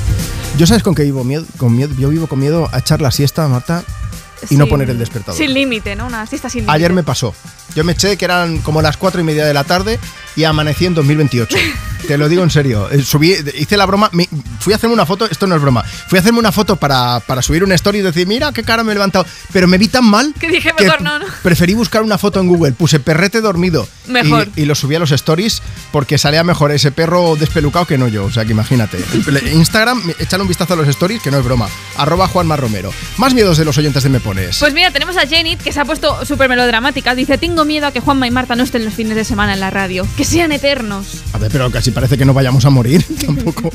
Yo 0.57 0.67
sabes 0.67 0.83
con 0.83 0.93
qué 0.93 1.03
vivo 1.03 1.23
miedo, 1.23 1.45
con 1.57 1.75
miedo, 1.75 1.91
yo 1.97 2.09
vivo 2.09 2.27
con 2.27 2.39
miedo 2.39 2.69
a 2.71 2.79
echar 2.79 3.01
la 3.01 3.09
siesta, 3.09 3.47
Marta, 3.47 3.83
y 4.49 4.57
no 4.57 4.67
poner 4.67 4.89
el 4.89 4.97
despertador. 4.99 5.37
Sin 5.37 5.53
límite, 5.53 5.95
¿no? 5.95 6.07
Una 6.07 6.25
siesta 6.25 6.49
sin 6.49 6.61
límite. 6.61 6.73
Ayer 6.75 6.93
me 6.93 7.03
pasó. 7.03 7.33
Yo 7.75 7.83
me 7.83 7.93
eché 7.93 8.17
que 8.17 8.25
eran 8.25 8.57
como 8.59 8.81
las 8.81 8.97
cuatro 8.97 9.21
y 9.21 9.23
media 9.23 9.45
de 9.45 9.53
la 9.53 9.63
tarde 9.63 9.97
y 10.35 10.43
amanecí 10.43 10.85
en 10.85 10.93
2028. 10.93 11.57
Te 12.07 12.17
lo 12.17 12.27
digo 12.27 12.41
en 12.43 12.49
serio. 12.49 12.89
Eh, 12.91 13.03
Subí, 13.03 13.35
hice 13.57 13.77
la 13.77 13.85
broma, 13.85 14.09
me- 14.11 14.27
fui 14.59 14.73
a 14.73 14.75
hacerme 14.75 14.93
una 14.95 15.05
foto, 15.05 15.29
esto 15.29 15.45
no 15.47 15.55
es 15.55 15.61
broma, 15.61 15.83
fui 15.83 16.17
a 16.17 16.21
hacerme 16.21 16.39
una 16.39 16.51
foto 16.51 16.75
para, 16.75 17.19
para 17.21 17.41
subir 17.43 17.63
una 17.63 17.75
story 17.75 17.99
y 17.99 18.01
decir, 18.01 18.25
mira 18.27 18.51
qué 18.51 18.63
cara 18.63 18.83
me 18.83 18.91
he 18.91 18.95
levantado, 18.95 19.25
pero 19.53 19.67
me 19.67 19.77
vi 19.77 19.87
tan 19.87 20.03
mal 20.05 20.33
Que 20.39 20.49
dije, 20.49 20.73
mejor 20.77 21.01
no, 21.01 21.19
no. 21.19 21.25
preferí 21.43 21.75
buscar 21.75 22.01
una 22.01 22.17
foto 22.17 22.39
en 22.39 22.47
Google, 22.47 22.71
puse 22.73 22.99
perrete 22.99 23.39
dormido 23.39 23.87
Mejor. 24.07 24.49
Y, 24.55 24.63
y 24.63 24.65
lo 24.65 24.73
subí 24.73 24.95
a 24.95 24.99
los 24.99 25.11
stories 25.11 25.61
porque 25.91 26.17
salía 26.17 26.43
mejor 26.43 26.71
ese 26.71 26.91
perro 26.91 27.35
despelucado 27.39 27.85
que 27.85 27.99
no 27.99 28.07
yo, 28.07 28.25
o 28.25 28.31
sea 28.31 28.45
que 28.45 28.51
imagínate. 28.51 28.97
Instagram, 29.53 30.01
échale 30.19 30.41
un 30.41 30.49
vistazo 30.49 30.73
a 30.73 30.77
los 30.77 30.87
stories, 30.87 31.21
que 31.21 31.29
no 31.31 31.37
es 31.37 31.45
broma, 31.45 31.67
arroba 31.97 32.27
Juanma 32.27 32.55
Romero. 32.57 32.91
Más 33.17 33.33
miedos 33.35 33.57
de 33.57 33.65
los 33.65 33.77
oyentes 33.77 34.01
de 34.03 34.09
Me 34.09 34.19
Pones. 34.31 34.59
Pues 34.59 34.73
mira, 34.73 34.91
tenemos 34.91 35.17
a 35.17 35.27
Jenit 35.27 35.59
que 35.61 35.73
se 35.73 35.79
ha 35.81 35.83
puesto 35.83 36.25
súper 36.25 36.47
melodramática. 36.47 37.15
Dice, 37.15 37.37
tengo 37.37 37.65
miedo 37.65 37.87
a 37.87 37.91
que 37.91 37.99
Juanma 37.99 38.27
y 38.27 38.31
Marta 38.31 38.55
no 38.55 38.63
estén 38.63 38.85
los 38.85 38.93
fines 38.93 39.15
de 39.15 39.25
semana 39.25 39.53
en 39.53 39.59
la 39.59 39.69
radio. 39.69 40.07
Que 40.15 40.23
sean 40.23 40.53
eternos. 40.53 41.21
A 41.33 41.37
ver, 41.37 41.51
pero 41.51 41.69
casi 41.69 41.91
parece 41.91 42.17
que 42.17 42.23
no 42.23 42.33
vayamos 42.33 42.63
a 42.63 42.69
morir 42.69 43.03
tampoco. 43.25 43.69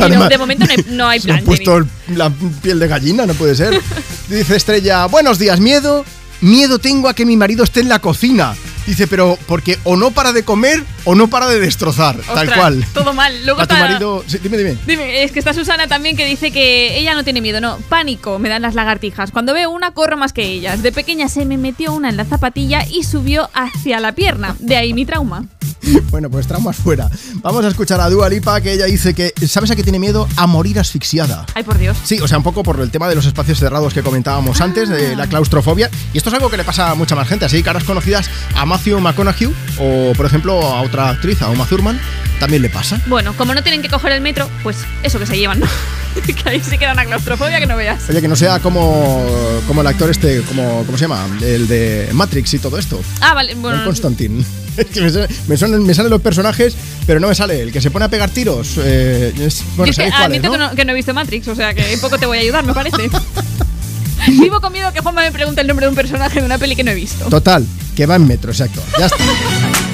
No, 0.00 0.28
de 0.28 0.38
momento 0.38 0.66
no 0.66 0.72
hay, 0.72 0.84
no 0.88 1.08
hay 1.08 1.20
Se 1.22 1.30
ha 1.30 1.34
plan. 1.34 1.44
puesto 1.44 1.86
la 2.16 2.30
piel 2.62 2.80
de 2.80 2.88
gallina, 2.88 3.26
no 3.26 3.34
puede 3.34 3.54
ser. 3.54 3.80
Dice 4.28 4.56
Estrella, 4.56 5.06
buenos 5.06 5.38
días, 5.38 5.60
miedo. 5.60 6.04
Miedo 6.40 6.80
tengo 6.80 7.08
a 7.08 7.14
que 7.14 7.24
mi 7.24 7.36
marido 7.36 7.62
esté 7.62 7.78
en 7.78 7.88
la 7.88 8.00
cocina. 8.00 8.56
Dice, 8.86 9.06
pero 9.06 9.38
porque 9.46 9.78
o 9.84 9.96
no 9.96 10.10
para 10.10 10.32
de 10.32 10.44
comer 10.44 10.82
o 11.04 11.14
no 11.14 11.28
para 11.28 11.48
de 11.48 11.60
destrozar, 11.60 12.16
tal 12.34 12.52
cual. 12.52 12.84
Todo 12.92 13.12
mal. 13.12 13.32
Luego 13.44 13.60
A 13.60 13.66
tu 13.66 13.74
marido... 13.74 14.24
sí, 14.26 14.38
dime, 14.42 14.56
dime. 14.56 14.76
Dime, 14.86 15.24
es 15.24 15.32
que 15.32 15.38
está 15.38 15.52
Susana 15.52 15.86
también 15.86 16.16
que 16.16 16.26
dice 16.26 16.50
que 16.50 16.98
ella 16.98 17.14
no 17.14 17.24
tiene 17.24 17.40
miedo, 17.40 17.60
no, 17.60 17.78
pánico 17.88 18.38
me 18.38 18.48
dan 18.48 18.62
las 18.62 18.74
lagartijas. 18.74 19.30
Cuando 19.30 19.54
veo 19.54 19.70
una 19.70 19.92
corro 19.92 20.16
más 20.16 20.32
que 20.32 20.44
ellas. 20.44 20.82
De 20.82 20.92
pequeña 20.92 21.28
se 21.28 21.44
me 21.44 21.58
metió 21.58 21.92
una 21.92 22.08
en 22.08 22.16
la 22.16 22.24
zapatilla 22.24 22.84
y 22.88 23.04
subió 23.04 23.50
hacia 23.54 24.00
la 24.00 24.12
pierna. 24.12 24.56
De 24.58 24.76
ahí 24.76 24.92
mi 24.94 25.06
trauma. 25.06 25.44
Bueno, 26.10 26.30
pues 26.30 26.46
traumas 26.46 26.76
fuera. 26.76 27.08
Vamos 27.36 27.64
a 27.64 27.68
escuchar 27.68 28.00
a 28.00 28.08
Dua 28.10 28.28
Lipa, 28.28 28.60
que 28.60 28.72
ella 28.72 28.84
dice 28.84 29.14
que, 29.14 29.32
¿sabes 29.48 29.70
a 29.70 29.76
qué 29.76 29.82
tiene 29.82 29.98
miedo? 29.98 30.28
A 30.36 30.46
morir 30.46 30.78
asfixiada. 30.78 31.46
Ay, 31.54 31.62
por 31.62 31.78
Dios. 31.78 31.96
Sí, 32.04 32.20
o 32.20 32.28
sea, 32.28 32.38
un 32.38 32.44
poco 32.44 32.62
por 32.62 32.80
el 32.80 32.90
tema 32.90 33.08
de 33.08 33.14
los 33.14 33.26
espacios 33.26 33.58
cerrados 33.58 33.94
que 33.94 34.02
comentábamos 34.02 34.60
antes, 34.60 34.88
de 34.88 35.16
la 35.16 35.26
claustrofobia. 35.26 35.90
Y 36.12 36.18
esto 36.18 36.28
es 36.28 36.34
algo 36.34 36.50
que 36.50 36.56
le 36.56 36.64
pasa 36.64 36.90
a 36.90 36.94
mucha 36.94 37.14
más 37.14 37.28
gente. 37.28 37.46
Así, 37.46 37.62
caras 37.62 37.84
conocidas 37.84 38.30
a 38.54 38.66
Matthew 38.72 39.00
McConaughey 39.00 39.48
o, 39.78 40.12
por 40.16 40.24
ejemplo, 40.24 40.62
a 40.62 40.80
otra 40.80 41.10
actriz, 41.10 41.42
a 41.42 41.48
Uma 41.50 41.66
Thurman, 41.66 42.00
también 42.40 42.62
le 42.62 42.70
pasa. 42.70 42.98
Bueno, 43.06 43.34
como 43.36 43.52
no 43.54 43.62
tienen 43.62 43.82
que 43.82 43.88
coger 43.90 44.12
el 44.12 44.22
metro, 44.22 44.48
pues 44.62 44.78
eso 45.02 45.18
que 45.18 45.26
se 45.26 45.36
llevan, 45.36 45.60
¿no? 45.60 45.66
que 46.26 46.34
ahí 46.48 46.62
sí 46.66 46.78
queda 46.78 46.92
una 46.92 47.04
claustrofobia 47.04 47.60
que 47.60 47.66
no 47.66 47.76
veas. 47.76 48.08
Oye, 48.08 48.22
que 48.22 48.28
no 48.28 48.34
sea 48.36 48.60
como, 48.60 49.26
como 49.66 49.82
el 49.82 49.86
actor 49.86 50.08
este, 50.10 50.40
como, 50.42 50.84
¿cómo 50.86 50.96
se 50.96 51.04
llama? 51.04 51.26
El 51.42 51.68
de 51.68 52.08
Matrix 52.14 52.54
y 52.54 52.58
todo 52.60 52.78
esto. 52.78 52.98
Ah, 53.20 53.34
vale, 53.34 53.54
bueno. 53.56 53.84
Constantine. 53.84 54.42
Es 54.74 54.86
que 54.86 55.02
me, 55.02 55.10
me 55.48 55.56
suenan- 55.58 55.84
me 55.84 55.92
salen 55.92 56.10
los 56.10 56.22
personajes, 56.22 56.74
pero 57.06 57.20
no 57.20 57.28
me 57.28 57.34
sale. 57.34 57.60
El 57.60 57.72
que 57.72 57.82
se 57.82 57.90
pone 57.90 58.06
a 58.06 58.08
pegar 58.08 58.30
tiros. 58.30 58.78
eh, 58.78 59.30
es- 59.38 59.58
Yo 59.58 59.64
bueno, 59.76 59.90
es 59.90 59.96
que 59.98 60.10
¿sabéis 60.10 60.14
cuál 60.14 60.22
es, 60.32 60.38
admito 60.38 60.46
no? 60.46 60.52
que, 60.52 60.58
no, 60.58 60.74
que 60.76 60.84
no 60.86 60.92
he 60.92 60.94
visto 60.94 61.12
Matrix, 61.12 61.48
o 61.48 61.54
sea 61.54 61.74
que 61.74 61.98
poco 62.00 62.16
te 62.16 62.24
voy 62.24 62.38
a 62.38 62.40
ayudar, 62.40 62.64
me 62.64 62.72
parece. 62.72 62.96
Vivo 64.26 64.60
con 64.60 64.72
miedo 64.72 64.92
que 64.92 65.00
Juanma 65.00 65.22
me 65.22 65.32
pregunte 65.32 65.60
el 65.60 65.66
nombre 65.66 65.86
de 65.86 65.90
un 65.90 65.96
personaje 65.96 66.40
de 66.40 66.46
una 66.46 66.58
peli 66.58 66.76
que 66.76 66.84
no 66.84 66.90
he 66.90 66.94
visto. 66.94 67.24
Total, 67.26 67.66
que 67.96 68.06
va 68.06 68.16
en 68.16 68.26
metro, 68.26 68.50
exacto. 68.50 68.82
Ya 68.98 69.06
está. 69.06 69.24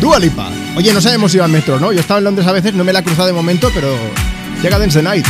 Dua 0.00 0.18
Lipa. 0.18 0.48
Oye, 0.76 0.92
no 0.92 1.00
sabemos 1.00 1.32
si 1.32 1.38
va 1.38 1.46
en 1.46 1.52
metro, 1.52 1.80
¿no? 1.80 1.92
Yo 1.92 2.00
estaba 2.00 2.18
en 2.18 2.24
Londres 2.24 2.46
a 2.46 2.52
veces, 2.52 2.74
no 2.74 2.84
me 2.84 2.92
la 2.92 3.00
he 3.00 3.04
cruzado 3.04 3.26
de 3.26 3.32
momento, 3.32 3.70
pero 3.74 3.88
llega 4.62 4.78
Dance 4.78 4.98
the 4.98 5.02
Night. 5.02 5.26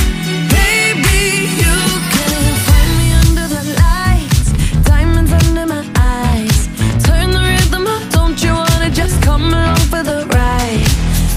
Baby, 0.51 1.57
you 1.57 1.75
can 2.11 2.55
find 2.67 2.99
me 2.99 3.15
under 3.29 3.49
the 3.49 3.65
lights, 3.81 4.53
diamonds 4.85 5.33
under 5.33 5.67
my 5.67 5.83
eyes. 5.97 6.69
Turn 7.05 7.31
the 7.31 7.39
rhythm 7.39 7.87
up, 7.87 8.03
don't 8.13 8.43
you 8.43 8.53
wanna 8.53 8.91
just 8.91 9.23
come 9.23 9.45
along 9.55 9.77
for 9.89 10.03
the 10.03 10.27
ride? 10.35 10.85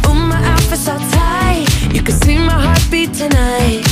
Oh, 0.07 0.13
my 0.13 0.43
outfit's 0.51 0.87
all 0.89 0.99
tight, 1.11 1.67
you 1.93 2.01
can 2.01 2.15
see 2.15 2.37
my 2.37 2.59
heartbeat 2.59 3.13
tonight. 3.13 3.85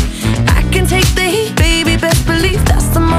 I 0.49 0.63
can 0.71 0.85
take 0.85 1.07
the 1.15 1.23
heat, 1.23 1.55
baby, 1.55 1.95
best 1.95 2.25
believe 2.25 2.63
that's 2.65 2.87
the 2.87 2.99
moment 2.99 3.18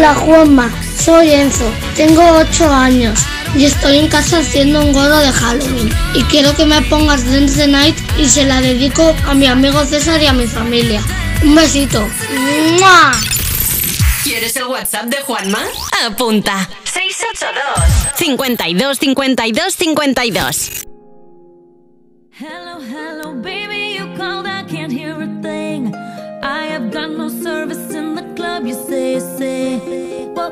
Hola 0.00 0.14
Juanma, 0.14 0.72
soy 0.98 1.30
Enzo, 1.30 1.70
tengo 1.94 2.22
8 2.22 2.72
años 2.72 3.20
y 3.54 3.66
estoy 3.66 3.98
en 3.98 4.08
casa 4.08 4.38
haciendo 4.38 4.80
un 4.80 4.94
gorro 4.94 5.18
de 5.18 5.30
Halloween 5.30 5.94
y 6.14 6.22
quiero 6.22 6.56
que 6.56 6.64
me 6.64 6.80
pongas 6.80 7.30
Dance 7.30 7.54
the 7.56 7.66
Night 7.66 7.98
y 8.16 8.26
se 8.26 8.46
la 8.46 8.62
dedico 8.62 9.14
a 9.26 9.34
mi 9.34 9.46
amigo 9.46 9.84
César 9.84 10.22
y 10.22 10.26
a 10.26 10.32
mi 10.32 10.46
familia. 10.46 11.02
Un 11.42 11.54
besito. 11.54 12.00
¡Mua! 12.78 13.12
¿Quieres 14.24 14.56
el 14.56 14.68
WhatsApp 14.68 15.04
de 15.04 15.18
Juanma? 15.18 15.66
Apunta. 16.06 16.70
682 16.84 18.16
52 18.16 18.98
52 18.98 19.74
52 19.74 20.89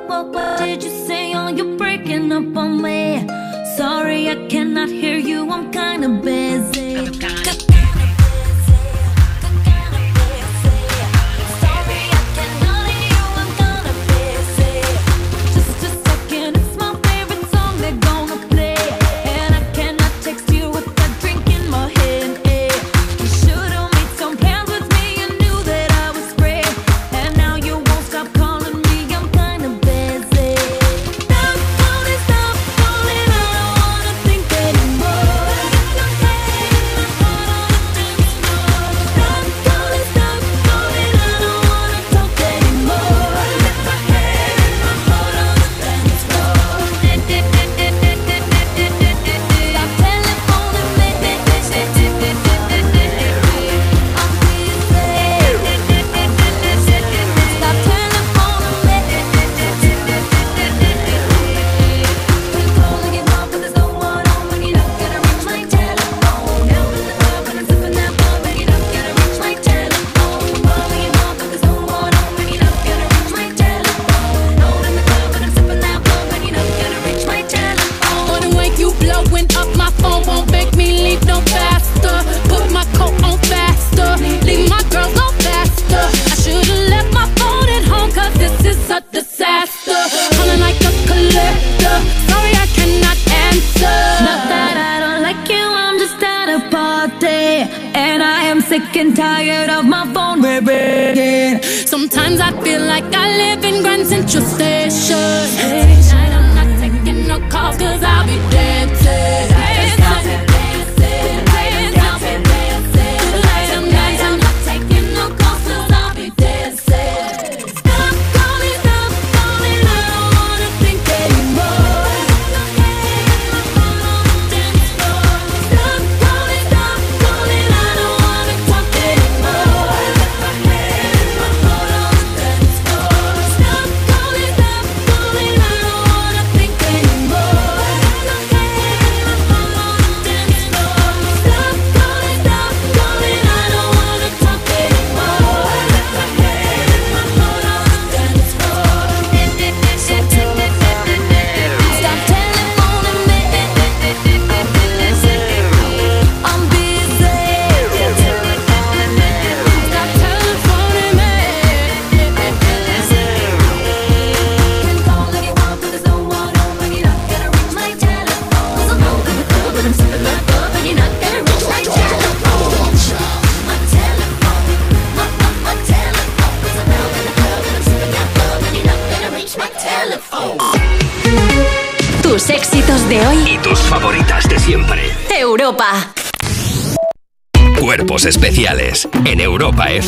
What, 0.06 0.28
what, 0.28 0.58
did 0.58 0.82
you 0.82 0.90
say? 1.06 1.34
Oh, 1.34 1.48
you're 1.48 1.76
breaking 1.76 2.32
up 2.32 2.56
on 2.56 2.82
me. 2.82 3.26
Sorry, 3.76 4.28
I 4.28 4.46
cannot 4.48 4.88
hear 4.88 5.18
you, 5.18 5.50
I'm 5.50 5.70
kinda 5.70 6.08
busy. 6.08 6.87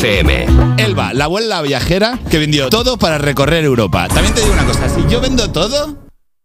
FM. 0.01 0.47
Elba, 0.79 1.13
la 1.13 1.25
abuela 1.25 1.61
viajera 1.61 2.17
que 2.31 2.39
vendió 2.39 2.71
todo 2.71 2.97
para 2.97 3.19
recorrer 3.19 3.63
Europa. 3.63 4.07
También 4.07 4.33
te 4.33 4.41
digo 4.41 4.51
una 4.53 4.65
cosa, 4.65 4.89
si 4.89 5.05
yo 5.07 5.21
vendo 5.21 5.51
todo, 5.51 5.95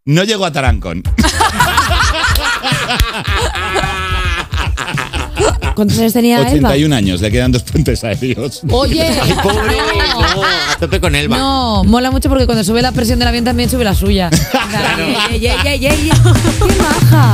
no 0.05 0.23
llego 0.23 0.45
a 0.45 0.51
Tarancón. 0.51 1.01
¿Cuántos 5.73 5.97
años 5.97 6.13
tenía 6.13 6.37
Elba? 6.37 6.69
81 6.69 6.95
años, 6.95 7.21
le 7.21 7.31
quedan 7.31 7.51
dos 7.51 7.63
puentes 7.63 8.03
aéreos. 8.03 8.61
Oye, 8.69 9.07
A 10.75 10.77
tope 10.79 11.01
con 11.01 11.15
Elba. 11.15 11.35
no, 11.37 11.83
mola 11.83 12.11
mucho 12.11 12.29
porque 12.29 12.45
cuando 12.45 12.63
sube 12.63 12.83
la 12.83 12.91
presión 12.91 13.17
del 13.17 13.27
avión 13.27 13.43
también 13.43 13.71
sube 13.71 13.83
la 13.83 13.95
suya. 13.95 14.29
Ey, 15.31 15.47
ey, 15.47 15.57
ey, 15.65 15.85
ey, 15.85 15.85
ey. 15.87 16.11
¡Qué 16.11 16.75
maja! 16.81 17.33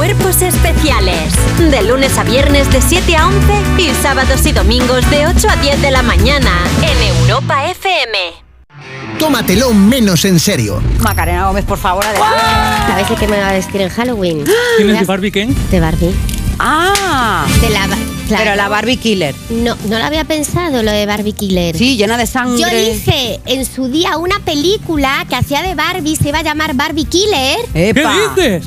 Cuerpos 0.00 0.40
especiales. 0.40 1.34
De 1.58 1.82
lunes 1.82 2.16
a 2.16 2.24
viernes 2.24 2.72
de 2.72 2.80
7 2.80 3.16
a 3.16 3.26
11 3.28 3.82
y 3.82 3.90
sábados 4.02 4.46
y 4.46 4.52
domingos 4.52 5.08
de 5.10 5.26
8 5.26 5.46
a 5.50 5.56
10 5.56 5.82
de 5.82 5.90
la 5.90 6.00
mañana 6.00 6.50
en 6.80 7.18
Europa 7.18 7.66
FM. 7.66 8.18
Tómatelo 9.18 9.74
menos 9.74 10.24
en 10.24 10.40
serio. 10.40 10.82
Macarena 11.00 11.48
Gómez, 11.48 11.66
por 11.66 11.76
favor, 11.76 12.02
adelante. 12.02 12.38
¿Sabes 12.88 13.08
de 13.10 13.14
qué 13.16 13.28
me 13.28 13.40
va 13.40 13.50
a 13.50 13.52
vestir 13.52 13.82
en 13.82 13.90
Halloween? 13.90 14.44
¿Quién 14.78 14.88
es 14.88 15.00
de 15.00 15.04
Barbie 15.04 15.32
Ken? 15.32 15.54
De 15.70 15.80
Barbie. 15.80 16.14
Ah, 16.58 17.46
De 17.60 17.70
la, 17.70 17.86
claro. 17.86 18.44
pero 18.44 18.54
la 18.54 18.68
Barbie 18.68 18.98
Killer. 18.98 19.34
No, 19.48 19.76
no 19.88 19.98
lo 19.98 20.04
había 20.04 20.24
pensado 20.24 20.82
lo 20.82 20.90
de 20.90 21.06
Barbie 21.06 21.32
Killer. 21.32 21.76
Sí, 21.76 21.96
llena 21.96 22.18
de 22.18 22.26
sangre. 22.26 22.58
Yo 22.60 22.92
hice 22.92 23.40
en 23.46 23.64
su 23.64 23.88
día 23.88 24.18
una 24.18 24.38
película 24.40 25.24
que 25.28 25.36
hacía 25.36 25.62
de 25.62 25.74
Barbie, 25.74 26.16
se 26.16 26.28
iba 26.28 26.40
a 26.40 26.42
llamar 26.42 26.74
Barbie 26.74 27.04
Killer. 27.06 27.58
¡Epa! 27.72 28.14
Pero 28.34 28.60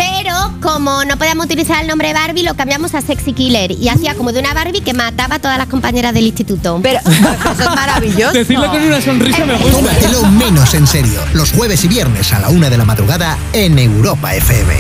como 0.74 1.06
no 1.06 1.18
podíamos 1.18 1.46
utilizar 1.46 1.82
el 1.82 1.88
nombre 1.88 2.14
Barbie, 2.14 2.42
lo 2.42 2.56
cambiamos 2.56 2.96
a 2.96 3.02
Sexy 3.02 3.34
Killer. 3.34 3.72
Y 3.72 3.90
hacía 3.90 4.16
como 4.16 4.32
de 4.32 4.40
una 4.40 4.56
Barbie 4.56 4.82
que 4.82 4.94
mataba 4.94 5.36
a 5.36 5.40
todas 5.40 5.60
las 5.60 5.68
compañeras 5.68 6.16
del 6.16 6.26
instituto. 6.26 6.80
Pero 6.82 7.00
eso 7.06 7.64
es 7.64 7.76
maravilloso. 7.76 8.34
Decirlo 8.34 8.72
con 8.72 8.82
una 8.82 9.00
sonrisa 9.00 9.46
me 9.46 9.56
gusta. 9.56 9.78
Tómatelo 9.78 10.24
menos 10.30 10.74
en 10.74 10.88
serio. 10.88 11.22
Los 11.34 11.52
jueves 11.52 11.84
y 11.84 11.88
viernes 11.88 12.34
a 12.34 12.40
la 12.40 12.50
una 12.50 12.72
de 12.72 12.78
la 12.80 12.86
madrugada 12.86 13.38
en 13.54 13.78
Europa 13.78 14.34
FM. 14.34 14.74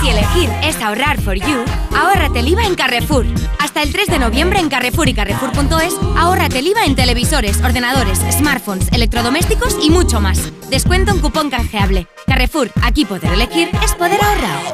Si 0.00 0.10
elegir 0.10 0.50
es 0.62 0.80
ahorrar 0.80 1.20
for 1.20 1.34
you, 1.34 1.64
ahórrate 1.96 2.40
el 2.40 2.48
IVA 2.48 2.66
en 2.66 2.74
Carrefour. 2.74 3.26
Hasta 3.58 3.82
el 3.82 3.90
3 3.90 4.08
de 4.08 4.18
noviembre 4.18 4.60
en 4.60 4.68
Carrefour 4.68 5.08
y 5.08 5.14
Carrefour.es, 5.14 5.94
ahórrate 6.16 6.58
el 6.58 6.68
IVA 6.68 6.84
en 6.84 6.94
televisores, 6.94 7.60
ordenadores, 7.62 8.20
smartphones, 8.30 8.88
electrodomésticos 8.92 9.76
y 9.82 9.90
mucho 9.90 10.20
más. 10.20 10.38
Descuento 10.68 11.10
en 11.10 11.20
cupón 11.20 11.50
canjeable. 11.50 12.06
Carrefour, 12.26 12.70
aquí 12.82 13.04
poder 13.06 13.32
elegir 13.32 13.70
es 13.82 13.94
poder 13.94 14.22
ahorrar. 14.22 14.73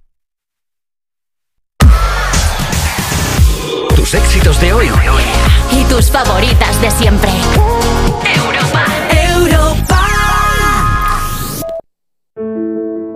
Tus 4.11 4.19
éxitos 4.19 4.59
de 4.59 4.73
hoy 4.73 4.87
Y 5.71 5.85
tus 5.85 6.11
favoritas 6.11 6.81
de 6.81 6.91
siempre. 6.91 7.31
Europa. 8.35 8.85
Europa. 9.39 9.99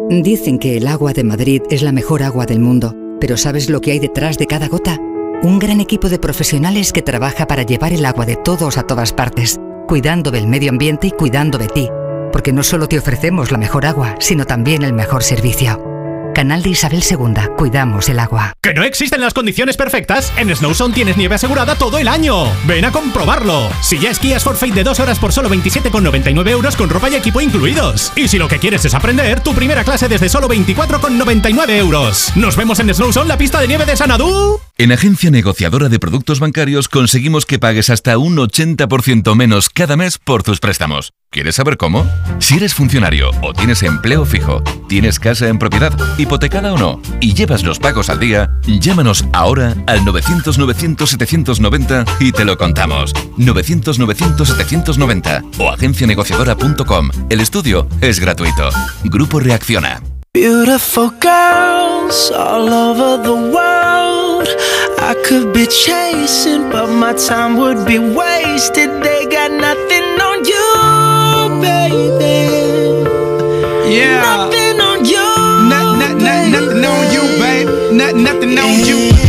Dicen 0.10 0.58
que 0.58 0.78
el 0.78 0.88
agua 0.88 1.12
de 1.12 1.26
Madrid 1.26 1.64
es 1.70 1.82
la 1.82 1.92
mejor 1.92 2.24
agua 2.24 2.46
del 2.46 2.62
mundo, 2.62 2.96
pero 3.20 3.36
¿sabes 3.36 3.70
lo 3.70 3.82
que 3.82 3.92
hay 3.92 4.00
detrás 4.00 4.38
de 4.38 4.48
cada 4.48 4.70
gota? 4.70 4.98
Un 5.44 5.60
gran 5.60 5.82
equipo 5.82 6.08
de 6.08 6.18
profesionales 6.18 6.94
que 6.94 7.02
trabaja 7.02 7.46
para 7.46 7.64
llevar 7.64 7.92
el 7.92 8.06
agua 8.06 8.26
de 8.26 8.38
todos 8.38 8.78
a 8.78 8.84
todas 8.84 9.12
partes, 9.12 9.60
cuidando 9.90 10.32
del 10.32 10.48
medio 10.48 10.72
ambiente 10.72 11.08
y 11.08 11.12
cuidando 11.12 11.58
de 11.58 11.68
ti, 11.68 11.90
porque 12.32 12.54
no 12.54 12.64
solo 12.64 12.88
te 12.88 12.98
ofrecemos 12.98 13.52
la 13.52 13.58
mejor 13.58 13.86
agua, 13.86 14.16
sino 14.20 14.46
también 14.46 14.82
el 14.82 14.94
mejor 14.94 15.24
servicio. 15.24 15.95
Canal 16.36 16.62
de 16.64 16.72
Isabel 16.72 17.02
II, 17.10 17.56
cuidamos 17.56 18.10
el 18.10 18.20
agua. 18.20 18.52
¿Que 18.62 18.74
no 18.74 18.84
existen 18.84 19.22
las 19.22 19.34
condiciones 19.34 19.78
perfectas? 19.78 20.34
En 20.36 20.54
Snowzone 20.54 20.94
tienes 20.94 21.16
nieve 21.16 21.36
asegurada 21.36 21.76
todo 21.76 21.98
el 21.98 22.10
año. 22.10 22.52
Ven 22.68 22.84
a 22.84 22.92
comprobarlo. 22.92 23.70
Si 23.80 24.00
ya 24.00 24.10
esquías 24.10 24.44
Forfait 24.44 24.74
de 24.74 24.84
dos 24.84 25.00
horas 25.00 25.18
por 25.18 25.32
solo 25.32 25.50
27,99 25.50 26.50
euros 26.50 26.76
con 26.76 26.90
ropa 26.90 27.10
y 27.10 27.16
equipo 27.16 27.40
incluidos. 27.40 28.12
Y 28.18 28.28
si 28.28 28.38
lo 28.38 28.50
que 28.50 28.60
quieres 28.60 28.84
es 28.84 28.94
aprender, 28.94 29.40
tu 29.40 29.54
primera 29.54 29.86
clase 29.86 30.10
desde 30.10 30.28
solo 30.28 30.50
24,99 30.50 31.70
euros. 31.70 32.34
Nos 32.36 32.58
vemos 32.58 32.82
en 32.82 32.94
Snowzone, 32.94 33.30
la 33.30 33.38
pista 33.38 33.62
de 33.62 33.70
nieve 33.70 33.86
de 33.86 33.96
Sanadú. 33.96 34.60
En 34.78 34.92
Agencia 34.92 35.32
Negociadora 35.32 35.88
de 35.88 36.00
Productos 36.00 36.42
Bancarios 36.42 36.90
conseguimos 36.90 37.46
que 37.46 37.60
pagues 37.60 37.90
hasta 37.90 38.18
un 38.18 38.36
80% 38.36 39.34
menos 39.34 39.70
cada 39.70 39.96
mes 39.96 40.18
por 40.18 40.44
tus 40.44 40.60
préstamos. 40.60 41.14
¿Quieres 41.30 41.56
saber 41.56 41.78
cómo? 41.78 42.06
Si 42.40 42.58
eres 42.58 42.74
funcionario 42.74 43.32
o 43.42 43.54
tienes 43.54 43.84
empleo 43.84 44.26
fijo, 44.26 44.62
tienes 44.90 45.18
casa 45.18 45.48
en 45.48 45.60
propiedad, 45.60 45.98
hipotecada 46.18 46.74
o 46.74 46.78
no, 46.78 47.00
y 47.22 47.34
llevas 47.34 47.64
los 47.64 47.80
pagos 47.80 48.10
al 48.10 48.20
día, 48.20 48.52
llámanos 48.68 49.24
ahora 49.32 49.78
al 49.88 50.02
900-900-790 50.02 52.06
y 52.20 52.34
te 52.34 52.44
lo 52.44 52.58
contamos. 52.58 53.14
900-900-790 53.38 55.58
o 55.58 55.70
agencianegociadora.com. 55.70 57.12
El 57.30 57.40
estudio 57.40 57.88
es 58.02 58.20
gratuito. 58.20 58.72
Grupo 59.06 59.40
Reacciona. 59.40 60.02
Beautiful. 60.34 61.14
I 64.98 65.16
could 65.26 65.54
be 65.54 65.66
chasing, 65.68 66.70
but 66.70 66.88
my 66.88 67.14
time 67.14 67.58
would 67.58 67.86
be 67.86 68.00
wasted. 68.00 68.90
They 69.04 69.26
got 69.26 69.52
nothing 69.52 70.08
on 70.28 70.46
you, 70.46 71.62
baby. 71.62 72.36
Yeah. 73.96 74.22
Nothing 74.22 74.82
on 74.82 75.06
you. 75.06 75.28
Not, 75.70 76.00
not, 76.00 76.16
not, 76.18 76.50
nothing 76.52 76.86
on 76.86 77.14
you, 77.14 77.24
babe. 77.40 77.94
Not, 77.94 78.16
nothing 78.16 78.58
on 78.58 78.86
you. 78.86 79.25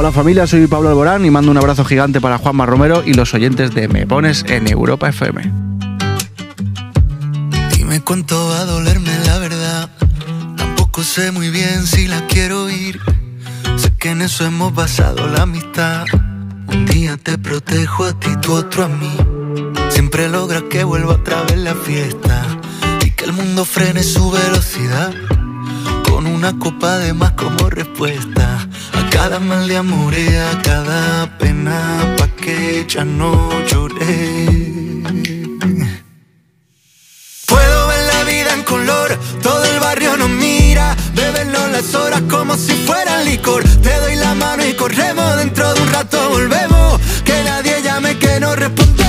Hola 0.00 0.12
familia, 0.12 0.46
soy 0.46 0.64
Pablo 0.68 0.90
Alborán 0.90 1.26
y 1.26 1.30
mando 1.32 1.50
un 1.50 1.56
abrazo 1.56 1.84
gigante 1.84 2.20
para 2.20 2.38
Juanma 2.38 2.66
Romero 2.66 3.02
y 3.04 3.14
los 3.14 3.34
oyentes 3.34 3.74
de 3.74 3.88
Me 3.88 4.06
Pones 4.06 4.44
en 4.46 4.68
Europa 4.68 5.08
FM. 5.08 5.52
Dime 7.76 8.00
cuánto 8.04 8.46
va 8.46 8.60
a 8.60 8.64
dolerme 8.64 9.10
la 9.26 9.38
verdad. 9.38 9.90
Tampoco 10.56 11.02
sé 11.02 11.32
muy 11.32 11.50
bien 11.50 11.84
si 11.84 12.06
la 12.06 12.24
quiero 12.28 12.70
ir. 12.70 13.00
Sé 13.74 13.92
que 13.98 14.10
en 14.10 14.22
eso 14.22 14.46
hemos 14.46 14.72
basado 14.72 15.26
la 15.26 15.42
amistad. 15.42 16.04
Un 16.68 16.86
día 16.86 17.16
te 17.16 17.36
protejo 17.36 18.04
a 18.04 18.12
ti, 18.12 18.30
tú 18.40 18.52
otro 18.52 18.84
a 18.84 18.88
mí. 18.88 19.10
Siempre 19.88 20.28
logras 20.28 20.62
que 20.70 20.84
vuelva 20.84 21.14
otra 21.14 21.42
vez 21.42 21.58
la 21.58 21.74
fiesta 21.74 22.46
y 23.04 23.10
que 23.10 23.24
el 23.24 23.32
mundo 23.32 23.64
frene 23.64 24.04
su 24.04 24.30
velocidad. 24.30 25.12
Con 26.08 26.28
una 26.28 26.56
copa 26.56 26.98
de 26.98 27.14
más 27.14 27.32
como 27.32 27.68
respuesta 27.68 28.37
a 28.37 28.37
cada 29.10 29.38
mal 29.38 29.68
de 29.68 29.76
amor 29.76 30.14
y 30.14 30.28
a 30.34 30.60
cada 30.62 31.38
pena 31.38 32.14
pa' 32.16 32.28
que 32.28 32.86
ya 32.88 33.04
no 33.04 33.32
lloré. 33.66 34.46
Puedo 37.46 37.88
ver 37.88 38.02
la 38.14 38.24
vida 38.24 38.54
en 38.54 38.62
color, 38.62 39.18
todo 39.42 39.64
el 39.64 39.80
barrio 39.80 40.16
nos 40.16 40.30
mira, 40.30 40.96
bebernos 41.14 41.70
las 41.70 41.94
horas 41.94 42.22
como 42.30 42.56
si 42.56 42.72
fueran 42.86 43.24
licor. 43.24 43.62
Te 43.82 43.94
doy 44.00 44.16
la 44.16 44.34
mano 44.34 44.64
y 44.66 44.74
corremos, 44.74 45.36
dentro 45.36 45.74
de 45.74 45.80
un 45.80 45.92
rato 45.92 46.28
volvemos, 46.30 47.00
que 47.24 47.42
nadie 47.44 47.82
llame 47.82 48.18
que 48.18 48.40
no 48.40 48.54
respondemos. 48.54 49.07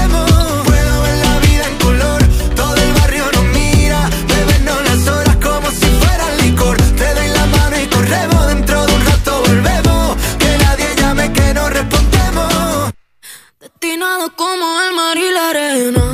Como 14.35 14.81
el 14.81 14.95
mar 14.95 15.17
y 15.17 15.31
la 15.31 15.49
arena. 15.49 16.13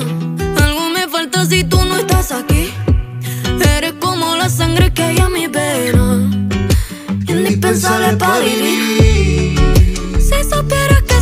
Algo 0.64 0.90
me 0.90 1.08
falta 1.08 1.46
si 1.46 1.64
tú 1.64 1.84
no 1.86 1.96
estás 1.96 2.32
aquí. 2.32 2.74
Eres 3.78 3.94
como 3.94 4.36
la 4.36 4.50
sangre 4.50 4.94
que 4.94 5.02
hay 5.02 5.18
en 5.18 5.32
mi 5.32 5.48
vena. 5.48 6.30
Indispensable 7.28 8.18
para 8.18 8.40
vivir. 8.40 9.60
Si 10.20 10.44
supieras 10.44 11.04
que 11.04 11.22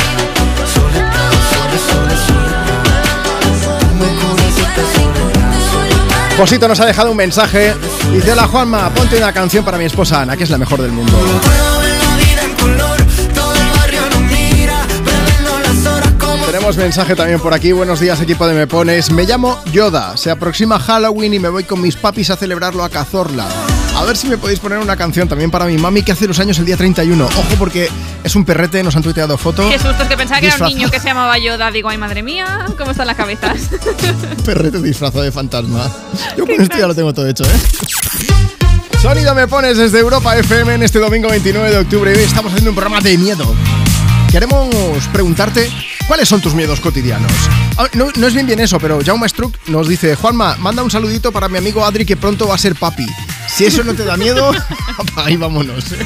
Josito 6.37 6.67
nos 6.67 6.79
ha 6.79 6.85
dejado 6.85 7.11
un 7.11 7.17
mensaje. 7.17 7.75
Dice: 8.11 8.31
Hola 8.31 8.47
Juanma, 8.47 8.89
ponte 8.89 9.17
una 9.17 9.31
canción 9.31 9.63
para 9.63 9.77
mi 9.77 9.85
esposa 9.85 10.21
Ana, 10.21 10.35
que 10.35 10.43
es 10.43 10.49
la 10.49 10.57
mejor 10.57 10.81
del 10.81 10.91
mundo. 10.91 11.13
Tenemos 16.45 16.75
mensaje 16.75 17.15
también 17.15 17.39
por 17.39 17.53
aquí. 17.53 17.71
Buenos 17.71 18.01
días, 18.01 18.19
equipo 18.19 18.45
de 18.45 18.53
Me 18.53 18.67
Pones. 18.67 19.11
Me 19.11 19.23
llamo 19.23 19.57
Yoda. 19.71 20.17
Se 20.17 20.29
aproxima 20.29 20.79
Halloween 20.79 21.33
y 21.33 21.39
me 21.39 21.47
voy 21.47 21.63
con 21.63 21.79
mis 21.79 21.95
papis 21.95 22.29
a 22.29 22.35
celebrarlo 22.35 22.83
a 22.83 22.89
Cazorla. 22.89 23.47
A 24.01 24.03
ver 24.03 24.17
si 24.17 24.27
me 24.27 24.35
podéis 24.35 24.59
poner 24.59 24.79
una 24.79 24.97
canción 24.97 25.27
también 25.29 25.51
para 25.51 25.65
mi 25.65 25.77
mami 25.77 26.01
que 26.01 26.11
hace 26.11 26.27
los 26.27 26.39
años 26.39 26.57
el 26.57 26.65
día 26.65 26.75
31. 26.75 27.23
Ojo 27.23 27.55
porque 27.59 27.87
es 28.23 28.35
un 28.35 28.43
perrete, 28.43 28.81
nos 28.81 28.95
han 28.95 29.03
tuiteado 29.03 29.37
fotos. 29.37 29.71
Qué 29.71 29.77
susto, 29.77 30.01
es 30.01 30.09
que 30.09 30.17
pensaba 30.17 30.41
que 30.41 30.47
era 30.47 30.55
un 30.57 30.63
niño 30.65 30.89
que 30.89 30.99
se 30.99 31.05
llamaba 31.05 31.37
Yoda. 31.37 31.69
Digo, 31.69 31.87
ay 31.87 31.99
madre 31.99 32.23
mía, 32.23 32.65
¿cómo 32.79 32.91
están 32.91 33.05
las 33.05 33.15
cabezas? 33.15 33.69
perrete 34.45 34.81
disfrazado 34.81 35.21
de 35.23 35.31
fantasma. 35.31 35.87
Yo 36.35 36.47
con 36.47 36.59
esto 36.59 36.79
ya 36.79 36.87
lo 36.87 36.95
tengo 36.95 37.13
todo 37.13 37.27
hecho, 37.29 37.43
¿eh? 37.43 37.59
Sonido 38.99 39.35
me 39.35 39.47
pones 39.47 39.77
desde 39.77 39.99
Europa 39.99 40.35
FM 40.35 40.73
en 40.73 40.83
este 40.83 40.97
domingo 40.97 41.29
29 41.29 41.69
de 41.69 41.77
octubre 41.77 42.11
hoy 42.11 42.23
estamos 42.23 42.51
haciendo 42.51 42.71
un 42.71 42.75
programa 42.75 43.01
de 43.01 43.17
miedo. 43.19 43.55
queremos 44.31 44.67
preguntarte 45.13 45.69
cuáles 46.07 46.27
son 46.27 46.41
tus 46.41 46.55
miedos 46.55 46.79
cotidianos. 46.79 47.31
Ah, 47.77 47.85
No, 47.93 48.07
no 48.15 48.27
es 48.27 48.33
bien 48.33 48.47
bien 48.47 48.59
eso, 48.59 48.79
pero 48.79 48.99
Jaume 49.05 49.29
Struck 49.29 49.55
nos 49.67 49.87
dice, 49.87 50.15
Juanma, 50.15 50.55
manda 50.57 50.81
un 50.81 50.89
saludito 50.89 51.31
para 51.31 51.47
mi 51.49 51.59
amigo 51.59 51.85
Adri 51.85 52.03
que 52.03 52.17
pronto 52.17 52.47
va 52.47 52.55
a 52.55 52.57
ser 52.57 52.75
papi. 52.75 53.05
Si 53.53 53.65
eso 53.65 53.83
no 53.83 53.93
te 53.93 54.05
da 54.05 54.17
miedo, 54.17 54.51
ahí 55.15 55.35
vámonos. 55.37 55.91
¿eh? 55.91 56.05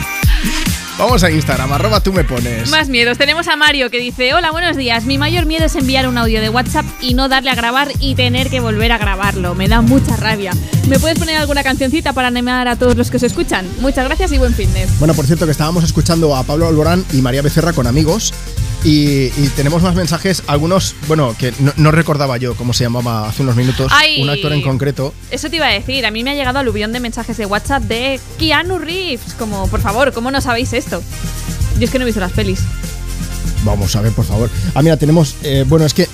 Vamos 0.97 1.23
a 1.23 1.31
Instagram, 1.31 1.73
arroba 1.73 1.99
tú 2.01 2.13
me 2.13 2.23
pones. 2.23 2.69
Más 2.69 2.87
miedos. 2.87 3.17
Tenemos 3.17 3.47
a 3.49 3.55
Mario 3.57 3.89
que 3.89 3.99
dice, 3.99 4.33
hola, 4.33 4.51
buenos 4.51 4.77
días. 4.77 5.03
Mi 5.05 5.17
mayor 5.17 5.45
miedo 5.45 5.65
es 5.65 5.75
enviar 5.75 6.07
un 6.07 6.17
audio 6.17 6.39
de 6.39 6.49
WhatsApp 6.49 6.85
y 7.01 7.13
no 7.13 7.27
darle 7.27 7.51
a 7.51 7.55
grabar 7.55 7.89
y 7.99 8.15
tener 8.15 8.49
que 8.49 8.61
volver 8.61 8.93
a 8.93 8.97
grabarlo. 8.97 9.55
Me 9.55 9.67
da 9.67 9.81
mucha 9.81 10.15
rabia. 10.15 10.53
¿Me 10.87 10.97
puedes 10.97 11.19
poner 11.19 11.35
alguna 11.35 11.63
cancioncita 11.63 12.13
para 12.13 12.29
animar 12.29 12.67
a 12.69 12.77
todos 12.77 12.95
los 12.95 13.11
que 13.11 13.19
se 13.19 13.27
escuchan? 13.27 13.67
Muchas 13.81 14.05
gracias 14.05 14.31
y 14.31 14.37
buen 14.37 14.53
fitness. 14.53 14.97
Bueno, 14.99 15.13
por 15.13 15.25
cierto, 15.25 15.45
que 15.45 15.51
estábamos 15.51 15.83
escuchando 15.83 16.33
a 16.35 16.43
Pablo 16.43 16.67
Alborán 16.67 17.03
y 17.11 17.21
María 17.21 17.41
Becerra 17.41 17.73
con 17.73 17.87
amigos. 17.87 18.33
Y, 18.85 19.31
y 19.35 19.51
tenemos 19.55 19.81
más 19.81 19.95
mensajes, 19.95 20.43
algunos, 20.45 20.95
bueno, 21.07 21.35
que 21.39 21.51
no, 21.59 21.73
no 21.75 21.91
recordaba 21.91 22.37
yo 22.37 22.55
cómo 22.55 22.71
se 22.71 22.83
llamaba 22.83 23.27
hace 23.27 23.41
unos 23.41 23.55
minutos, 23.55 23.91
Ay. 23.93 24.21
un 24.21 24.29
actor 24.29 24.53
en 24.53 24.61
concreto. 24.61 25.11
Eso 25.31 25.49
te 25.49 25.55
iba 25.55 25.65
a 25.65 25.71
decir. 25.71 26.05
A 26.05 26.11
mí 26.11 26.23
me 26.23 26.29
ha 26.31 26.35
llegado 26.35 26.59
aluvión 26.59 26.91
de 26.91 26.99
mensajes 26.99 27.35
de 27.37 27.47
WhatsApp 27.47 27.81
de 27.83 28.19
Keanu 28.37 28.77
Reeves. 28.77 29.33
Como, 29.39 29.67
por 29.69 29.81
favor, 29.81 30.13
¿cómo 30.13 30.29
no 30.29 30.39
sabéis 30.39 30.71
esto? 30.73 31.01
Yo 31.79 31.85
es 31.85 31.89
que 31.89 31.97
no 31.97 32.03
he 32.03 32.05
visto 32.05 32.21
las 32.21 32.31
pelis. 32.31 32.59
Vamos 33.63 33.95
a 33.95 34.01
ver, 34.01 34.11
por 34.11 34.25
favor. 34.25 34.51
Ah, 34.75 34.83
mira, 34.83 34.97
tenemos, 34.97 35.35
eh, 35.41 35.65
bueno, 35.67 35.87
es 35.87 35.93
que 35.95 36.07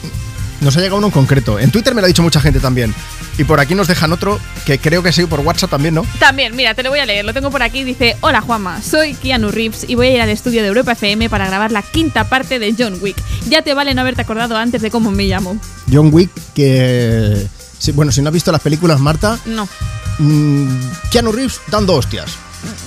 nos 0.62 0.78
ha 0.78 0.80
llegado 0.80 0.98
uno 0.98 1.08
en 1.08 1.12
concreto. 1.12 1.60
En 1.60 1.72
Twitter 1.72 1.94
me 1.94 2.02
lo 2.02 2.06
ha 2.06 2.08
dicho 2.08 2.24
mucha 2.24 2.40
gente 2.40 2.60
también. 2.60 2.94
Y 3.38 3.44
por 3.44 3.60
aquí 3.60 3.76
nos 3.76 3.88
dejan 3.88 4.12
otro 4.14 4.40
que 4.66 4.78
creo 4.80 5.02
que 5.04 5.10
ha 5.10 5.12
sido 5.12 5.28
por 5.28 5.40
WhatsApp 5.42 5.70
también, 5.72 5.94
¿no? 5.96 6.06
También, 6.20 6.56
mira, 6.56 6.74
te 6.76 6.84
lo 6.84 6.90
voy 6.90 7.00
a 7.00 7.06
leer, 7.06 7.26
lo 7.26 7.34
tengo 7.34 7.50
por 7.50 7.64
aquí. 7.64 7.84
Dice, 7.84 8.16
hola 8.22 8.42
Juanma, 8.42 8.82
soy 8.82 9.14
Keanu 9.16 9.52
Reeves 9.52 9.86
y 9.88 9.96
voy 9.96 10.08
a 10.08 10.12
ir 10.16 10.22
al 10.22 10.30
estudio 10.30 10.62
de 10.62 10.68
Europa 10.68 10.92
FM 10.94 11.30
para 11.30 11.48
grabar 11.48 11.72
la 11.72 11.82
quinta 11.82 12.26
parte 12.30 12.60
de 12.60 12.76
John 12.78 12.98
Wick. 13.02 13.18
Ya 13.50 13.62
te 13.64 13.74
vale 13.74 13.94
no 13.94 14.02
haberte 14.02 14.22
acordado 14.22 14.56
antes 14.58 14.82
de 14.82 14.92
cómo 14.92 15.12
me 15.12 15.24
llamo. 15.26 15.58
John 15.92 16.10
Wick, 16.14 16.30
que... 16.54 17.48
sí, 17.80 17.92
bueno, 17.94 18.12
si 18.12 18.22
no 18.22 18.30
has 18.30 18.34
visto 18.34 18.52
las 18.52 18.62
películas, 18.62 19.00
Marta, 19.00 19.40
No. 19.46 19.68
mm, 20.20 20.68
Keanu 21.12 21.32
Reeves 21.32 21.60
dando 21.68 21.96
hostias. 21.96 22.32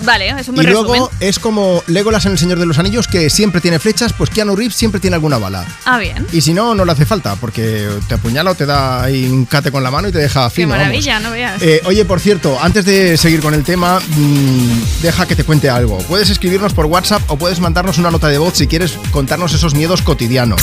Vale, 0.05 0.29
eso 0.29 0.53
me 0.53 0.63
y 0.63 0.67
resumen. 0.67 0.73
luego 0.89 1.11
es 1.21 1.39
como 1.39 1.83
Legolas 1.87 2.27
en 2.27 2.33
El 2.33 2.39
Señor 2.39 2.59
de 2.59 2.67
los 2.67 2.79
Anillos, 2.79 3.09
que 3.09 3.31
siempre 3.31 3.61
tiene 3.61 3.79
flechas, 3.79 4.13
pues 4.13 4.31
Keanu 4.31 4.55
Reeves 4.57 4.75
siempre 4.75 5.01
tiene 5.01 5.15
alguna 5.15 5.39
bala. 5.39 5.65
Ah, 5.85 5.99
bien. 5.99 6.27
Y 6.33 6.41
si 6.41 6.53
no, 6.53 6.75
no 6.75 6.85
le 6.85 6.93
hace 6.93 7.07
falta, 7.07 7.37
porque 7.37 7.89
te 8.09 8.15
apuñala 8.15 8.51
o 8.51 8.55
te 8.55 8.67
da 8.67 9.03
ahí 9.03 9.27
un 9.27 9.45
cate 9.47 9.71
con 9.73 9.83
la 9.83 9.91
mano 9.91 10.09
y 10.09 10.13
te 10.13 10.19
deja 10.19 10.49
Qué 10.49 10.55
fino. 10.57 10.69
vamos. 10.69 10.83
maravilla, 10.87 11.21
no 11.21 11.31
veas. 11.31 11.63
Eh, 11.63 11.81
oye, 11.87 12.05
por 12.05 12.21
cierto, 12.21 12.59
antes 12.61 12.85
de 12.85 13.17
seguir 13.17 13.41
con 13.41 13.55
el 13.55 13.65
tema, 13.65 14.01
mm, 14.01 15.03
deja 15.03 15.27
que 15.27 15.37
te 15.37 15.45
cuente 15.45 15.71
algo. 15.71 15.99
Puedes 15.99 16.31
escribirnos 16.31 16.75
por 16.75 16.87
WhatsApp 16.87 17.23
o 17.29 17.37
puedes 17.39 17.61
mandarnos 17.61 17.99
una 17.99 18.11
nota 18.11 18.29
de 18.29 18.39
voz 18.39 18.55
si 18.55 18.67
quieres 18.67 18.93
contarnos 19.11 19.55
esos 19.55 19.75
miedos 19.75 20.03
cotidianos. 20.03 20.63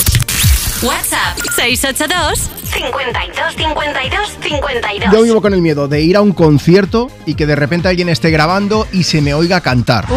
WhatsApp 0.84 1.38
682 1.56 2.50
52 2.74 3.56
52 3.56 4.38
52. 4.42 5.14
Yo 5.14 5.22
vivo 5.22 5.40
con 5.42 5.54
el 5.54 5.62
miedo 5.62 5.88
de 5.88 6.02
ir 6.02 6.18
a 6.18 6.22
un 6.22 6.32
concierto 6.34 7.12
y 7.28 7.36
que 7.36 7.46
de 7.46 7.56
repente 7.56 7.88
alguien 7.88 8.10
esté 8.10 8.32
grabando 8.32 8.88
y 8.92 9.04
se 9.04 9.22
me 9.22 9.36
oiga 9.36 9.62
cantar. 9.62 10.08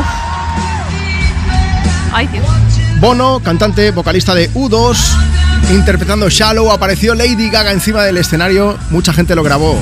Ay, 2.12 2.28
Dios. 2.28 2.47
Bono, 2.99 3.41
cantante, 3.44 3.91
vocalista 3.91 4.34
de 4.34 4.51
U2, 4.52 4.97
interpretando 5.73 6.31
Shallow, 6.31 6.70
apareció 6.70 7.15
Lady 7.15 7.51
Gaga 7.51 7.73
encima 7.73 8.02
del 8.05 8.17
escenario, 8.17 8.78
mucha 8.89 9.12
gente 9.12 9.34
lo 9.34 9.43
grabó. 9.43 9.78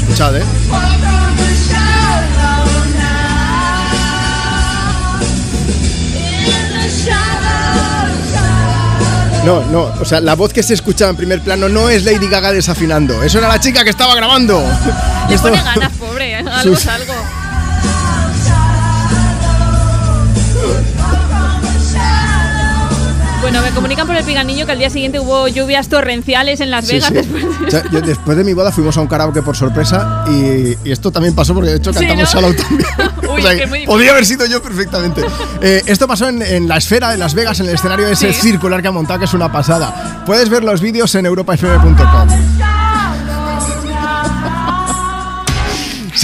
Escuchad, 0.00 0.38
¿eh? 0.38 0.44
No, 9.44 9.62
no, 9.66 9.92
o 10.00 10.04
sea, 10.04 10.20
la 10.20 10.34
voz 10.34 10.52
que 10.52 10.62
se 10.62 10.72
escuchaba 10.74 11.10
en 11.10 11.16
primer 11.16 11.40
plano 11.42 11.68
no 11.68 11.88
es 11.90 12.04
Lady 12.04 12.28
Gaga 12.28 12.50
desafinando, 12.52 13.22
eso 13.22 13.38
era 13.38 13.48
la 13.48 13.60
chica 13.60 13.84
que 13.84 13.90
estaba 13.90 14.14
grabando. 14.14 14.62
Le 15.28 15.34
Esto- 15.34 15.50
pone 15.50 15.62
ganas, 15.62 15.92
pobre. 15.98 16.32
¿eh? 16.32 16.36
Algo 16.38 16.62
Sus- 16.62 16.80
es 16.80 16.86
algo. 16.88 17.13
Bueno, 23.54 23.68
me 23.68 23.72
comunican 23.76 24.04
por 24.08 24.16
el 24.16 24.24
piganiño 24.24 24.66
que 24.66 24.72
al 24.72 24.78
día 24.78 24.90
siguiente 24.90 25.20
hubo 25.20 25.46
lluvias 25.46 25.86
torrenciales 25.88 26.60
en 26.60 26.72
Las 26.72 26.88
Vegas 26.88 27.06
sí. 27.10 27.14
después 27.14 27.44
de- 27.60 27.66
O 27.66 27.70
sea, 27.70 27.84
yo 27.88 28.00
después 28.00 28.36
de 28.36 28.42
mi 28.42 28.52
boda 28.52 28.72
fuimos 28.72 28.96
a 28.96 29.00
un 29.00 29.06
karaoke 29.06 29.42
por 29.42 29.56
sorpresa 29.56 30.24
y, 30.28 30.76
y 30.82 30.90
esto 30.90 31.12
también 31.12 31.36
pasó 31.36 31.54
porque 31.54 31.70
de 31.70 31.76
hecho 31.76 31.92
cantamos 31.92 32.34
¿no? 32.34 32.40
Shallow 32.40 32.52
también. 32.56 32.88
Uy, 33.22 33.28
O 33.38 33.42
sea, 33.46 33.56
que 33.56 33.66
muy 33.68 33.86
podría 33.86 34.10
haber 34.10 34.26
sido 34.26 34.44
yo 34.46 34.60
perfectamente. 34.60 35.22
Eh, 35.60 35.82
esto 35.86 36.08
pasó 36.08 36.28
en, 36.28 36.42
en 36.42 36.66
la 36.66 36.78
esfera 36.78 37.10
de 37.10 37.16
Las 37.16 37.34
Vegas, 37.34 37.60
en 37.60 37.68
el 37.68 37.76
escenario 37.76 38.08
ese 38.08 38.32
circular 38.32 38.82
que 38.82 38.88
ha 38.88 38.92
montado, 38.92 39.20
que 39.20 39.26
es 39.26 39.34
una 39.34 39.52
pasada. 39.52 40.24
Puedes 40.26 40.48
ver 40.48 40.64
los 40.64 40.80
vídeos 40.80 41.14
en 41.14 41.24
europafm.com. 41.26 42.28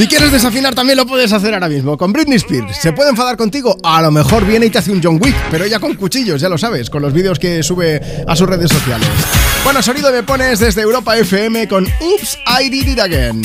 Si 0.00 0.06
quieres 0.06 0.32
desafinar 0.32 0.74
también 0.74 0.96
lo 0.96 1.04
puedes 1.04 1.30
hacer 1.30 1.52
ahora 1.52 1.68
mismo 1.68 1.98
con 1.98 2.10
Britney 2.10 2.36
Spears. 2.36 2.78
¿Se 2.78 2.90
puede 2.94 3.10
enfadar 3.10 3.36
contigo? 3.36 3.76
A 3.82 4.00
lo 4.00 4.10
mejor 4.10 4.46
viene 4.46 4.64
y 4.64 4.70
te 4.70 4.78
hace 4.78 4.90
un 4.90 5.02
John 5.02 5.18
Wick, 5.20 5.36
pero 5.50 5.62
ella 5.66 5.78
con 5.78 5.94
cuchillos, 5.94 6.40
ya 6.40 6.48
lo 6.48 6.56
sabes, 6.56 6.88
con 6.88 7.02
los 7.02 7.12
vídeos 7.12 7.38
que 7.38 7.62
sube 7.62 8.00
a 8.26 8.34
sus 8.34 8.48
redes 8.48 8.70
sociales. 8.70 9.06
Bueno, 9.62 9.82
sonido 9.82 10.10
me 10.10 10.22
pones 10.22 10.58
desde 10.58 10.80
Europa 10.80 11.18
FM 11.18 11.68
con 11.68 11.84
Oops, 11.84 12.38
I 12.62 12.70
Did 12.70 12.88
It 12.88 12.98
Again. 12.98 13.42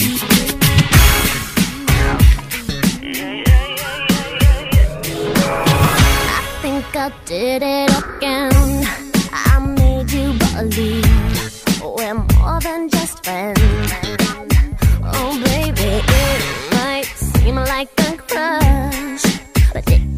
Crush, 19.75 19.85
but 19.85 19.93
it 19.93 20.15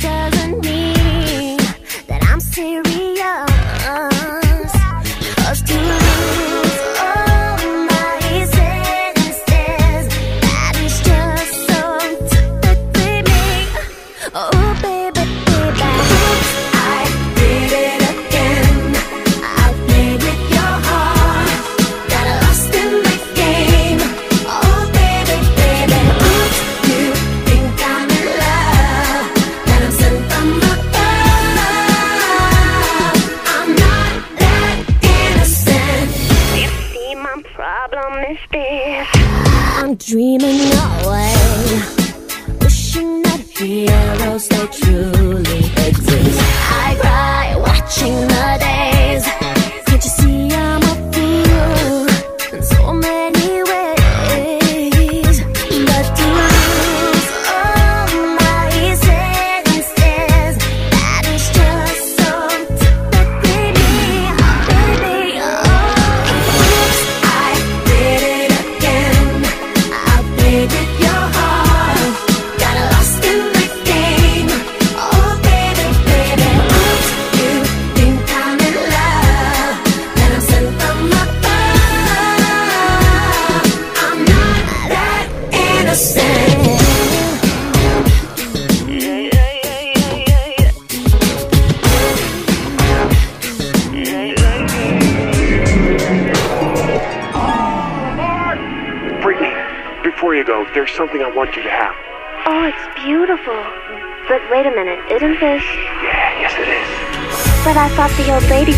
dreaming 40.17 40.73
away 41.05 41.26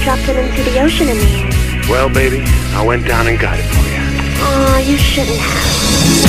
dropped 0.09 0.27
it 0.27 0.37
into 0.37 0.63
the 0.63 0.79
ocean 0.79 1.07
in 1.07 1.15
the 1.19 1.23
end. 1.23 1.87
Well, 1.87 2.09
baby, 2.11 2.41
I 2.73 2.83
went 2.83 3.05
down 3.05 3.27
and 3.27 3.39
got 3.39 3.59
it 3.59 3.65
for 3.65 3.87
you. 3.91 4.01
Oh, 4.41 4.83
you 4.83 4.97
shouldn't 4.97 5.37
have. 5.37 6.28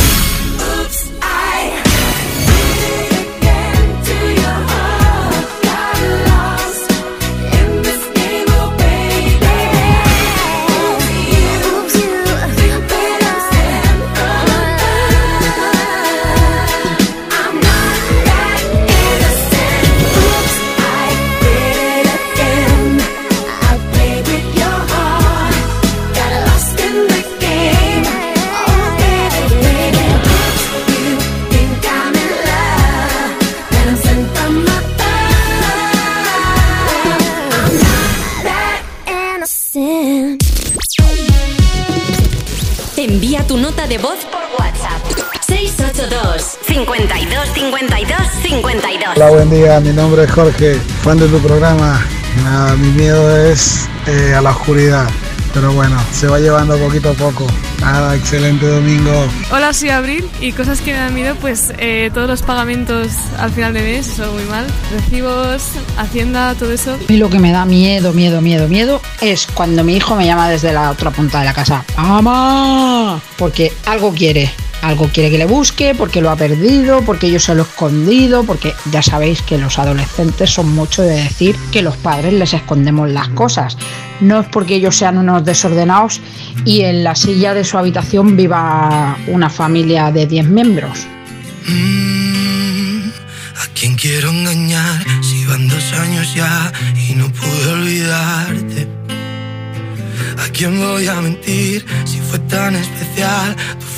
Hola, 49.20 49.32
buen 49.32 49.50
día. 49.50 49.78
Mi 49.80 49.92
nombre 49.92 50.24
es 50.24 50.30
Jorge, 50.30 50.76
fan 51.02 51.18
de 51.18 51.28
tu 51.28 51.38
programa. 51.40 52.02
Nada, 52.42 52.74
mi 52.76 52.88
miedo 52.88 53.36
es 53.36 53.86
eh, 54.06 54.32
a 54.34 54.40
la 54.40 54.52
oscuridad. 54.52 55.06
Pero 55.52 55.74
bueno, 55.74 56.00
se 56.10 56.26
va 56.26 56.38
llevando 56.38 56.78
poquito 56.78 57.10
a 57.10 57.12
poco. 57.12 57.46
Nada, 57.82 58.16
excelente 58.16 58.64
domingo. 58.66 59.28
Hola, 59.52 59.74
soy 59.74 59.90
Abril 59.90 60.26
y 60.40 60.52
cosas 60.52 60.80
que 60.80 60.92
me 60.94 61.00
dan 61.00 61.12
miedo, 61.12 61.36
pues 61.38 61.70
eh, 61.76 62.10
todos 62.14 62.28
los 62.28 62.40
pagamentos 62.40 63.08
al 63.36 63.50
final 63.50 63.74
de 63.74 63.82
mes, 63.82 64.08
eso 64.08 64.32
muy 64.32 64.44
mal. 64.44 64.66
Recibos, 64.90 65.64
Hacienda, 65.98 66.54
todo 66.54 66.72
eso. 66.72 66.96
Mí 67.06 67.18
lo 67.18 67.28
que 67.28 67.38
me 67.38 67.52
da 67.52 67.66
miedo, 67.66 68.14
miedo, 68.14 68.40
miedo, 68.40 68.68
miedo 68.68 69.02
es 69.20 69.46
cuando 69.52 69.84
mi 69.84 69.96
hijo 69.96 70.16
me 70.16 70.24
llama 70.24 70.48
desde 70.48 70.72
la 70.72 70.90
otra 70.90 71.10
punta 71.10 71.40
de 71.40 71.44
la 71.44 71.52
casa. 71.52 71.84
¡Mamá! 71.94 73.20
Porque 73.36 73.70
algo 73.84 74.14
quiere. 74.14 74.50
Algo 74.82 75.08
quiere 75.12 75.30
que 75.30 75.38
le 75.38 75.44
busque, 75.44 75.94
porque 75.94 76.22
lo 76.22 76.30
ha 76.30 76.36
perdido, 76.36 77.02
porque 77.02 77.30
yo 77.30 77.38
se 77.38 77.54
lo 77.54 77.62
he 77.62 77.66
escondido, 77.66 78.44
porque 78.44 78.74
ya 78.90 79.02
sabéis 79.02 79.42
que 79.42 79.58
los 79.58 79.78
adolescentes 79.78 80.50
son 80.50 80.72
mucho 80.72 81.02
de 81.02 81.16
decir 81.16 81.56
que 81.70 81.82
los 81.82 81.96
padres 81.98 82.32
les 82.32 82.54
escondemos 82.54 83.10
las 83.10 83.28
cosas. 83.28 83.76
No 84.20 84.40
es 84.40 84.46
porque 84.46 84.76
ellos 84.76 84.96
sean 84.96 85.18
unos 85.18 85.44
desordenados 85.44 86.20
y 86.64 86.82
en 86.82 87.04
la 87.04 87.14
silla 87.14 87.52
de 87.52 87.64
su 87.64 87.76
habitación 87.76 88.36
viva 88.36 89.18
una 89.26 89.50
familia 89.50 90.10
de 90.10 90.26
10 90.26 90.46
miembros. 90.48 91.06
¿A 93.62 93.66
quién 93.74 93.96
quiero 93.96 94.30
engañar 94.30 95.04
si 95.22 95.44
van 95.44 95.68
dos 95.68 95.92
años 95.92 96.34
ya 96.34 96.72
y 96.96 97.14
no 97.14 97.30
olvidarte? 97.70 98.88
¿A 100.38 100.48
quién 100.52 100.80
voy 100.80 101.06
a 101.06 101.20
mentir 101.20 101.84
si 102.06 102.18
fue 102.18 102.38
tan 102.40 102.74
especial 102.74 103.54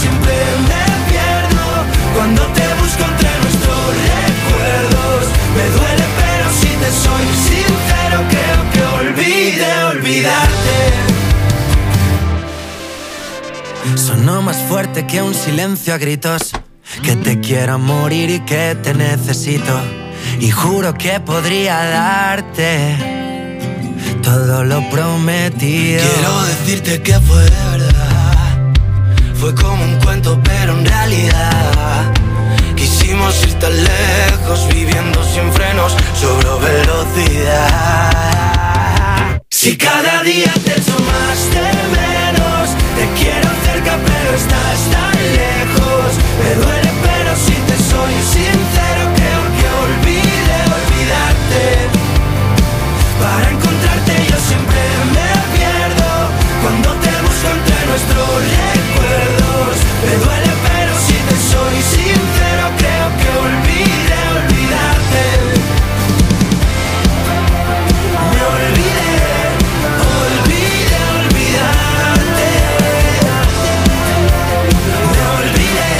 siempre 0.00 0.34
me 0.70 0.84
pierdo 1.10 1.66
cuando 2.14 2.42
te 2.56 2.66
busco 2.80 3.02
entre 3.12 3.30
nuestros 3.44 3.82
recuerdos. 4.10 5.22
Me 5.56 5.64
duele 5.76 6.06
pero 6.20 6.46
si 6.60 6.70
te 6.82 6.90
soy 7.04 7.26
sincero 7.48 8.18
creo 8.34 8.60
que 8.72 8.80
olvide 9.00 9.68
olvidarte. 9.84 10.78
Sonó 13.96 14.42
más 14.42 14.58
fuerte 14.68 15.06
que 15.06 15.22
un 15.22 15.34
silencio 15.34 15.94
a 15.94 15.98
gritos. 15.98 16.52
Que 17.02 17.14
te 17.14 17.40
quiero 17.40 17.78
morir 17.78 18.30
y 18.30 18.40
que 18.40 18.76
te 18.82 18.94
necesito. 18.94 19.80
Y 20.40 20.50
juro 20.50 20.94
que 20.94 21.20
podría 21.20 21.76
darte 21.84 22.96
todo 24.22 24.64
lo 24.64 24.88
prometido. 24.90 26.02
Quiero 26.02 26.42
decirte 26.44 27.02
que 27.02 27.14
fue 27.20 27.42
de 27.44 27.50
verdad. 27.50 27.89
Fue 29.40 29.54
como 29.54 29.82
un 29.82 29.96
cuento, 30.00 30.38
pero 30.44 30.78
en 30.78 30.84
realidad. 30.84 32.12
Quisimos 32.76 33.42
ir 33.42 33.54
tan 33.54 33.72
lejos, 33.72 34.68
viviendo 34.68 35.24
sin 35.24 35.50
frenos, 35.50 35.96
sobre 36.12 36.46
velocidad. 36.60 38.10
Si 39.50 39.78
cada 39.78 40.22
día 40.24 40.52
te 40.62 40.72
echo 40.78 40.92
más 40.92 41.38
de 41.56 41.72
menos, 41.96 42.76
te 42.96 43.08
quiero 43.18 43.48
cerca, 43.64 43.96
pero 44.04 44.30
estás 44.36 44.78
tan 44.92 45.16
lejos. 45.40 46.08
Me 46.40 46.50
duele, 46.60 46.90
pero 47.00 47.34
si 47.34 47.54
te 47.68 47.76
soy 47.90 48.14
sincero, 48.36 49.02
creo 49.16 49.42
que 49.56 49.66
olvide 49.86 50.56
olvidarte. 50.78 51.64
Para 53.22 53.46
encontrarte 53.48 54.12
yo 54.30 54.38
siempre 54.48 54.80
me 55.14 55.30
pierdo 55.56 56.10
Cuando 56.62 56.88
te 57.00 57.12
busco 57.22 57.48
entre 57.52 57.80
recuerdos 57.80 58.69
Me 60.04 60.12
duele 60.24 60.52
pero 60.66 60.92
si 61.06 61.16
te 61.28 61.36
soy 61.52 61.76
sincero 61.96 62.50
Creo 62.80 63.08
que 63.20 63.28
olvide 63.46 64.18
olvidarte. 64.38 65.24
Me 68.32 68.40
olvidé, 68.56 69.14
olvide 70.24 71.00
olvidarte. 71.20 72.48
Me 75.12 75.22
olvidé, 75.40 75.92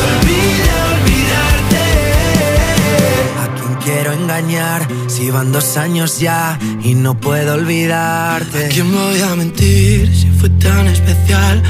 olvide 0.00 0.74
olvidarte. 0.94 1.84
¿A 3.42 3.46
quién 3.56 3.74
quiero 3.84 4.10
engañar 4.12 4.80
si 5.08 5.30
van 5.30 5.52
dos 5.52 5.76
años 5.76 6.18
ya 6.20 6.58
y 6.82 6.94
no 6.94 7.20
puedo 7.20 7.54
olvidarte? 7.54 8.66
¿A 8.66 8.68
quién 8.68 8.90
voy 8.92 9.20
a 9.20 9.34
mentir 9.34 10.14
si 10.14 10.30
fue 10.30 10.48
tan 10.50 10.86
especial 10.86 11.62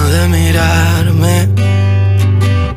de 0.00 0.28
mirarme? 0.28 1.48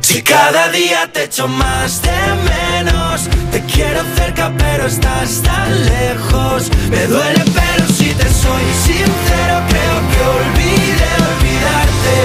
Si 0.00 0.22
cada 0.22 0.68
día 0.68 1.10
te 1.12 1.24
echo 1.24 1.48
más 1.48 2.02
de 2.02 2.18
menos, 2.52 3.28
te 3.50 3.60
quiero 3.72 4.02
cerca 4.16 4.52
pero 4.56 4.86
estás 4.86 5.42
tan 5.42 5.68
lejos. 5.84 6.70
Me 6.90 7.06
duele 7.06 7.42
pero 7.54 7.86
si 7.88 8.10
te 8.14 8.28
soy 8.28 8.66
sincero 8.86 9.56
creo 9.70 9.98
que 10.10 10.20
olvide 10.38 11.08
olvidarte. 11.30 12.16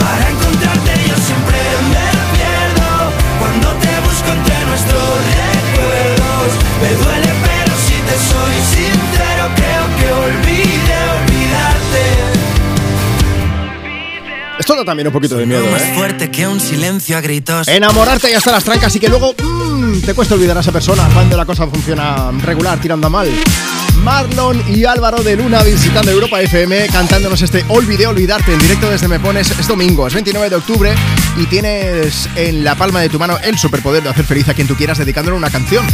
Para 0.00 0.24
encontrarte 0.30 0.92
yo 1.08 1.16
siempre 1.28 1.58
me 1.92 2.08
pierdo 2.34 2.90
cuando 3.40 3.68
te 3.82 3.92
busco 4.06 4.28
entre 4.38 4.58
nuestros 4.66 5.14
recuerdos. 5.42 6.50
Me 6.82 6.90
duele 7.02 7.32
pero 7.46 7.72
si 7.86 7.96
te 8.08 8.16
soy 8.30 8.56
sincero 8.76 9.44
creo 9.56 9.84
que 9.96 10.06
olvide 10.26 10.61
Esto 14.62 14.76
da 14.76 14.84
también 14.84 15.08
un 15.08 15.12
poquito 15.12 15.36
de 15.36 15.44
miedo, 15.44 15.66
Más 15.72 15.82
¿eh? 15.82 15.92
fuerte 15.96 16.30
que 16.30 16.46
un 16.46 16.60
silencio 16.60 17.16
a 17.16 17.20
gritos. 17.20 17.66
Enamorarte 17.66 18.30
y 18.30 18.34
hasta 18.34 18.52
las 18.52 18.62
trancas 18.62 18.94
y 18.94 19.00
que 19.00 19.08
luego 19.08 19.34
mm, 19.34 20.02
te 20.02 20.14
cuesta 20.14 20.36
olvidar 20.36 20.56
a 20.56 20.60
esa 20.60 20.70
persona 20.70 21.02
cuando 21.12 21.36
la 21.36 21.44
cosa 21.44 21.66
funciona 21.66 22.30
regular, 22.30 22.80
tirando 22.80 23.08
a 23.08 23.10
mal. 23.10 23.28
Marlon 24.04 24.62
y 24.68 24.84
Álvaro 24.84 25.20
de 25.24 25.34
Luna 25.34 25.64
visitando 25.64 26.12
Europa 26.12 26.40
FM 26.40 26.86
cantándonos 26.92 27.42
este 27.42 27.64
Olvidé 27.70 28.06
Olvidarte 28.06 28.52
en 28.52 28.60
directo 28.60 28.88
desde 28.88 29.08
Me 29.08 29.18
Pones. 29.18 29.50
Es 29.50 29.66
domingo, 29.66 30.06
es 30.06 30.14
29 30.14 30.48
de 30.48 30.54
octubre 30.54 30.94
y 31.36 31.46
tienes 31.46 32.28
en 32.36 32.62
la 32.62 32.76
palma 32.76 33.00
de 33.00 33.08
tu 33.08 33.18
mano 33.18 33.38
el 33.42 33.58
superpoder 33.58 34.04
de 34.04 34.10
hacer 34.10 34.24
feliz 34.24 34.48
a 34.48 34.54
quien 34.54 34.68
tú 34.68 34.76
quieras 34.76 34.96
dedicándole 34.96 35.36
una 35.36 35.50
canción. 35.50 35.84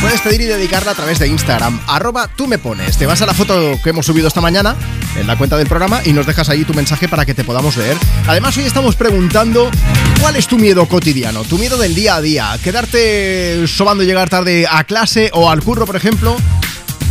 Puedes 0.00 0.20
pedir 0.20 0.42
y 0.42 0.44
dedicarla 0.44 0.92
a 0.92 0.94
través 0.94 1.18
de 1.18 1.26
Instagram, 1.26 1.80
arroba 1.88 2.28
tú 2.28 2.46
me 2.46 2.58
pones. 2.58 2.96
Te 2.96 3.06
vas 3.06 3.20
a 3.20 3.26
la 3.26 3.34
foto 3.34 3.78
que 3.82 3.90
hemos 3.90 4.06
subido 4.06 4.28
esta 4.28 4.40
mañana 4.40 4.76
en 5.16 5.26
la 5.26 5.36
cuenta 5.36 5.56
del 5.56 5.66
programa 5.66 6.00
y 6.04 6.12
nos 6.12 6.24
dejas 6.24 6.48
ahí 6.48 6.64
tu 6.64 6.72
mensaje 6.72 7.08
para 7.08 7.26
que 7.26 7.34
te 7.34 7.42
podamos 7.42 7.76
leer. 7.76 7.96
Además, 8.28 8.56
hoy 8.56 8.64
estamos 8.64 8.94
preguntando 8.94 9.68
cuál 10.20 10.36
es 10.36 10.46
tu 10.46 10.56
miedo 10.56 10.86
cotidiano, 10.86 11.42
tu 11.42 11.58
miedo 11.58 11.76
del 11.76 11.96
día 11.96 12.14
a 12.14 12.20
día. 12.20 12.56
Quedarte 12.62 13.66
sobando 13.66 14.04
llegar 14.04 14.30
tarde 14.30 14.66
a 14.70 14.84
clase 14.84 15.30
o 15.34 15.50
al 15.50 15.64
curro, 15.64 15.84
por 15.84 15.96
ejemplo 15.96 16.36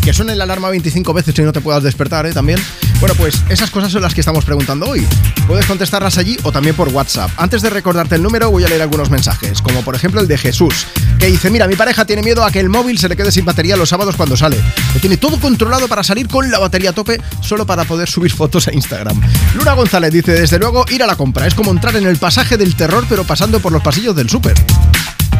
que 0.07 0.13
suene 0.13 0.37
la 0.37 0.45
alarma 0.45 0.69
25 0.69 1.11
veces 1.11 1.37
y 1.37 1.41
no 1.41 1.51
te 1.51 1.59
puedas 1.59 1.83
despertar, 1.83 2.25
¿eh? 2.25 2.31
También. 2.31 2.57
Bueno, 2.99 3.13
pues 3.15 3.43
esas 3.47 3.69
cosas 3.69 3.91
son 3.91 4.01
las 4.01 4.15
que 4.15 4.21
estamos 4.21 4.43
preguntando 4.43 4.87
hoy. 4.87 5.05
Puedes 5.45 5.67
contestarlas 5.67 6.17
allí 6.17 6.35
o 6.41 6.51
también 6.51 6.75
por 6.75 6.89
WhatsApp. 6.89 7.29
Antes 7.37 7.61
de 7.61 7.69
recordarte 7.69 8.15
el 8.15 8.23
número, 8.23 8.49
voy 8.49 8.63
a 8.63 8.67
leer 8.67 8.81
algunos 8.81 9.11
mensajes, 9.11 9.61
como 9.61 9.83
por 9.83 9.93
ejemplo 9.93 10.19
el 10.19 10.27
de 10.27 10.35
Jesús, 10.35 10.87
que 11.19 11.27
dice: 11.27 11.51
Mira, 11.51 11.67
mi 11.67 11.75
pareja 11.75 12.05
tiene 12.05 12.23
miedo 12.23 12.43
a 12.43 12.49
que 12.49 12.59
el 12.59 12.69
móvil 12.69 12.97
se 12.97 13.07
le 13.07 13.15
quede 13.15 13.31
sin 13.31 13.45
batería 13.45 13.77
los 13.77 13.89
sábados 13.89 14.15
cuando 14.15 14.35
sale. 14.35 14.57
Que 14.93 14.99
tiene 14.99 15.17
todo 15.17 15.39
controlado 15.39 15.87
para 15.87 16.03
salir 16.03 16.27
con 16.27 16.49
la 16.49 16.57
batería 16.57 16.89
a 16.89 16.93
tope 16.93 17.21
solo 17.41 17.67
para 17.67 17.83
poder 17.85 18.09
subir 18.09 18.31
fotos 18.31 18.67
a 18.67 18.73
Instagram. 18.73 19.21
Luna 19.53 19.73
González 19.73 20.11
dice: 20.11 20.31
Desde 20.31 20.57
luego, 20.57 20.83
ir 20.89 21.03
a 21.03 21.07
la 21.07 21.15
compra 21.15 21.45
es 21.45 21.53
como 21.53 21.69
entrar 21.69 21.95
en 21.97 22.07
el 22.07 22.17
pasaje 22.17 22.57
del 22.57 22.75
terror, 22.75 23.05
pero 23.07 23.23
pasando 23.25 23.59
por 23.59 23.71
los 23.71 23.83
pasillos 23.83 24.15
del 24.15 24.27
súper. 24.27 24.55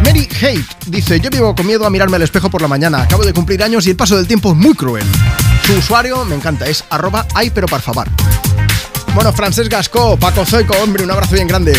Mary 0.04 0.28
Hate 0.42 0.66
dice, 0.88 1.20
yo 1.20 1.30
vivo 1.30 1.56
con 1.56 1.66
miedo 1.66 1.86
a 1.86 1.90
mirarme 1.90 2.16
al 2.18 2.22
espejo 2.22 2.50
por 2.50 2.62
la 2.62 2.68
mañana, 2.68 3.02
acabo 3.04 3.24
de 3.24 3.34
cumplir 3.34 3.64
años 3.64 3.86
y 3.88 3.92
el 3.92 3.96
paso 3.96 4.16
del 4.16 4.28
tiempo 4.28 4.52
es 4.52 4.56
muy 4.56 4.74
cruel. 4.74 5.06
Su 5.66 5.74
usuario, 5.74 6.24
me 6.26 6.36
encanta, 6.36 6.68
es 6.68 6.84
arroba 6.90 7.26
ay 7.34 7.50
pero 7.50 7.68
por. 7.68 8.08
Bueno, 9.14 9.34
Francesc 9.34 9.72
Gasco, 9.72 10.18
Paco 10.18 10.46
Zoico, 10.46 10.76
hombre, 10.82 11.04
un 11.04 11.12
abrazo 11.12 11.34
bien 11.34 11.48
grande. 11.48 11.74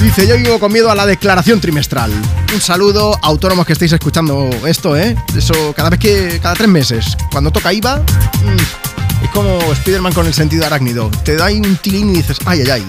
Dice, 0.00 0.26
yo 0.26 0.36
vivo 0.36 0.60
con 0.60 0.72
miedo 0.72 0.90
a 0.90 0.94
la 0.94 1.06
declaración 1.06 1.60
trimestral. 1.60 2.12
Un 2.54 2.60
saludo, 2.60 3.18
autónomos 3.22 3.66
que 3.66 3.72
estáis 3.72 3.92
escuchando 3.92 4.50
esto, 4.66 4.96
¿eh? 4.96 5.16
Eso 5.36 5.72
cada 5.74 5.90
vez 5.90 5.98
que, 5.98 6.38
cada 6.40 6.54
tres 6.54 6.68
meses, 6.68 7.16
cuando 7.32 7.50
toca 7.50 7.72
IVA, 7.72 7.96
mm, 7.96 9.24
es 9.24 9.30
como 9.30 9.58
Spider-Man 9.72 10.12
con 10.12 10.26
el 10.26 10.34
sentido 10.34 10.66
arácnido. 10.66 11.10
Te 11.24 11.36
da 11.36 11.46
un 11.46 11.76
tilín 11.76 12.10
y 12.10 12.18
dices, 12.18 12.38
ay, 12.44 12.60
ay, 12.60 12.70
ay. 12.70 12.86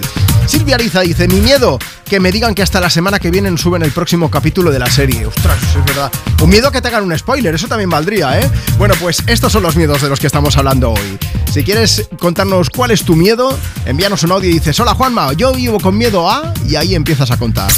Silvia 0.48 0.76
Ariza 0.76 1.02
dice, 1.02 1.28
mi 1.28 1.42
miedo, 1.42 1.78
que 2.08 2.20
me 2.20 2.32
digan 2.32 2.54
que 2.54 2.62
hasta 2.62 2.80
la 2.80 2.88
semana 2.88 3.18
que 3.18 3.30
viene 3.30 3.54
suben 3.58 3.82
el 3.82 3.92
próximo 3.92 4.30
capítulo 4.30 4.70
de 4.70 4.78
la 4.78 4.90
serie. 4.90 5.26
Ostras, 5.26 5.58
es 5.76 5.84
verdad. 5.84 6.10
Un 6.40 6.48
miedo 6.48 6.72
que 6.72 6.80
te 6.80 6.88
hagan 6.88 7.04
un 7.04 7.16
spoiler, 7.18 7.54
eso 7.54 7.68
también 7.68 7.90
valdría, 7.90 8.40
¿eh? 8.40 8.50
Bueno, 8.78 8.94
pues 8.98 9.22
estos 9.26 9.52
son 9.52 9.62
los 9.62 9.76
miedos 9.76 10.00
de 10.00 10.08
los 10.08 10.18
que 10.18 10.26
estamos 10.26 10.56
hablando 10.56 10.92
hoy. 10.92 11.18
Si 11.52 11.64
quieres 11.64 12.08
contarnos 12.18 12.70
cuál 12.70 12.92
es 12.92 13.04
tu 13.04 13.14
miedo, 13.14 13.58
envíanos 13.84 14.22
un 14.22 14.32
audio 14.32 14.48
y 14.48 14.54
dices, 14.54 14.80
hola 14.80 14.94
Juanma, 14.94 15.34
yo 15.34 15.52
vivo 15.52 15.78
con 15.80 15.98
miedo 15.98 16.30
a... 16.30 16.54
y 16.66 16.76
ahí 16.76 16.94
empiezas 16.94 17.30
a 17.30 17.36
contar. 17.36 17.70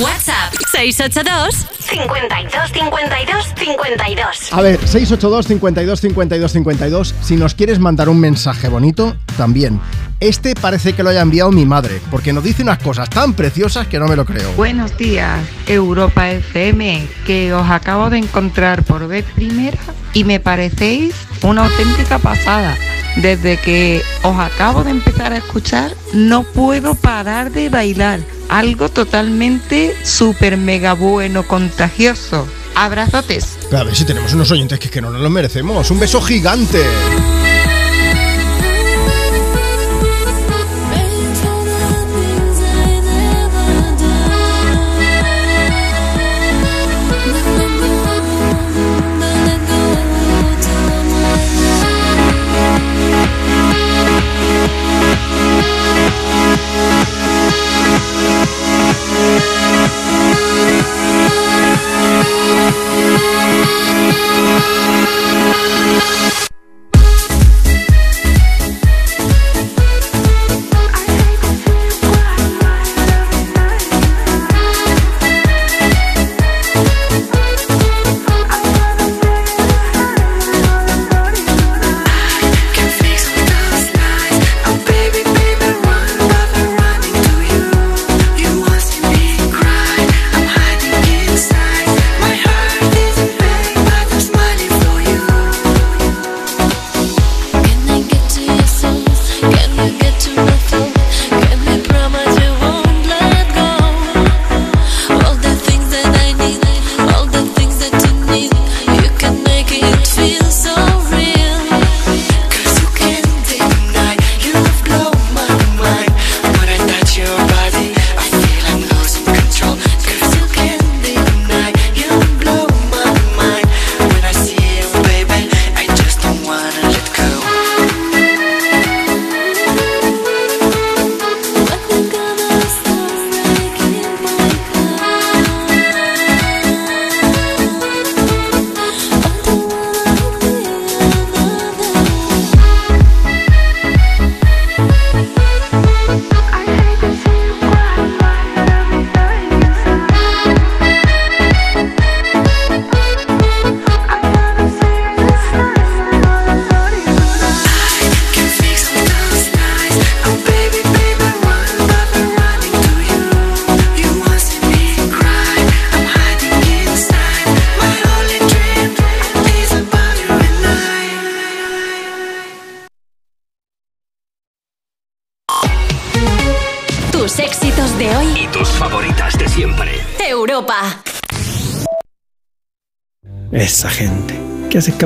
WhatsApp 0.00 0.54
682 0.72 1.66
52 1.80 2.72
52 2.72 3.54
52. 3.54 4.52
A 4.52 4.62
ver, 4.62 4.78
682 4.78 5.46
52 5.46 6.00
52 6.00 6.52
52. 6.52 7.14
Si 7.20 7.36
nos 7.36 7.54
quieres 7.54 7.78
mandar 7.78 8.08
un 8.08 8.18
mensaje 8.18 8.68
bonito, 8.68 9.14
también. 9.36 9.78
Este 10.18 10.54
parece 10.54 10.94
que 10.94 11.02
lo 11.02 11.10
haya 11.10 11.20
enviado 11.20 11.52
mi 11.52 11.66
madre, 11.66 12.00
porque 12.10 12.32
nos 12.32 12.42
dice 12.42 12.62
unas 12.62 12.78
cosas 12.78 13.10
tan 13.10 13.34
preciosas 13.34 13.88
que 13.88 13.98
no 13.98 14.08
me 14.08 14.16
lo 14.16 14.24
creo. 14.24 14.50
Buenos 14.54 14.96
días, 14.96 15.38
Europa 15.66 16.30
FM, 16.30 17.06
que 17.26 17.52
os 17.52 17.68
acabo 17.68 18.08
de 18.08 18.18
encontrar 18.18 18.82
por 18.84 19.06
vez 19.06 19.26
primera 19.34 19.78
y 20.14 20.24
me 20.24 20.40
parecéis 20.40 21.14
una 21.42 21.64
auténtica 21.66 22.18
pasada. 22.18 22.74
Desde 23.22 23.58
que 23.58 24.02
os 24.22 24.38
acabo 24.38 24.82
de 24.82 24.90
empezar 24.90 25.32
a 25.32 25.36
escuchar, 25.36 25.94
no 26.14 26.42
puedo 26.42 26.94
parar 26.94 27.50
de 27.50 27.68
bailar. 27.68 28.20
Algo 28.48 28.88
totalmente 28.88 29.94
súper 30.04 30.56
mega 30.56 30.94
bueno, 30.94 31.46
contagioso. 31.46 32.46
Abrazotes. 32.74 33.58
A 33.72 33.84
ver 33.84 33.94
si 33.94 34.04
tenemos 34.06 34.32
unos 34.32 34.50
oyentes 34.50 34.78
que, 34.78 34.88
que 34.88 35.02
no 35.02 35.10
nos 35.10 35.20
lo 35.20 35.28
merecemos. 35.28 35.90
Un 35.90 36.00
beso 36.00 36.20
gigante. 36.22 36.82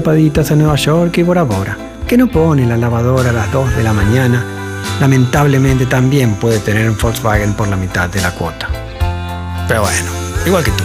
escapaditas 0.05 0.51
a 0.51 0.57
Nueva 0.57 0.77
York 0.77 1.17
y 1.17 1.23
Bora 1.23 1.45
Bora, 1.45 1.79
que 2.07 2.19
no 2.19 2.27
pone 2.27 2.67
la 2.67 2.77
lavadora 2.77 3.31
a 3.31 3.33
las 3.33 3.51
2 3.51 3.75
de 3.75 3.83
la 3.83 3.95
mañana, 3.95 4.45
lamentablemente 5.01 5.87
también 5.87 6.35
puede 6.35 6.59
tener 6.59 6.91
un 6.91 6.99
Volkswagen 6.99 7.55
por 7.55 7.69
la 7.69 7.77
mitad 7.77 8.11
de 8.11 8.21
la 8.21 8.31
cuota. 8.33 8.69
Pero 9.67 9.81
bueno, 9.81 10.11
igual 10.45 10.63
que 10.63 10.73
tú. 10.73 10.85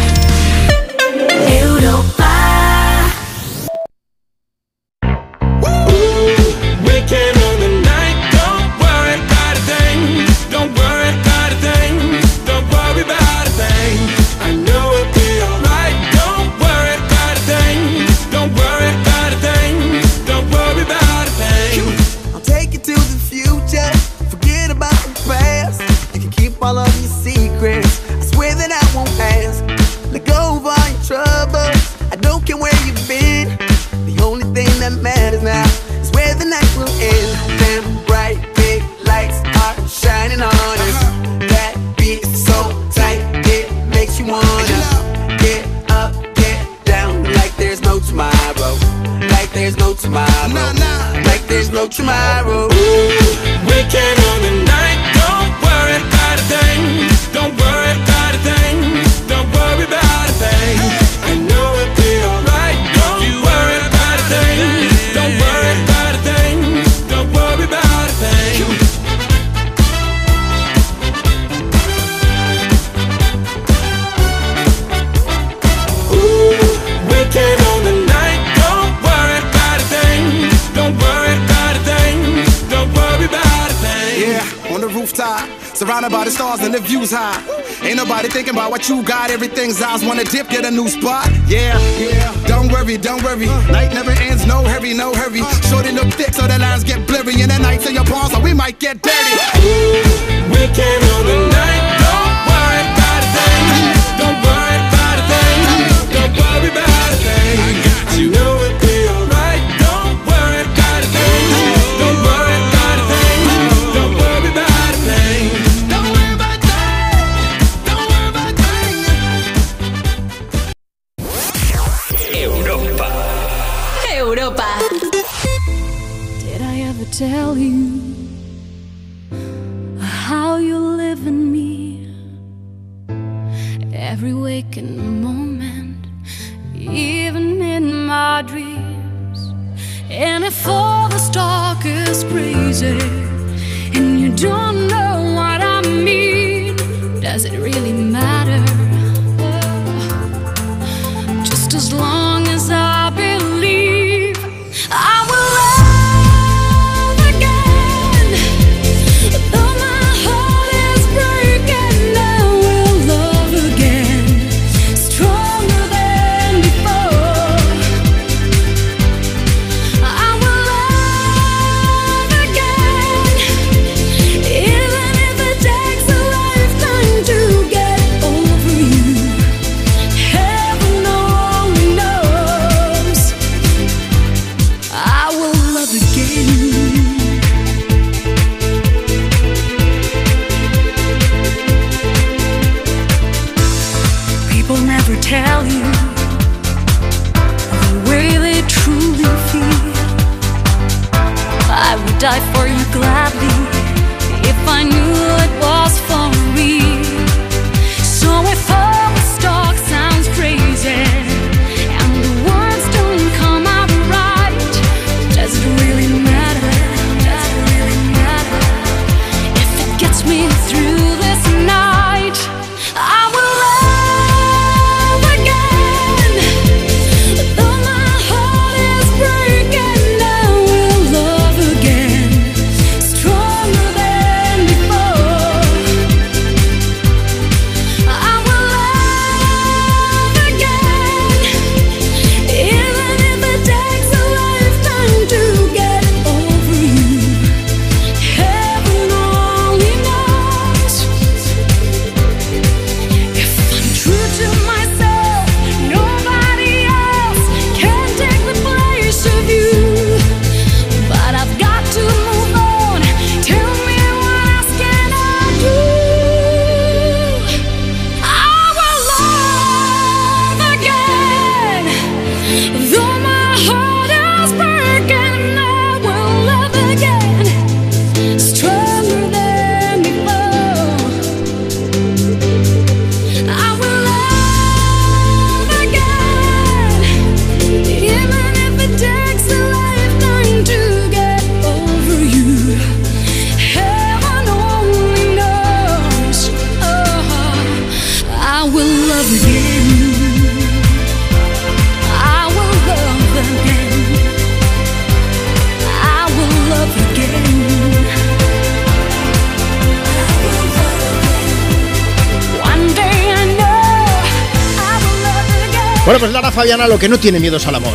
Fabiana 316.66 316.88
lo 316.88 316.98
que 316.98 317.08
no 317.08 317.16
tiene 317.20 317.38
miedo 317.38 317.58
es 317.58 317.66
al 317.68 317.76
amor. 317.76 317.92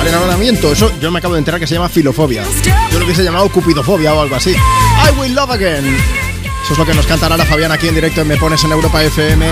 Al 0.00 0.08
enamoramiento, 0.08 0.72
eso 0.72 0.90
yo 1.00 1.08
me 1.12 1.20
acabo 1.20 1.34
de 1.34 1.38
enterar 1.38 1.60
que 1.60 1.68
se 1.68 1.74
llama 1.74 1.88
filofobia. 1.88 2.42
Yo 2.90 2.98
lo 2.98 3.04
hubiese 3.04 3.22
llamado 3.22 3.48
cupidofobia 3.48 4.12
o 4.12 4.20
algo 4.20 4.34
así. 4.34 4.50
I 4.50 5.20
will 5.20 5.32
love 5.36 5.52
again. 5.52 5.86
Eso 6.64 6.72
es 6.72 6.78
lo 6.78 6.84
que 6.84 6.94
nos 6.94 7.06
canta 7.06 7.28
Lara 7.28 7.44
Fabiana 7.44 7.74
aquí 7.74 7.86
en 7.86 7.94
directo 7.94 8.22
en 8.22 8.26
Me 8.26 8.36
Pones 8.36 8.64
en 8.64 8.72
Europa 8.72 9.04
FM. 9.04 9.46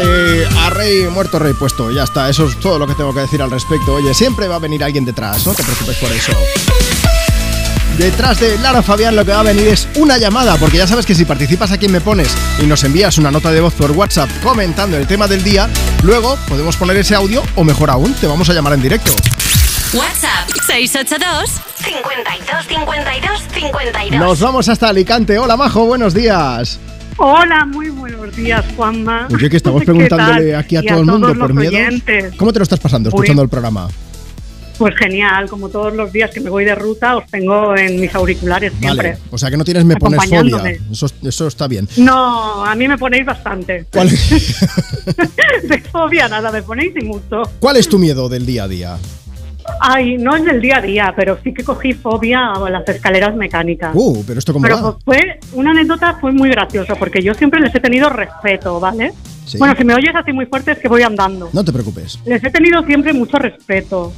Eh, 0.00 0.48
a 0.60 0.70
rey 0.70 1.08
muerto, 1.08 1.40
rey 1.40 1.54
puesto. 1.54 1.90
Ya 1.90 2.04
está, 2.04 2.30
eso 2.30 2.46
es 2.46 2.60
todo 2.60 2.78
lo 2.78 2.86
que 2.86 2.94
tengo 2.94 3.12
que 3.12 3.18
decir 3.18 3.42
al 3.42 3.50
respecto. 3.50 3.94
Oye, 3.94 4.14
siempre 4.14 4.46
va 4.46 4.54
a 4.54 4.60
venir 4.60 4.84
alguien 4.84 5.04
detrás, 5.04 5.44
no 5.44 5.52
te 5.52 5.64
preocupes 5.64 5.96
por 5.96 6.12
eso. 6.12 6.32
Detrás 7.98 8.38
de 8.38 8.56
Lara 8.58 8.80
Fabián 8.80 9.16
lo 9.16 9.24
que 9.24 9.32
va 9.32 9.40
a 9.40 9.42
venir 9.42 9.66
es 9.66 9.88
una 9.96 10.18
llamada, 10.18 10.56
porque 10.56 10.76
ya 10.76 10.86
sabes 10.86 11.04
que 11.04 11.16
si 11.16 11.24
participas 11.24 11.72
aquí 11.72 11.86
en 11.86 11.92
Me 11.92 12.00
Pones 12.00 12.28
y 12.62 12.66
nos 12.66 12.84
envías 12.84 13.18
una 13.18 13.32
nota 13.32 13.50
de 13.50 13.60
voz 13.60 13.74
por 13.74 13.90
WhatsApp 13.90 14.30
comentando 14.40 14.96
el 14.96 15.08
tema 15.08 15.26
del 15.26 15.42
día, 15.42 15.68
luego 16.02 16.36
podemos 16.48 16.76
poner 16.76 16.96
ese 16.96 17.14
audio 17.14 17.42
o 17.56 17.64
mejor 17.64 17.90
aún, 17.90 18.14
te 18.14 18.26
vamos 18.26 18.48
a 18.50 18.54
llamar 18.54 18.72
en 18.74 18.82
directo. 18.82 19.12
WhatsApp 19.94 20.48
682 20.66 21.50
52 21.78 22.66
52 22.66 23.42
52. 23.54 24.20
Nos 24.20 24.40
vamos 24.40 24.68
hasta 24.68 24.88
Alicante. 24.88 25.38
Hola 25.38 25.56
Majo, 25.56 25.86
buenos 25.86 26.12
días. 26.14 26.78
Hola, 27.16 27.64
muy 27.64 27.88
buenos 27.90 28.34
días, 28.36 28.64
Juanma. 28.76 29.26
Oye, 29.34 29.50
que 29.50 29.56
estamos 29.56 29.80
¿Qué 29.80 29.86
preguntándole 29.86 30.52
tal? 30.52 30.60
aquí 30.60 30.76
a 30.76 30.80
Y 30.80 30.86
todo 30.86 31.00
el 31.00 31.06
mundo 31.06 31.26
todos 31.28 31.38
por 31.38 31.48
los 31.54 31.56
miedo. 31.58 31.74
oyentes. 31.74 32.34
¿Cómo 32.36 32.52
te 32.52 32.58
lo 32.60 32.62
estás 32.62 32.78
pasando 32.78 33.08
escuchando 33.08 33.42
el 33.42 33.48
programa? 33.48 33.88
Pues 34.78 34.94
genial, 34.96 35.48
como 35.48 35.68
todos 35.68 35.92
los 35.92 36.12
días 36.12 36.30
que 36.30 36.40
me 36.40 36.50
voy 36.50 36.64
de 36.64 36.74
ruta, 36.74 37.16
os 37.16 37.26
tengo 37.26 37.76
en 37.76 38.00
mis 38.00 38.14
auriculares 38.14 38.72
siempre. 38.78 39.10
Vale, 39.10 39.22
o 39.30 39.36
sea 39.36 39.50
que 39.50 39.56
no 39.56 39.64
tienes 39.64 39.84
me 39.84 39.96
pones 39.96 40.24
fobia. 40.24 40.78
Eso, 40.90 41.06
eso 41.22 41.46
está 41.48 41.66
bien. 41.66 41.88
No, 41.96 42.64
a 42.64 42.74
mí 42.76 42.86
me 42.86 42.96
ponéis 42.96 43.26
bastante. 43.26 43.86
¿Cuál, 43.92 44.08
De 45.68 45.80
fobia 45.90 46.28
nada, 46.28 46.52
me 46.52 46.62
ponéis 46.62 46.92
y 46.96 47.04
mucho. 47.04 47.42
cuál 47.58 47.76
es 47.76 47.88
tu 47.88 47.98
miedo 47.98 48.28
del 48.28 48.46
día 48.46 48.64
a 48.64 48.68
día? 48.68 48.98
Ay, 49.80 50.16
no 50.16 50.36
es 50.36 50.44
del 50.44 50.60
día 50.60 50.78
a 50.78 50.80
día, 50.80 51.12
pero 51.16 51.38
sí 51.42 51.52
que 51.52 51.62
cogí 51.62 51.92
fobia 51.92 52.52
a 52.52 52.70
las 52.70 52.88
escaleras 52.88 53.34
mecánicas. 53.36 53.90
Uh, 53.94 54.24
pero 54.26 54.38
esto 54.38 54.52
cómo 54.52 54.62
pero 54.62 54.82
va? 54.82 54.96
fue 55.04 55.40
una 55.52 55.72
anécdota 55.72 56.16
fue 56.20 56.32
muy 56.32 56.48
graciosa 56.50 56.94
porque 56.94 57.22
yo 57.22 57.34
siempre 57.34 57.60
les 57.60 57.74
he 57.74 57.80
tenido 57.80 58.08
respeto, 58.08 58.80
¿vale? 58.80 59.12
Sí. 59.44 59.58
Bueno, 59.58 59.74
si 59.76 59.84
me 59.84 59.94
oyes 59.94 60.14
así 60.14 60.32
muy 60.32 60.46
fuerte 60.46 60.72
es 60.72 60.78
que 60.78 60.88
voy 60.88 61.02
andando. 61.02 61.48
No 61.52 61.64
te 61.64 61.72
preocupes. 61.72 62.18
Les 62.26 62.42
he 62.44 62.50
tenido 62.50 62.82
siempre 62.84 63.12
mucho 63.12 63.38
respeto. 63.38 64.12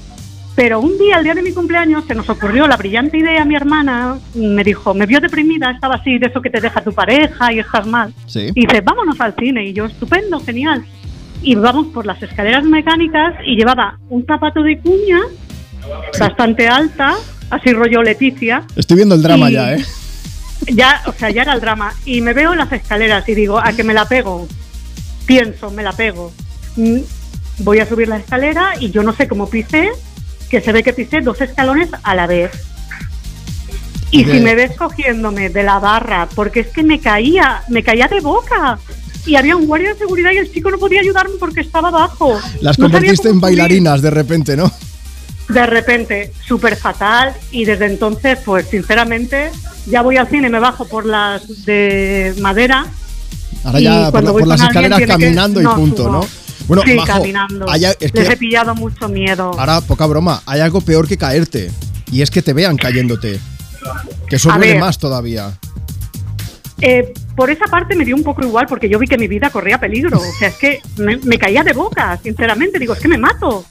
Pero 0.56 0.80
un 0.80 0.98
día, 0.98 1.18
el 1.18 1.24
día 1.24 1.34
de 1.34 1.42
mi 1.42 1.52
cumpleaños, 1.52 2.04
se 2.06 2.14
nos 2.14 2.28
ocurrió 2.28 2.66
la 2.66 2.76
brillante 2.76 3.16
idea, 3.18 3.44
mi 3.44 3.54
hermana 3.54 4.18
me 4.34 4.62
dijo, 4.64 4.92
me 4.94 5.06
vio 5.06 5.20
deprimida, 5.20 5.70
estaba 5.70 5.94
así, 5.94 6.18
de 6.18 6.26
eso 6.26 6.42
que 6.42 6.50
te 6.50 6.60
deja 6.60 6.82
tu 6.82 6.92
pareja 6.92 7.52
y 7.52 7.60
estás 7.60 7.86
mal. 7.86 8.12
Sí. 8.26 8.48
Y 8.54 8.66
dice, 8.66 8.80
vámonos 8.82 9.18
al 9.20 9.34
cine. 9.38 9.64
Y 9.66 9.72
yo, 9.72 9.86
estupendo, 9.86 10.40
genial. 10.40 10.84
Y 11.42 11.54
vamos 11.54 11.86
por 11.94 12.04
las 12.04 12.22
escaleras 12.22 12.64
mecánicas 12.64 13.34
y 13.46 13.56
llevaba 13.56 13.98
un 14.10 14.26
zapato 14.26 14.62
de 14.62 14.78
cuña 14.80 15.20
bastante 16.18 16.68
alta, 16.68 17.14
así 17.48 17.72
rollo 17.72 18.02
Leticia. 18.02 18.62
Estoy 18.76 18.96
viendo 18.96 19.14
el 19.14 19.22
drama 19.22 19.50
Y- 19.50 19.54
ya, 19.54 19.74
¿eh? 19.74 19.84
Ya, 20.68 21.00
o 21.06 21.12
sea, 21.12 21.30
ya 21.30 21.42
era 21.42 21.54
el 21.54 21.60
drama. 21.60 21.94
Y 22.04 22.20
me 22.20 22.34
veo 22.34 22.52
en 22.52 22.58
las 22.58 22.70
escaleras 22.72 23.26
y 23.28 23.34
digo, 23.34 23.58
a 23.58 23.72
que 23.72 23.82
me 23.84 23.94
la 23.94 24.04
pego. 24.06 24.46
Pienso, 25.26 25.70
me 25.70 25.82
la 25.82 25.92
pego. 25.92 26.32
Mm, 26.76 26.98
Voy 27.62 27.78
a 27.78 27.84
subir 27.86 28.08
la 28.08 28.16
escalera 28.16 28.72
y 28.80 28.90
yo 28.90 29.02
no 29.02 29.12
sé 29.12 29.28
cómo 29.28 29.48
pisé, 29.50 29.90
que 30.50 30.60
se 30.60 30.72
ve 30.72 30.82
que 30.82 30.92
pisé 30.92 31.20
dos 31.20 31.40
escalones 31.40 31.88
a 32.02 32.14
la 32.14 32.26
vez. 32.26 32.50
Y 34.10 34.24
De- 34.24 34.32
si 34.32 34.40
me 34.40 34.54
ves 34.54 34.72
cogiéndome 34.76 35.50
de 35.50 35.62
la 35.62 35.78
barra, 35.78 36.28
porque 36.34 36.60
es 36.60 36.66
que 36.68 36.82
me 36.82 36.98
caía, 36.98 37.62
me 37.68 37.82
caía 37.82 38.08
de 38.08 38.20
boca. 38.20 38.78
Y 39.26 39.36
había 39.36 39.54
un 39.54 39.66
guardia 39.66 39.92
de 39.92 39.98
seguridad 39.98 40.30
y 40.32 40.38
el 40.38 40.50
chico 40.50 40.70
no 40.70 40.78
podía 40.78 41.00
ayudarme 41.00 41.34
porque 41.38 41.60
estaba 41.60 41.88
abajo. 41.88 42.40
Las 42.60 42.78
No 42.78 42.86
convertiste 42.90 43.28
en 43.28 43.38
bailarinas 43.40 44.00
de 44.02 44.10
repente, 44.10 44.56
¿no? 44.56 44.72
De 45.48 45.66
repente, 45.66 46.32
súper 46.46 46.76
fatal 46.76 47.34
y 47.50 47.64
desde 47.64 47.86
entonces, 47.86 48.38
pues 48.44 48.66
sinceramente, 48.68 49.50
ya 49.86 50.00
voy 50.02 50.16
al 50.16 50.28
cine, 50.28 50.48
me 50.48 50.58
bajo 50.58 50.86
por 50.86 51.04
las 51.06 51.64
de 51.66 52.34
madera. 52.40 52.86
Ahora 53.64 53.80
ya 53.80 54.10
por, 54.10 54.24
por 54.24 54.46
las 54.46 54.62
escaleras 54.62 54.98
que- 54.98 55.06
caminando 55.06 55.60
no, 55.60 55.72
y 55.72 55.74
punto, 55.74 56.02
subo. 56.04 56.12
¿no? 56.12 56.26
Bueno, 56.70 56.84
sí, 56.86 56.94
Majo, 56.94 57.08
caminando. 57.08 57.66
Les 58.12 58.30
he 58.30 58.36
pillado 58.36 58.76
mucho 58.76 59.08
miedo. 59.08 59.50
ahora 59.58 59.80
poca 59.80 60.06
broma, 60.06 60.40
hay 60.46 60.60
algo 60.60 60.80
peor 60.80 61.08
que 61.08 61.16
caerte. 61.16 61.68
Y 62.12 62.22
es 62.22 62.30
que 62.30 62.42
te 62.42 62.52
vean 62.52 62.76
cayéndote. 62.76 63.40
Que 64.28 64.36
eso 64.36 64.52
duele 64.52 64.78
más 64.78 64.96
todavía. 64.96 65.58
Eh, 66.80 67.12
por 67.34 67.50
esa 67.50 67.64
parte 67.64 67.96
me 67.96 68.04
dio 68.04 68.14
un 68.14 68.22
poco 68.22 68.42
igual 68.42 68.66
porque 68.68 68.88
yo 68.88 69.00
vi 69.00 69.08
que 69.08 69.18
mi 69.18 69.26
vida 69.26 69.50
corría 69.50 69.80
peligro. 69.80 70.16
O 70.16 70.38
sea, 70.38 70.46
es 70.46 70.54
que 70.54 70.80
me, 70.96 71.16
me 71.16 71.40
caía 71.40 71.64
de 71.64 71.72
boca, 71.72 72.16
sinceramente. 72.22 72.78
Digo, 72.78 72.94
es 72.94 73.00
que 73.00 73.08
me 73.08 73.18
mato. 73.18 73.64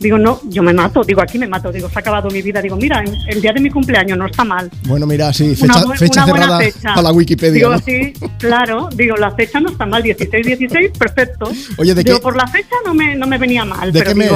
Digo, 0.00 0.18
no, 0.18 0.40
yo 0.48 0.62
me 0.62 0.72
mato. 0.72 1.02
Digo, 1.02 1.22
aquí 1.22 1.38
me 1.38 1.46
mato. 1.46 1.72
Digo, 1.72 1.88
se 1.88 1.98
ha 1.98 2.00
acabado 2.00 2.28
mi 2.30 2.42
vida. 2.42 2.60
Digo, 2.60 2.76
mira, 2.76 3.02
el 3.28 3.40
día 3.40 3.52
de 3.52 3.60
mi 3.60 3.70
cumpleaños 3.70 4.18
no 4.18 4.26
está 4.26 4.44
mal. 4.44 4.70
Bueno, 4.86 5.06
mira, 5.06 5.32
sí, 5.32 5.56
Una 5.62 5.74
fecha, 5.74 5.86
bu- 5.86 5.96
fecha 5.96 6.24
una 6.24 6.30
buena 6.32 6.44
cerrada 6.46 6.60
fecha. 6.72 6.94
a 6.94 7.02
la 7.02 7.12
Wikipedia. 7.12 7.52
Digo, 7.54 7.70
¿no? 7.70 7.78
sí, 7.78 8.12
claro. 8.38 8.88
Digo, 8.94 9.16
la 9.16 9.30
fecha 9.32 9.60
no 9.60 9.70
está 9.70 9.86
mal. 9.86 10.02
16-16, 10.02 10.92
perfecto. 10.98 11.50
Oye, 11.78 11.94
¿de 11.94 12.02
digo, 12.04 12.16
qué- 12.18 12.22
por 12.22 12.36
la 12.36 12.46
fecha 12.46 12.74
no 12.84 12.92
me, 12.94 13.14
no 13.14 13.26
me 13.26 13.38
venía 13.38 13.64
mal. 13.64 13.92
¿De 13.92 13.98
pero 14.00 14.10
qué 14.12 14.14
mes? 14.16 14.30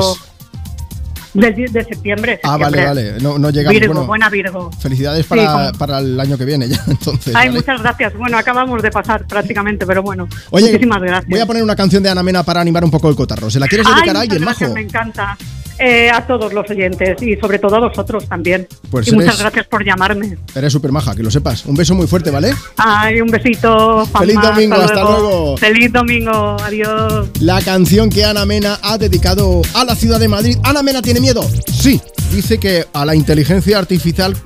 Del 1.40 1.54
die- 1.54 1.68
de 1.68 1.84
septiembre. 1.84 2.40
Ah, 2.42 2.56
vale, 2.56 2.76
septiembre. 2.78 3.10
vale. 3.12 3.22
No, 3.22 3.38
no 3.38 3.50
llegamos. 3.50 3.78
Virgo, 3.80 3.94
bueno, 3.94 4.06
buena 4.06 4.28
Virgo. 4.30 4.70
felicidades 4.80 5.22
Sí, 5.24 5.28
para, 5.28 5.52
como- 5.52 5.72
para 5.78 5.98
el 5.98 6.18
año 6.20 6.36
que 6.38 6.44
viene 6.44 6.68
ya, 6.68 6.82
entonces. 6.86 7.34
Ay, 7.34 7.48
¿vale? 7.48 7.60
muchas 7.60 7.80
gracias. 7.82 8.14
Bueno, 8.14 8.38
acabamos 8.38 8.82
de 8.82 8.90
pasar 8.90 9.26
prácticamente, 9.26 9.86
pero 9.86 10.02
bueno. 10.02 10.28
Oye, 10.50 10.66
muchísimas 10.66 11.00
gracias. 11.02 11.28
voy 11.28 11.40
a 11.40 11.46
poner 11.46 11.62
una 11.62 11.76
canción 11.76 12.02
de 12.02 12.10
Ana 12.10 12.22
Mena 12.22 12.42
para 12.42 12.60
animar 12.60 12.84
un 12.84 12.90
poco 12.90 13.08
el 13.08 13.16
cotarro. 13.16 13.50
¿Se 13.50 13.58
la 13.60 13.66
quieres 13.68 13.86
Ay, 13.86 13.94
dedicar 13.94 14.16
a 14.16 14.18
muchas 14.20 14.22
alguien, 14.22 14.42
gracias, 14.42 14.68
Majo? 14.70 14.74
Me 14.74 14.82
encanta. 14.82 15.36
Eh, 15.78 16.10
a 16.10 16.26
todos 16.26 16.52
los 16.52 16.68
oyentes 16.68 17.22
y 17.22 17.36
sobre 17.36 17.58
todo 17.58 17.76
a 17.76 17.80
vosotros 17.80 18.28
también. 18.28 18.66
Pues 18.90 19.08
y 19.08 19.12
muchas 19.12 19.38
gracias 19.38 19.66
por 19.68 19.84
llamarme. 19.84 20.36
Eres 20.54 20.72
súper 20.72 20.90
maja, 20.90 21.14
que 21.14 21.22
lo 21.22 21.30
sepas. 21.30 21.64
Un 21.66 21.76
beso 21.76 21.94
muy 21.94 22.06
fuerte, 22.06 22.30
¿vale? 22.30 22.52
Ay, 22.76 23.20
un 23.20 23.28
besito. 23.28 24.04
Juanma, 24.06 24.18
Feliz 24.18 24.40
domingo, 24.42 24.76
hasta 24.76 25.02
luego. 25.02 25.56
Feliz 25.56 25.92
domingo, 25.92 26.56
adiós. 26.62 27.28
La 27.40 27.60
canción 27.62 28.10
que 28.10 28.24
Ana 28.24 28.44
Mena 28.44 28.78
ha 28.82 28.98
dedicado 28.98 29.62
a 29.74 29.84
la 29.84 29.94
ciudad 29.94 30.18
de 30.18 30.28
Madrid. 30.28 30.56
¿Ana 30.64 30.82
Mena 30.82 31.00
tiene 31.00 31.20
miedo? 31.20 31.42
Sí. 31.72 32.00
Dice 32.32 32.58
que 32.58 32.86
a 32.92 33.04
la 33.04 33.14
inteligencia 33.14 33.78
artificial, 33.78 34.36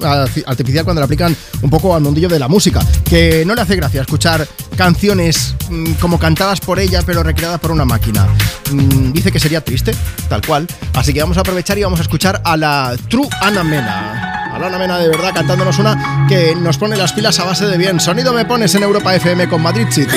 artificial 0.46 0.84
cuando 0.84 1.00
le 1.00 1.04
aplican 1.04 1.36
un 1.62 1.70
poco 1.70 1.94
al 1.94 2.02
mundillo 2.02 2.28
de 2.28 2.38
la 2.38 2.48
música, 2.48 2.80
que 3.04 3.44
no 3.44 3.54
le 3.54 3.60
hace 3.60 3.76
gracia 3.76 4.00
escuchar 4.00 4.46
canciones 4.76 5.54
mm, 5.68 5.92
como 5.94 6.18
cantadas 6.18 6.60
por 6.60 6.78
ella 6.78 7.02
pero 7.04 7.22
recreadas 7.22 7.60
por 7.60 7.70
una 7.70 7.84
máquina. 7.84 8.26
Mm, 8.70 9.12
dice 9.12 9.32
que 9.32 9.40
sería 9.40 9.62
triste, 9.62 9.92
tal 10.28 10.42
cual. 10.46 10.66
Así 10.94 11.12
que 11.12 11.20
vamos 11.20 11.36
a 11.36 11.40
aprovechar 11.40 11.76
y 11.78 11.82
vamos 11.82 11.98
a 11.98 12.02
escuchar 12.02 12.40
a 12.44 12.56
la 12.56 12.96
True 13.08 13.28
Ana 13.40 13.64
Mena. 13.64 14.52
A 14.54 14.58
la 14.58 14.66
Ana 14.68 14.78
Mena 14.78 14.98
de 14.98 15.08
verdad 15.08 15.32
cantándonos 15.34 15.78
una 15.78 16.26
que 16.28 16.54
nos 16.54 16.78
pone 16.78 16.96
las 16.96 17.12
pilas 17.12 17.38
a 17.40 17.44
base 17.44 17.66
de 17.66 17.76
bien. 17.78 18.00
Sonido 18.00 18.32
me 18.32 18.44
pones 18.44 18.74
en 18.74 18.84
Europa 18.84 19.14
FM 19.14 19.48
con 19.48 19.60
Madrid 19.62 19.86
City. 19.90 20.16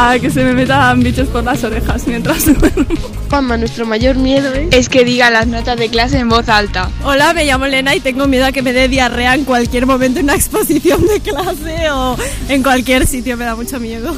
A 0.00 0.16
que 0.20 0.30
se 0.30 0.44
me 0.44 0.54
metan 0.54 1.00
bichos 1.00 1.26
por 1.28 1.42
las 1.42 1.64
orejas 1.64 2.06
mientras 2.06 2.44
duermo. 2.60 2.86
Juanma, 3.28 3.56
nuestro 3.56 3.84
mayor 3.84 4.16
miedo 4.16 4.52
es 4.70 4.88
que 4.88 5.04
diga 5.04 5.28
las 5.28 5.48
notas 5.48 5.76
de 5.76 5.88
clase 5.88 6.18
en 6.18 6.28
voz 6.28 6.48
alta. 6.48 6.88
Hola, 7.02 7.34
me 7.34 7.44
llamo 7.44 7.64
Elena 7.64 7.96
y 7.96 8.00
tengo 8.00 8.28
miedo 8.28 8.46
a 8.46 8.52
que 8.52 8.62
me 8.62 8.72
dé 8.72 8.88
diarrea 8.88 9.34
en 9.34 9.44
cualquier 9.44 9.86
momento 9.86 10.20
en 10.20 10.26
una 10.26 10.34
exposición 10.36 11.04
de 11.04 11.20
clase 11.20 11.90
o 11.90 12.16
en 12.48 12.62
cualquier 12.62 13.06
sitio, 13.08 13.36
me 13.36 13.44
da 13.44 13.56
mucho 13.56 13.80
miedo. 13.80 14.14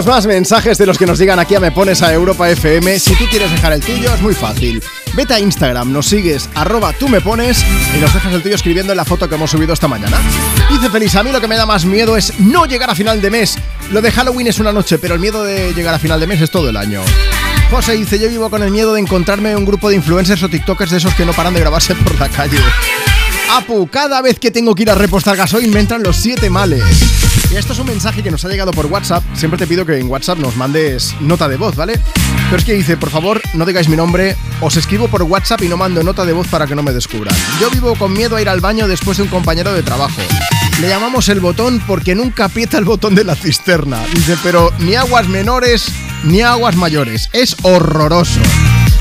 Tenemos 0.00 0.16
más 0.16 0.26
mensajes 0.26 0.78
de 0.78 0.86
los 0.86 0.96
que 0.96 1.04
nos 1.04 1.18
digan 1.18 1.38
aquí 1.38 1.54
a 1.54 1.60
Me 1.60 1.72
Pones 1.72 2.00
a 2.00 2.10
Europa 2.10 2.48
FM. 2.48 2.98
Si 2.98 3.14
tú 3.16 3.26
quieres 3.28 3.50
dejar 3.50 3.74
el 3.74 3.82
tuyo, 3.82 4.14
es 4.14 4.22
muy 4.22 4.32
fácil. 4.32 4.82
Vete 5.12 5.34
a 5.34 5.40
Instagram, 5.40 5.92
nos 5.92 6.06
sigues, 6.06 6.48
arroba 6.54 6.94
tú 6.94 7.06
me 7.06 7.20
pones 7.20 7.62
y 7.94 8.00
nos 8.00 8.14
dejas 8.14 8.32
el 8.32 8.42
tuyo 8.42 8.54
escribiendo 8.54 8.94
en 8.94 8.96
la 8.96 9.04
foto 9.04 9.28
que 9.28 9.34
hemos 9.34 9.50
subido 9.50 9.74
esta 9.74 9.88
mañana. 9.88 10.16
Dice 10.70 10.88
Feliz, 10.88 11.14
a 11.16 11.22
mí 11.22 11.30
lo 11.30 11.38
que 11.38 11.48
me 11.48 11.56
da 11.56 11.66
más 11.66 11.84
miedo 11.84 12.16
es 12.16 12.40
no 12.40 12.64
llegar 12.64 12.88
a 12.88 12.94
final 12.94 13.20
de 13.20 13.28
mes. 13.28 13.58
Lo 13.90 14.00
de 14.00 14.10
Halloween 14.10 14.46
es 14.46 14.58
una 14.58 14.72
noche, 14.72 14.96
pero 14.98 15.12
el 15.12 15.20
miedo 15.20 15.44
de 15.44 15.74
llegar 15.74 15.94
a 15.94 15.98
final 15.98 16.18
de 16.18 16.26
mes 16.26 16.40
es 16.40 16.50
todo 16.50 16.70
el 16.70 16.78
año. 16.78 17.02
José 17.70 17.92
dice, 17.92 18.18
yo 18.18 18.30
vivo 18.30 18.48
con 18.48 18.62
el 18.62 18.70
miedo 18.70 18.94
de 18.94 19.00
encontrarme 19.00 19.54
un 19.54 19.66
grupo 19.66 19.90
de 19.90 19.96
influencers 19.96 20.42
o 20.42 20.48
tiktokers 20.48 20.92
de 20.92 20.96
esos 20.96 21.14
que 21.14 21.26
no 21.26 21.34
paran 21.34 21.52
de 21.52 21.60
grabarse 21.60 21.94
por 21.94 22.18
la 22.18 22.30
calle. 22.30 22.58
Apu, 23.50 23.86
cada 23.88 24.22
vez 24.22 24.38
que 24.38 24.50
tengo 24.50 24.74
que 24.74 24.84
ir 24.84 24.90
a 24.90 24.94
repostar 24.94 25.36
gasoil 25.36 25.70
me 25.70 25.80
entran 25.80 26.02
los 26.02 26.16
siete 26.16 26.48
males. 26.48 27.09
Y 27.50 27.56
esto 27.56 27.72
es 27.72 27.78
un 27.80 27.88
mensaje 27.88 28.22
que 28.22 28.30
nos 28.30 28.44
ha 28.44 28.48
llegado 28.48 28.70
por 28.70 28.86
WhatsApp. 28.86 29.24
Siempre 29.34 29.58
te 29.58 29.66
pido 29.66 29.84
que 29.84 29.98
en 29.98 30.08
WhatsApp 30.08 30.38
nos 30.38 30.56
mandes 30.56 31.16
nota 31.20 31.48
de 31.48 31.56
voz, 31.56 31.74
¿vale? 31.74 31.98
Pero 32.44 32.56
es 32.56 32.64
que 32.64 32.74
dice, 32.74 32.96
por 32.96 33.10
favor, 33.10 33.42
no 33.54 33.66
digáis 33.66 33.88
mi 33.88 33.96
nombre, 33.96 34.36
os 34.60 34.76
escribo 34.76 35.08
por 35.08 35.24
WhatsApp 35.24 35.62
y 35.62 35.68
no 35.68 35.76
mando 35.76 36.04
nota 36.04 36.24
de 36.24 36.32
voz 36.32 36.46
para 36.46 36.68
que 36.68 36.76
no 36.76 36.84
me 36.84 36.92
descubran. 36.92 37.34
Yo 37.60 37.68
vivo 37.70 37.96
con 37.96 38.12
miedo 38.12 38.36
a 38.36 38.42
ir 38.42 38.48
al 38.48 38.60
baño 38.60 38.86
después 38.86 39.16
de 39.16 39.24
un 39.24 39.28
compañero 39.28 39.72
de 39.72 39.82
trabajo. 39.82 40.20
Le 40.80 40.88
llamamos 40.88 41.28
el 41.28 41.40
botón 41.40 41.82
porque 41.88 42.14
nunca 42.14 42.44
aprieta 42.44 42.78
el 42.78 42.84
botón 42.84 43.16
de 43.16 43.24
la 43.24 43.34
cisterna. 43.34 43.98
Dice, 44.14 44.36
pero 44.44 44.72
ni 44.78 44.94
aguas 44.94 45.26
menores 45.26 45.90
ni 46.22 46.42
aguas 46.42 46.76
mayores. 46.76 47.30
Es 47.32 47.56
horroroso. 47.62 48.40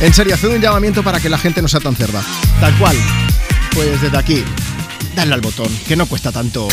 En 0.02 0.14
serio, 0.14 0.34
haced 0.34 0.50
un 0.50 0.62
llamamiento 0.62 1.04
para 1.04 1.20
que 1.20 1.30
la 1.30 1.38
gente 1.38 1.62
no 1.62 1.68
sea 1.68 1.82
tan 1.82 1.96
cerda. 1.96 2.24
Tal 2.60 2.76
cual. 2.80 2.98
Pues 3.76 4.02
desde 4.02 4.18
aquí, 4.18 4.44
dale 5.16 5.36
al 5.36 5.42
botón, 5.42 5.70
que 5.88 5.96
no 5.96 6.08
cuesta 6.08 6.32
tanto. 6.32 6.68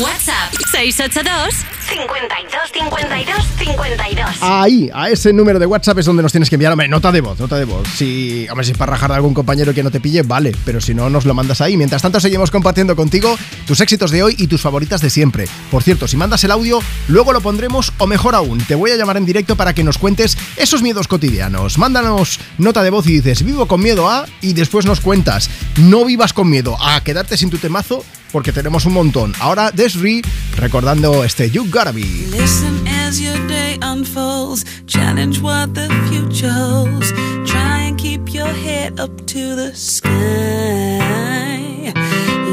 WhatsApp 0.00 0.54
682 0.72 1.54
52 1.90 2.72
52 2.72 3.46
52 3.58 4.30
Ahí, 4.40 4.88
a 4.94 5.10
ese 5.10 5.30
número 5.34 5.58
de 5.58 5.66
WhatsApp 5.66 5.98
es 5.98 6.06
donde 6.06 6.22
nos 6.22 6.32
tienes 6.32 6.48
que 6.48 6.54
enviar, 6.54 6.72
hombre, 6.72 6.88
nota 6.88 7.12
de 7.12 7.20
voz, 7.20 7.38
nota 7.38 7.56
de 7.56 7.66
voz. 7.66 7.86
Si, 7.96 8.46
hombre, 8.48 8.64
si 8.64 8.72
es 8.72 8.78
para 8.78 8.92
rajar 8.92 9.12
a 9.12 9.16
algún 9.16 9.34
compañero 9.34 9.74
que 9.74 9.82
no 9.82 9.90
te 9.90 10.00
pille, 10.00 10.22
vale, 10.22 10.56
pero 10.64 10.80
si 10.80 10.94
no, 10.94 11.10
nos 11.10 11.26
lo 11.26 11.34
mandas 11.34 11.60
ahí. 11.60 11.76
Mientras 11.76 12.00
tanto, 12.00 12.18
seguimos 12.18 12.50
compartiendo 12.50 12.96
contigo 12.96 13.36
tus 13.66 13.80
éxitos 13.80 14.10
de 14.10 14.22
hoy 14.22 14.34
y 14.38 14.46
tus 14.46 14.62
favoritas 14.62 15.02
de 15.02 15.10
siempre. 15.10 15.46
Por 15.70 15.82
cierto, 15.82 16.08
si 16.08 16.16
mandas 16.16 16.44
el 16.44 16.52
audio, 16.52 16.80
luego 17.08 17.34
lo 17.34 17.42
pondremos, 17.42 17.92
o 17.98 18.06
mejor 18.06 18.34
aún, 18.34 18.58
te 18.60 18.76
voy 18.76 18.92
a 18.92 18.96
llamar 18.96 19.18
en 19.18 19.26
directo 19.26 19.54
para 19.54 19.74
que 19.74 19.84
nos 19.84 19.98
cuentes 19.98 20.38
esos 20.56 20.80
miedos 20.80 21.08
cotidianos. 21.08 21.76
Mándanos 21.76 22.40
nota 22.56 22.82
de 22.82 22.90
voz 22.90 23.06
y 23.06 23.20
dices, 23.20 23.42
vivo 23.42 23.66
con 23.66 23.82
miedo 23.82 24.08
a, 24.08 24.24
y 24.40 24.54
después 24.54 24.86
nos 24.86 25.00
cuentas, 25.00 25.50
no 25.76 26.06
vivas 26.06 26.32
con 26.32 26.48
miedo 26.48 26.78
a 26.80 27.02
quedarte 27.04 27.36
sin 27.36 27.50
tu 27.50 27.58
temazo, 27.58 28.02
porque 28.30 28.52
tenemos 28.52 28.84
un 28.86 28.92
montón. 28.94 29.32
Ahora, 29.40 29.70
Desri, 29.70 30.22
recordando 30.56 31.24
este 31.24 31.50
You 31.50 31.66
Gotta 31.70 31.92
Be. 31.92 32.02
Listen 32.30 32.86
as 32.86 33.20
your 33.20 33.38
day 33.46 33.78
unfolds. 33.82 34.64
Challenge 34.86 35.40
what 35.40 35.74
the 35.74 35.88
future 36.08 36.50
holds. 36.50 37.12
Try 37.46 37.88
and 37.88 37.98
keep 37.98 38.32
your 38.32 38.52
head 38.52 38.98
up 39.00 39.10
to 39.26 39.56
the 39.56 39.72
sky. 39.74 41.00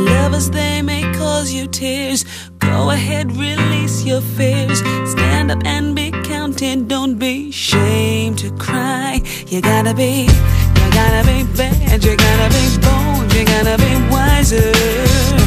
Lovers, 0.06 0.50
they 0.50 0.82
may 0.82 1.04
cause 1.18 1.52
you 1.52 1.68
tears. 1.68 2.26
Go 2.60 2.92
ahead, 2.92 3.32
release 3.36 4.04
your 4.04 4.22
fears. 4.22 4.80
Stand 5.10 5.52
up 5.52 5.64
and 5.66 5.96
be 5.96 6.12
counted. 6.24 6.88
Don't 6.88 7.18
be 7.18 7.50
ashamed 7.50 8.40
to 8.40 8.52
cry. 8.58 9.22
You 9.48 9.62
gotta 9.62 9.94
be, 9.94 10.26
you 10.26 10.92
gotta 10.92 11.24
be 11.26 11.44
bad. 11.56 12.04
You 12.04 12.16
gotta 12.16 12.50
be 12.54 12.78
bold. 12.82 13.34
You 13.34 13.46
gotta 13.46 13.78
be 13.78 14.12
wiser. 14.12 15.47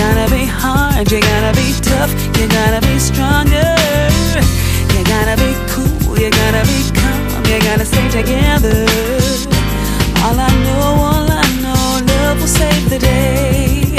You 0.00 0.06
gotta 0.06 0.32
be 0.32 0.46
hard, 0.46 1.12
you 1.12 1.20
gotta 1.20 1.52
be 1.60 1.74
tough, 1.82 2.10
you 2.40 2.48
gotta 2.48 2.80
be 2.86 2.98
stronger. 2.98 3.76
You 4.96 5.04
gotta 5.04 5.36
be 5.36 5.52
cool, 5.68 6.16
you 6.16 6.24
you 6.24 6.30
gotta 6.30 6.64
be 6.64 6.80
calm, 6.96 7.44
you 7.44 7.58
gotta 7.60 7.84
stay 7.84 8.08
together. 8.08 8.86
All 10.24 10.40
I 10.40 10.48
know, 10.64 10.86
all 11.04 11.28
I 11.28 11.44
know, 11.60 12.00
love 12.12 12.40
will 12.40 12.48
save 12.48 12.88
the 12.88 12.98
day. 12.98 13.92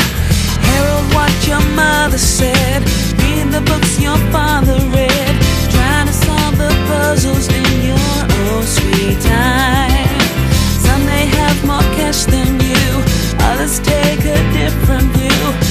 Harold, 0.65 1.05
what 1.13 1.33
your 1.47 1.61
mother 1.75 2.17
said, 2.17 2.81
read 3.21 3.51
the 3.51 3.61
books 3.61 3.99
your 4.01 4.17
father 4.33 4.77
read, 4.89 5.35
trying 5.69 6.07
to 6.07 6.13
solve 6.13 6.57
the 6.57 6.73
puzzles 6.89 7.47
in 7.47 7.67
your 7.89 8.21
own 8.49 8.63
sweet 8.63 9.21
time. 9.21 10.19
Some 10.81 11.05
may 11.05 11.25
have 11.37 11.63
more 11.63 11.87
cash 11.93 12.25
than 12.25 12.59
you, 12.59 12.87
others 13.49 13.77
take 13.79 14.25
a 14.25 14.41
different 14.51 15.07
view. 15.13 15.70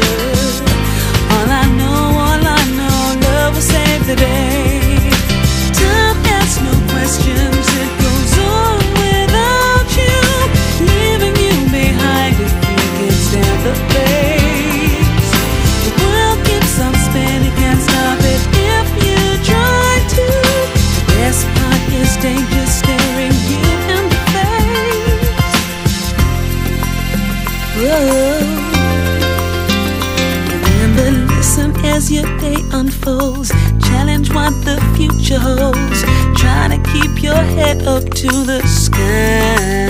unfolds. 32.81 33.49
Challenge 33.87 34.33
what 34.33 34.53
the 34.65 34.77
future 34.95 35.39
holds. 35.39 36.01
Try 36.41 36.63
to 36.73 36.79
keep 36.91 37.21
your 37.21 37.43
head 37.55 37.83
up 37.83 38.03
to 38.21 38.29
the 38.51 38.59
sky. 38.65 39.85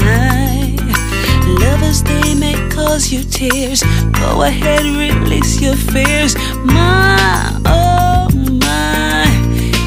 Lovers, 1.61 2.03
they 2.03 2.35
may 2.35 2.57
cause 2.69 3.11
you 3.13 3.23
tears. 3.23 3.81
Go 4.21 4.43
ahead, 4.43 4.83
release 4.83 5.61
your 5.61 5.77
fears. 5.91 6.35
My, 6.65 7.61
oh 7.65 8.27
my, 8.65 9.23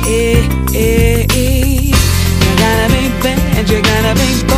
eh, 0.06 0.40
eh, 0.74 1.26
eh. 1.42 1.92
You 2.42 2.52
gotta 2.64 2.86
be 2.94 3.04
bad, 3.22 3.68
you 3.68 3.82
gotta 3.82 4.14
be 4.22 4.53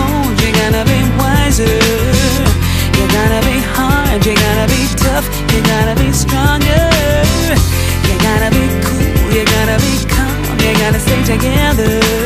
gotta 10.86 11.00
stay 11.00 11.20
together. 11.24 12.25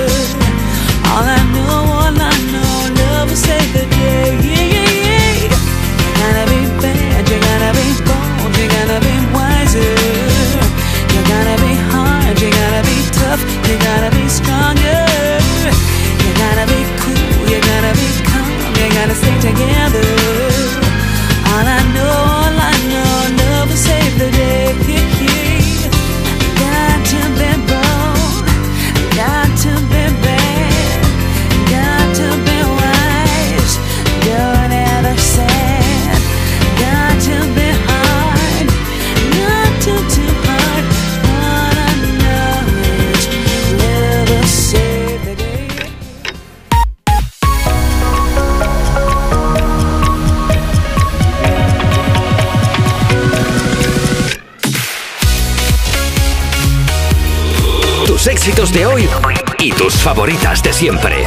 Favoritas 60.03 60.63
de 60.63 60.73
siempre. 60.73 61.25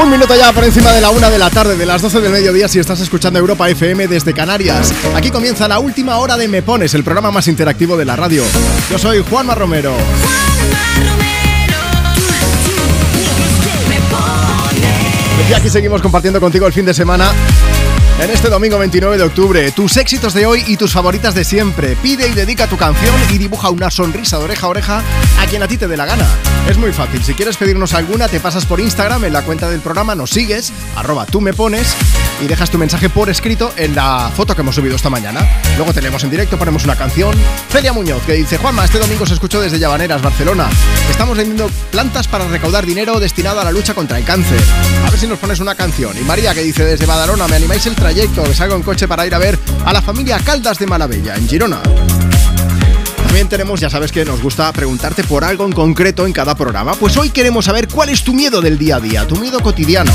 Un 0.00 0.10
minuto 0.10 0.36
ya 0.36 0.52
por 0.52 0.64
encima 0.64 0.92
de 0.92 1.00
la 1.00 1.10
una 1.10 1.30
de 1.30 1.38
la 1.38 1.50
tarde, 1.50 1.76
de 1.76 1.86
las 1.86 2.02
12 2.02 2.20
del 2.20 2.32
mediodía, 2.32 2.68
si 2.68 2.78
estás 2.78 3.00
escuchando 3.00 3.38
Europa 3.38 3.68
FM 3.68 4.06
desde 4.06 4.32
Canarias. 4.32 4.92
Aquí 5.14 5.30
comienza 5.30 5.66
la 5.66 5.78
última 5.78 6.18
hora 6.18 6.36
de 6.36 6.48
Me 6.48 6.62
Pones, 6.62 6.94
el 6.94 7.02
programa 7.02 7.30
más 7.30 7.48
interactivo 7.48 7.96
de 7.96 8.04
la 8.04 8.14
radio. 8.14 8.42
Yo 8.90 8.98
soy 8.98 9.24
Juanma 9.28 9.54
Romero. 9.54 9.94
Y 15.48 15.52
aquí 15.54 15.70
seguimos 15.70 16.02
compartiendo 16.02 16.40
contigo 16.40 16.66
el 16.66 16.72
fin 16.72 16.84
de 16.84 16.94
semana. 16.94 17.32
En 18.18 18.30
este 18.30 18.48
domingo 18.48 18.78
29 18.78 19.18
de 19.18 19.24
octubre, 19.24 19.70
tus 19.72 19.98
éxitos 19.98 20.32
de 20.32 20.46
hoy 20.46 20.64
y 20.66 20.78
tus 20.78 20.94
favoritas 20.94 21.34
de 21.34 21.44
siempre. 21.44 21.96
Pide 21.96 22.26
y 22.26 22.32
dedica 22.32 22.66
tu 22.66 22.78
canción 22.78 23.14
y 23.30 23.36
dibuja 23.36 23.68
una 23.68 23.90
sonrisa 23.90 24.38
de 24.38 24.44
oreja 24.44 24.66
a 24.66 24.70
oreja 24.70 25.02
a 25.38 25.46
quien 25.46 25.62
a 25.62 25.68
ti 25.68 25.76
te 25.76 25.86
dé 25.86 25.98
la 25.98 26.06
gana. 26.06 26.26
Es 26.66 26.78
muy 26.78 26.92
fácil, 26.92 27.22
si 27.22 27.34
quieres 27.34 27.58
pedirnos 27.58 27.92
alguna, 27.92 28.26
te 28.28 28.40
pasas 28.40 28.64
por 28.64 28.80
Instagram 28.80 29.26
en 29.26 29.34
la 29.34 29.42
cuenta 29.42 29.68
del 29.68 29.80
programa, 29.80 30.14
nos 30.14 30.30
sigues, 30.30 30.72
arroba 30.96 31.26
tú 31.26 31.42
me 31.42 31.52
pones 31.52 31.94
y 32.40 32.46
dejas 32.46 32.70
tu 32.70 32.78
mensaje 32.78 33.08
por 33.08 33.30
escrito 33.30 33.72
en 33.76 33.94
la 33.94 34.30
foto 34.34 34.54
que 34.54 34.60
hemos 34.60 34.74
subido 34.74 34.96
esta 34.96 35.10
mañana. 35.10 35.46
Luego 35.76 35.92
te 35.92 36.02
leemos 36.02 36.22
en 36.24 36.30
directo, 36.30 36.58
ponemos 36.58 36.84
una 36.84 36.96
canción. 36.96 37.34
Celia 37.70 37.92
Muñoz, 37.92 38.22
que 38.24 38.34
dice, 38.34 38.58
Juanma, 38.58 38.84
este 38.84 38.98
domingo 38.98 39.26
se 39.26 39.34
escuchó 39.34 39.60
desde 39.60 39.78
Llavaneras, 39.78 40.22
Barcelona. 40.22 40.68
Estamos 41.10 41.36
vendiendo 41.36 41.70
plantas 41.90 42.28
para 42.28 42.46
recaudar 42.48 42.84
dinero 42.84 43.18
destinado 43.20 43.60
a 43.60 43.64
la 43.64 43.72
lucha 43.72 43.94
contra 43.94 44.18
el 44.18 44.24
cáncer. 44.24 44.60
A 45.06 45.10
ver 45.10 45.18
si 45.18 45.26
nos 45.26 45.38
pones 45.38 45.60
una 45.60 45.74
canción. 45.74 46.16
Y 46.18 46.24
María, 46.24 46.54
que 46.54 46.62
dice, 46.62 46.84
desde 46.84 47.06
Badalona, 47.06 47.48
¿me 47.48 47.56
animáis 47.56 47.86
el 47.86 47.94
trayecto? 47.94 48.42
Que 48.44 48.54
salgo 48.54 48.76
en 48.76 48.82
coche 48.82 49.08
para 49.08 49.26
ir 49.26 49.34
a 49.34 49.38
ver 49.38 49.58
a 49.84 49.92
la 49.92 50.02
familia 50.02 50.38
Caldas 50.38 50.78
de 50.78 50.86
Malavella, 50.86 51.36
en 51.36 51.48
Girona. 51.48 51.80
También 53.24 53.48
tenemos, 53.48 53.80
ya 53.80 53.90
sabes 53.90 54.12
que 54.12 54.24
nos 54.24 54.40
gusta 54.40 54.72
preguntarte 54.72 55.24
por 55.24 55.44
algo 55.44 55.66
en 55.66 55.72
concreto 55.72 56.26
en 56.26 56.32
cada 56.32 56.54
programa. 56.54 56.94
Pues 56.94 57.16
hoy 57.16 57.30
queremos 57.30 57.66
saber 57.66 57.88
cuál 57.88 58.08
es 58.08 58.22
tu 58.22 58.32
miedo 58.32 58.60
del 58.60 58.78
día 58.78 58.96
a 58.96 59.00
día, 59.00 59.26
tu 59.26 59.36
miedo 59.36 59.60
cotidiano. 59.60 60.12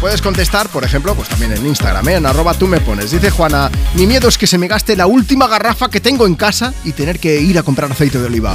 Puedes 0.00 0.22
contestar, 0.22 0.70
por 0.70 0.82
ejemplo, 0.82 1.14
pues 1.14 1.28
también 1.28 1.52
en 1.52 1.66
Instagram, 1.66 2.08
¿eh? 2.08 2.14
en 2.14 2.24
arroba 2.24 2.54
tú 2.54 2.66
me 2.66 2.80
pones. 2.80 3.10
Dice 3.10 3.30
Juana, 3.30 3.70
mi 3.94 4.06
miedo 4.06 4.28
es 4.28 4.38
que 4.38 4.46
se 4.46 4.56
me 4.56 4.66
gaste 4.66 4.96
la 4.96 5.06
última 5.06 5.46
garrafa 5.46 5.90
que 5.90 6.00
tengo 6.00 6.26
en 6.26 6.36
casa 6.36 6.72
y 6.84 6.92
tener 6.92 7.20
que 7.20 7.38
ir 7.38 7.58
a 7.58 7.62
comprar 7.62 7.92
aceite 7.92 8.18
de 8.18 8.24
oliva. 8.24 8.54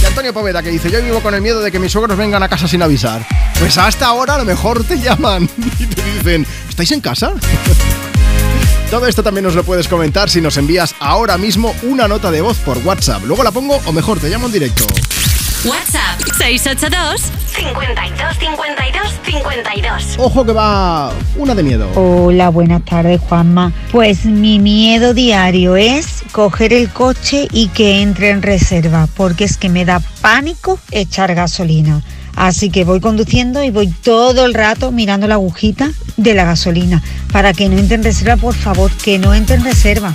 Y 0.00 0.04
Antonio 0.04 0.32
Poveda 0.32 0.62
que 0.62 0.70
dice, 0.70 0.88
yo 0.88 1.02
vivo 1.02 1.20
con 1.20 1.34
el 1.34 1.40
miedo 1.40 1.60
de 1.60 1.72
que 1.72 1.80
mis 1.80 1.90
suegros 1.90 2.16
vengan 2.16 2.40
a 2.44 2.48
casa 2.48 2.68
sin 2.68 2.82
avisar. 2.82 3.26
Pues 3.58 3.76
hasta 3.78 4.06
ahora 4.06 4.36
a 4.36 4.38
lo 4.38 4.44
mejor 4.44 4.84
te 4.84 5.00
llaman 5.00 5.50
y 5.80 5.86
te 5.86 6.02
dicen, 6.02 6.46
¿estáis 6.68 6.92
en 6.92 7.00
casa? 7.00 7.32
Todo 8.90 9.08
esto 9.08 9.24
también 9.24 9.42
nos 9.42 9.56
lo 9.56 9.64
puedes 9.64 9.88
comentar 9.88 10.30
si 10.30 10.40
nos 10.40 10.56
envías 10.56 10.94
ahora 11.00 11.36
mismo 11.36 11.74
una 11.82 12.06
nota 12.06 12.30
de 12.30 12.40
voz 12.42 12.58
por 12.58 12.78
WhatsApp. 12.78 13.24
Luego 13.24 13.42
la 13.42 13.50
pongo 13.50 13.80
o 13.84 13.92
mejor 13.92 14.20
te 14.20 14.28
llamo 14.28 14.46
en 14.46 14.52
directo. 14.52 14.86
WhatsApp 15.64 16.20
682 16.38 17.32
52 17.56 18.38
52 18.38 19.20
52. 19.24 20.16
Ojo 20.18 20.44
que 20.44 20.52
va 20.52 21.12
una 21.36 21.54
de 21.54 21.62
miedo. 21.62 21.90
Hola, 21.94 22.50
buenas 22.50 22.84
tardes, 22.84 23.20
Juanma. 23.22 23.72
Pues 23.90 24.26
mi 24.26 24.58
miedo 24.58 25.14
diario 25.14 25.76
es 25.76 26.22
coger 26.32 26.72
el 26.72 26.90
coche 26.90 27.48
y 27.50 27.68
que 27.68 28.02
entre 28.02 28.30
en 28.30 28.42
reserva, 28.42 29.08
porque 29.16 29.44
es 29.44 29.56
que 29.56 29.68
me 29.68 29.84
da 29.84 30.00
pánico 30.20 30.78
echar 30.90 31.34
gasolina. 31.34 32.02
Así 32.36 32.70
que 32.70 32.84
voy 32.84 33.00
conduciendo 33.00 33.64
y 33.64 33.70
voy 33.70 33.88
todo 33.88 34.44
el 34.44 34.54
rato 34.54 34.92
mirando 34.92 35.26
la 35.26 35.34
agujita 35.34 35.90
de 36.18 36.34
la 36.34 36.44
gasolina. 36.44 37.02
Para 37.32 37.54
que 37.54 37.68
no 37.68 37.78
entre 37.78 37.96
en 37.96 38.04
reserva, 38.04 38.36
por 38.36 38.54
favor, 38.54 38.90
que 39.02 39.18
no 39.18 39.34
entre 39.34 39.56
en 39.56 39.64
reserva. 39.64 40.14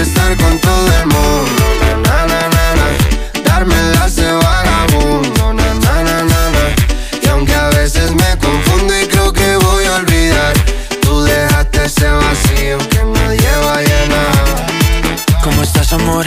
Estar 0.00 0.36
con 0.36 0.58
todo 0.60 0.86
el 1.00 1.06
mundo, 1.06 1.64
na 2.04 2.26
na 2.26 3.42
darme 3.44 3.74
las 3.94 4.16
de 4.16 4.30
vagabundo, 4.30 5.54
na. 5.54 5.64
Y 7.22 7.28
aunque 7.28 7.54
a 7.54 7.68
veces 7.70 8.12
me 8.12 8.36
confundo 8.38 8.92
y 9.00 9.06
creo 9.06 9.32
que 9.32 9.56
voy 9.56 9.84
a 9.86 9.94
olvidar, 9.96 10.54
tú 11.00 11.22
dejaste 11.22 11.84
ese 11.84 12.08
vacío 12.08 12.78
que 12.90 13.04
nadie 13.04 13.50
va 13.64 13.78
a 13.78 13.82
llenar. 13.82 15.42
¿Cómo 15.42 15.62
estás, 15.62 15.92
amor? 15.92 16.26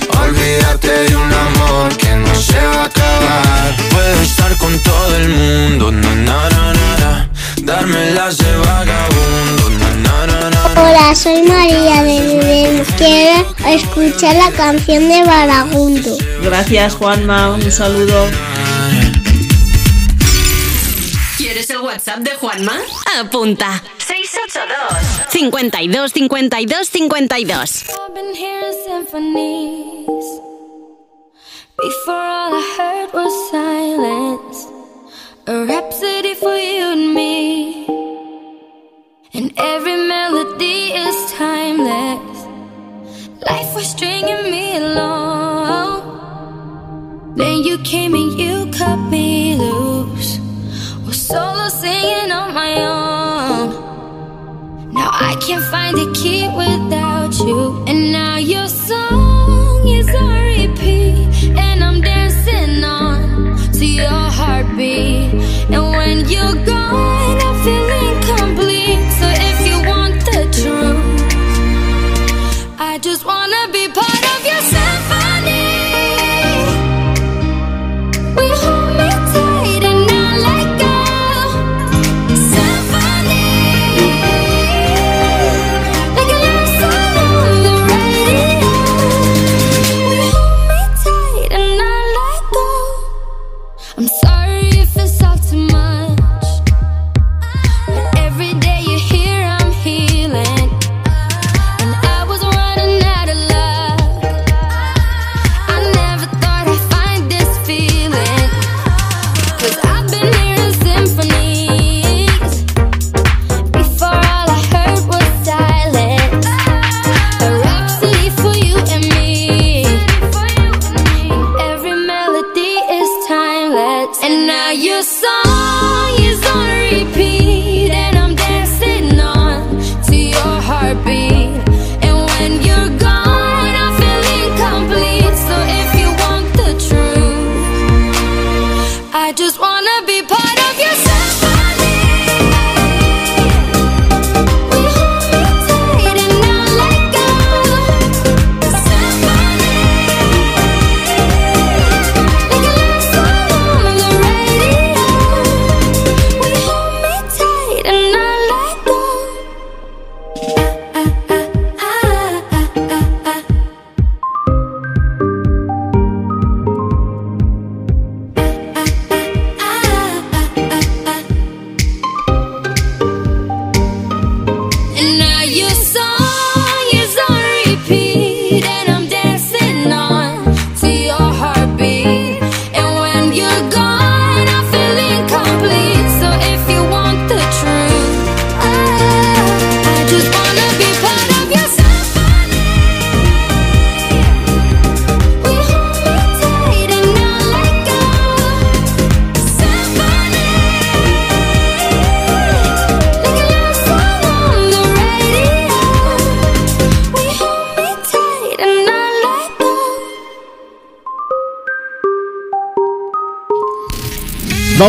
Olvidarte 0.23 0.91
de 1.07 1.15
un 1.15 1.31
amor 1.33 1.97
que 1.97 2.11
no 2.15 2.33
se 2.35 2.59
va 2.59 2.83
a 2.83 2.85
acabar. 2.85 3.75
Puedo 3.91 4.21
estar 4.21 4.55
con 4.57 4.77
todo 4.79 5.15
el 5.17 5.29
mundo, 5.29 5.91
na 5.91 6.15
na 6.15 6.49
na 6.49 6.73
na 6.73 6.97
na. 7.01 7.29
Darme 7.63 8.11
las 8.11 8.37
de 8.37 8.51
vagabundo, 8.57 9.69
na 9.81 9.89
na 10.05 10.27
na 10.27 10.49
na. 10.49 10.81
Hola, 10.81 11.15
soy 11.15 11.41
María 11.43 12.03
de 12.03 12.17
Vivir. 12.21 12.85
Quiero 12.97 13.45
escuchar 13.67 14.35
la 14.35 14.51
canción 14.51 15.07
de 15.09 15.23
Baragundo. 15.23 16.17
Gracias, 16.43 16.93
Juanma. 16.95 17.51
Un 17.51 17.71
saludo. 17.71 18.27
WhatsApp 21.91 22.23
de 22.23 22.31
Juanma? 22.39 22.77
Apunta. 23.19 23.81
682 23.97 25.27
52 25.27 26.07
52 26.09 26.85
52 26.85 27.51
I've 27.99 28.15
been 28.15 28.33
hearing 28.33 28.73
symphonies. 28.87 30.39
Before 31.77 32.13
all 32.15 32.53
I 32.53 32.63
heard 32.77 33.11
was 33.13 33.33
silence. 33.51 34.67
A 35.47 35.65
rhapsody 35.65 36.33
for 36.35 36.55
you 36.55 36.93
and 36.95 37.13
me. 37.13 37.85
And 39.33 39.51
every 39.57 39.97
melody 40.07 40.93
is 40.93 41.33
timeless. 41.33 42.45
Life 43.49 43.75
was 43.75 43.89
stringing 43.89 44.49
me 44.49 44.77
along. 44.77 46.03
Then 47.35 47.63
you 47.63 47.77
came 47.79 48.13
and 48.15 48.39
you 48.39 48.71
cut 48.71 48.95
me 48.95 49.57
loose. 49.57 50.39
Solo 51.13 51.67
singing 51.67 52.31
on 52.31 52.53
my 52.53 52.73
own. 52.81 54.93
Now 54.93 55.09
I 55.11 55.35
can't 55.45 55.63
find 55.65 55.97
a 55.97 56.11
key 56.13 56.47
without 56.47 57.37
you. 57.39 57.83
And 57.87 58.11
now 58.13 58.37
your 58.37 58.67
song 58.67 59.87
is 59.87 60.07
on 60.09 60.57
repeat. 60.57 61.49
And 61.57 61.83
I'm 61.83 62.01
dancing 62.01 62.83
on 62.83 63.57
to 63.73 63.85
your 63.85 64.07
heartbeat. 64.09 65.33
And 65.69 65.83
when 65.97 66.29
you're 66.29 66.65
gone, 66.65 66.80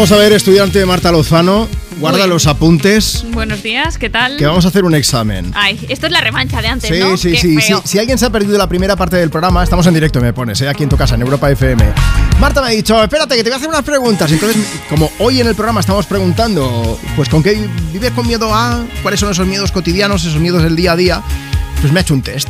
Vamos 0.02 0.10
a 0.10 0.16
ver, 0.16 0.32
estudiante 0.32 0.84
Marta 0.84 1.12
Lozano, 1.12 1.68
guarda 2.00 2.24
Uy. 2.24 2.28
los 2.30 2.48
apuntes, 2.48 3.24
Buenos 3.28 3.62
días, 3.62 3.98
¿qué 3.98 4.10
tal? 4.10 4.36
que 4.36 4.44
vamos 4.44 4.64
a 4.64 4.68
hacer 4.68 4.82
un 4.82 4.96
examen. 4.96 5.52
Ay, 5.54 5.78
esto 5.88 6.06
es 6.06 6.12
la 6.12 6.20
revancha 6.20 6.60
de 6.60 6.66
antes, 6.66 6.90
Sí, 6.90 6.98
¿no? 6.98 7.16
sí, 7.16 7.30
Qué 7.30 7.38
sí, 7.38 7.60
sí. 7.60 7.72
Si 7.84 8.00
alguien 8.00 8.18
se 8.18 8.26
ha 8.26 8.30
perdido 8.30 8.58
la 8.58 8.68
primera 8.68 8.96
parte 8.96 9.14
del 9.16 9.30
programa, 9.30 9.62
estamos 9.62 9.86
en 9.86 9.94
directo, 9.94 10.20
me 10.20 10.32
pones, 10.32 10.60
¿eh? 10.60 10.68
aquí 10.68 10.82
en 10.82 10.88
tu 10.88 10.96
casa, 10.96 11.14
en 11.14 11.20
Europa 11.22 11.48
FM. 11.52 11.84
Marta 12.40 12.60
me 12.62 12.66
ha 12.66 12.70
dicho, 12.70 13.00
espérate, 13.00 13.36
que 13.36 13.44
te 13.44 13.50
voy 13.50 13.54
a 13.54 13.56
hacer 13.58 13.68
unas 13.68 13.84
preguntas. 13.84 14.32
Entonces, 14.32 14.60
como 14.90 15.08
hoy 15.20 15.40
en 15.40 15.46
el 15.46 15.54
programa 15.54 15.78
estamos 15.78 16.04
preguntando, 16.06 16.98
pues 17.14 17.28
con 17.28 17.40
qué 17.40 17.64
vives 17.92 18.10
con 18.10 18.26
miedo 18.26 18.52
a, 18.52 18.84
cuáles 19.02 19.20
son 19.20 19.30
esos 19.30 19.46
miedos 19.46 19.70
cotidianos, 19.70 20.24
esos 20.24 20.40
miedos 20.40 20.64
del 20.64 20.74
día 20.74 20.92
a 20.92 20.96
día, 20.96 21.22
pues 21.80 21.92
me 21.92 22.00
ha 22.00 22.02
hecho 22.02 22.14
un 22.14 22.22
test. 22.22 22.48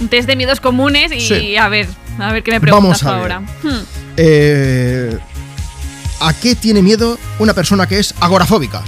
Un 0.00 0.08
test 0.08 0.26
de 0.26 0.36
miedos 0.36 0.58
comunes 0.58 1.12
y 1.12 1.20
Sí. 1.20 1.54
a 1.58 1.68
ver, 1.68 1.86
a 2.18 2.32
ver 2.32 2.42
qué 2.42 2.52
me 2.52 2.62
preguntas 2.62 3.02
Vamos 3.02 3.04
a 3.04 3.12
ver. 3.22 3.32
ahora. 3.32 3.40
Hmm. 3.62 3.84
Eh, 4.16 5.18
¿A 5.20 5.23
qué 6.44 6.54
tiene 6.54 6.82
miedo 6.82 7.18
una 7.38 7.54
persona 7.54 7.86
que 7.86 7.98
es 7.98 8.14
agorafóbica? 8.20 8.82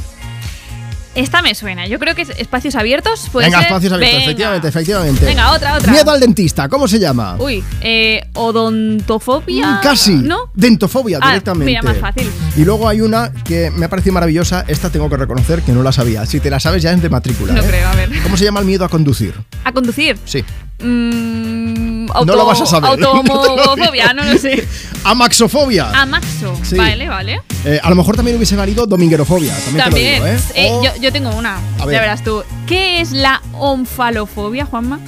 Esta 1.14 1.40
me 1.40 1.54
suena. 1.54 1.86
Yo 1.86 1.98
creo 1.98 2.14
que 2.14 2.20
es 2.20 2.28
espacios 2.36 2.74
abiertos. 2.74 3.30
¿puede 3.32 3.46
Venga, 3.46 3.60
ser? 3.60 3.68
espacios 3.68 3.92
abiertos, 3.94 4.16
Venga. 4.18 4.24
efectivamente, 4.26 4.68
efectivamente. 4.68 5.24
Venga, 5.24 5.52
otra, 5.52 5.76
otra. 5.78 5.90
Miedo 5.90 6.10
al 6.10 6.20
dentista, 6.20 6.68
¿cómo 6.68 6.86
se 6.86 6.98
llama? 6.98 7.36
Uy, 7.38 7.64
eh, 7.80 8.20
odontofobia. 8.34 9.66
Mm, 9.66 9.80
Casi. 9.80 10.12
¿No? 10.16 10.50
Dentofobia 10.52 11.18
Ah, 11.22 11.28
directamente. 11.28 11.64
mira, 11.64 11.82
más 11.82 11.96
fácil. 11.96 12.30
Y 12.58 12.66
luego 12.66 12.86
hay 12.86 13.00
una 13.00 13.32
que 13.32 13.70
me 13.70 13.86
ha 13.86 13.88
parecido 13.88 14.12
maravillosa. 14.12 14.66
Esta 14.68 14.90
tengo 14.90 15.08
que 15.08 15.16
reconocer 15.16 15.62
que 15.62 15.72
no 15.72 15.82
la 15.82 15.92
sabía. 15.92 16.26
Si 16.26 16.38
te 16.40 16.50
la 16.50 16.60
sabes 16.60 16.82
ya 16.82 16.92
es 16.92 17.00
de 17.00 17.08
matrícula. 17.08 17.54
No 17.54 17.62
¿eh? 17.62 17.66
creo, 17.66 17.88
a 17.88 17.94
ver. 17.94 18.10
¿Cómo 18.22 18.36
se 18.36 18.44
llama 18.44 18.60
el 18.60 18.66
miedo 18.66 18.84
a 18.84 18.90
conducir? 18.90 19.32
A 19.64 19.72
conducir. 19.72 20.18
Sí. 20.26 20.44
Mm, 20.80 22.04
No 22.26 22.34
lo 22.36 22.44
vas 22.44 22.60
a 22.60 22.66
saber. 22.66 22.90
Automofobia, 23.02 24.12
no 24.12 24.22
lo 24.22 24.36
sé. 24.36 24.68
Amaxofobia. 25.04 25.90
Amaxo. 25.98 26.55
Sí. 26.68 26.76
Vale, 26.76 27.08
vale. 27.08 27.40
Eh, 27.64 27.78
a 27.82 27.88
lo 27.90 27.96
mejor 27.96 28.16
también 28.16 28.36
hubiese 28.36 28.56
valido 28.56 28.86
dominguerofobia. 28.86 29.54
También, 29.54 29.84
También. 29.84 30.14
te 30.14 30.18
lo 30.18 30.24
digo, 30.26 30.38
¿eh? 30.38 30.40
Eh, 30.54 30.68
O- 30.72 30.82
yo, 30.84 30.90
yo 31.00 31.12
tengo 31.12 31.30
una. 31.36 31.58
A 31.78 31.86
ver. 31.86 31.94
Ya 31.94 32.00
verás 32.00 32.24
tú. 32.24 32.42
¿Qué 32.66 33.00
es 33.00 33.12
la 33.12 33.40
onfalofobia, 33.52 34.64
Juanma? 34.66 34.98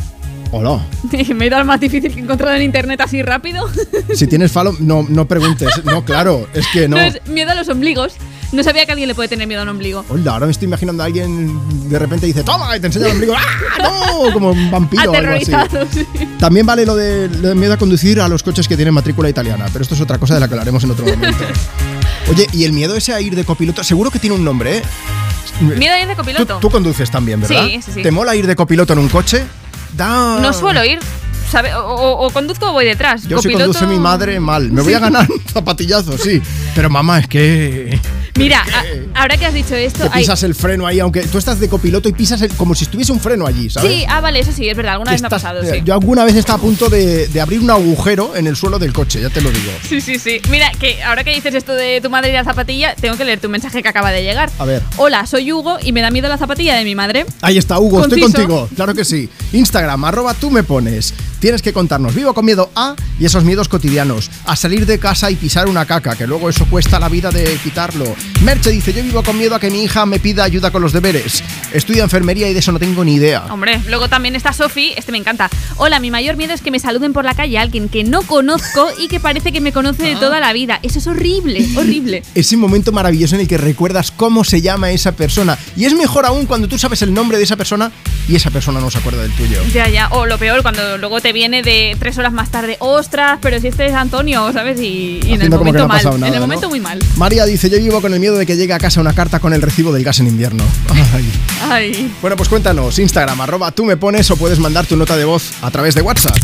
Hola. 0.50 0.80
Me 1.34 1.46
he 1.46 1.50
dado 1.50 1.64
más 1.64 1.80
difícil 1.80 2.12
que 2.12 2.20
he 2.20 2.22
encontrado 2.22 2.54
en 2.56 2.62
internet 2.62 3.00
así 3.00 3.22
rápido. 3.22 3.68
Si 4.14 4.26
tienes 4.26 4.50
falo, 4.52 4.74
no, 4.80 5.04
no 5.08 5.26
preguntes. 5.26 5.68
No, 5.84 6.04
claro, 6.04 6.48
es 6.54 6.66
que 6.72 6.88
no. 6.88 6.96
No, 6.96 7.02
es 7.02 7.20
miedo 7.26 7.50
a 7.50 7.54
los 7.54 7.68
ombligos. 7.68 8.14
No 8.50 8.62
sabía 8.62 8.86
que 8.86 8.92
alguien 8.92 9.08
le 9.08 9.14
puede 9.14 9.28
tener 9.28 9.46
miedo 9.46 9.60
a 9.60 9.64
un 9.64 9.68
ombligo. 9.70 10.04
Hola, 10.08 10.32
ahora 10.32 10.46
me 10.46 10.52
estoy 10.52 10.66
imaginando 10.66 11.02
a 11.02 11.06
alguien 11.06 11.60
de 11.88 11.98
repente 11.98 12.26
dice, 12.26 12.42
toma, 12.42 12.74
y 12.76 12.80
te 12.80 12.86
enseña 12.86 13.06
el 13.06 13.12
ombligo. 13.12 13.34
¡Ah, 13.36 13.82
no! 13.82 14.32
Como 14.32 14.50
un 14.52 14.70
vampiro 14.70 15.10
o 15.10 15.14
algo 15.14 15.32
así. 15.34 15.52
Aterrorizado, 15.52 15.86
sí. 15.92 16.06
También 16.38 16.64
vale 16.64 16.86
lo 16.86 16.96
de, 16.96 17.28
lo 17.28 17.48
de 17.48 17.54
miedo 17.54 17.74
a 17.74 17.76
conducir 17.76 18.20
a 18.20 18.28
los 18.28 18.42
coches 18.42 18.66
que 18.66 18.76
tienen 18.76 18.94
matrícula 18.94 19.28
italiana, 19.28 19.66
pero 19.72 19.82
esto 19.82 19.94
es 19.94 20.00
otra 20.00 20.18
cosa 20.18 20.34
de 20.34 20.40
la 20.40 20.48
que 20.48 20.54
hablaremos 20.54 20.82
en 20.84 20.90
otro 20.90 21.04
momento. 21.04 21.44
Oye, 22.30 22.46
y 22.52 22.64
el 22.64 22.72
miedo 22.72 22.96
ese 22.96 23.12
a 23.12 23.20
ir 23.20 23.34
de 23.36 23.44
copiloto, 23.44 23.84
seguro 23.84 24.10
que 24.10 24.18
tiene 24.18 24.36
un 24.36 24.44
nombre, 24.44 24.78
¿eh? 24.78 24.82
Miedo 25.60 25.94
a 25.94 26.00
ir 26.00 26.08
de 26.08 26.14
copiloto. 26.16 26.58
tú 26.60 26.70
conduces 26.70 27.10
también, 27.10 27.40
¿verdad? 27.40 27.66
Sí, 27.66 27.80
sí, 27.82 27.92
sí. 27.96 28.02
¿Te 28.02 28.10
mola 28.10 28.34
ir 28.36 28.46
de 28.46 28.54
copiloto 28.56 28.92
en 28.92 29.00
un 29.00 29.08
coche? 29.08 29.44
Da... 29.96 30.38
No 30.40 30.52
suelo 30.52 30.84
ir. 30.84 31.00
¿sabe? 31.50 31.70
O, 31.74 32.30
conduzco 32.32 32.68
o 32.68 32.72
voy 32.72 32.84
detrás. 32.84 33.24
Yo 33.26 33.40
si 33.40 33.48
Copiloto- 33.48 33.64
conduce 33.72 33.86
mi 33.86 33.98
madre, 33.98 34.38
mal. 34.38 34.70
Me 34.70 34.82
voy 34.82 34.92
a 34.94 34.98
ganar 35.00 35.26
un 35.30 35.40
zapatillazo, 35.40 36.16
sí. 36.18 36.40
Pero 36.74 36.90
mamá, 36.90 37.18
es 37.20 37.26
que... 37.26 37.98
Mira, 38.38 38.60
a- 38.62 39.07
ahora 39.18 39.36
que 39.36 39.46
has 39.46 39.54
dicho 39.54 39.74
esto. 39.74 40.04
Que 40.04 40.08
hay- 40.18 40.22
pisas 40.22 40.42
el 40.42 40.54
freno 40.54 40.86
ahí, 40.86 41.00
aunque 41.00 41.22
tú 41.22 41.38
estás 41.38 41.60
de 41.60 41.68
copiloto 41.68 42.08
y 42.08 42.12
pisas 42.12 42.40
el- 42.42 42.52
como 42.54 42.74
si 42.74 42.84
estuviese 42.84 43.12
un 43.12 43.20
freno 43.20 43.46
allí, 43.46 43.68
¿sabes? 43.70 43.90
Sí, 43.92 44.04
ah, 44.08 44.20
vale, 44.20 44.40
eso 44.40 44.52
sí, 44.52 44.68
es 44.68 44.76
verdad. 44.76 44.92
Alguna 44.94 45.12
vez 45.12 45.20
me 45.20 45.26
ha 45.26 45.30
pasado, 45.30 45.62
eh, 45.62 45.70
sí. 45.74 45.82
Yo 45.84 45.94
alguna 45.94 46.24
vez 46.24 46.34
estaba 46.36 46.58
a 46.58 46.62
punto 46.62 46.88
de, 46.88 47.28
de 47.28 47.40
abrir 47.40 47.60
un 47.60 47.70
agujero 47.70 48.34
en 48.36 48.46
el 48.46 48.56
suelo 48.56 48.78
del 48.78 48.92
coche, 48.92 49.20
ya 49.20 49.30
te 49.30 49.40
lo 49.40 49.50
digo. 49.50 49.70
Sí, 49.88 50.00
sí, 50.00 50.18
sí. 50.18 50.40
Mira, 50.50 50.70
que 50.78 51.02
ahora 51.02 51.24
que 51.24 51.30
dices 51.34 51.54
esto 51.54 51.74
de 51.74 52.00
tu 52.00 52.10
madre 52.10 52.30
y 52.30 52.32
la 52.32 52.44
zapatilla, 52.44 52.94
tengo 52.94 53.16
que 53.16 53.24
leer 53.24 53.40
tu 53.40 53.48
mensaje 53.48 53.82
que 53.82 53.88
acaba 53.88 54.10
de 54.10 54.22
llegar. 54.22 54.50
A 54.58 54.64
ver. 54.64 54.82
Hola, 54.96 55.26
soy 55.26 55.52
Hugo 55.52 55.78
y 55.82 55.92
me 55.92 56.00
da 56.00 56.10
miedo 56.10 56.28
la 56.28 56.38
zapatilla 56.38 56.74
de 56.76 56.84
mi 56.84 56.94
madre. 56.94 57.26
Ahí 57.42 57.58
está, 57.58 57.78
Hugo, 57.78 58.02
estoy 58.02 58.20
contigo. 58.20 58.68
Claro 58.74 58.94
que 58.94 59.04
sí. 59.04 59.28
Instagram, 59.52 60.04
arroba 60.04 60.34
tú 60.34 60.50
me 60.50 60.62
pones. 60.62 61.14
Tienes 61.40 61.62
que 61.62 61.72
contarnos, 61.72 62.14
vivo 62.14 62.34
con 62.34 62.44
miedo 62.44 62.70
a 62.74 62.96
y 63.20 63.24
esos 63.24 63.44
miedos 63.44 63.68
cotidianos. 63.68 64.30
A 64.46 64.56
salir 64.56 64.86
de 64.86 64.98
casa 64.98 65.30
y 65.30 65.36
pisar 65.36 65.68
una 65.68 65.86
caca, 65.86 66.16
que 66.16 66.26
luego 66.26 66.48
eso 66.48 66.66
cuesta 66.68 66.98
la 66.98 67.08
vida 67.08 67.30
de 67.30 67.44
quitarlo. 67.62 68.04
Merche 68.42 68.70
dice, 68.70 68.92
yo 68.92 69.02
vivo 69.08 69.22
con 69.22 69.38
miedo 69.38 69.54
a 69.54 69.60
que 69.60 69.70
mi 69.70 69.84
hija 69.84 70.04
me 70.04 70.18
pida 70.18 70.44
ayuda 70.44 70.70
con 70.70 70.82
los 70.82 70.92
deberes. 70.92 71.42
Estudia 71.72 72.02
enfermería 72.02 72.46
y 72.48 72.52
de 72.52 72.58
eso 72.58 72.72
no 72.72 72.78
tengo 72.78 73.02
ni 73.04 73.14
idea. 73.14 73.46
Hombre, 73.50 73.80
luego 73.88 74.06
también 74.10 74.36
está 74.36 74.52
Sofi, 74.52 74.92
este 74.98 75.12
me 75.12 75.18
encanta. 75.18 75.48
Hola, 75.76 75.98
mi 75.98 76.10
mayor 76.10 76.36
miedo 76.36 76.52
es 76.52 76.60
que 76.60 76.70
me 76.70 76.78
saluden 76.78 77.14
por 77.14 77.24
la 77.24 77.32
calle 77.32 77.56
alguien 77.56 77.88
que 77.88 78.04
no 78.04 78.20
conozco 78.20 78.90
y 78.98 79.08
que 79.08 79.18
parece 79.18 79.50
que 79.50 79.62
me 79.62 79.72
conoce 79.72 80.02
de 80.02 80.16
toda 80.16 80.40
la 80.40 80.52
vida. 80.52 80.78
Eso 80.82 80.98
es 80.98 81.06
horrible, 81.06 81.66
horrible. 81.74 82.22
Ese 82.34 82.58
momento 82.58 82.92
maravilloso 82.92 83.34
en 83.34 83.40
el 83.40 83.48
que 83.48 83.56
recuerdas 83.56 84.10
cómo 84.10 84.44
se 84.44 84.60
llama 84.60 84.90
esa 84.90 85.12
persona. 85.12 85.58
Y 85.74 85.86
es 85.86 85.94
mejor 85.94 86.26
aún 86.26 86.44
cuando 86.44 86.68
tú 86.68 86.78
sabes 86.78 87.00
el 87.00 87.14
nombre 87.14 87.38
de 87.38 87.44
esa 87.44 87.56
persona 87.56 87.90
y 88.28 88.36
esa 88.36 88.50
persona 88.50 88.78
no 88.78 88.90
se 88.90 88.98
acuerda 88.98 89.22
del 89.22 89.32
tuyo. 89.32 89.62
Ya, 89.72 89.88
ya. 89.88 90.08
O 90.08 90.26
lo 90.26 90.36
peor, 90.36 90.60
cuando 90.60 90.98
luego 90.98 91.22
te 91.22 91.32
viene 91.32 91.62
de 91.62 91.96
tres 91.98 92.18
horas 92.18 92.34
más 92.34 92.50
tarde, 92.50 92.76
ostras, 92.80 93.38
pero 93.40 93.58
si 93.58 93.68
este 93.68 93.86
es 93.86 93.94
Antonio, 93.94 94.52
¿sabes? 94.52 94.78
Y, 94.80 95.20
y 95.24 95.32
en 95.32 95.40
el 95.40 95.50
momento 95.50 95.80
no 95.80 95.88
mal. 95.88 96.04
nada, 96.04 96.16
en 96.16 96.24
el 96.34 96.34
¿no? 96.34 96.40
momento 96.40 96.68
muy 96.68 96.80
mal. 96.80 96.98
María 97.16 97.46
dice, 97.46 97.70
yo 97.70 97.78
vivo 97.78 98.02
con 98.02 98.12
el 98.12 98.20
miedo 98.20 98.36
de 98.36 98.44
que 98.44 98.56
llegue 98.56 98.74
a 98.74 98.78
casa 98.78 98.97
una 99.00 99.14
carta 99.14 99.40
con 99.40 99.52
el 99.52 99.62
recibo 99.62 99.92
del 99.92 100.04
gas 100.04 100.20
en 100.20 100.28
invierno. 100.28 100.64
Ay. 101.14 101.32
Ay. 101.70 102.14
Bueno, 102.20 102.36
pues 102.36 102.48
cuéntanos, 102.48 102.98
Instagram, 102.98 103.40
arroba 103.40 103.70
tú 103.72 103.84
me 103.84 103.96
pones 103.96 104.30
o 104.30 104.36
puedes 104.36 104.58
mandar 104.58 104.86
tu 104.86 104.96
nota 104.96 105.16
de 105.16 105.24
voz 105.24 105.52
a 105.62 105.70
través 105.70 105.94
de 105.94 106.02
WhatsApp. 106.02 106.36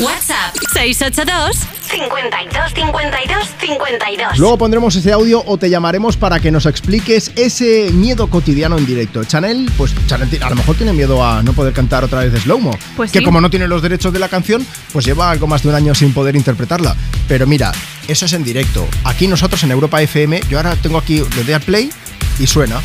WhatsApp 0.00 0.54
682 0.72 1.56
52 1.88 2.74
52 2.74 3.48
52. 3.60 4.38
Luego 4.38 4.58
pondremos 4.58 4.96
ese 4.96 5.12
audio 5.12 5.42
o 5.46 5.56
te 5.56 5.70
llamaremos 5.70 6.16
para 6.16 6.40
que 6.40 6.50
nos 6.50 6.66
expliques 6.66 7.32
ese 7.36 7.90
miedo 7.92 8.28
cotidiano 8.28 8.78
en 8.78 8.86
directo. 8.86 9.24
Chanel, 9.24 9.70
pues 9.76 9.94
Chanel 10.06 10.28
a 10.42 10.50
lo 10.50 10.56
mejor 10.56 10.76
tiene 10.76 10.92
miedo 10.92 11.24
a 11.24 11.42
no 11.42 11.52
poder 11.52 11.72
cantar 11.72 12.04
otra 12.04 12.20
vez 12.20 12.42
Slowmo. 12.42 12.76
Pues 12.96 13.12
que 13.12 13.20
sí. 13.20 13.24
como 13.24 13.40
no 13.40 13.50
tiene 13.50 13.68
los 13.68 13.82
derechos 13.82 14.12
de 14.12 14.18
la 14.18 14.28
canción, 14.28 14.66
pues 14.92 15.04
lleva 15.04 15.30
algo 15.30 15.46
más 15.46 15.62
de 15.62 15.68
un 15.68 15.74
año 15.74 15.94
sin 15.94 16.12
poder 16.12 16.36
interpretarla. 16.36 16.96
Pero 17.28 17.46
mira, 17.46 17.72
eso 18.08 18.26
es 18.26 18.32
en 18.32 18.44
directo. 18.44 18.86
Aquí 19.04 19.28
nosotros 19.28 19.62
en 19.64 19.70
Europa 19.70 20.00
FM, 20.02 20.40
yo 20.48 20.58
ahora 20.58 20.76
tengo 20.76 20.98
aquí, 20.98 21.22
le 21.36 21.44
doy 21.44 21.54
al 21.54 21.62
play 21.62 21.90
y 22.38 22.46
suena. 22.46 22.80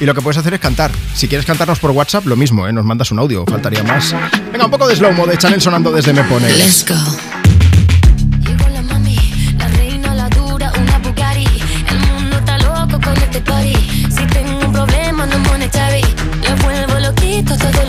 Y 0.00 0.06
lo 0.06 0.14
que 0.14 0.22
puedes 0.22 0.38
hacer 0.38 0.54
es 0.54 0.60
cantar. 0.60 0.90
Si 1.14 1.26
quieres 1.26 1.44
cantarnos 1.44 1.80
por 1.80 1.90
WhatsApp, 1.90 2.26
lo 2.26 2.36
mismo, 2.36 2.68
¿eh? 2.68 2.72
Nos 2.72 2.84
mandas 2.84 3.10
un 3.10 3.18
audio, 3.18 3.44
faltaría 3.44 3.82
más. 3.82 4.14
Venga, 4.52 4.66
un 4.66 4.70
poco 4.70 4.86
de 4.86 4.94
Slowmo 4.94 5.26
de 5.26 5.36
Chanel 5.36 5.60
sonando 5.60 5.90
desde 5.90 6.12
Me 6.12 6.22
Pone. 6.24 6.48
Let's 6.50 6.84
go. 6.86 7.37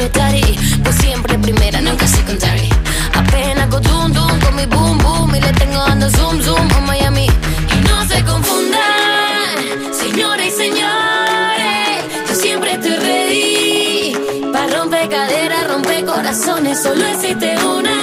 Tari. 0.09 0.57
Pues 0.83 0.95
siempre 0.95 1.37
primera, 1.39 1.81
nunca 1.81 2.07
secondary. 2.07 2.69
Apenas 3.13 3.63
hago 3.63 3.79
dum 3.79 4.11
dum 4.11 4.39
con 4.39 4.55
mi 4.55 4.65
boom 4.65 4.97
boom. 4.97 5.35
Y 5.35 5.41
le 5.41 5.53
tengo 5.53 5.77
dando 5.87 6.09
zoom 6.09 6.41
zoom 6.41 6.71
a 6.77 6.81
Miami. 6.81 7.25
Y 7.25 7.87
no 7.87 8.07
se 8.07 8.23
confundan, 8.23 9.55
señores 9.93 10.47
y 10.47 10.57
señores. 10.63 12.03
Yo 12.27 12.35
siempre 12.35 12.73
estoy 12.73 12.95
ready. 12.95 14.13
Para 14.53 14.67
romper 14.77 15.09
caderas, 15.09 15.67
romper 15.67 16.05
corazones. 16.05 16.81
Solo 16.81 17.05
existe 17.05 17.55
una. 17.63 17.97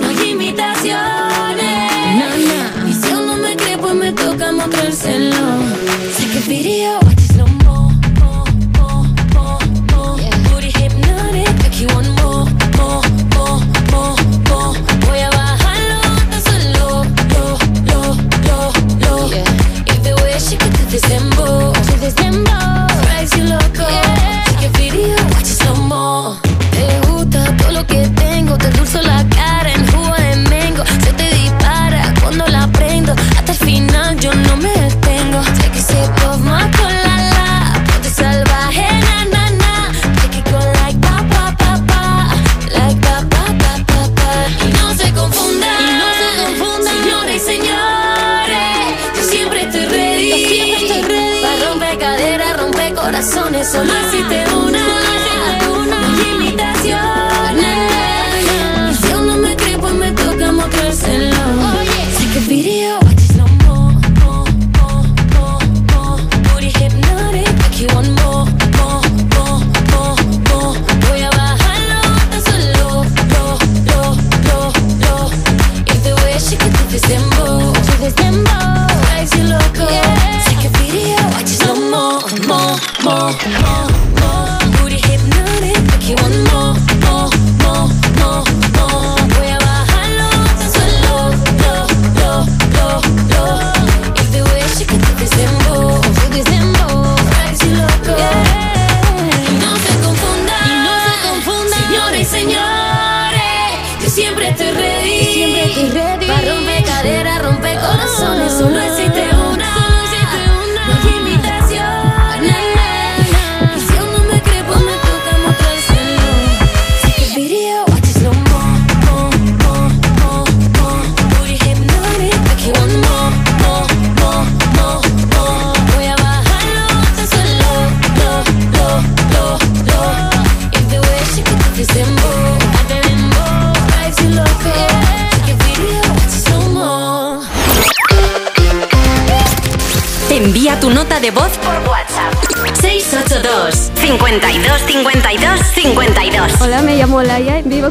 No 0.00 0.08
hay 0.08 0.30
imitaciones. 0.30 0.98
Y 2.88 2.92
si 2.92 3.12
aún 3.12 3.26
no 3.26 3.36
me 3.36 3.56
cree, 3.56 3.78
pues 3.78 3.94
me 3.94 4.12
toca 4.12 4.52
mostrárselo. 4.52 5.67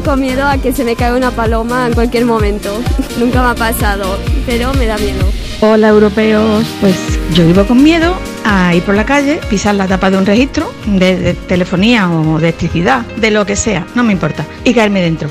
Con 0.08 0.22
miedo 0.22 0.46
a 0.46 0.56
que 0.56 0.72
se 0.72 0.86
me 0.86 0.96
caiga 0.96 1.18
una 1.18 1.30
paloma 1.32 1.86
en 1.86 1.92
cualquier 1.92 2.24
momento. 2.24 2.80
Nunca 3.18 3.42
me 3.42 3.48
ha 3.50 3.54
pasado, 3.54 4.18
pero 4.46 4.72
me 4.72 4.86
da 4.86 4.96
miedo. 4.96 5.22
Hola 5.60 5.88
europeos, 5.88 6.64
pues 6.80 6.96
yo 7.34 7.46
vivo 7.46 7.66
con 7.66 7.82
miedo 7.82 8.14
a 8.42 8.74
ir 8.74 8.82
por 8.84 8.94
la 8.94 9.04
calle, 9.04 9.38
pisar 9.50 9.74
la 9.74 9.86
tapa 9.86 10.10
de 10.10 10.16
un 10.16 10.24
registro 10.24 10.72
de, 10.86 11.14
de 11.18 11.34
telefonía 11.34 12.10
o 12.10 12.38
de 12.38 12.48
electricidad, 12.48 13.04
de 13.20 13.30
lo 13.30 13.44
que 13.44 13.54
sea, 13.54 13.86
no 13.94 14.02
me 14.02 14.14
importa, 14.14 14.46
y 14.64 14.72
caerme 14.72 15.02
dentro. 15.02 15.28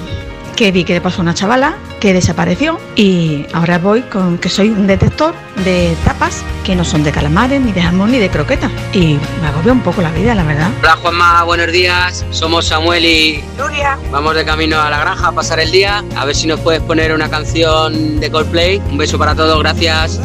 Que 0.55 0.71
vi 0.71 0.83
que 0.83 0.93
le 0.93 1.01
pasó 1.01 1.21
a 1.21 1.23
una 1.23 1.33
chavala 1.33 1.75
que 1.99 2.13
desapareció 2.13 2.79
y 2.95 3.45
ahora 3.53 3.79
voy 3.79 4.01
con 4.03 4.37
que 4.37 4.49
soy 4.49 4.69
un 4.69 4.87
detector 4.87 5.33
de 5.63 5.95
tapas 6.05 6.43
que 6.63 6.75
no 6.75 6.83
son 6.83 7.03
de 7.03 7.11
calamares, 7.11 7.61
ni 7.61 7.71
de 7.71 7.81
jamón, 7.81 8.11
ni 8.11 8.19
de 8.19 8.29
croquetas. 8.29 8.71
Y 8.93 9.17
me 9.41 9.47
agobia 9.47 9.71
un 9.71 9.81
poco 9.81 10.01
la 10.01 10.11
vida, 10.11 10.35
la 10.35 10.43
verdad. 10.43 10.69
Hola 10.81 10.97
Juanma, 11.01 11.43
buenos 11.43 11.71
días. 11.71 12.25
Somos 12.31 12.67
Samuel 12.67 13.05
y 13.05 13.43
Nuria. 13.57 13.97
Vamos 14.11 14.35
de 14.35 14.45
camino 14.45 14.79
a 14.79 14.89
la 14.89 14.99
granja 14.99 15.27
a 15.27 15.31
pasar 15.31 15.59
el 15.59 15.71
día. 15.71 16.03
A 16.15 16.25
ver 16.25 16.35
si 16.35 16.47
nos 16.47 16.59
puedes 16.59 16.81
poner 16.81 17.13
una 17.13 17.29
canción 17.29 18.19
de 18.19 18.29
Coldplay. 18.29 18.81
Un 18.91 18.97
beso 18.97 19.17
para 19.17 19.35
todos, 19.35 19.59
gracias. 19.59 20.19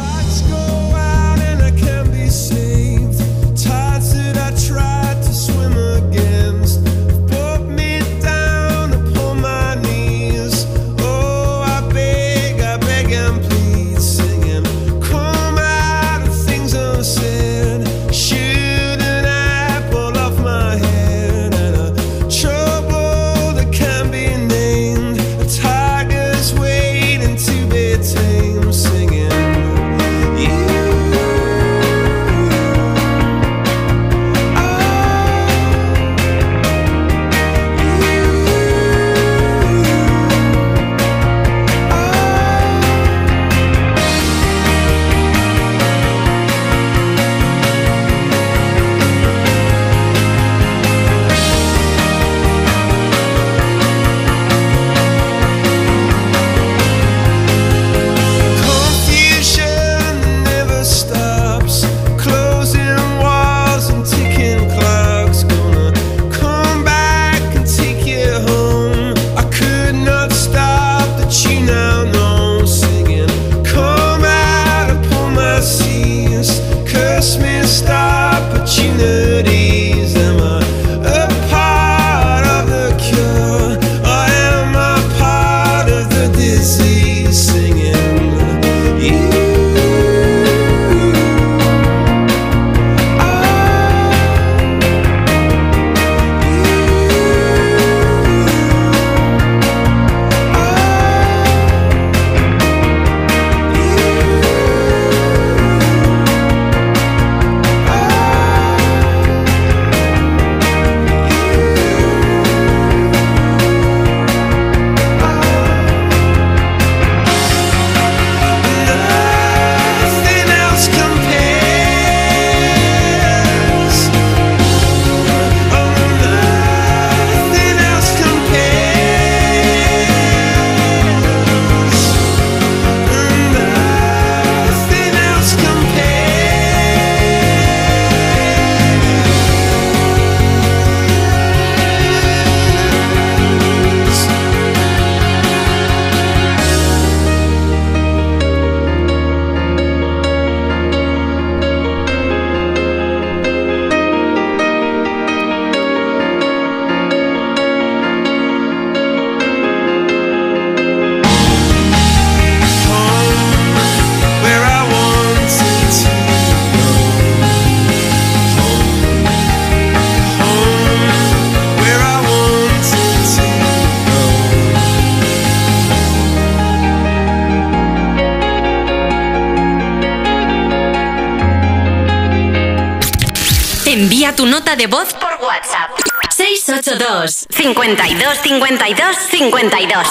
52 189.43 189.51
52 189.51 190.07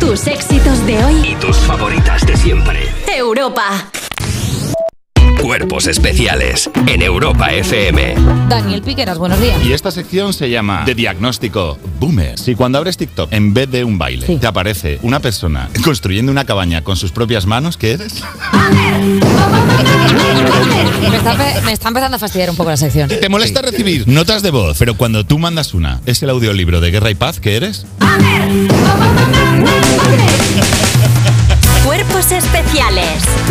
Tus 0.00 0.26
éxitos 0.28 0.86
de 0.86 1.04
hoy. 1.04 1.32
Y 1.32 1.34
tus 1.34 1.58
favoritas 1.58 2.24
de 2.24 2.34
siempre. 2.34 2.88
Europa. 3.14 3.90
Cuerpos 5.42 5.86
especiales 5.86 6.70
en 6.86 7.02
Europa 7.02 7.52
FM. 7.52 8.14
Daniel 8.48 8.80
Piqueras, 8.80 9.18
buenos 9.18 9.38
días. 9.40 9.62
Y 9.62 9.74
esta 9.74 9.90
sección 9.90 10.32
se 10.32 10.48
llama 10.48 10.84
De 10.86 10.94
diagnóstico 10.94 11.76
Boomer. 12.00 12.38
Si 12.38 12.54
cuando 12.54 12.78
abres 12.78 12.96
TikTok, 12.96 13.30
en 13.32 13.52
vez 13.52 13.70
de 13.70 13.84
un 13.84 13.98
baile, 13.98 14.38
te 14.38 14.46
aparece 14.46 14.98
una 15.02 15.20
persona 15.20 15.68
construyendo 15.84 16.32
una 16.32 16.46
cabaña 16.46 16.82
con 16.82 16.96
sus 16.96 17.12
propias 17.12 17.44
manos, 17.44 17.76
¿qué 17.76 17.92
eres? 17.92 18.24
Me 21.00 21.16
está, 21.16 21.34
pe- 21.36 21.60
me 21.64 21.72
está 21.72 21.88
empezando 21.88 22.16
a 22.16 22.18
fastidiar 22.18 22.50
un 22.50 22.56
poco 22.56 22.70
la 22.70 22.76
sección. 22.76 23.08
¿Te 23.08 23.28
molesta 23.28 23.62
recibir 23.62 24.06
notas 24.08 24.42
de 24.42 24.50
voz? 24.50 24.76
Pero 24.78 24.96
cuando 24.96 25.24
tú 25.24 25.38
mandas 25.38 25.74
una, 25.74 26.00
¿es 26.06 26.22
el 26.22 26.30
audiolibro 26.30 26.80
de 26.80 26.90
Guerra 26.90 27.10
y 27.10 27.14
Paz 27.14 27.38
que 27.40 27.56
eres? 27.56 27.86
Cuerpos 31.84 32.32
especiales. 32.32 33.06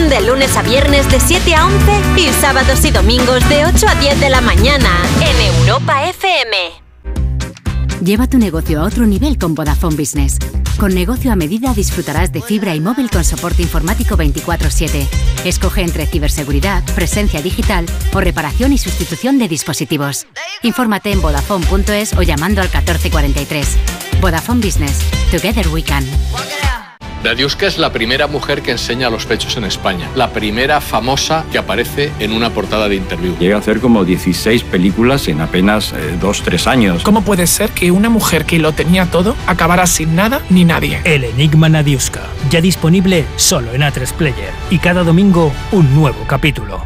De 0.10 0.22
lunes 0.28 0.56
a 0.58 0.62
viernes 0.62 1.10
de 1.10 1.20
7 1.20 1.56
a 1.56 1.66
11 1.68 1.78
y 2.18 2.28
sábados 2.42 2.84
y 2.84 2.92
domingos 2.92 3.48
de 3.50 3.66
8 3.66 3.88
a 3.88 3.96
10 3.96 4.20
de 4.20 4.30
la 4.30 4.42
mañana 4.42 4.90
en 5.22 5.56
Europa 5.62 6.10
FM. 6.10 6.58
Lleva 8.04 8.28
tu 8.28 8.38
negocio 8.38 8.82
a 8.82 8.84
otro 8.84 9.06
nivel 9.06 9.38
con 9.38 9.56
Vodafone 9.56 9.96
Business. 9.96 10.38
Con 10.78 10.94
negocio 10.94 11.32
a 11.32 11.36
medida 11.38 11.74
disfrutarás 11.74 12.34
de 12.34 12.42
fibra 12.42 12.76
y 12.76 12.82
móvil 12.82 13.10
con 13.10 13.24
soporte 13.24 13.62
informático 13.62 14.18
24/7. 14.18 15.08
Escoge 15.46 15.82
entre 15.82 16.06
ciberseguridad, 16.06 16.84
presencia 16.96 17.42
digital 17.42 17.86
o 18.14 18.20
reparación 18.20 18.74
y 18.74 18.78
sustitución 18.78 19.38
de 19.40 19.48
dispositivos. 19.48 20.28
Infórmate 20.64 21.12
en 21.12 21.22
vodafone.es 21.22 22.14
o 22.14 22.24
llamando 22.24 22.62
al 22.62 22.68
1443. 22.68 23.78
Vodafone 24.20 24.62
Business. 24.66 25.00
Together 25.32 25.68
we 25.70 25.82
can. 25.82 26.04
Dadiuska 27.26 27.66
es 27.66 27.80
la 27.80 27.92
primera 27.92 28.28
mujer 28.28 28.62
que 28.62 28.70
enseña 28.70 29.10
los 29.10 29.26
pechos 29.26 29.58
en 29.58 29.64
España, 29.64 30.08
la 30.14 30.30
primera 30.30 30.80
famosa 30.80 31.44
que 31.52 31.58
aparece 31.58 32.12
en 32.20 32.32
una 32.32 32.52
portada 32.52 32.88
de 32.88 32.98
interview. 32.98 33.36
Llega 33.40 33.56
a 33.56 33.60
hacer 33.60 33.80
como 33.80 34.06
16 34.06 34.62
películas 34.66 35.28
en 35.28 35.42
apenas 35.42 35.92
eh, 35.94 36.20
2-3 36.22 36.68
años. 36.68 37.02
¿Cómo 37.04 37.24
puede 37.24 37.48
ser 37.48 37.72
que 37.72 37.90
una 37.90 38.10
mujer 38.10 38.46
que 38.46 38.60
lo 38.60 38.74
tenía 38.74 39.08
todo 39.08 39.36
acabara 39.48 39.88
sin 39.88 40.16
nada 40.16 40.44
ni 40.52 40.66
nadie? 40.66 41.02
El 41.04 41.24
Enigma 41.24 41.68
Nadiuska, 41.68 42.22
ya 42.52 42.62
disponible 42.62 43.26
solo 43.38 43.74
en 43.74 43.82
A3 43.82 44.14
Player 44.14 44.52
y 44.70 44.78
cada 44.78 45.04
domingo 45.04 45.52
un 45.72 45.96
nuevo 45.96 46.28
capítulo. 46.28 46.86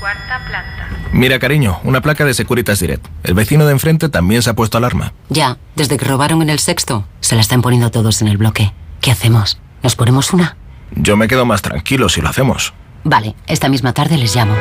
Cuarta 0.00 0.44
planta. 0.48 0.88
Mira, 1.12 1.38
cariño, 1.38 1.78
una 1.84 2.00
placa 2.00 2.24
de 2.24 2.34
Securitas 2.34 2.80
Direct. 2.80 3.06
El 3.22 3.34
vecino 3.34 3.66
de 3.66 3.72
enfrente 3.72 4.08
también 4.08 4.42
se 4.42 4.50
ha 4.50 4.54
puesto 4.54 4.78
alarma. 4.78 5.12
Ya, 5.28 5.58
desde 5.76 5.96
que 5.96 6.06
robaron 6.06 6.42
en 6.42 6.50
el 6.50 6.58
sexto, 6.58 7.04
se 7.20 7.36
la 7.36 7.40
están 7.40 7.62
poniendo 7.62 7.92
todos 7.92 8.20
en 8.20 8.26
el 8.26 8.36
bloque. 8.36 8.72
¿Qué 9.02 9.10
hacemos? 9.10 9.58
¿Nos 9.82 9.94
ponemos 9.96 10.32
una? 10.32 10.56
Yo 10.94 11.18
me 11.18 11.26
quedo 11.26 11.44
más 11.44 11.60
tranquilo 11.60 12.08
si 12.08 12.22
lo 12.22 12.28
hacemos. 12.28 12.72
Vale, 13.02 13.34
esta 13.48 13.68
misma 13.68 13.92
tarde 13.92 14.16
les 14.16 14.36
llamo. 14.36 14.54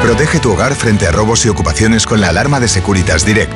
Protege 0.00 0.38
tu 0.38 0.52
hogar 0.52 0.76
frente 0.76 1.08
a 1.08 1.10
robos 1.10 1.44
y 1.44 1.48
ocupaciones 1.48 2.06
con 2.06 2.20
la 2.20 2.28
alarma 2.28 2.60
de 2.60 2.68
Securitas 2.68 3.26
Direct. 3.26 3.52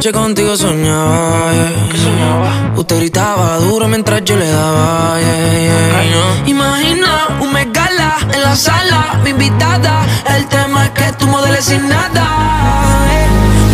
Anoche 0.00 0.12
contigo 0.12 0.56
soñaba, 0.56 1.52
yeah. 1.52 2.72
Usted 2.74 2.96
gritaba 2.96 3.58
duro 3.58 3.86
mientras 3.86 4.24
yo 4.24 4.34
le 4.34 4.48
daba, 4.48 5.20
yeah, 5.20 6.04
yeah. 6.08 6.42
Imagina 6.46 7.28
un 7.42 7.52
megala 7.52 8.16
en 8.32 8.42
la 8.42 8.56
sala, 8.56 9.20
mi 9.22 9.30
invitada. 9.30 10.06
El 10.24 10.46
tema 10.46 10.86
es 10.86 10.90
que 10.92 11.12
tú 11.18 11.26
modeles 11.26 11.66
sin 11.66 11.86
nada. 11.86 12.24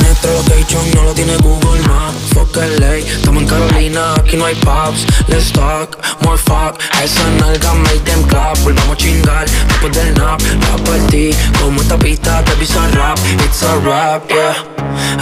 Nuestro 0.01 0.33
location 0.33 0.83
no 0.97 1.03
lo 1.05 1.13
tiene 1.15 1.37
Google 1.37 1.81
Maps. 1.83 2.35
Fuck 2.35 2.57
LA, 2.57 2.97
estamos 2.97 3.43
en 3.43 3.49
Carolina, 3.49 4.15
aquí 4.15 4.37
no 4.37 4.47
hay 4.47 4.57
pubs. 4.57 5.07
Let's 5.29 5.53
talk, 5.53 5.97
more 6.23 6.39
fuck. 6.39 6.81
A 6.91 7.05
esa 7.05 7.23
nalga 7.39 7.73
make 7.75 8.01
them 8.01 8.25
clap. 8.25 8.59
Volvamos 8.65 8.95
a 8.95 8.97
chingar 8.97 9.47
después 9.69 9.93
del 9.93 10.13
nap. 10.15 10.41
Va 10.43 10.77
por 10.83 10.99
ti, 11.07 11.31
como 11.63 11.81
esta 11.81 11.97
pista 11.97 12.43
te 12.43 12.53
pisa 12.57 12.81
rap. 12.95 13.17
It's 13.45 13.63
a 13.63 13.77
rap, 13.77 14.29
yeah. 14.29 14.66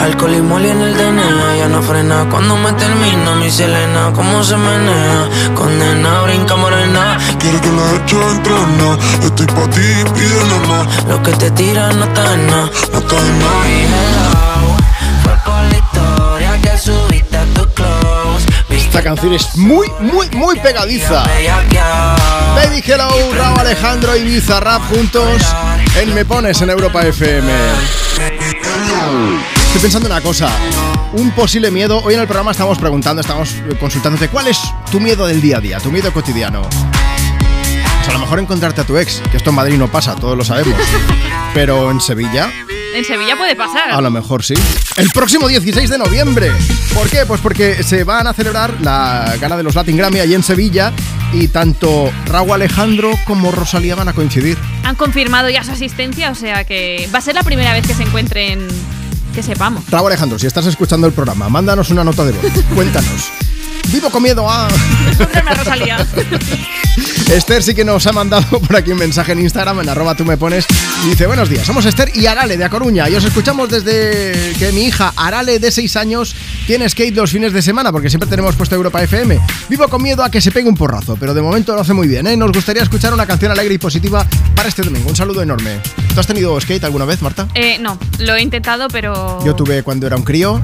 Alcohol 0.01 0.35
y 0.35 0.41
moli 0.41 0.69
en 0.69 0.81
el 0.83 0.97
DNA, 0.97 1.57
ya 1.59 1.69
no 1.69 1.83
frena. 1.83 2.27
Cuando 2.31 2.57
me 2.57 2.73
termina 2.73 3.35
mi 3.37 3.51
Selena, 3.51 4.13
cómo 4.15 4.43
se 4.43 4.57
menea 4.57 5.29
Condena, 5.55 6.23
brinca 6.23 6.57
morena. 6.57 7.19
Quiero 7.39 7.61
que 7.61 7.69
la 7.69 7.93
eche 7.93 8.17
entrena 8.17 8.99
Estoy 9.23 9.47
pa' 9.47 9.71
ti, 9.71 9.81
pide 10.15 10.45
nada 10.45 10.67
más 10.69 11.05
Lo 11.07 11.23
que 11.23 11.33
te 11.33 11.51
tira 11.53 11.93
no 11.93 12.05
está 12.05 12.35
en 12.35 12.47
nada 12.47 12.71
No 12.93 12.99
está 12.99 13.17
en 13.19 13.39
nada. 13.39 13.65
Hello, 13.67 14.77
fue 15.23 15.33
por 15.45 15.63
la 15.63 15.79
historia 15.79 16.61
que 16.63 16.79
subiste 16.79 17.37
a 17.37 17.45
tu 17.55 17.67
close 17.75 18.47
Esta 18.71 19.03
canción 19.03 19.35
es 19.35 19.57
muy, 19.57 19.89
muy, 20.01 20.29
muy 20.31 20.59
pegadiza. 20.61 21.25
Baby 22.57 22.83
Hello, 22.87 23.11
Raúl 23.37 23.59
Alejandro 23.59 24.17
y 24.17 24.23
Bizarrap 24.25 24.83
juntos 24.89 25.43
en 26.01 26.15
Me 26.15 26.25
Pones 26.25 26.61
en 26.61 26.71
Europa 26.71 27.03
FM. 27.03 27.53
Estoy 29.75 29.83
pensando 29.91 30.07
una 30.09 30.21
cosa. 30.21 30.49
Un 31.15 31.33
posible 31.33 31.69
miedo. 31.73 32.01
Hoy 32.05 32.15
en 32.15 32.21
el 32.21 32.27
programa 32.27 32.53
estamos 32.53 32.79
preguntando, 32.79 33.21
estamos 33.21 33.57
consultándote 33.81 34.29
cuál 34.29 34.47
es 34.47 34.59
tu 34.93 35.01
miedo 35.01 35.27
del 35.27 35.41
día 35.41 35.57
a 35.57 35.61
día, 35.61 35.81
tu 35.81 35.91
miedo 35.91 36.13
cotidiano. 36.13 36.63
Pues 36.63 38.09
a 38.09 38.13
lo 38.13 38.21
mejor 38.21 38.39
encontrarte 38.39 38.83
a 38.83 38.85
tu 38.85 38.97
ex, 38.97 39.21
que 39.33 39.37
esto 39.37 39.51
en 39.51 39.57
Madrid 39.57 39.77
no 39.77 39.89
pasa, 39.91 40.15
todos 40.15 40.39
lo 40.39 40.45
sabemos. 40.45 40.79
Pero 41.55 41.91
en 41.91 42.01
Sevilla, 42.01 42.53
En 42.95 43.05
Sevilla 43.05 43.37
puede 43.37 43.57
pasar. 43.57 43.91
a 43.91 44.01
lo 44.01 44.11
mejor 44.13 44.45
sí. 44.45 44.55
El 44.97 45.11
próximo 45.11 45.49
16 45.49 45.91
de 45.91 45.99
noviembre. 45.99 46.53
¿Por 46.95 47.11
qué? 47.11 47.27
Pues 47.27 47.41
porque 47.41 47.83
se 47.83 48.05
van 48.05 48.29
a 48.29 48.33
celebrar 48.33 48.75
la 48.81 49.35
gala 49.41 49.57
de 49.57 49.65
los 49.65 49.75
Latin 49.75 49.97
Grammy 49.97 50.21
allí 50.21 50.35
en 50.35 50.45
Sevilla 50.45 50.93
y 51.33 51.49
tanto 51.49 52.13
Raúl 52.27 52.53
Alejandro 52.53 53.11
como 53.27 53.51
Rosalía 53.51 53.97
van 53.97 54.09
a 54.09 54.13
coincidir. 54.13 54.57
Han 54.85 54.95
confirmado 54.95 55.51
ya 55.51 55.65
su 55.65 55.73
asistencia, 55.73 56.31
o 56.31 56.37
sea 56.37 56.63
que 56.65 57.09
va 57.13 57.19
a 57.19 57.23
ser 57.23 57.35
la 57.35 57.43
primera 57.43 57.73
vez 57.73 57.85
que 57.85 57.95
se 57.95 58.05
encuentren, 58.05 58.69
que 59.35 59.43
sepamos. 59.43 59.85
Raúl 59.91 60.07
Alejandro, 60.07 60.39
si 60.39 60.47
estás 60.47 60.67
escuchando 60.67 61.07
el 61.07 61.13
programa, 61.13 61.49
mándanos 61.49 61.91
una 61.91 62.05
nota 62.05 62.25
de 62.25 62.33
voz. 62.33 62.53
Cuéntanos. 62.75 63.31
Vivo 63.93 64.11
con 64.11 64.23
miedo 64.23 64.49
a... 64.49 64.69
Rosalía. 65.57 66.07
Esther 67.31 67.63
sí 67.63 67.75
que 67.75 67.85
nos 67.85 68.07
ha 68.07 68.13
mandado 68.13 68.61
por 68.61 68.77
aquí 68.77 68.93
un 68.93 68.99
mensaje 68.99 69.33
en 69.33 69.41
Instagram, 69.41 69.81
en 69.81 69.89
arroba 69.89 70.15
tú 70.15 70.25
me 70.25 70.37
pones, 70.37 70.67
y 71.05 71.11
dice, 71.11 71.27
buenos 71.27 71.49
días, 71.49 71.67
somos 71.67 71.85
Esther 71.85 72.11
y 72.15 72.27
Arale 72.27 72.57
de 72.57 72.65
A 72.65 72.71
Coruña, 72.71 73.09
y 73.09 73.15
os 73.15 73.25
escuchamos 73.25 73.69
desde 73.69 74.53
que 74.59 74.73
mi 74.73 74.85
hija 74.85 75.13
Arale 75.17 75.59
de 75.59 75.71
6 75.71 75.97
años 75.97 76.35
tiene 76.67 76.89
skate 76.89 77.17
los 77.17 77.31
fines 77.31 77.53
de 77.53 77.63
semana, 77.63 77.93
porque 77.93 78.11
siempre 78.11 78.29
tenemos 78.29 78.55
puesto 78.55 78.75
Europa 78.75 79.03
FM. 79.03 79.41
Vivo 79.69 79.89
con 79.89 80.03
miedo 80.03 80.23
a 80.23 80.31
que 80.31 80.41
se 80.41 80.51
pegue 80.51 80.69
un 80.69 80.77
porrazo, 80.77 81.17
pero 81.19 81.35
de 81.35 81.43
momento 81.43 81.75
lo 81.75 81.81
hace 81.81 81.95
muy 81.95 82.09
bien, 82.09 82.27
¿eh? 82.27 82.37
Nos 82.37 82.53
gustaría 82.53 82.83
escuchar 82.83 83.13
una 83.13 83.27
canción 83.27 83.51
alegre 83.51 83.75
y 83.75 83.79
positiva 83.79 84.27
para 84.55 84.69
este 84.69 84.83
domingo. 84.83 85.09
Un 85.09 85.17
saludo 85.17 85.43
enorme. 85.43 85.81
¿Tú 86.15 86.21
has 86.21 86.29
tenido 86.29 86.61
skate 86.61 86.85
alguna 86.85 87.05
vez, 87.05 87.21
Marta? 87.23 87.49
Eh, 87.55 87.77
no, 87.81 87.99
lo 88.21 88.37
he 88.37 88.41
intentado, 88.41 88.87
pero. 88.87 89.45
Yo 89.45 89.57
tuve 89.57 89.83
cuando 89.83 90.07
era 90.07 90.15
un 90.15 90.23
crío 90.23 90.63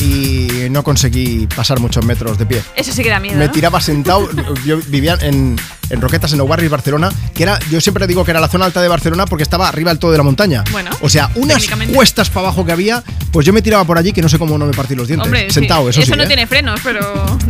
y 0.00 0.68
no 0.70 0.84
conseguí 0.84 1.48
pasar 1.48 1.80
muchos 1.80 2.04
metros 2.04 2.38
de 2.38 2.46
pie. 2.46 2.62
Eso 2.76 2.92
sí 2.92 3.02
que 3.02 3.08
da 3.08 3.18
miedo. 3.18 3.36
Me 3.36 3.46
¿no? 3.46 3.50
tiraba 3.50 3.80
sentado. 3.80 4.28
Yo 4.64 4.78
vivía 4.86 5.18
en, 5.20 5.56
en 5.90 6.00
Roquetas, 6.00 6.32
en 6.32 6.40
Oguarris, 6.42 6.70
Barcelona, 6.70 7.10
que 7.34 7.42
era, 7.42 7.58
yo 7.70 7.80
siempre 7.80 8.06
digo 8.06 8.24
que 8.24 8.30
era 8.30 8.40
la 8.40 8.48
zona 8.48 8.66
alta 8.66 8.82
de 8.82 8.88
Barcelona 8.88 9.26
porque 9.26 9.42
estaba 9.42 9.68
arriba 9.68 9.90
del 9.90 9.98
todo 9.98 10.12
de 10.12 10.18
la 10.18 10.22
montaña. 10.22 10.62
Bueno, 10.70 10.90
o 11.00 11.08
sea, 11.08 11.28
unas 11.34 11.66
cuestas 11.92 12.30
para 12.30 12.46
abajo 12.46 12.64
que 12.64 12.72
había, 12.72 13.02
pues 13.34 13.44
yo 13.44 13.52
me 13.52 13.62
tiraba 13.62 13.84
por 13.84 13.98
allí 13.98 14.12
que 14.12 14.22
no 14.22 14.28
sé 14.28 14.38
cómo 14.38 14.56
no 14.56 14.64
me 14.64 14.72
partí 14.72 14.94
los 14.94 15.08
dientes. 15.08 15.26
Hombre, 15.26 15.46
sí. 15.48 15.54
sentado, 15.54 15.88
eso, 15.88 16.00
sí. 16.00 16.12
no 16.12 16.22
¿eh? 16.22 16.26
tiene 16.28 16.46
frenos, 16.46 16.78
pero 16.84 17.00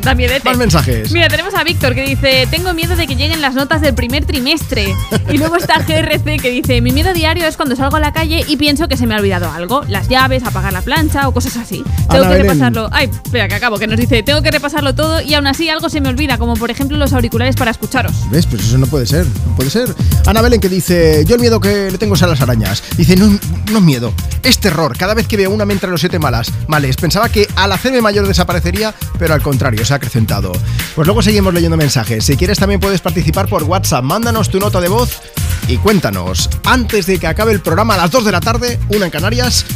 da 0.01 0.15
miedete. 0.15 0.49
Más 0.49 0.57
mensajes. 0.57 1.13
Mira, 1.13 1.29
tenemos 1.29 1.53
a 1.53 1.63
Víctor 1.63 1.95
que 1.95 2.07
dice: 2.07 2.49
Tengo 2.51 2.73
miedo 2.73 2.97
de 2.97 3.07
que 3.07 3.17
lleguen 3.17 3.43
las 3.43 3.55
notas 3.55 3.83
del 3.83 3.95
primer 3.95 4.25
trimestre. 4.25 4.95
Y 5.31 5.37
luego 5.37 5.57
está 5.57 5.81
GRC 5.87 6.41
que 6.41 6.51
dice: 6.51 6.81
Mi 6.81 6.91
miedo 6.91 7.13
diario 7.13 7.45
es 7.47 7.59
cuando 7.59 7.77
salgo 7.77 7.97
a 7.97 8.01
la 8.01 8.15
calle 8.15 8.47
y 8.49 8.57
pienso 8.57 8.89
que 8.89 8.97
se 8.97 9.07
me 9.07 9.15
ha 9.15 9.19
olvidado 9.19 9.53
algo. 9.53 9.85
Las 9.87 10.09
llaves, 10.09 10.45
apagar 10.45 10.73
la 10.73 10.81
plancha 10.81 11.29
o 11.29 11.35
cosas 11.35 11.59
así. 11.59 11.85
Tengo 12.09 12.15
Ana 12.15 12.23
que 12.23 12.29
Belén. 12.29 12.43
repasarlo. 12.45 12.89
Ay, 12.91 13.11
espera, 13.23 13.47
que 13.49 13.55
acabo, 13.55 13.79
que 13.79 13.87
nos 13.87 14.01
dice: 14.01 14.23
Tengo 14.23 14.41
que 14.41 14.51
repasarlo 14.51 14.95
todo 14.95 15.21
y 15.21 15.35
aún 15.35 15.47
así 15.47 15.69
algo 15.69 15.91
se 15.91 16.01
me 16.01 16.09
olvida, 16.09 16.39
como 16.39 16.55
por 16.55 16.71
ejemplo 16.71 16.97
los 16.97 17.13
auriculares 17.13 17.57
para 17.57 17.71
escucharos. 17.71 18.15
¿Ves? 18.31 18.47
Pues 18.47 18.63
eso 18.63 18.79
no 18.79 18.87
puede 18.87 19.05
ser, 19.05 19.27
no 19.27 19.55
puede 19.55 19.69
ser. 19.69 19.95
Ana 20.25 20.41
Belén 20.41 20.63
que 20.63 20.71
dice, 20.71 21.27
yo 21.27 21.35
el 21.35 21.43
miedo 21.43 21.61
que 21.61 21.91
le 21.91 21.99
tengo 21.99 22.15
es 22.15 22.23
a 22.23 22.27
las 22.27 22.41
arañas. 22.41 22.83
Dice, 22.97 23.17
no, 23.17 23.39
no 23.71 23.79
es 23.79 23.85
miedo, 23.85 24.15
es 24.43 24.59
terror. 24.59 24.97
Cada 24.97 25.13
vez 25.13 25.27
que 25.29 25.37
veo 25.37 25.51
una 25.51 25.67
me 25.67 25.74
entra 25.75 25.91
los 25.91 26.01
siete 26.01 26.19
malas. 26.19 26.51
Males, 26.69 26.97
pensaba 26.97 27.29
que 27.29 27.47
al 27.57 27.73
hacerme 27.73 28.01
mayor 28.01 28.27
desaparecería, 28.27 28.95
pero 29.19 29.35
al 29.35 29.43
contrario, 29.43 29.85
se 29.85 29.93
ha 29.93 29.97
acrecentado. 29.97 30.53
Pues 30.95 31.07
luego 31.07 31.23
seguimos 31.23 31.53
leyendo 31.53 31.77
mensajes. 31.77 32.25
Si 32.25 32.37
quieres 32.37 32.59
también 32.59 32.81
puedes 32.81 33.01
participar 33.01 33.49
por 33.49 33.65
WhatsApp. 33.65 34.05
Mándanos 34.05 34.49
tu 34.49 34.59
nota 34.59 34.81
de 34.81 34.89
voz 34.89 35.21
y 35.69 35.77
cuéntanos. 35.77 36.49
Antes 36.65 37.07
de 37.07 37.19
que 37.19 37.27
acabe 37.27 37.53
el 37.53 37.61
programa 37.61 37.95
a 37.95 37.99
las 37.99 38.11
2 38.11 38.25
de 38.25 38.33
la 38.33 38.41
tarde, 38.41 38.79
una 38.89 39.05
en 39.05 39.11
Canarias, 39.11 39.67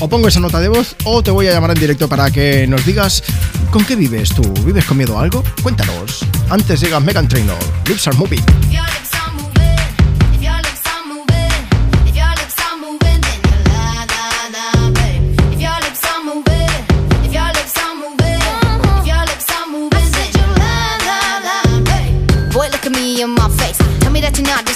o 0.00 0.08
pongo 0.08 0.26
esa 0.26 0.40
nota 0.40 0.58
de 0.58 0.68
voz 0.68 0.96
o 1.04 1.22
te 1.22 1.30
voy 1.30 1.46
a 1.46 1.52
llamar 1.52 1.70
en 1.70 1.78
directo 1.78 2.08
para 2.08 2.30
que 2.30 2.66
nos 2.66 2.84
digas 2.84 3.22
con 3.70 3.84
qué 3.84 3.94
vives 3.94 4.30
tú. 4.30 4.42
¿Vives 4.64 4.84
con 4.84 4.96
miedo 4.96 5.18
a 5.18 5.22
algo? 5.22 5.44
Cuéntanos. 5.62 6.24
Antes 6.50 6.80
llega 6.80 6.98
Megan 6.98 7.28
Trainor. 7.28 7.58
Lips 7.86 8.08
are 8.08 8.16
moving. 8.16 8.42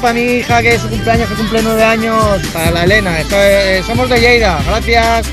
para 0.00 0.14
mi 0.14 0.20
hija 0.20 0.62
que 0.62 0.74
es 0.74 0.80
su 0.82 0.88
cumpleaños, 0.88 1.28
que 1.28 1.34
cumple 1.34 1.60
nueve 1.62 1.82
años? 1.84 2.40
Para 2.52 2.70
la 2.70 2.84
Elena. 2.84 3.18
Esto 3.20 3.36
es- 3.40 3.84
somos 3.84 4.08
de 4.08 4.20
Lleida. 4.20 4.60
Gracias. 4.66 5.26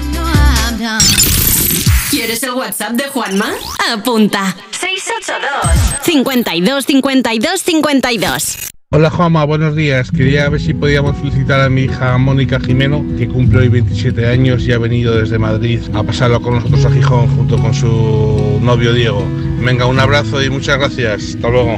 ¿Quieres 2.10 2.42
el 2.44 2.52
WhatsApp 2.52 2.94
de 2.94 3.04
Juanma? 3.06 3.52
Apunta. 3.94 4.56
682 4.72 6.04
52 6.04 6.86
52 6.86 7.62
52. 7.62 8.58
Hola 8.92 9.12
Juanma, 9.12 9.46
buenos 9.46 9.76
días. 9.76 10.10
Quería 10.10 10.50
ver 10.50 10.60
si 10.60 10.74
podíamos 10.74 11.16
felicitar 11.18 11.62
a 11.62 11.70
mi 11.70 11.82
hija 11.84 12.18
Mónica 12.18 12.60
Jimeno, 12.60 13.06
que 13.20 13.28
cumple 13.28 13.60
hoy 13.60 13.68
27 13.70 14.26
años 14.28 14.64
y 14.64 14.72
ha 14.74 14.80
venido 14.80 15.16
desde 15.16 15.38
Madrid 15.38 15.80
a 15.94 16.02
pasarlo 16.02 16.42
con 16.42 16.56
nosotros 16.56 16.86
a 16.86 16.92
Gijón 16.92 17.28
junto 17.36 17.60
con 17.60 17.74
su 17.76 18.58
novio 18.64 18.92
Diego. 18.94 19.24
Venga, 19.62 19.86
un 19.86 20.00
abrazo 20.00 20.42
y 20.42 20.50
muchas 20.50 20.80
gracias. 20.80 21.36
Hasta 21.36 21.50
luego. 21.50 21.78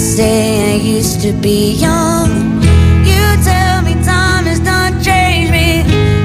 Say 0.00 0.72
I 0.72 0.76
used 0.76 1.20
to 1.20 1.32
be 1.32 1.72
young. 1.72 2.30
You 3.04 3.24
tell 3.44 3.82
me 3.82 3.92
time 4.02 4.46
has 4.46 4.58
done 4.60 4.94
changed 5.02 5.52
me. 5.52 5.82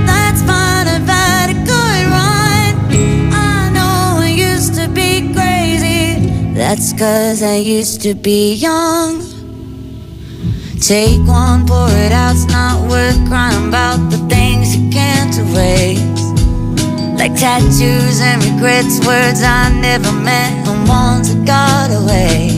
That's 0.07 0.41
fine, 0.43 0.87
I've 0.87 1.05
had 1.05 1.49
a 1.51 1.59
good 1.71 2.03
run. 2.15 2.71
I 3.33 3.69
know 3.75 4.23
I 4.23 4.29
used 4.29 4.75
to 4.75 4.87
be 4.87 5.33
crazy. 5.33 6.31
That's 6.53 6.93
cause 6.93 7.43
I 7.43 7.57
used 7.57 8.01
to 8.03 8.15
be 8.15 8.53
young. 8.53 9.21
Take 10.79 11.19
one, 11.27 11.67
pour 11.67 11.89
it 11.89 12.13
out, 12.13 12.35
it's 12.35 12.45
not 12.45 12.89
worth 12.89 13.19
crying 13.27 13.67
about 13.67 13.99
the 14.09 14.19
things 14.33 14.73
you 14.75 14.89
can't 14.89 15.35
erase. 15.37 15.99
Like 17.19 17.35
tattoos 17.35 18.21
and 18.21 18.41
regrets, 18.41 19.05
words 19.05 19.43
I 19.43 19.69
never 19.81 20.13
meant, 20.13 20.65
and 20.65 20.87
ones 20.87 21.27
that 21.33 21.45
got 21.45 21.91
away. 21.91 22.55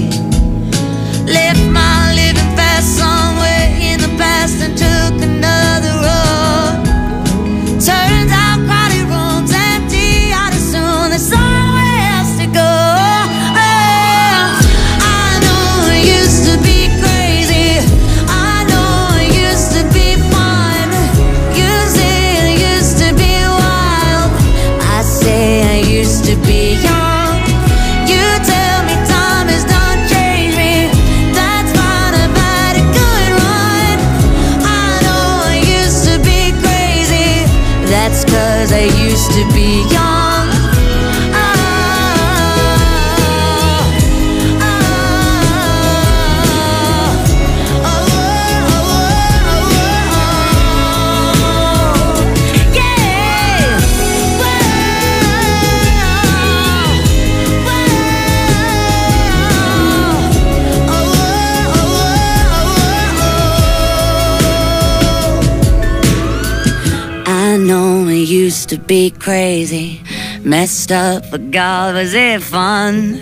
Be 68.87 69.11
crazy, 69.11 70.01
messed 70.43 70.93
up, 70.93 71.23
but 71.29 71.51
God, 71.51 71.95
was 71.95 72.13
it 72.13 72.41
fun? 72.41 73.21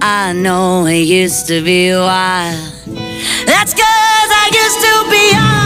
I 0.00 0.32
know 0.32 0.86
it 0.86 1.02
used 1.02 1.46
to 1.48 1.62
be 1.62 1.92
wild. 1.92 2.56
That's 3.44 3.74
cause 3.74 4.30
I 4.42 4.50
used 4.52 4.80
to 4.80 5.10
be 5.10 5.32
young. 5.32 5.61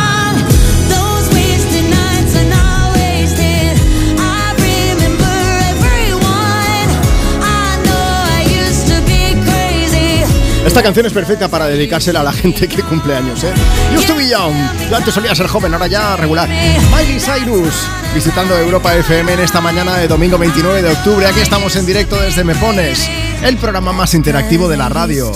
Esta 10.67 10.83
canción 10.83 11.07
es 11.07 11.13
perfecta 11.13 11.49
para 11.49 11.69
dedicársela 11.69 12.21
a 12.21 12.23
la 12.25 12.33
gente 12.33 12.67
que 12.67 12.83
cumple 12.83 13.15
años, 13.15 13.43
¿eh? 13.45 13.55
Used 13.97 14.09
young. 14.29 14.53
Yo 14.91 14.97
antes 14.97 15.15
solía 15.15 15.33
ser 15.33 15.47
joven, 15.47 15.73
ahora 15.73 15.87
ya 15.87 16.17
regular. 16.17 16.49
Miley 16.49 17.21
Cyrus, 17.21 17.73
visitando 18.13 18.59
Europa 18.59 18.93
FM 18.97 19.35
en 19.35 19.41
esta 19.41 19.61
mañana 19.61 19.97
de 19.97 20.09
domingo 20.09 20.37
29 20.37 20.83
de 20.83 20.91
octubre. 20.91 21.25
Aquí 21.25 21.39
estamos 21.39 21.77
en 21.77 21.87
directo 21.87 22.21
desde 22.21 22.43
Me 22.43 22.57
Pones, 22.57 23.09
el 23.45 23.57
programa 23.59 23.93
más 23.93 24.13
interactivo 24.15 24.69
de 24.69 24.77
la 24.77 24.89
radio. 24.89 25.33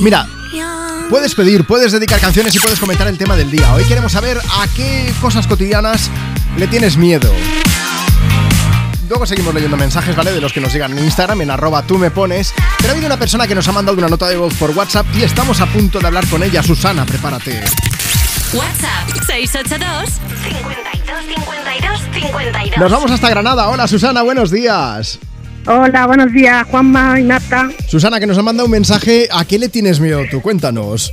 Mira, 0.00 0.28
puedes 1.10 1.34
pedir, 1.34 1.66
puedes 1.66 1.90
dedicar 1.90 2.20
canciones 2.20 2.54
y 2.54 2.60
puedes 2.60 2.78
comentar 2.78 3.08
el 3.08 3.18
tema 3.18 3.34
del 3.34 3.50
día. 3.50 3.74
Hoy 3.74 3.82
queremos 3.82 4.12
saber 4.12 4.38
a 4.38 4.68
qué 4.76 5.12
cosas 5.20 5.48
cotidianas 5.48 6.08
le 6.56 6.68
tienes 6.68 6.96
miedo. 6.96 7.32
Luego 9.08 9.24
seguimos 9.24 9.54
leyendo 9.54 9.76
mensajes, 9.76 10.14
¿vale? 10.14 10.32
De 10.32 10.40
los 10.40 10.52
que 10.52 10.60
nos 10.60 10.72
llegan 10.72 10.92
en 10.92 11.04
Instagram, 11.04 11.40
en 11.40 11.50
arroba 11.50 11.82
tú 11.82 11.96
me 11.96 12.10
pones. 12.10 12.52
Pero 12.78 12.90
ha 12.90 12.92
habido 12.92 13.06
una 13.06 13.18
persona 13.18 13.46
que 13.46 13.54
nos 13.54 13.66
ha 13.66 13.72
mandado 13.72 13.96
una 13.96 14.08
nota 14.08 14.28
de 14.28 14.36
voz 14.36 14.52
por 14.54 14.70
WhatsApp 14.72 15.06
y 15.14 15.22
estamos 15.22 15.60
a 15.60 15.66
punto 15.66 15.98
de 15.98 16.06
hablar 16.06 16.26
con 16.28 16.42
ella. 16.42 16.62
Susana, 16.62 17.06
prepárate. 17.06 17.62
WhatsApp 18.52 19.24
682 19.26 20.10
52 20.10 21.24
52 21.24 22.00
52. 22.14 22.78
Nos 22.78 22.92
vamos 22.92 23.10
hasta 23.10 23.30
Granada. 23.30 23.68
Hola 23.68 23.88
Susana, 23.88 24.22
buenos 24.22 24.50
días. 24.50 25.18
Hola, 25.66 26.06
buenos 26.06 26.32
días, 26.32 26.66
Juanma 26.66 27.20
y 27.20 27.24
Marta. 27.24 27.70
Susana, 27.88 28.20
que 28.20 28.26
nos 28.26 28.38
ha 28.38 28.42
mandado 28.42 28.66
un 28.66 28.72
mensaje. 28.72 29.28
¿A 29.30 29.44
qué 29.44 29.58
le 29.58 29.68
tienes 29.68 30.00
miedo 30.00 30.22
tú? 30.30 30.40
Cuéntanos. 30.40 31.12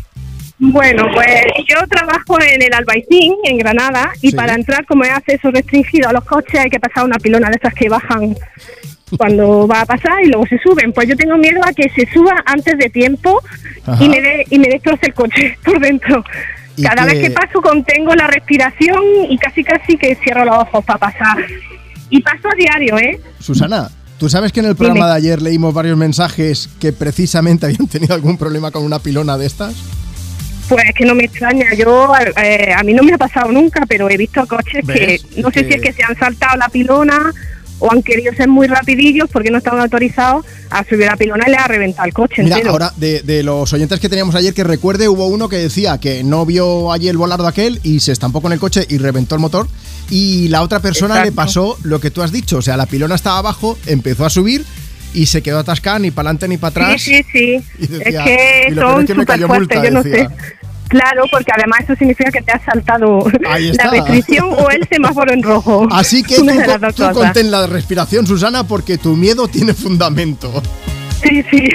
Bueno, 0.57 1.03
pues 1.13 1.27
yo 1.67 1.85
trabajo 1.89 2.39
en 2.41 2.61
el 2.61 2.73
Albaicín, 2.73 3.33
en 3.43 3.57
Granada, 3.57 4.11
y 4.21 4.29
Sí. 4.31 4.35
para 4.35 4.53
entrar, 4.53 4.85
como 4.85 5.03
es 5.03 5.11
acceso 5.11 5.51
restringido 5.51 6.09
a 6.09 6.13
los 6.13 6.23
coches, 6.23 6.59
hay 6.59 6.69
que 6.69 6.79
pasar 6.79 7.03
una 7.03 7.17
pilona 7.17 7.49
de 7.49 7.57
esas 7.57 7.73
que 7.73 7.89
bajan 7.89 8.35
cuando 9.17 9.67
va 9.67 9.81
a 9.81 9.85
pasar 9.85 10.23
y 10.23 10.27
luego 10.27 10.45
se 10.47 10.57
suben. 10.59 10.93
Pues 10.93 11.09
yo 11.09 11.17
tengo 11.17 11.37
miedo 11.37 11.59
a 11.65 11.73
que 11.73 11.89
se 11.89 12.09
suba 12.13 12.41
antes 12.45 12.77
de 12.77 12.89
tiempo 12.89 13.41
Ajá. 13.85 14.01
y 14.03 14.07
me, 14.09 14.21
de- 14.21 14.45
y 14.49 14.59
me 14.59 14.67
destroce 14.69 15.07
el 15.07 15.13
coche 15.13 15.57
por 15.65 15.79
dentro. 15.79 16.23
¿Y 16.77 16.83
Cada 16.83 17.05
vez 17.05 17.19
que 17.19 17.31
paso 17.31 17.61
contengo 17.61 18.13
la 18.15 18.27
respiración 18.27 19.01
y 19.29 19.37
casi 19.37 19.63
casi 19.63 19.97
que 19.97 20.15
cierro 20.15 20.43
los 20.45 20.55
ojos 20.57 20.83
para 20.85 20.99
pasar. 20.99 21.37
Y 22.09 22.21
paso 22.21 22.49
a 22.51 22.55
diario, 22.55 22.97
¿eh? 22.97 23.19
Susana, 23.39 23.89
¿tú 24.19 24.29
sabes 24.29 24.51
que 24.51 24.59
en 24.61 24.65
el 24.67 24.75
programa 24.75 25.05
Dime. 25.05 25.11
de 25.11 25.15
ayer 25.17 25.41
leímos 25.41 25.73
varios 25.73 25.97
mensajes 25.97 26.69
que 26.79 26.91
precisamente 26.93 27.65
habían 27.65 27.87
tenido 27.87 28.13
algún 28.15 28.37
problema 28.37 28.71
con 28.71 28.83
una 28.83 28.99
pilona 28.99 29.37
de 29.37 29.45
estas? 29.45 29.73
Pues 30.69 30.83
que 30.97 31.05
no 31.05 31.13
me 31.13 31.25
extraña, 31.25 31.73
yo 31.77 32.11
eh, 32.41 32.73
a 32.75 32.81
mí 32.83 32.93
no 32.93 33.03
me 33.03 33.13
ha 33.13 33.17
pasado 33.17 33.51
nunca, 33.51 33.85
pero 33.87 34.09
he 34.09 34.17
visto 34.17 34.45
coches 34.47 34.83
¿Ves? 34.85 35.23
que 35.23 35.41
no 35.41 35.51
sé 35.51 35.61
Que- 35.65 35.67
si 35.67 35.73
es 35.75 35.81
que 35.81 35.93
se 35.93 36.03
han 36.03 36.17
saltado 36.17 36.57
la 36.57 36.69
pilona 36.69 37.31
o 37.77 37.91
han 37.91 38.01
querido 38.01 38.33
ser 38.33 38.47
muy 38.47 38.67
rapidillos 38.67 39.29
porque 39.31 39.51
no 39.51 39.57
estaban 39.59 39.81
autorizados 39.81 40.45
a 40.69 40.83
subir 40.85 41.05
la 41.07 41.17
pilona 41.17 41.43
y 41.47 41.51
le 41.51 41.57
ha 41.57 41.67
reventado 41.67 42.07
el 42.07 42.13
coche 42.13 42.41
Mira, 42.41 42.55
entero. 42.55 42.71
ahora 42.71 42.93
de, 42.95 43.21
de 43.21 43.43
los 43.43 43.71
oyentes 43.73 43.99
que 43.99 44.07
teníamos 44.09 44.33
ayer, 44.33 44.53
que 44.53 44.63
recuerde, 44.63 45.07
hubo 45.09 45.27
uno 45.27 45.49
que 45.49 45.57
decía 45.57 45.99
que 45.99 46.23
no 46.23 46.45
vio 46.45 46.91
allí 46.93 47.09
el 47.09 47.17
volardo 47.17 47.45
aquel 47.45 47.79
y 47.83 47.99
se 47.99 48.13
estampó 48.13 48.41
con 48.41 48.53
el 48.53 48.59
coche 48.59 48.85
y 48.89 48.97
reventó 48.97 49.35
el 49.35 49.41
motor. 49.41 49.67
Y 50.09 50.47
la 50.47 50.61
otra 50.61 50.79
persona 50.79 51.23
le 51.23 51.31
pasó 51.31 51.77
lo 51.83 51.99
que 51.99 52.11
tú 52.11 52.21
has 52.23 52.31
dicho. 52.31 52.57
O 52.57 52.61
sea, 52.61 52.77
la 52.77 52.85
pilona 52.85 53.15
estaba 53.15 53.39
abajo, 53.39 53.77
empezó 53.87 54.23
a 54.25 54.29
subir 54.29 54.63
y 55.15 55.25
se 55.25 55.41
quedó 55.41 55.59
atascada 55.59 55.99
ni 55.99 56.11
para 56.11 56.29
adelante 56.29 56.47
ni 56.47 56.57
para 56.57 56.69
atrás. 56.71 57.01
Sí, 57.01 57.23
sí, 57.31 57.63
sí. 57.79 57.87
Decía, 57.87 58.19
es 58.19 58.25
que 58.25 58.65
"Y 58.69 58.75
lo 58.75 58.81
peor 58.81 58.91
son 58.93 59.01
es 59.01 59.07
que 59.07 59.13
me 59.15 59.21
súper 59.23 59.47
fuertes, 59.47 59.77
multa", 59.77 59.83
yo 59.83 59.91
no 59.91 60.03
decía. 60.03 60.29
sé. 60.29 60.35
Claro, 60.87 61.23
porque 61.31 61.51
además 61.57 61.79
eso 61.83 61.95
significa 61.95 62.29
que 62.31 62.41
te 62.43 62.51
has 62.51 62.61
saltado 62.63 63.25
la 63.41 63.89
restricción 63.89 64.49
o 64.53 64.69
el 64.69 64.87
semáforo 64.87 65.33
en 65.33 65.41
rojo. 65.41 65.87
Así 65.91 66.21
que 66.23 66.35
tú, 66.37 66.45
tú 66.95 67.11
contén 67.13 67.49
la 67.49 67.65
respiración, 67.65 68.27
Susana, 68.27 68.67
porque 68.67 68.97
tu 68.99 69.15
miedo 69.15 69.47
tiene 69.47 69.73
fundamento. 69.73 70.61
Sí, 71.23 71.43
sí. 71.49 71.69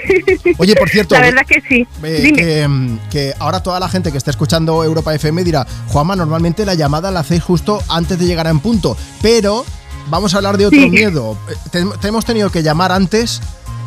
Oye, 0.59 0.77
por 0.77 0.89
cierto, 0.91 1.15
La 1.19 1.23
verdad 1.23 1.45
que 1.47 1.61
sí. 1.69 1.85
Eh, 2.05 2.21
Dime. 2.23 2.39
que, 2.39 2.69
mm, 2.69 2.99
que 3.11 3.35
ahora 3.41 3.61
toda 3.63 3.81
la 3.81 3.89
gente 3.89 4.13
que 4.13 4.19
está 4.19 4.31
escuchando 4.31 4.85
Europa 4.85 5.13
FM 5.13 5.43
dirá, 5.43 5.67
Juanma, 5.89 6.15
normalmente 6.15 6.65
la 6.65 6.75
llamada 6.75 7.11
la 7.11 7.21
hacéis 7.21 7.43
justo 7.43 7.83
antes 7.89 8.17
de 8.17 8.27
llegar 8.27 8.47
a 8.47 8.51
en 8.51 8.61
punto, 8.61 8.97
pero 9.23 9.65
vamos 10.11 10.35
a 10.35 10.39
hablar 10.39 10.57
de 10.59 10.67
otro 10.67 10.79
Sí. 10.79 10.91
miedo. 10.91 11.37
Eh, 11.49 11.55
Te, 11.71 11.85
te 12.01 12.09
hemos 12.09 12.25
tenido 12.25 12.51
que 12.51 12.63
llamar 12.63 12.93
antes 12.93 13.41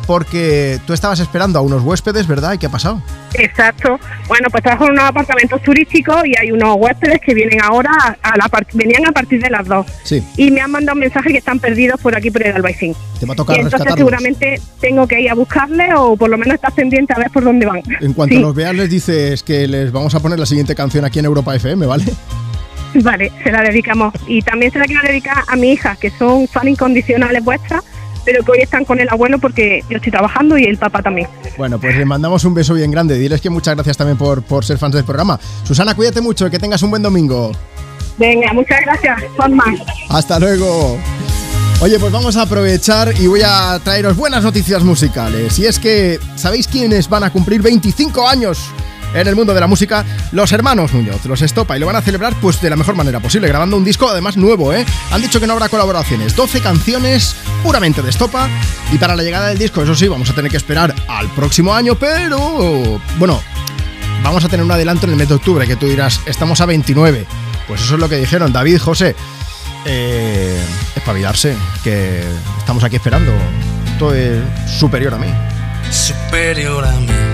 porque 0.06 0.78
tú 0.86 0.92
estabas 0.92 1.18
esperando 1.18 1.58
a 1.58 1.62
unos 1.62 1.82
huéspedes, 1.82 2.26
¿verdad? 2.26 2.52
¿Y 2.52 2.58
qué 2.58 2.66
ha 2.66 2.70
pasado? 2.70 3.00
Exacto. 3.32 3.98
Bueno, 4.28 4.48
pues 4.50 4.62
trabajo 4.62 4.84
en 4.84 4.92
unos 4.92 5.04
apartamentos 5.04 5.62
turísticos 5.62 6.16
y 6.26 6.34
hay 6.38 6.52
unos 6.52 6.76
huéspedes 6.78 7.20
que 7.24 7.32
vienen 7.32 7.62
ahora, 7.62 7.90
a 8.22 8.36
la 8.36 8.50
venían 8.74 9.06
a 9.06 9.12
partir 9.12 9.40
de 9.40 9.48
las 9.48 9.66
dos. 9.66 9.86
Sí. 10.02 10.22
Y 10.36 10.50
me 10.50 10.60
han 10.60 10.70
mandado 10.70 10.94
un 10.94 11.00
mensaje 11.00 11.30
que 11.30 11.38
están 11.38 11.58
perdidos 11.58 11.98
por 12.02 12.14
aquí 12.14 12.30
por 12.30 12.46
el 12.46 12.54
Albaicín. 12.54 12.94
Te 13.18 13.24
va 13.24 13.32
a 13.32 13.36
tocar 13.36 13.56
Y 13.56 13.60
entonces 13.60 13.80
rescatarlos. 13.80 13.98
seguramente 13.98 14.60
tengo 14.80 15.06
que 15.08 15.22
ir 15.22 15.30
a 15.30 15.34
buscarles 15.34 15.88
o 15.96 16.16
por 16.18 16.28
lo 16.28 16.36
menos 16.36 16.54
estar 16.56 16.72
pendiente 16.74 17.14
a 17.14 17.18
ver 17.18 17.30
por 17.30 17.42
dónde 17.42 17.64
van. 17.64 17.80
En 18.00 18.12
cuanto 18.12 18.34
Sí. 18.34 18.40
los 18.42 18.54
veas 18.54 18.74
les 18.74 18.90
dices 18.90 19.42
que 19.42 19.66
les 19.66 19.90
vamos 19.90 20.14
a 20.14 20.20
poner 20.20 20.38
la 20.38 20.46
siguiente 20.46 20.74
canción 20.74 21.06
aquí 21.06 21.18
en 21.18 21.24
Europa 21.24 21.54
FM, 21.56 21.86
¿vale? 21.86 22.04
Vale, 23.02 23.32
se 23.42 23.50
la 23.50 23.62
dedicamos. 23.62 24.14
Y 24.26 24.42
también 24.42 24.72
se 24.72 24.78
la 24.78 24.84
quiero 24.84 25.02
dedicar 25.02 25.44
a 25.46 25.56
mi 25.56 25.72
hija, 25.72 25.96
que 25.96 26.10
son 26.10 26.46
fan 26.48 26.68
incondicionales 26.68 27.42
vuestras, 27.44 27.82
pero 28.24 28.42
que 28.44 28.52
hoy 28.52 28.58
están 28.62 28.84
con 28.84 29.00
el 29.00 29.08
abuelo 29.08 29.38
porque 29.38 29.82
yo 29.90 29.96
estoy 29.96 30.12
trabajando 30.12 30.56
y 30.56 30.64
el 30.64 30.78
papá 30.78 31.02
también. 31.02 31.28
Bueno, 31.58 31.78
pues 31.78 31.96
les 31.96 32.06
mandamos 32.06 32.44
un 32.44 32.54
beso 32.54 32.74
bien 32.74 32.90
grande. 32.90 33.18
Diles 33.18 33.40
que 33.40 33.50
muchas 33.50 33.74
gracias 33.74 33.96
también 33.96 34.16
por, 34.16 34.42
por 34.42 34.64
ser 34.64 34.78
fans 34.78 34.94
del 34.94 35.04
programa. 35.04 35.38
Susana, 35.64 35.94
cuídate 35.94 36.20
mucho, 36.20 36.48
que 36.50 36.58
tengas 36.58 36.82
un 36.82 36.90
buen 36.90 37.02
domingo. 37.02 37.52
Venga, 38.16 38.52
muchas 38.52 38.80
gracias, 38.82 39.22
Juanma. 39.36 39.64
Hasta 40.08 40.38
luego. 40.38 40.96
Oye, 41.80 41.98
pues 41.98 42.12
vamos 42.12 42.36
a 42.36 42.42
aprovechar 42.42 43.12
y 43.20 43.26
voy 43.26 43.42
a 43.44 43.78
traeros 43.82 44.16
buenas 44.16 44.44
noticias 44.44 44.82
musicales. 44.84 45.58
Y 45.58 45.66
es 45.66 45.78
que, 45.78 46.18
¿sabéis 46.36 46.68
quiénes 46.68 47.08
van 47.08 47.24
a 47.24 47.30
cumplir 47.30 47.60
25 47.60 48.26
años 48.26 48.70
en 49.14 49.26
el 49.26 49.36
mundo 49.36 49.54
de 49.54 49.60
la 49.60 49.66
música? 49.66 50.04
Los 50.32 50.52
hermanos 50.52 50.92
Muñoz, 50.92 51.24
los 51.24 51.42
Estopa, 51.42 51.76
y 51.76 51.80
lo 51.80 51.86
van 51.86 51.96
a 51.96 52.02
celebrar 52.02 52.34
pues 52.40 52.60
de 52.60 52.70
la 52.70 52.76
mejor 52.76 52.94
manera 52.94 53.20
posible, 53.20 53.48
grabando 53.48 53.76
un 53.76 53.84
disco 53.84 54.08
además 54.08 54.36
nuevo, 54.36 54.72
¿eh? 54.72 54.84
Han 55.10 55.22
dicho 55.22 55.40
que 55.40 55.46
no 55.46 55.52
habrá 55.54 55.68
colaboraciones, 55.68 56.36
12 56.36 56.60
canciones 56.60 57.36
puramente 57.62 58.02
de 58.02 58.10
Estopa, 58.10 58.48
y 58.92 58.98
para 58.98 59.16
la 59.16 59.22
llegada 59.22 59.48
del 59.48 59.58
disco, 59.58 59.82
eso 59.82 59.94
sí, 59.94 60.08
vamos 60.08 60.28
a 60.30 60.34
tener 60.34 60.50
que 60.50 60.56
esperar 60.56 60.94
al 61.08 61.28
próximo 61.30 61.74
año, 61.74 61.94
pero... 61.94 63.00
Bueno, 63.18 63.40
vamos 64.22 64.44
a 64.44 64.48
tener 64.48 64.64
un 64.64 64.72
adelanto 64.72 65.06
en 65.06 65.12
el 65.12 65.18
mes 65.18 65.28
de 65.28 65.34
octubre, 65.34 65.66
que 65.66 65.76
tú 65.76 65.86
dirás, 65.86 66.20
estamos 66.26 66.60
a 66.60 66.66
29. 66.66 67.26
Pues 67.68 67.82
eso 67.82 67.94
es 67.94 68.00
lo 68.00 68.08
que 68.08 68.16
dijeron 68.16 68.52
David, 68.52 68.78
José. 68.78 69.14
Eh, 69.86 70.62
espabilarse, 70.96 71.54
que 71.82 72.22
estamos 72.58 72.82
aquí 72.84 72.96
esperando. 72.96 73.32
Esto 73.86 74.14
es 74.14 74.42
superior 74.66 75.14
a 75.14 75.18
mí. 75.18 75.28
superior 75.90 76.84
a 76.84 76.92
mí. 76.92 77.33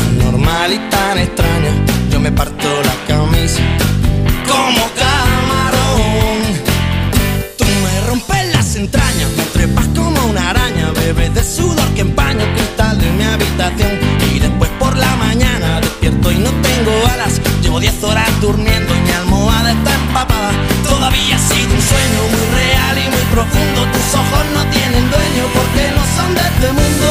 normal 0.31 0.73
y 0.73 0.77
tan 0.89 1.17
extraña. 1.17 1.71
Yo 2.09 2.19
me 2.19 2.31
parto 2.31 2.67
la 2.83 2.95
camisa 3.07 3.61
como 4.47 4.83
camarón. 5.01 6.39
Tú 7.57 7.65
me 7.83 8.07
rompes 8.07 8.45
las 8.53 8.75
entrañas, 8.75 9.29
me 9.37 9.43
trepas 9.43 9.87
como 9.95 10.25
una 10.25 10.49
araña, 10.49 10.91
bebes 10.91 11.33
de 11.33 11.43
sudor 11.43 11.87
que 11.95 12.01
empaña 12.01 12.43
el 12.43 12.53
cristal 12.53 12.97
de 12.99 13.11
mi 13.11 13.23
habitación. 13.23 13.91
Y 14.33 14.39
después 14.39 14.71
por 14.79 14.95
la 14.97 15.13
mañana 15.17 15.81
despierto 15.81 16.31
y 16.31 16.37
no 16.37 16.51
tengo 16.67 16.91
alas. 17.13 17.41
Llevo 17.61 17.79
10 17.79 18.03
horas 18.03 18.29
durmiendo 18.41 18.95
y 18.95 19.01
mi 19.01 19.11
almohada 19.11 19.71
está 19.71 19.93
empapada. 19.93 20.51
Todavía 20.87 21.35
ha 21.35 21.39
sido 21.39 21.73
un 21.75 21.83
sueño 21.91 22.19
muy 22.33 22.45
real 22.59 22.95
y 23.05 23.09
muy 23.15 23.25
profundo. 23.35 23.79
Tus 23.95 24.07
ojos 24.21 24.43
no 24.55 24.63
tienen 24.71 25.03
dueño 25.11 25.43
porque 25.55 25.83
no 25.95 26.03
son 26.15 26.35
de 26.35 26.41
este 26.41 26.71
mundo. 26.71 27.10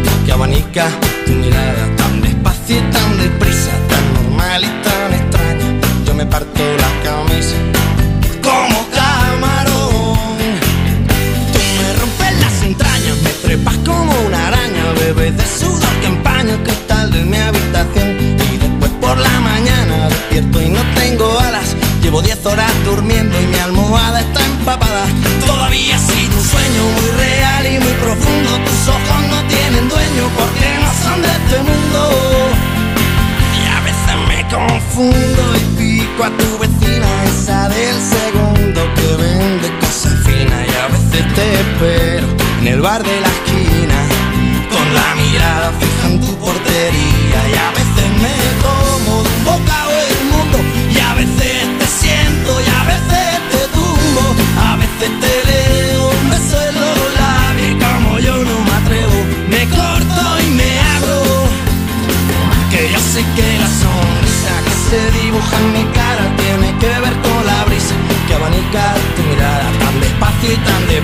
que 0.71 1.31
mirada 1.33 1.95
tan 1.97 2.21
despacio 2.21 2.77
y 2.77 2.91
tan 2.91 3.17
deprisa, 3.17 3.71
tan 3.89 4.13
normal 4.13 4.63
y 4.63 4.83
tan 4.83 5.13
extraña. 5.13 5.81
Yo 6.05 6.13
me 6.13 6.25
parto 6.25 6.63
la 6.77 6.91
camisa 7.03 7.57
como 8.41 8.87
camarón. 8.89 10.37
Tú 11.51 11.59
me 11.77 11.93
rompes 11.99 12.39
las 12.39 12.63
entrañas, 12.63 13.17
me 13.23 13.29
trepas 13.45 13.75
como 13.85 14.13
una 14.27 14.47
araña, 14.47 14.83
bebes 14.99 15.35
de 15.35 15.45
sudor 15.45 15.93
que 16.01 16.07
empaña 16.07 16.53
el 16.53 16.63
cristal 16.63 17.11
de 17.11 17.23
mi 17.25 17.37
habitación. 17.37 18.17
Y 18.53 18.57
después 18.57 18.91
por 19.01 19.17
la 19.17 19.39
mañana 19.41 20.07
despierto 20.07 20.61
y 20.61 20.69
no 20.69 20.81
tengo 20.95 21.39
alas. 21.39 21.75
Llevo 22.01 22.21
10 22.21 22.45
horas 22.45 22.71
durmiendo 22.85 23.39
y 23.39 23.47
mi 23.47 23.57
almohada 23.57 24.21
está 24.21 24.45
empapada. 24.45 25.05
Todavía 25.45 25.95
ha 25.95 25.99
un 25.99 26.45
sueño 26.53 26.83
muy 26.95 27.09
real 27.17 27.65
y 27.65 27.79
muy 27.79 27.93
profundo. 28.05 28.49
Tus 28.65 28.87
ojos 28.87 29.10
dueño 29.89 30.29
porque 30.37 30.67
no 30.81 30.91
son 31.03 31.21
de 31.21 31.29
este 31.29 31.57
mundo. 31.69 31.99
Y 33.59 33.63
a 33.67 33.79
veces 33.87 34.15
me 34.27 34.39
confundo 34.47 35.43
y 35.55 35.63
pico 35.77 36.23
a 36.23 36.29
tu 36.29 36.57
vecina, 36.59 37.07
esa 37.25 37.69
del 37.69 37.97
segundo 38.15 38.81
que 38.95 39.23
vende 39.23 39.67
cosas 39.79 40.13
finas. 40.25 40.61
Y 40.67 40.75
a 40.75 40.87
veces 40.87 41.33
te 41.33 41.53
espero 41.61 42.27
en 42.61 42.67
el 42.67 42.81
bar 42.81 43.03
de 43.03 43.21
la 43.21 43.27
esquina, 43.27 43.99
con 44.71 44.93
la 44.93 45.15
mirada 45.15 45.71
fija 45.79 46.07
en 46.07 46.21
tu 46.21 46.35
portería. 46.37 47.39
Y 47.51 47.55
a 47.67 47.69
veces 47.71 48.07
me 48.23 48.37
como 48.65 49.23
de 49.23 49.29
un 49.29 49.43
bocado 49.45 49.91
el 49.91 50.25
mundo, 50.33 50.57
y 50.93 50.99
a 50.99 51.13
veces 51.15 51.60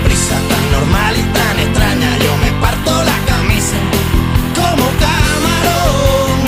y 0.06 0.48
tan 0.50 0.64
normal 0.70 1.14
y 1.16 1.24
tan 1.34 1.58
extraña. 1.58 2.10
Yo 2.18 2.32
me 2.38 2.50
parto 2.60 2.92
la 3.02 3.18
camisa 3.26 3.76
como 4.54 4.84
camarón. 5.02 6.38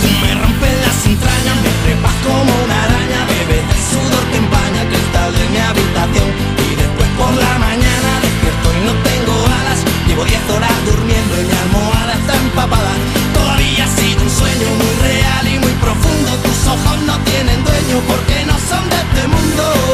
Tú 0.00 0.08
me 0.22 0.30
rompes 0.40 0.74
las 0.86 0.98
entrañas, 1.06 1.56
me 1.64 1.72
trepas 1.84 2.16
como 2.24 2.52
una 2.64 2.76
araña, 2.84 3.20
bebes 3.28 3.64
del 3.68 3.82
sudor 3.92 4.24
que 4.30 4.38
empaña 4.38 4.80
el 4.82 4.88
cristal 4.88 5.30
de 5.36 5.44
mi 5.52 5.58
habitación. 5.58 6.28
Y 6.64 6.74
después 6.80 7.08
por 7.20 7.32
la 7.44 7.54
mañana 7.58 8.10
despierto 8.24 8.68
y 8.72 8.80
no 8.88 8.94
tengo 9.04 9.34
alas. 9.60 9.80
Llevo 10.06 10.24
10 10.24 10.50
horas 10.56 10.76
durmiendo 10.86 11.32
y 11.40 11.44
mi 11.44 11.56
almohada 11.64 12.12
está 12.14 12.34
empapada. 12.36 12.92
Todavía 13.36 13.84
ha 13.84 13.90
sido 14.00 14.22
un 14.22 14.30
sueño 14.30 14.68
muy 14.80 14.92
real 15.08 15.44
y 15.44 15.56
muy 15.60 15.74
profundo. 15.84 16.30
Tus 16.40 16.60
ojos 16.72 16.96
no 17.04 17.16
tienen 17.28 17.58
dueño 17.64 17.96
porque 18.08 18.36
no 18.48 18.56
son 18.68 18.84
de 18.88 18.96
este 18.96 19.22
mundo. 19.28 19.91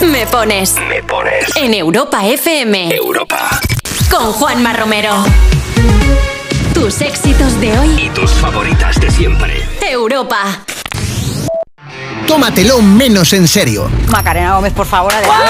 Me 0.00 0.26
pones. 0.26 0.76
Me 0.88 1.02
pones. 1.02 1.56
En 1.56 1.74
Europa 1.74 2.24
FM. 2.24 2.94
Europa. 2.94 3.60
con 4.10 4.32
Juanma 4.32 4.72
Romero. 4.72 5.24
Tus 6.72 7.00
éxitos 7.00 7.60
de 7.60 7.76
hoy. 7.78 8.04
Y 8.04 8.08
tus 8.10 8.30
favoritas 8.30 9.00
de 9.00 9.10
siempre. 9.10 9.66
Europa. 9.82 10.64
Tómatelo 12.28 12.80
menos 12.80 13.32
en 13.32 13.48
serio. 13.48 13.90
Macarena 14.08 14.54
Gómez, 14.54 14.72
por 14.72 14.86
favor, 14.86 15.12
adelante. 15.12 15.44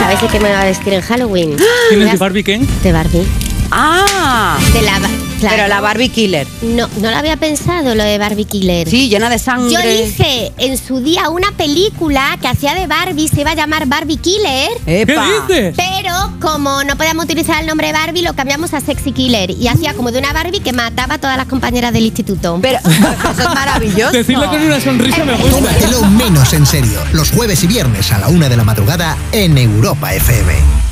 ¿Sabes 0.00 0.20
de 0.20 0.28
qué 0.28 0.40
me 0.40 0.50
va 0.50 0.62
a 0.62 0.64
vestir 0.64 0.94
en 0.94 1.02
Halloween? 1.02 1.56
¿Quién 1.88 2.02
es 2.02 2.12
de 2.12 2.18
Barbie 2.18 2.42
Ken? 2.42 2.82
De 2.82 2.92
Barbie. 2.92 3.26
Ah. 3.70 4.58
De 4.72 4.82
la, 4.82 5.00
claro. 5.42 5.56
Pero 5.56 5.68
la 5.68 5.80
Barbie 5.80 6.08
Killer. 6.08 6.46
No, 6.62 6.88
no 7.00 7.10
lo 7.10 7.16
había 7.16 7.36
pensado 7.36 7.94
lo 7.94 8.02
de 8.04 8.18
Barbie 8.18 8.44
Killer. 8.44 8.88
Sí, 8.88 9.08
llena 9.08 9.28
de 9.28 9.38
sangre. 9.38 9.72
Yo 9.72 10.04
hice 10.04 10.52
en 10.58 10.78
su 10.78 11.00
día 11.00 11.28
una 11.30 11.52
película 11.52 12.38
que 12.40 12.48
hacía 12.48 12.74
de 12.74 12.86
Barbie, 12.86 13.28
se 13.28 13.40
iba 13.42 13.52
a 13.52 13.54
llamar 13.54 13.86
Barbie 13.86 14.16
Killer. 14.16 14.70
¡Epa! 14.86 15.24
¿Qué 15.46 15.54
dices? 15.54 15.74
Pero 15.76 16.14
como 16.40 16.84
no 16.84 16.96
podíamos 16.96 17.24
utilizar 17.24 17.60
el 17.60 17.66
nombre 17.66 17.92
Barbie, 17.92 18.22
lo 18.22 18.34
cambiamos 18.34 18.74
a 18.74 18.80
Sexy 18.80 19.12
Killer. 19.12 19.50
Y 19.50 19.68
hacía 19.68 19.94
como 19.94 20.10
de 20.10 20.18
una 20.18 20.32
Barbie 20.32 20.60
que 20.60 20.72
mataba 20.72 21.14
a 21.14 21.18
todas 21.18 21.36
las 21.36 21.46
compañeras 21.46 21.92
del 21.92 22.04
instituto. 22.04 22.58
Pero 22.62 22.78
eso 22.84 23.42
es 23.42 23.54
maravilloso. 23.54 24.12
Decirlo 24.12 24.48
con 24.48 24.60
una 24.60 24.80
sonrisa 24.80 25.24
me 25.24 25.34
gusta. 25.34 25.50
Tómatelo 25.50 26.02
menos 26.06 26.52
en 26.52 26.66
serio. 26.66 27.00
Los 27.12 27.30
jueves 27.30 27.62
y 27.64 27.66
viernes 27.66 28.12
a 28.12 28.18
la 28.18 28.28
una 28.28 28.48
de 28.48 28.56
la 28.56 28.64
madrugada 28.64 29.16
en 29.32 29.58
Europa 29.58 30.14
FM. 30.14 30.91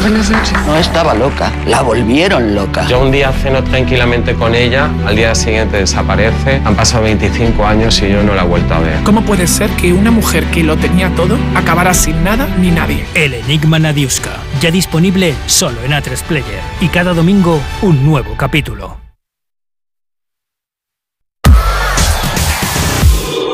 Buenas 0.00 0.30
noches. 0.30 0.52
No 0.66 0.76
estaba 0.76 1.12
loca, 1.14 1.52
la 1.66 1.82
volvieron 1.82 2.54
loca. 2.54 2.86
Yo 2.86 3.00
un 3.00 3.10
día 3.10 3.32
ceno 3.32 3.64
tranquilamente 3.64 4.34
con 4.34 4.54
ella, 4.54 4.88
al 5.04 5.16
día 5.16 5.34
siguiente 5.34 5.78
desaparece, 5.78 6.60
han 6.64 6.76
pasado 6.76 7.02
25 7.04 7.66
años 7.66 8.00
y 8.02 8.10
yo 8.10 8.22
no 8.22 8.34
la 8.34 8.42
he 8.42 8.46
vuelto 8.46 8.74
a 8.74 8.78
ver. 8.78 9.02
¿Cómo 9.02 9.22
puede 9.22 9.46
ser 9.48 9.70
que 9.70 9.92
una 9.92 10.10
mujer 10.10 10.44
que 10.46 10.62
lo 10.62 10.76
tenía 10.76 11.10
todo 11.14 11.36
acabara 11.54 11.94
sin 11.94 12.22
nada 12.22 12.46
ni 12.60 12.70
nadie? 12.70 13.06
El 13.14 13.34
Enigma 13.34 13.78
Nadiuska, 13.80 14.30
ya 14.60 14.70
disponible 14.70 15.34
solo 15.46 15.82
en 15.82 15.90
A3 15.90 16.22
Player. 16.22 16.60
Y 16.80 16.88
cada 16.88 17.12
domingo 17.12 17.60
un 17.82 18.06
nuevo 18.06 18.36
capítulo. 18.36 18.98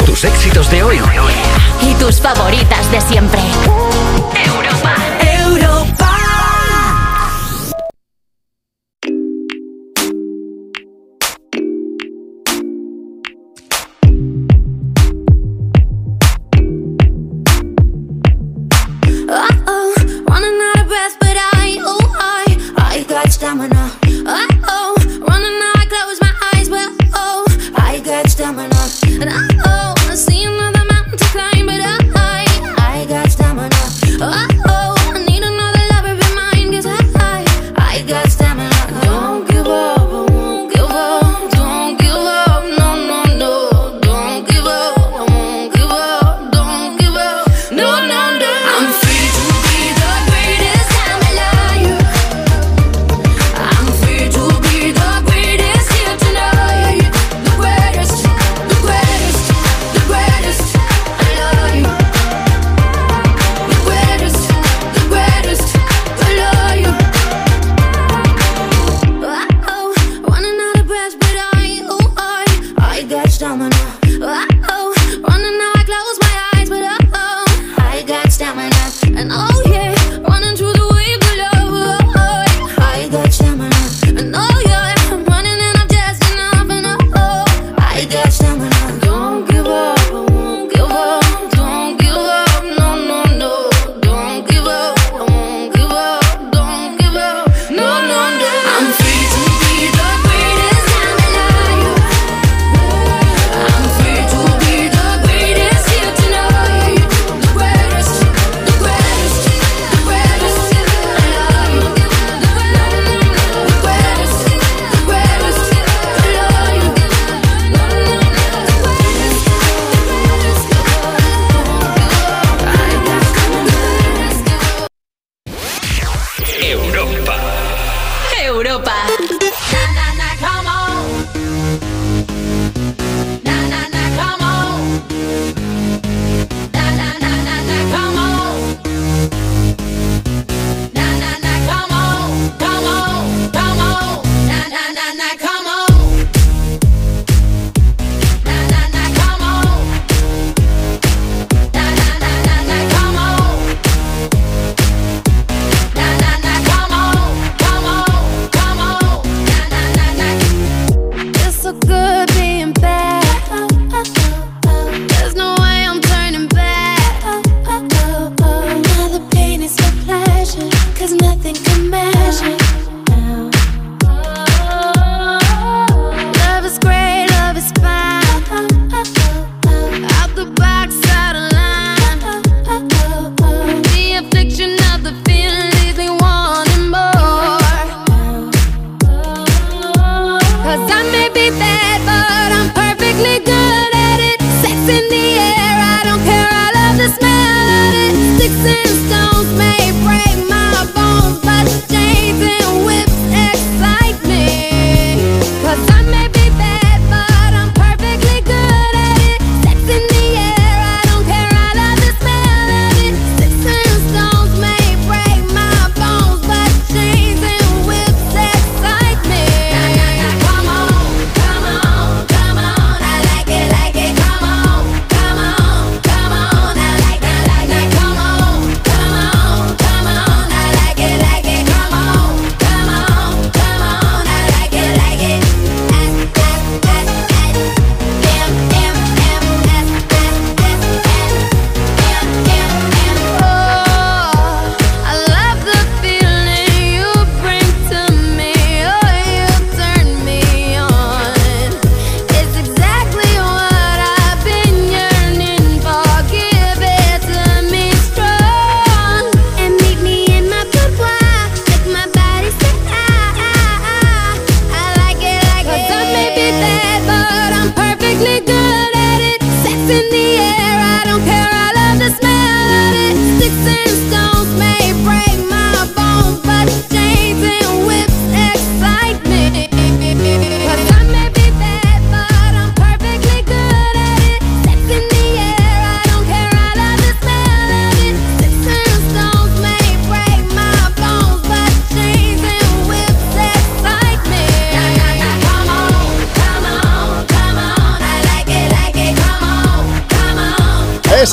Tus 0.05 0.24
éxitos 0.24 0.70
de 0.70 0.82
hoy 0.82 1.00
Y 1.82 1.94
tus 1.94 2.20
favoritas 2.20 2.90
de 2.92 3.00
siempre. 3.00 3.40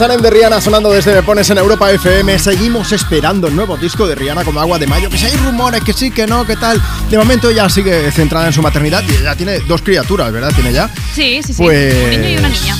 Es 0.02 0.08
Salem 0.08 0.22
de 0.22 0.30
Rihanna 0.32 0.60
sonando 0.60 0.92
desde 0.92 1.14
Me 1.14 1.22
Pones 1.22 1.50
en 1.52 1.58
Europa 1.60 1.92
FM. 1.92 2.40
Seguimos 2.40 2.92
esperando 2.92 3.48
el 3.48 3.56
nuevo 3.56 3.78
disco 3.78 4.08
de 4.08 4.16
Rihanna 4.16 4.44
como 4.44 4.60
agua 4.60 4.80
de 4.80 4.88
mayo. 4.88 5.10
Que 5.10 5.18
si 5.18 5.26
hay 5.26 5.36
rumores, 5.38 5.84
que 5.84 5.94
sí, 5.94 6.10
que 6.10 6.26
no, 6.26 6.46
que 6.46 6.56
tal. 6.56 6.82
De 7.10 7.18
momento 7.18 7.50
ella 7.50 7.70
sigue 7.70 8.12
centrada 8.12 8.48
en 8.48 8.54
su 8.54 8.62
maternidad 8.64 9.04
y 9.08 9.24
ya 9.24 9.36
tiene 9.36 9.60
dos 9.60 9.82
criaturas, 9.84 10.32
¿verdad? 10.32 10.52
Tiene 10.56 10.74
ya. 10.74 10.90
Sí, 11.14 11.42
sí, 11.46 11.54
sí. 11.54 11.62
Pues- 11.62 11.94
Un 11.94 12.10
niño 12.10 12.30
y 12.30 12.38
una 12.38 12.50
niña. 12.50 12.76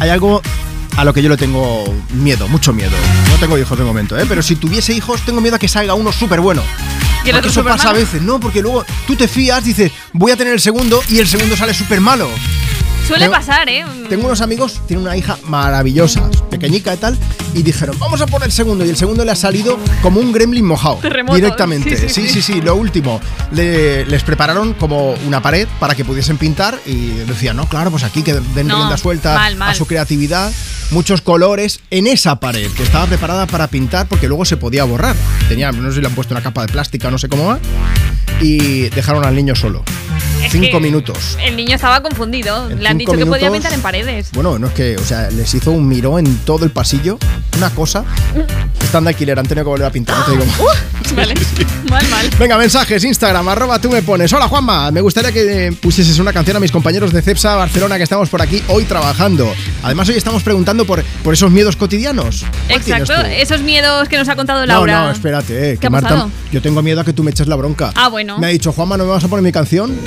Hay 0.00 0.10
algo 0.10 0.42
a 0.96 1.04
lo 1.04 1.14
que 1.14 1.22
yo 1.22 1.28
le 1.30 1.36
tengo 1.38 1.84
miedo, 2.12 2.46
mucho 2.48 2.72
miedo. 2.74 2.92
No 3.30 3.36
tengo 3.36 3.56
hijos 3.56 3.78
de 3.78 3.84
momento, 3.84 4.18
¿eh? 4.18 4.26
Pero 4.28 4.42
si 4.42 4.56
tuviese 4.56 4.92
hijos, 4.92 5.22
tengo 5.22 5.40
miedo 5.40 5.56
a 5.56 5.58
que 5.58 5.68
salga 5.68 5.94
uno 5.94 6.12
súper 6.12 6.40
bueno. 6.40 6.62
¿Y 7.24 7.30
Porque 7.32 7.48
eso 7.48 7.64
pasa 7.64 7.90
a 7.90 7.92
veces, 7.94 8.20
¿no? 8.22 8.38
Porque 8.40 8.60
luego 8.62 8.84
tú 9.06 9.16
te 9.16 9.26
fías, 9.26 9.64
dices, 9.64 9.90
voy 10.12 10.32
a 10.32 10.36
tener 10.36 10.52
el 10.52 10.60
segundo 10.60 11.02
y 11.08 11.18
el 11.18 11.28
segundo 11.28 11.56
sale 11.56 11.72
súper 11.74 12.00
malo. 12.00 12.28
Suele 13.06 13.24
Tengo- 13.24 13.36
pasar, 13.36 13.68
¿eh? 13.70 13.86
Tengo 14.10 14.26
unos 14.26 14.42
amigos, 14.42 14.80
tienen 14.86 15.06
una 15.06 15.16
hija 15.16 15.38
maravillosa, 15.46 16.28
pequeñica 16.58 16.94
y 16.94 16.96
tal, 16.96 17.16
y 17.54 17.62
dijeron, 17.62 17.96
vamos 17.98 18.20
a 18.20 18.26
poner 18.26 18.46
el 18.46 18.52
segundo, 18.52 18.84
y 18.84 18.88
el 18.90 18.96
segundo 18.96 19.24
le 19.24 19.30
ha 19.32 19.36
salido 19.36 19.78
como 20.02 20.20
un 20.20 20.32
gremlin 20.32 20.64
mojado. 20.64 20.96
Terremoto. 20.96 21.36
Directamente. 21.36 21.96
Sí, 21.96 22.08
Sí 22.08 22.08
sí, 22.08 22.28
sí, 22.28 22.42
sí. 22.42 22.52
sí, 22.54 22.60
Lo 22.60 22.74
último, 22.76 23.20
le- 23.52 24.04
les 24.06 24.22
prepararon 24.22 24.74
como 24.74 25.12
una 25.26 25.40
pared 25.42 25.66
para 25.80 25.94
que 25.94 26.04
pudiesen 26.04 26.38
pintar 26.38 26.78
y 26.86 27.08
decían, 27.26 27.56
no, 27.56 27.68
claro, 27.68 27.90
pues 27.90 28.04
aquí 28.04 28.22
que 28.22 28.34
den 28.34 28.66
No, 28.66 28.76
rienda 28.76 28.96
suelta 28.96 29.34
mal, 29.34 29.56
mal. 29.56 29.70
a 29.70 29.74
su 29.74 29.86
creatividad. 29.86 30.52
Muchos 30.90 31.20
colores 31.20 31.80
en 31.90 32.06
esa 32.06 32.40
pared 32.40 32.70
que 32.72 32.82
estaba 32.82 33.04
preparada 33.06 33.46
para 33.46 33.66
pintar 33.68 34.06
porque 34.08 34.26
luego 34.26 34.44
se 34.46 34.56
podía 34.56 34.84
borrar. 34.84 35.14
Tenía, 35.48 35.70
no 35.70 35.88
sé 35.90 35.96
si 35.96 36.00
le 36.00 36.06
han 36.06 36.14
puesto 36.14 36.32
una 36.32 36.42
capa 36.42 36.62
de 36.66 36.72
plástica, 36.72 37.10
no 37.10 37.18
sé 37.18 37.28
cómo 37.28 37.44
va. 37.46 37.58
Y 38.40 38.88
dejaron 38.90 39.24
al 39.24 39.34
niño 39.34 39.54
solo. 39.54 39.84
Es 40.42 40.52
Cinco 40.52 40.80
minutos. 40.80 41.36
El 41.42 41.56
niño 41.56 41.74
estaba 41.74 42.02
confundido. 42.02 42.70
En 42.70 42.82
Le 42.82 42.88
han 42.88 42.98
dicho 42.98 43.12
que 43.12 43.26
podía 43.26 43.50
pintar 43.50 43.72
en 43.72 43.82
paredes. 43.82 44.30
Bueno, 44.32 44.58
no 44.58 44.68
es 44.68 44.72
que, 44.72 44.96
o 44.96 45.04
sea, 45.04 45.30
les 45.30 45.52
hizo 45.54 45.72
un 45.72 45.86
miró 45.88 46.18
en 46.18 46.38
todo 46.38 46.64
el 46.64 46.70
pasillo. 46.70 47.18
Una 47.56 47.70
cosa. 47.70 48.04
Están 48.82 49.04
de 49.04 49.10
alquiler, 49.10 49.38
han 49.38 49.46
tenido 49.46 49.64
que 49.64 49.70
volver 49.70 49.86
a 49.86 49.90
pintar. 49.90 50.16
No 50.18 50.24
te 50.24 50.30
digo 50.32 50.44
más. 50.46 50.60
Uh, 50.60 51.14
vale. 51.16 51.34
Mal, 51.90 52.08
mal. 52.08 52.30
Venga, 52.38 52.56
mensajes, 52.56 53.04
Instagram, 53.04 53.48
arroba 53.48 53.78
tú 53.80 53.90
me 53.90 54.02
pones. 54.02 54.32
Hola 54.32 54.48
Juanma, 54.48 54.90
me 54.90 55.00
gustaría 55.00 55.32
que 55.32 55.66
eh, 55.66 55.72
pusieses 55.72 56.18
una 56.18 56.32
canción 56.32 56.56
a 56.56 56.60
mis 56.60 56.70
compañeros 56.70 57.12
de 57.12 57.20
CEPSA 57.20 57.56
Barcelona 57.56 57.96
que 57.96 58.04
estamos 58.04 58.28
por 58.28 58.40
aquí 58.40 58.62
hoy 58.68 58.84
trabajando. 58.84 59.52
Además, 59.82 60.08
hoy 60.08 60.16
estamos 60.16 60.42
preguntando 60.42 60.84
por, 60.86 61.02
por 61.22 61.34
esos 61.34 61.50
miedos 61.50 61.76
cotidianos. 61.76 62.44
¿Cuál 62.68 62.82
tienes 62.82 63.08
Exacto. 63.10 63.28
Esos 63.28 63.60
miedos 63.62 64.08
que 64.08 64.16
nos 64.16 64.28
ha 64.28 64.36
contado 64.36 64.60
No, 64.60 64.66
Laura. 64.66 65.04
no, 65.04 65.10
espérate, 65.10 65.72
eh, 65.72 65.74
¿Qué 65.74 65.80
que 65.80 65.90
Marta, 65.90 66.08
pasado? 66.08 66.30
yo 66.52 66.62
tengo 66.62 66.80
miedo 66.82 67.00
a 67.00 67.04
que 67.04 67.12
tú 67.12 67.22
me 67.24 67.30
eches 67.30 67.48
la 67.48 67.56
bronca. 67.56 67.92
Ah, 67.94 68.08
bueno. 68.08 68.38
Me 68.38 68.46
ha 68.46 68.50
dicho, 68.50 68.72
Juanma, 68.72 68.96
¿no 68.96 69.04
me 69.04 69.10
vas 69.10 69.24
a 69.24 69.28
poner 69.28 69.42
mi 69.42 69.52
canción? 69.52 69.98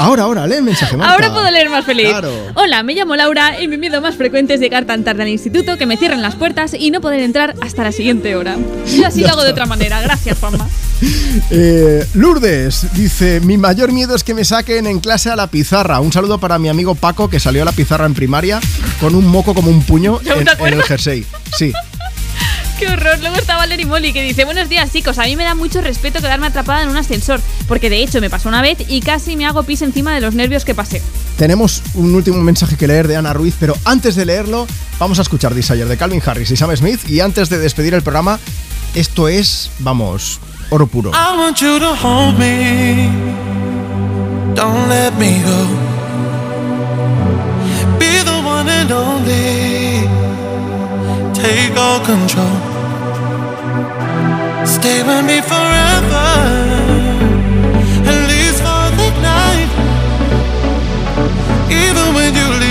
Ahora, 0.00 0.22
ahora, 0.22 0.46
lee 0.46 0.54
el 0.56 0.62
mensaje, 0.62 0.96
Marta. 0.96 1.12
Ahora 1.12 1.30
puedo 1.30 1.50
leer 1.50 1.68
más 1.68 1.84
feliz. 1.84 2.08
Claro. 2.08 2.32
Hola, 2.54 2.82
me 2.82 2.94
llamo 2.94 3.16
Laura 3.16 3.60
y 3.60 3.68
mi 3.68 3.76
miedo 3.76 4.00
más 4.00 4.14
frecuente 4.16 4.54
es 4.54 4.60
llegar 4.60 4.86
tan 4.86 5.04
tarde 5.04 5.24
al 5.24 5.28
instituto 5.28 5.76
que 5.76 5.84
me 5.84 5.98
cierren 5.98 6.22
las 6.22 6.36
puertas 6.36 6.72
y 6.72 6.90
no 6.90 7.02
poder 7.02 7.20
entrar 7.20 7.54
hasta 7.60 7.84
la 7.84 7.92
siguiente 7.92 8.34
hora. 8.34 8.56
Yo 8.96 9.06
así 9.06 9.20
lo 9.24 9.28
hago 9.28 9.42
de 9.44 9.50
otra 9.50 9.66
manera. 9.66 10.00
Gracias, 10.00 10.38
Juanma. 10.38 10.66
Eh, 11.50 12.06
Lourdes 12.14 12.92
dice: 12.94 13.40
Mi 13.40 13.56
mayor 13.56 13.90
miedo 13.92 14.14
es 14.14 14.22
que 14.22 14.34
me 14.34 14.44
saquen 14.44 14.86
en 14.86 15.00
clase 15.00 15.30
a 15.30 15.36
la 15.36 15.46
pizarra. 15.46 15.98
Un 16.00 16.12
saludo 16.12 16.38
para 16.38 16.58
mi 16.58 16.68
amigo 16.68 16.94
Paco 16.94 17.30
que 17.30 17.40
salió 17.40 17.62
a 17.62 17.64
la 17.64 17.72
pizarra 17.72 18.04
en 18.04 18.14
primaria 18.14 18.60
con 19.00 19.14
un 19.14 19.26
moco 19.26 19.54
como 19.54 19.70
un 19.70 19.82
puño 19.82 20.20
¿Ya 20.22 20.34
te 20.34 20.40
en, 20.40 20.48
en 20.66 20.74
el 20.74 20.82
jersey. 20.82 21.24
Sí. 21.56 21.72
Qué 22.80 22.86
horror. 22.86 23.18
Luego 23.20 23.36
está 23.36 23.58
Valerie 23.58 23.84
Molly 23.84 24.14
que 24.14 24.22
dice, 24.22 24.46
buenos 24.46 24.70
días 24.70 24.90
chicos, 24.90 25.18
a 25.18 25.24
mí 25.24 25.36
me 25.36 25.44
da 25.44 25.54
mucho 25.54 25.82
respeto 25.82 26.18
quedarme 26.18 26.46
atrapada 26.46 26.82
en 26.82 26.88
un 26.88 26.96
ascensor, 26.96 27.38
porque 27.68 27.90
de 27.90 28.02
hecho 28.02 28.22
me 28.22 28.30
pasó 28.30 28.48
una 28.48 28.62
vez 28.62 28.78
y 28.88 29.02
casi 29.02 29.36
me 29.36 29.44
hago 29.44 29.64
pis 29.64 29.82
encima 29.82 30.14
de 30.14 30.22
los 30.22 30.34
nervios 30.34 30.64
que 30.64 30.74
pasé. 30.74 31.02
Tenemos 31.36 31.82
un 31.92 32.14
último 32.14 32.38
mensaje 32.38 32.78
que 32.78 32.86
leer 32.86 33.06
de 33.06 33.16
Ana 33.16 33.34
Ruiz, 33.34 33.54
pero 33.60 33.76
antes 33.84 34.14
de 34.14 34.24
leerlo, 34.24 34.66
vamos 34.98 35.18
a 35.18 35.22
escuchar 35.22 35.54
Desire 35.54 35.84
de 35.84 35.98
Calvin 35.98 36.22
Harris 36.24 36.52
y 36.52 36.56
Sam 36.56 36.74
Smith. 36.74 37.06
Y 37.06 37.20
antes 37.20 37.50
de 37.50 37.58
despedir 37.58 37.92
el 37.92 38.00
programa, 38.00 38.40
esto 38.94 39.28
es, 39.28 39.70
vamos, 39.80 40.40
oro 40.70 40.86
puro. 40.86 41.10
I 41.10 41.36
want 41.36 41.58
you 41.58 41.78
to 41.80 41.94
hold 41.94 42.38
me. 42.38 43.10
Don't 44.54 44.88
let 44.88 45.12
me 45.18 45.42
go. 45.42 45.66
Be 47.98 48.22
the 48.24 48.40
one 48.42 48.70
and 48.70 48.90
only. 48.90 50.08
Take 51.34 51.76
all 51.76 52.00
control. 52.00 52.69
Stay 54.70 55.02
with 55.02 55.24
me 55.26 55.40
forever. 55.40 56.28
At 58.10 58.20
least 58.30 58.60
for 58.66 58.84
the 59.00 59.10
night. 59.20 59.70
Even 61.84 62.06
when 62.14 62.30
you 62.34 62.48
leave 62.60 62.69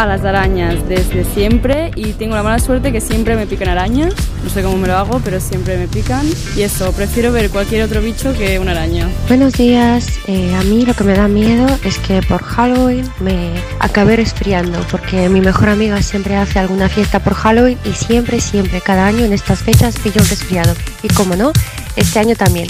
a 0.00 0.06
las 0.06 0.24
arañas 0.24 0.88
desde 0.88 1.24
siempre 1.24 1.90
y 1.94 2.14
tengo 2.14 2.34
la 2.34 2.42
mala 2.42 2.58
suerte 2.58 2.90
que 2.90 3.02
siempre 3.02 3.36
me 3.36 3.46
pican 3.46 3.68
arañas. 3.68 4.14
No 4.42 4.48
sé 4.48 4.62
cómo 4.62 4.78
me 4.78 4.88
lo 4.88 4.96
hago, 4.96 5.20
pero 5.22 5.40
siempre 5.40 5.76
me 5.76 5.88
pican. 5.88 6.24
Y 6.56 6.62
eso, 6.62 6.90
prefiero 6.92 7.32
ver 7.32 7.50
cualquier 7.50 7.82
otro 7.82 8.00
bicho 8.00 8.32
que 8.32 8.58
una 8.58 8.70
araña. 8.70 9.06
Buenos 9.28 9.52
días, 9.52 10.08
Eh, 10.26 10.54
a 10.54 10.62
mí 10.62 10.86
lo 10.86 10.94
que 10.94 11.04
me 11.04 11.12
da 11.14 11.28
miedo 11.28 11.66
es 11.84 11.98
que 11.98 12.22
por 12.22 12.42
Halloween 12.42 13.06
me 13.20 13.50
acabe 13.78 14.16
resfriando 14.16 14.78
porque 14.90 15.28
mi 15.28 15.42
mejor 15.42 15.68
amiga 15.68 16.00
siempre 16.00 16.36
hace 16.36 16.58
alguna 16.58 16.88
fiesta 16.88 17.18
por 17.18 17.34
Halloween 17.34 17.76
y 17.84 17.92
siempre, 17.92 18.40
siempre, 18.40 18.80
cada 18.80 19.06
año 19.06 19.24
en 19.26 19.34
estas 19.34 19.58
fechas 19.58 19.98
pillo 19.98 20.22
un 20.22 20.28
resfriado. 20.28 20.74
Y 21.02 21.08
como 21.08 21.36
no, 21.36 21.52
este 21.96 22.20
año 22.20 22.36
también. 22.36 22.68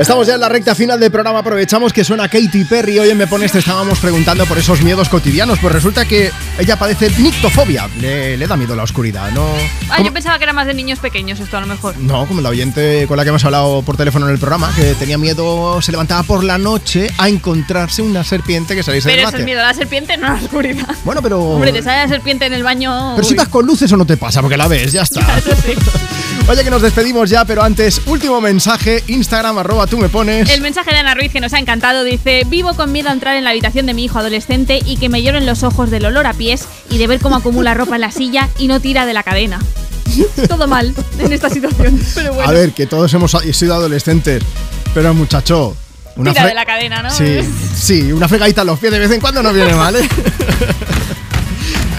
Estamos 0.00 0.26
ya 0.26 0.34
en 0.34 0.40
la 0.40 0.48
recta 0.48 0.74
final 0.74 0.98
del 0.98 1.10
programa. 1.10 1.40
Aprovechamos 1.40 1.92
que 1.92 2.04
suena 2.04 2.26
Katy 2.26 2.64
Perry. 2.64 2.98
Hoy 2.98 3.10
en 3.10 3.18
Me 3.18 3.26
Pones 3.26 3.52
te 3.52 3.58
estábamos 3.58 3.98
preguntando 3.98 4.46
por 4.46 4.56
esos 4.56 4.80
miedos 4.80 5.10
cotidianos. 5.10 5.58
Pues 5.58 5.74
resulta 5.74 6.06
que 6.06 6.30
ella 6.58 6.76
padece 6.78 7.10
nictofobia. 7.18 7.86
Le, 8.00 8.38
le 8.38 8.46
da 8.46 8.56
miedo 8.56 8.74
la 8.74 8.84
oscuridad, 8.84 9.30
¿no? 9.32 9.46
Ah, 9.90 10.00
yo 10.02 10.10
pensaba 10.10 10.38
que 10.38 10.44
era 10.44 10.54
más 10.54 10.66
de 10.66 10.72
niños 10.72 11.00
pequeños 11.00 11.38
esto 11.38 11.58
a 11.58 11.60
lo 11.60 11.66
mejor. 11.66 11.98
No, 11.98 12.26
como 12.26 12.40
la 12.40 12.48
oyente 12.48 13.04
con 13.06 13.18
la 13.18 13.24
que 13.24 13.28
hemos 13.28 13.44
hablado 13.44 13.82
por 13.82 13.98
teléfono 13.98 14.26
en 14.26 14.32
el 14.32 14.38
programa, 14.38 14.72
que 14.74 14.94
tenía 14.94 15.18
miedo, 15.18 15.82
se 15.82 15.92
levantaba 15.92 16.22
por 16.22 16.44
la 16.44 16.56
noche 16.56 17.10
a 17.18 17.28
encontrarse 17.28 18.00
una 18.00 18.24
serpiente 18.24 18.74
que 18.74 18.82
saliese 18.82 19.06
Pero 19.10 19.28
es 19.28 19.32
bate. 19.32 19.44
miedo 19.44 19.60
a 19.60 19.64
la 19.64 19.74
serpiente, 19.74 20.16
no 20.16 20.28
a 20.28 20.30
la 20.30 20.36
oscuridad. 20.36 20.88
Bueno, 21.04 21.20
pero. 21.20 21.42
Hombre, 21.42 21.72
te 21.72 21.82
sale 21.82 21.98
la 22.04 22.08
serpiente 22.08 22.46
en 22.46 22.54
el 22.54 22.62
baño. 22.62 23.12
Pero 23.16 23.28
si 23.28 23.34
uy. 23.34 23.38
vas 23.38 23.48
con 23.48 23.66
luces 23.66 23.92
o 23.92 23.98
no 23.98 24.06
te 24.06 24.16
pasa, 24.16 24.40
porque 24.40 24.56
la 24.56 24.66
ves, 24.66 24.92
ya 24.92 25.02
está. 25.02 25.20
Oye, 26.48 26.64
que 26.64 26.70
nos 26.70 26.82
despedimos 26.82 27.30
ya, 27.30 27.44
pero 27.44 27.62
antes, 27.62 28.00
último 28.06 28.40
mensaje, 28.40 29.04
Instagram, 29.06 29.58
arroba 29.58 29.86
tú 29.86 29.98
me 29.98 30.08
pones. 30.08 30.50
El 30.50 30.60
mensaje 30.60 30.90
de 30.90 30.98
Ana 30.98 31.14
Ruiz 31.14 31.30
que 31.32 31.40
nos 31.40 31.52
ha 31.52 31.58
encantado 31.58 32.02
dice: 32.04 32.44
Vivo 32.46 32.74
con 32.74 32.90
miedo 32.92 33.08
a 33.08 33.12
entrar 33.12 33.36
en 33.36 33.44
la 33.44 33.50
habitación 33.50 33.86
de 33.86 33.94
mi 33.94 34.04
hijo 34.04 34.18
adolescente 34.18 34.80
y 34.84 34.96
que 34.96 35.08
me 35.08 35.22
lloren 35.22 35.46
los 35.46 35.62
ojos 35.62 35.90
del 35.90 36.06
olor 36.06 36.26
a 36.26 36.32
pies 36.32 36.66
y 36.90 36.98
de 36.98 37.06
ver 37.06 37.20
cómo 37.20 37.36
acumula 37.36 37.74
ropa 37.74 37.94
en 37.94 38.00
la 38.00 38.10
silla 38.10 38.48
y 38.58 38.66
no 38.66 38.80
tira 38.80 39.06
de 39.06 39.14
la 39.14 39.22
cadena. 39.22 39.60
Todo 40.48 40.66
mal 40.66 40.92
en 41.18 41.32
esta 41.32 41.50
situación, 41.50 42.00
pero 42.14 42.34
bueno. 42.34 42.48
A 42.48 42.52
ver, 42.52 42.72
que 42.72 42.86
todos 42.86 43.12
hemos 43.14 43.30
sido 43.52 43.74
adolescentes, 43.74 44.42
pero 44.92 45.14
muchacho. 45.14 45.76
Una 46.16 46.32
tira 46.32 46.46
de 46.46 46.54
la 46.54 46.66
cadena, 46.66 47.02
¿no? 47.02 47.10
Sí, 47.10 47.38
sí, 47.74 48.12
una 48.12 48.28
fregadita 48.28 48.62
a 48.62 48.64
los 48.64 48.78
pies 48.78 48.92
de 48.92 48.98
vez 48.98 49.10
en 49.12 49.20
cuando 49.20 49.42
no 49.42 49.52
viene 49.52 49.74
mal, 49.74 49.94
¿eh? 49.94 50.08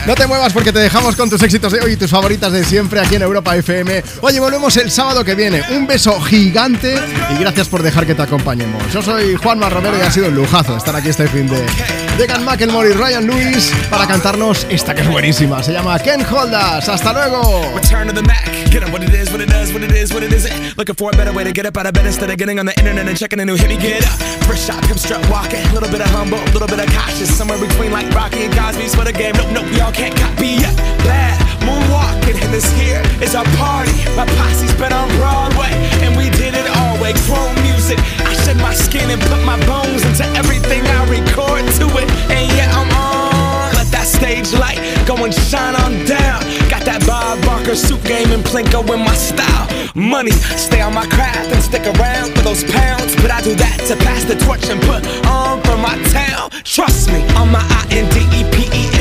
No 0.08 0.16
te 0.16 0.26
muevas 0.26 0.52
porque 0.52 0.74
te 0.74 0.80
dejamos 0.80 1.16
con 1.16 1.30
tus 1.30 1.42
éxitos 1.44 1.72
de 1.72 1.80
hoy 1.80 1.94
y 1.94 1.96
tus 1.96 2.10
favoritas 2.10 2.52
de 2.52 2.66
siempre 2.66 3.00
aquí 3.00 3.16
en 3.16 3.22
Europa 3.22 3.56
FM. 3.56 4.04
Oye, 4.22 4.40
volvemos 4.40 4.76
el 4.78 4.90
sábado 4.90 5.24
que 5.24 5.36
viene. 5.36 5.62
Un 5.70 5.86
beso 5.86 6.20
gigante 6.22 6.96
y 7.30 7.40
gracias 7.40 7.68
por 7.70 7.84
dejar 7.84 8.08
que 8.08 8.16
te 8.16 8.24
acompañemos. 8.24 8.82
Yo 8.92 9.04
soy 9.04 9.36
Juanma 9.36 9.70
Romero 9.70 9.98
y 9.98 10.02
ha 10.02 10.12
sido 10.12 10.30
un 10.30 10.36
lujazo 10.36 10.76
estar 10.76 10.96
aquí 10.96 11.10
este 11.10 11.28
fin 11.28 11.48
de. 11.48 12.01
Llegan 12.18 12.44
Macklemore 12.46 12.90
y 12.90 12.94
Ryan 12.94 13.26
Lewis 13.28 13.72
para 13.90 14.06
cantarnos 14.08 14.68
esta 14.70 14.94
que 14.94 15.02
es 15.02 15.08
buenísima. 15.08 15.64
Se 15.64 15.74
llama 15.74 15.98
Ken 16.00 16.24
Holdas. 16.26 16.88
¡Hasta 16.88 17.14
luego! 17.14 17.74
Return 17.76 18.08
to 18.08 18.14
the 18.14 18.22
Mac. 18.22 18.46
Get 18.70 18.84
'em 18.84 18.92
what 18.92 19.04
it 19.04 19.14
is, 19.14 19.32
what 19.32 19.42
it 19.42 19.50
does, 19.50 19.74
what 19.74 19.84
it 19.84 19.92
is, 19.92 20.14
what 20.14 20.24
it 20.24 20.32
isn't. 20.32 20.78
Looking 20.78 20.96
for 20.96 21.12
a 21.14 21.18
better 21.18 21.34
way 21.34 21.44
to 21.44 21.52
get 21.52 21.66
up 21.66 21.78
out 21.78 21.88
of 21.88 21.94
bed 21.94 22.06
instead 22.06 22.30
of 22.30 22.38
getting 22.38 22.60
on 22.60 22.66
the 22.66 22.78
internet 22.78 23.08
and 23.08 23.18
checking 23.18 23.40
a 23.40 23.46
new 23.46 23.56
hit. 23.56 23.70
Me 23.70 23.78
get 23.78 24.06
up. 24.06 24.20
First 24.46 24.68
shot, 24.68 24.82
come 24.84 24.98
strut 24.98 25.28
walking. 25.30 25.64
Little 25.74 25.90
bit 25.90 26.02
of 26.02 26.10
humble, 26.12 26.40
little 26.54 26.68
bit 26.68 26.80
of 26.80 26.88
cautious. 26.94 27.36
Somewhere 27.36 27.60
between 27.60 27.92
like 27.92 28.10
Rocky 28.14 28.46
and 28.46 28.54
Cosby's 28.56 28.94
for 28.94 29.04
the 29.04 29.14
game. 29.14 29.34
Nope, 29.36 29.52
nope, 29.52 29.72
y'all 29.78 29.92
can't 29.92 30.16
copy 30.16 30.48
yet. 30.62 30.76
Bad 31.04 31.41
moonwalking, 31.62 32.38
and 32.44 32.54
this 32.54 32.70
here 32.74 33.02
is 33.22 33.36
our 33.36 33.46
party. 33.58 33.94
My 34.16 34.26
posse's 34.26 34.74
been 34.76 34.94
on 34.94 35.08
Broadway, 35.18 35.72
and 36.04 36.18
we 36.18 36.30
did 36.38 36.54
it 36.54 36.68
all 36.78 37.00
way. 37.02 37.14
Chrome 37.28 37.56
music. 37.64 38.00
I 38.26 38.34
shed 38.44 38.58
my 38.58 38.74
skin 38.74 39.10
and 39.10 39.22
put 39.22 39.44
my 39.46 39.58
bones 39.66 40.04
into 40.06 40.26
everything 40.38 40.82
I 40.86 41.06
record 41.10 41.64
to 41.80 41.86
it. 42.02 42.08
And 42.32 42.46
yeah, 42.58 42.72
I'm 42.72 42.90
on. 42.92 43.74
Let 43.76 43.88
that 43.92 44.08
stage 44.08 44.52
light 44.54 44.80
go 45.06 45.16
and 45.24 45.34
shine 45.34 45.76
on 45.76 46.06
down. 46.06 46.40
Got 46.70 46.84
that 46.86 47.04
Bob 47.08 47.42
Barker 47.46 47.76
suit 47.76 48.04
game, 48.04 48.32
and 48.32 48.44
Plinko 48.44 48.82
in 48.94 49.00
my 49.00 49.16
style. 49.16 49.68
Money, 49.94 50.32
stay 50.56 50.82
on 50.82 50.94
my 50.94 51.06
craft 51.08 51.52
and 51.52 51.62
stick 51.62 51.84
around 51.84 52.32
for 52.36 52.44
those 52.44 52.64
pounds. 52.64 53.16
But 53.18 53.32
I 53.32 53.42
do 53.42 53.54
that 53.56 53.78
to 53.88 53.96
pass 53.98 54.24
the 54.24 54.36
torch 54.36 54.70
and 54.70 54.80
put 54.82 55.04
on 55.28 55.62
for 55.64 55.78
my 55.78 55.96
town. 56.12 56.50
Trust 56.64 57.12
me, 57.12 57.24
I'm 57.36 57.52
my 57.52 57.60
I 57.60 57.88
N 57.92 58.08
D 58.16 58.24
E 58.32 58.42
P 58.56 58.72
E 58.72 58.84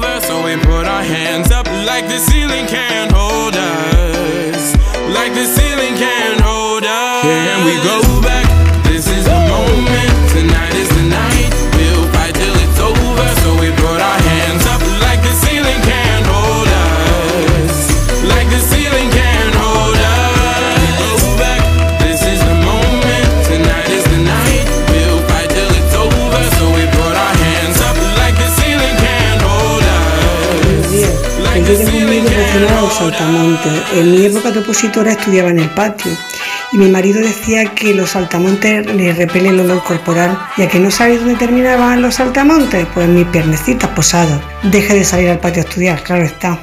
We 0.51 0.57
put 0.57 0.85
our 0.85 1.01
hands 1.01 1.49
up 1.49 1.65
like 1.65 2.09
the 2.09 2.19
ceiling 2.19 2.67
can't 2.67 3.09
hold 3.09 3.55
us. 3.55 4.75
Like 5.15 5.33
the 5.33 5.45
ceiling 5.45 5.95
can't 5.95 6.41
hold 6.41 6.83
us. 6.83 7.23
Here 7.23 7.63
we 7.63 7.75
go 7.81 8.21
back. 8.21 8.40
Saltamontes. 32.89 33.83
En 33.93 34.11
mi 34.11 34.25
época 34.25 34.51
de 34.51 34.59
opositora 34.59 35.11
estudiaba 35.11 35.49
en 35.49 35.59
el 35.59 35.69
patio 35.69 36.11
y 36.71 36.77
mi 36.77 36.89
marido 36.89 37.21
decía 37.21 37.65
que 37.75 37.93
los 37.93 38.11
saltamontes 38.11 38.85
le 38.85 39.13
repelen 39.13 39.55
el 39.55 39.61
olor 39.61 39.83
corporal. 39.83 40.37
¿Y 40.57 40.63
a 40.63 40.67
que 40.67 40.79
no 40.79 40.89
sabéis 40.89 41.19
dónde 41.19 41.35
terminaban 41.35 42.01
los 42.01 42.15
saltamontes? 42.15 42.87
Pues 42.93 43.07
mis 43.07 43.27
piernecitas 43.27 43.89
posadas. 43.91 44.41
Deje 44.63 44.95
de 44.95 45.03
salir 45.03 45.29
al 45.29 45.39
patio 45.39 45.63
a 45.63 45.65
estudiar, 45.65 46.01
claro 46.03 46.23
está. 46.23 46.59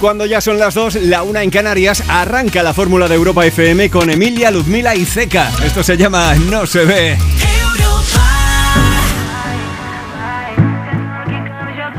Cuando 0.00 0.26
ya 0.26 0.40
son 0.40 0.58
las 0.58 0.74
2, 0.74 0.94
la 1.02 1.24
una 1.24 1.42
en 1.42 1.50
Canarias, 1.50 2.04
arranca 2.08 2.62
la 2.62 2.72
fórmula 2.72 3.08
de 3.08 3.16
Europa 3.16 3.44
FM 3.44 3.90
con 3.90 4.10
Emilia, 4.10 4.50
Luzmila 4.50 4.94
y 4.94 5.04
Zeca. 5.04 5.50
Esto 5.64 5.82
se 5.82 5.96
llama 5.96 6.36
No 6.36 6.66
se 6.66 6.84
ve. 6.84 7.18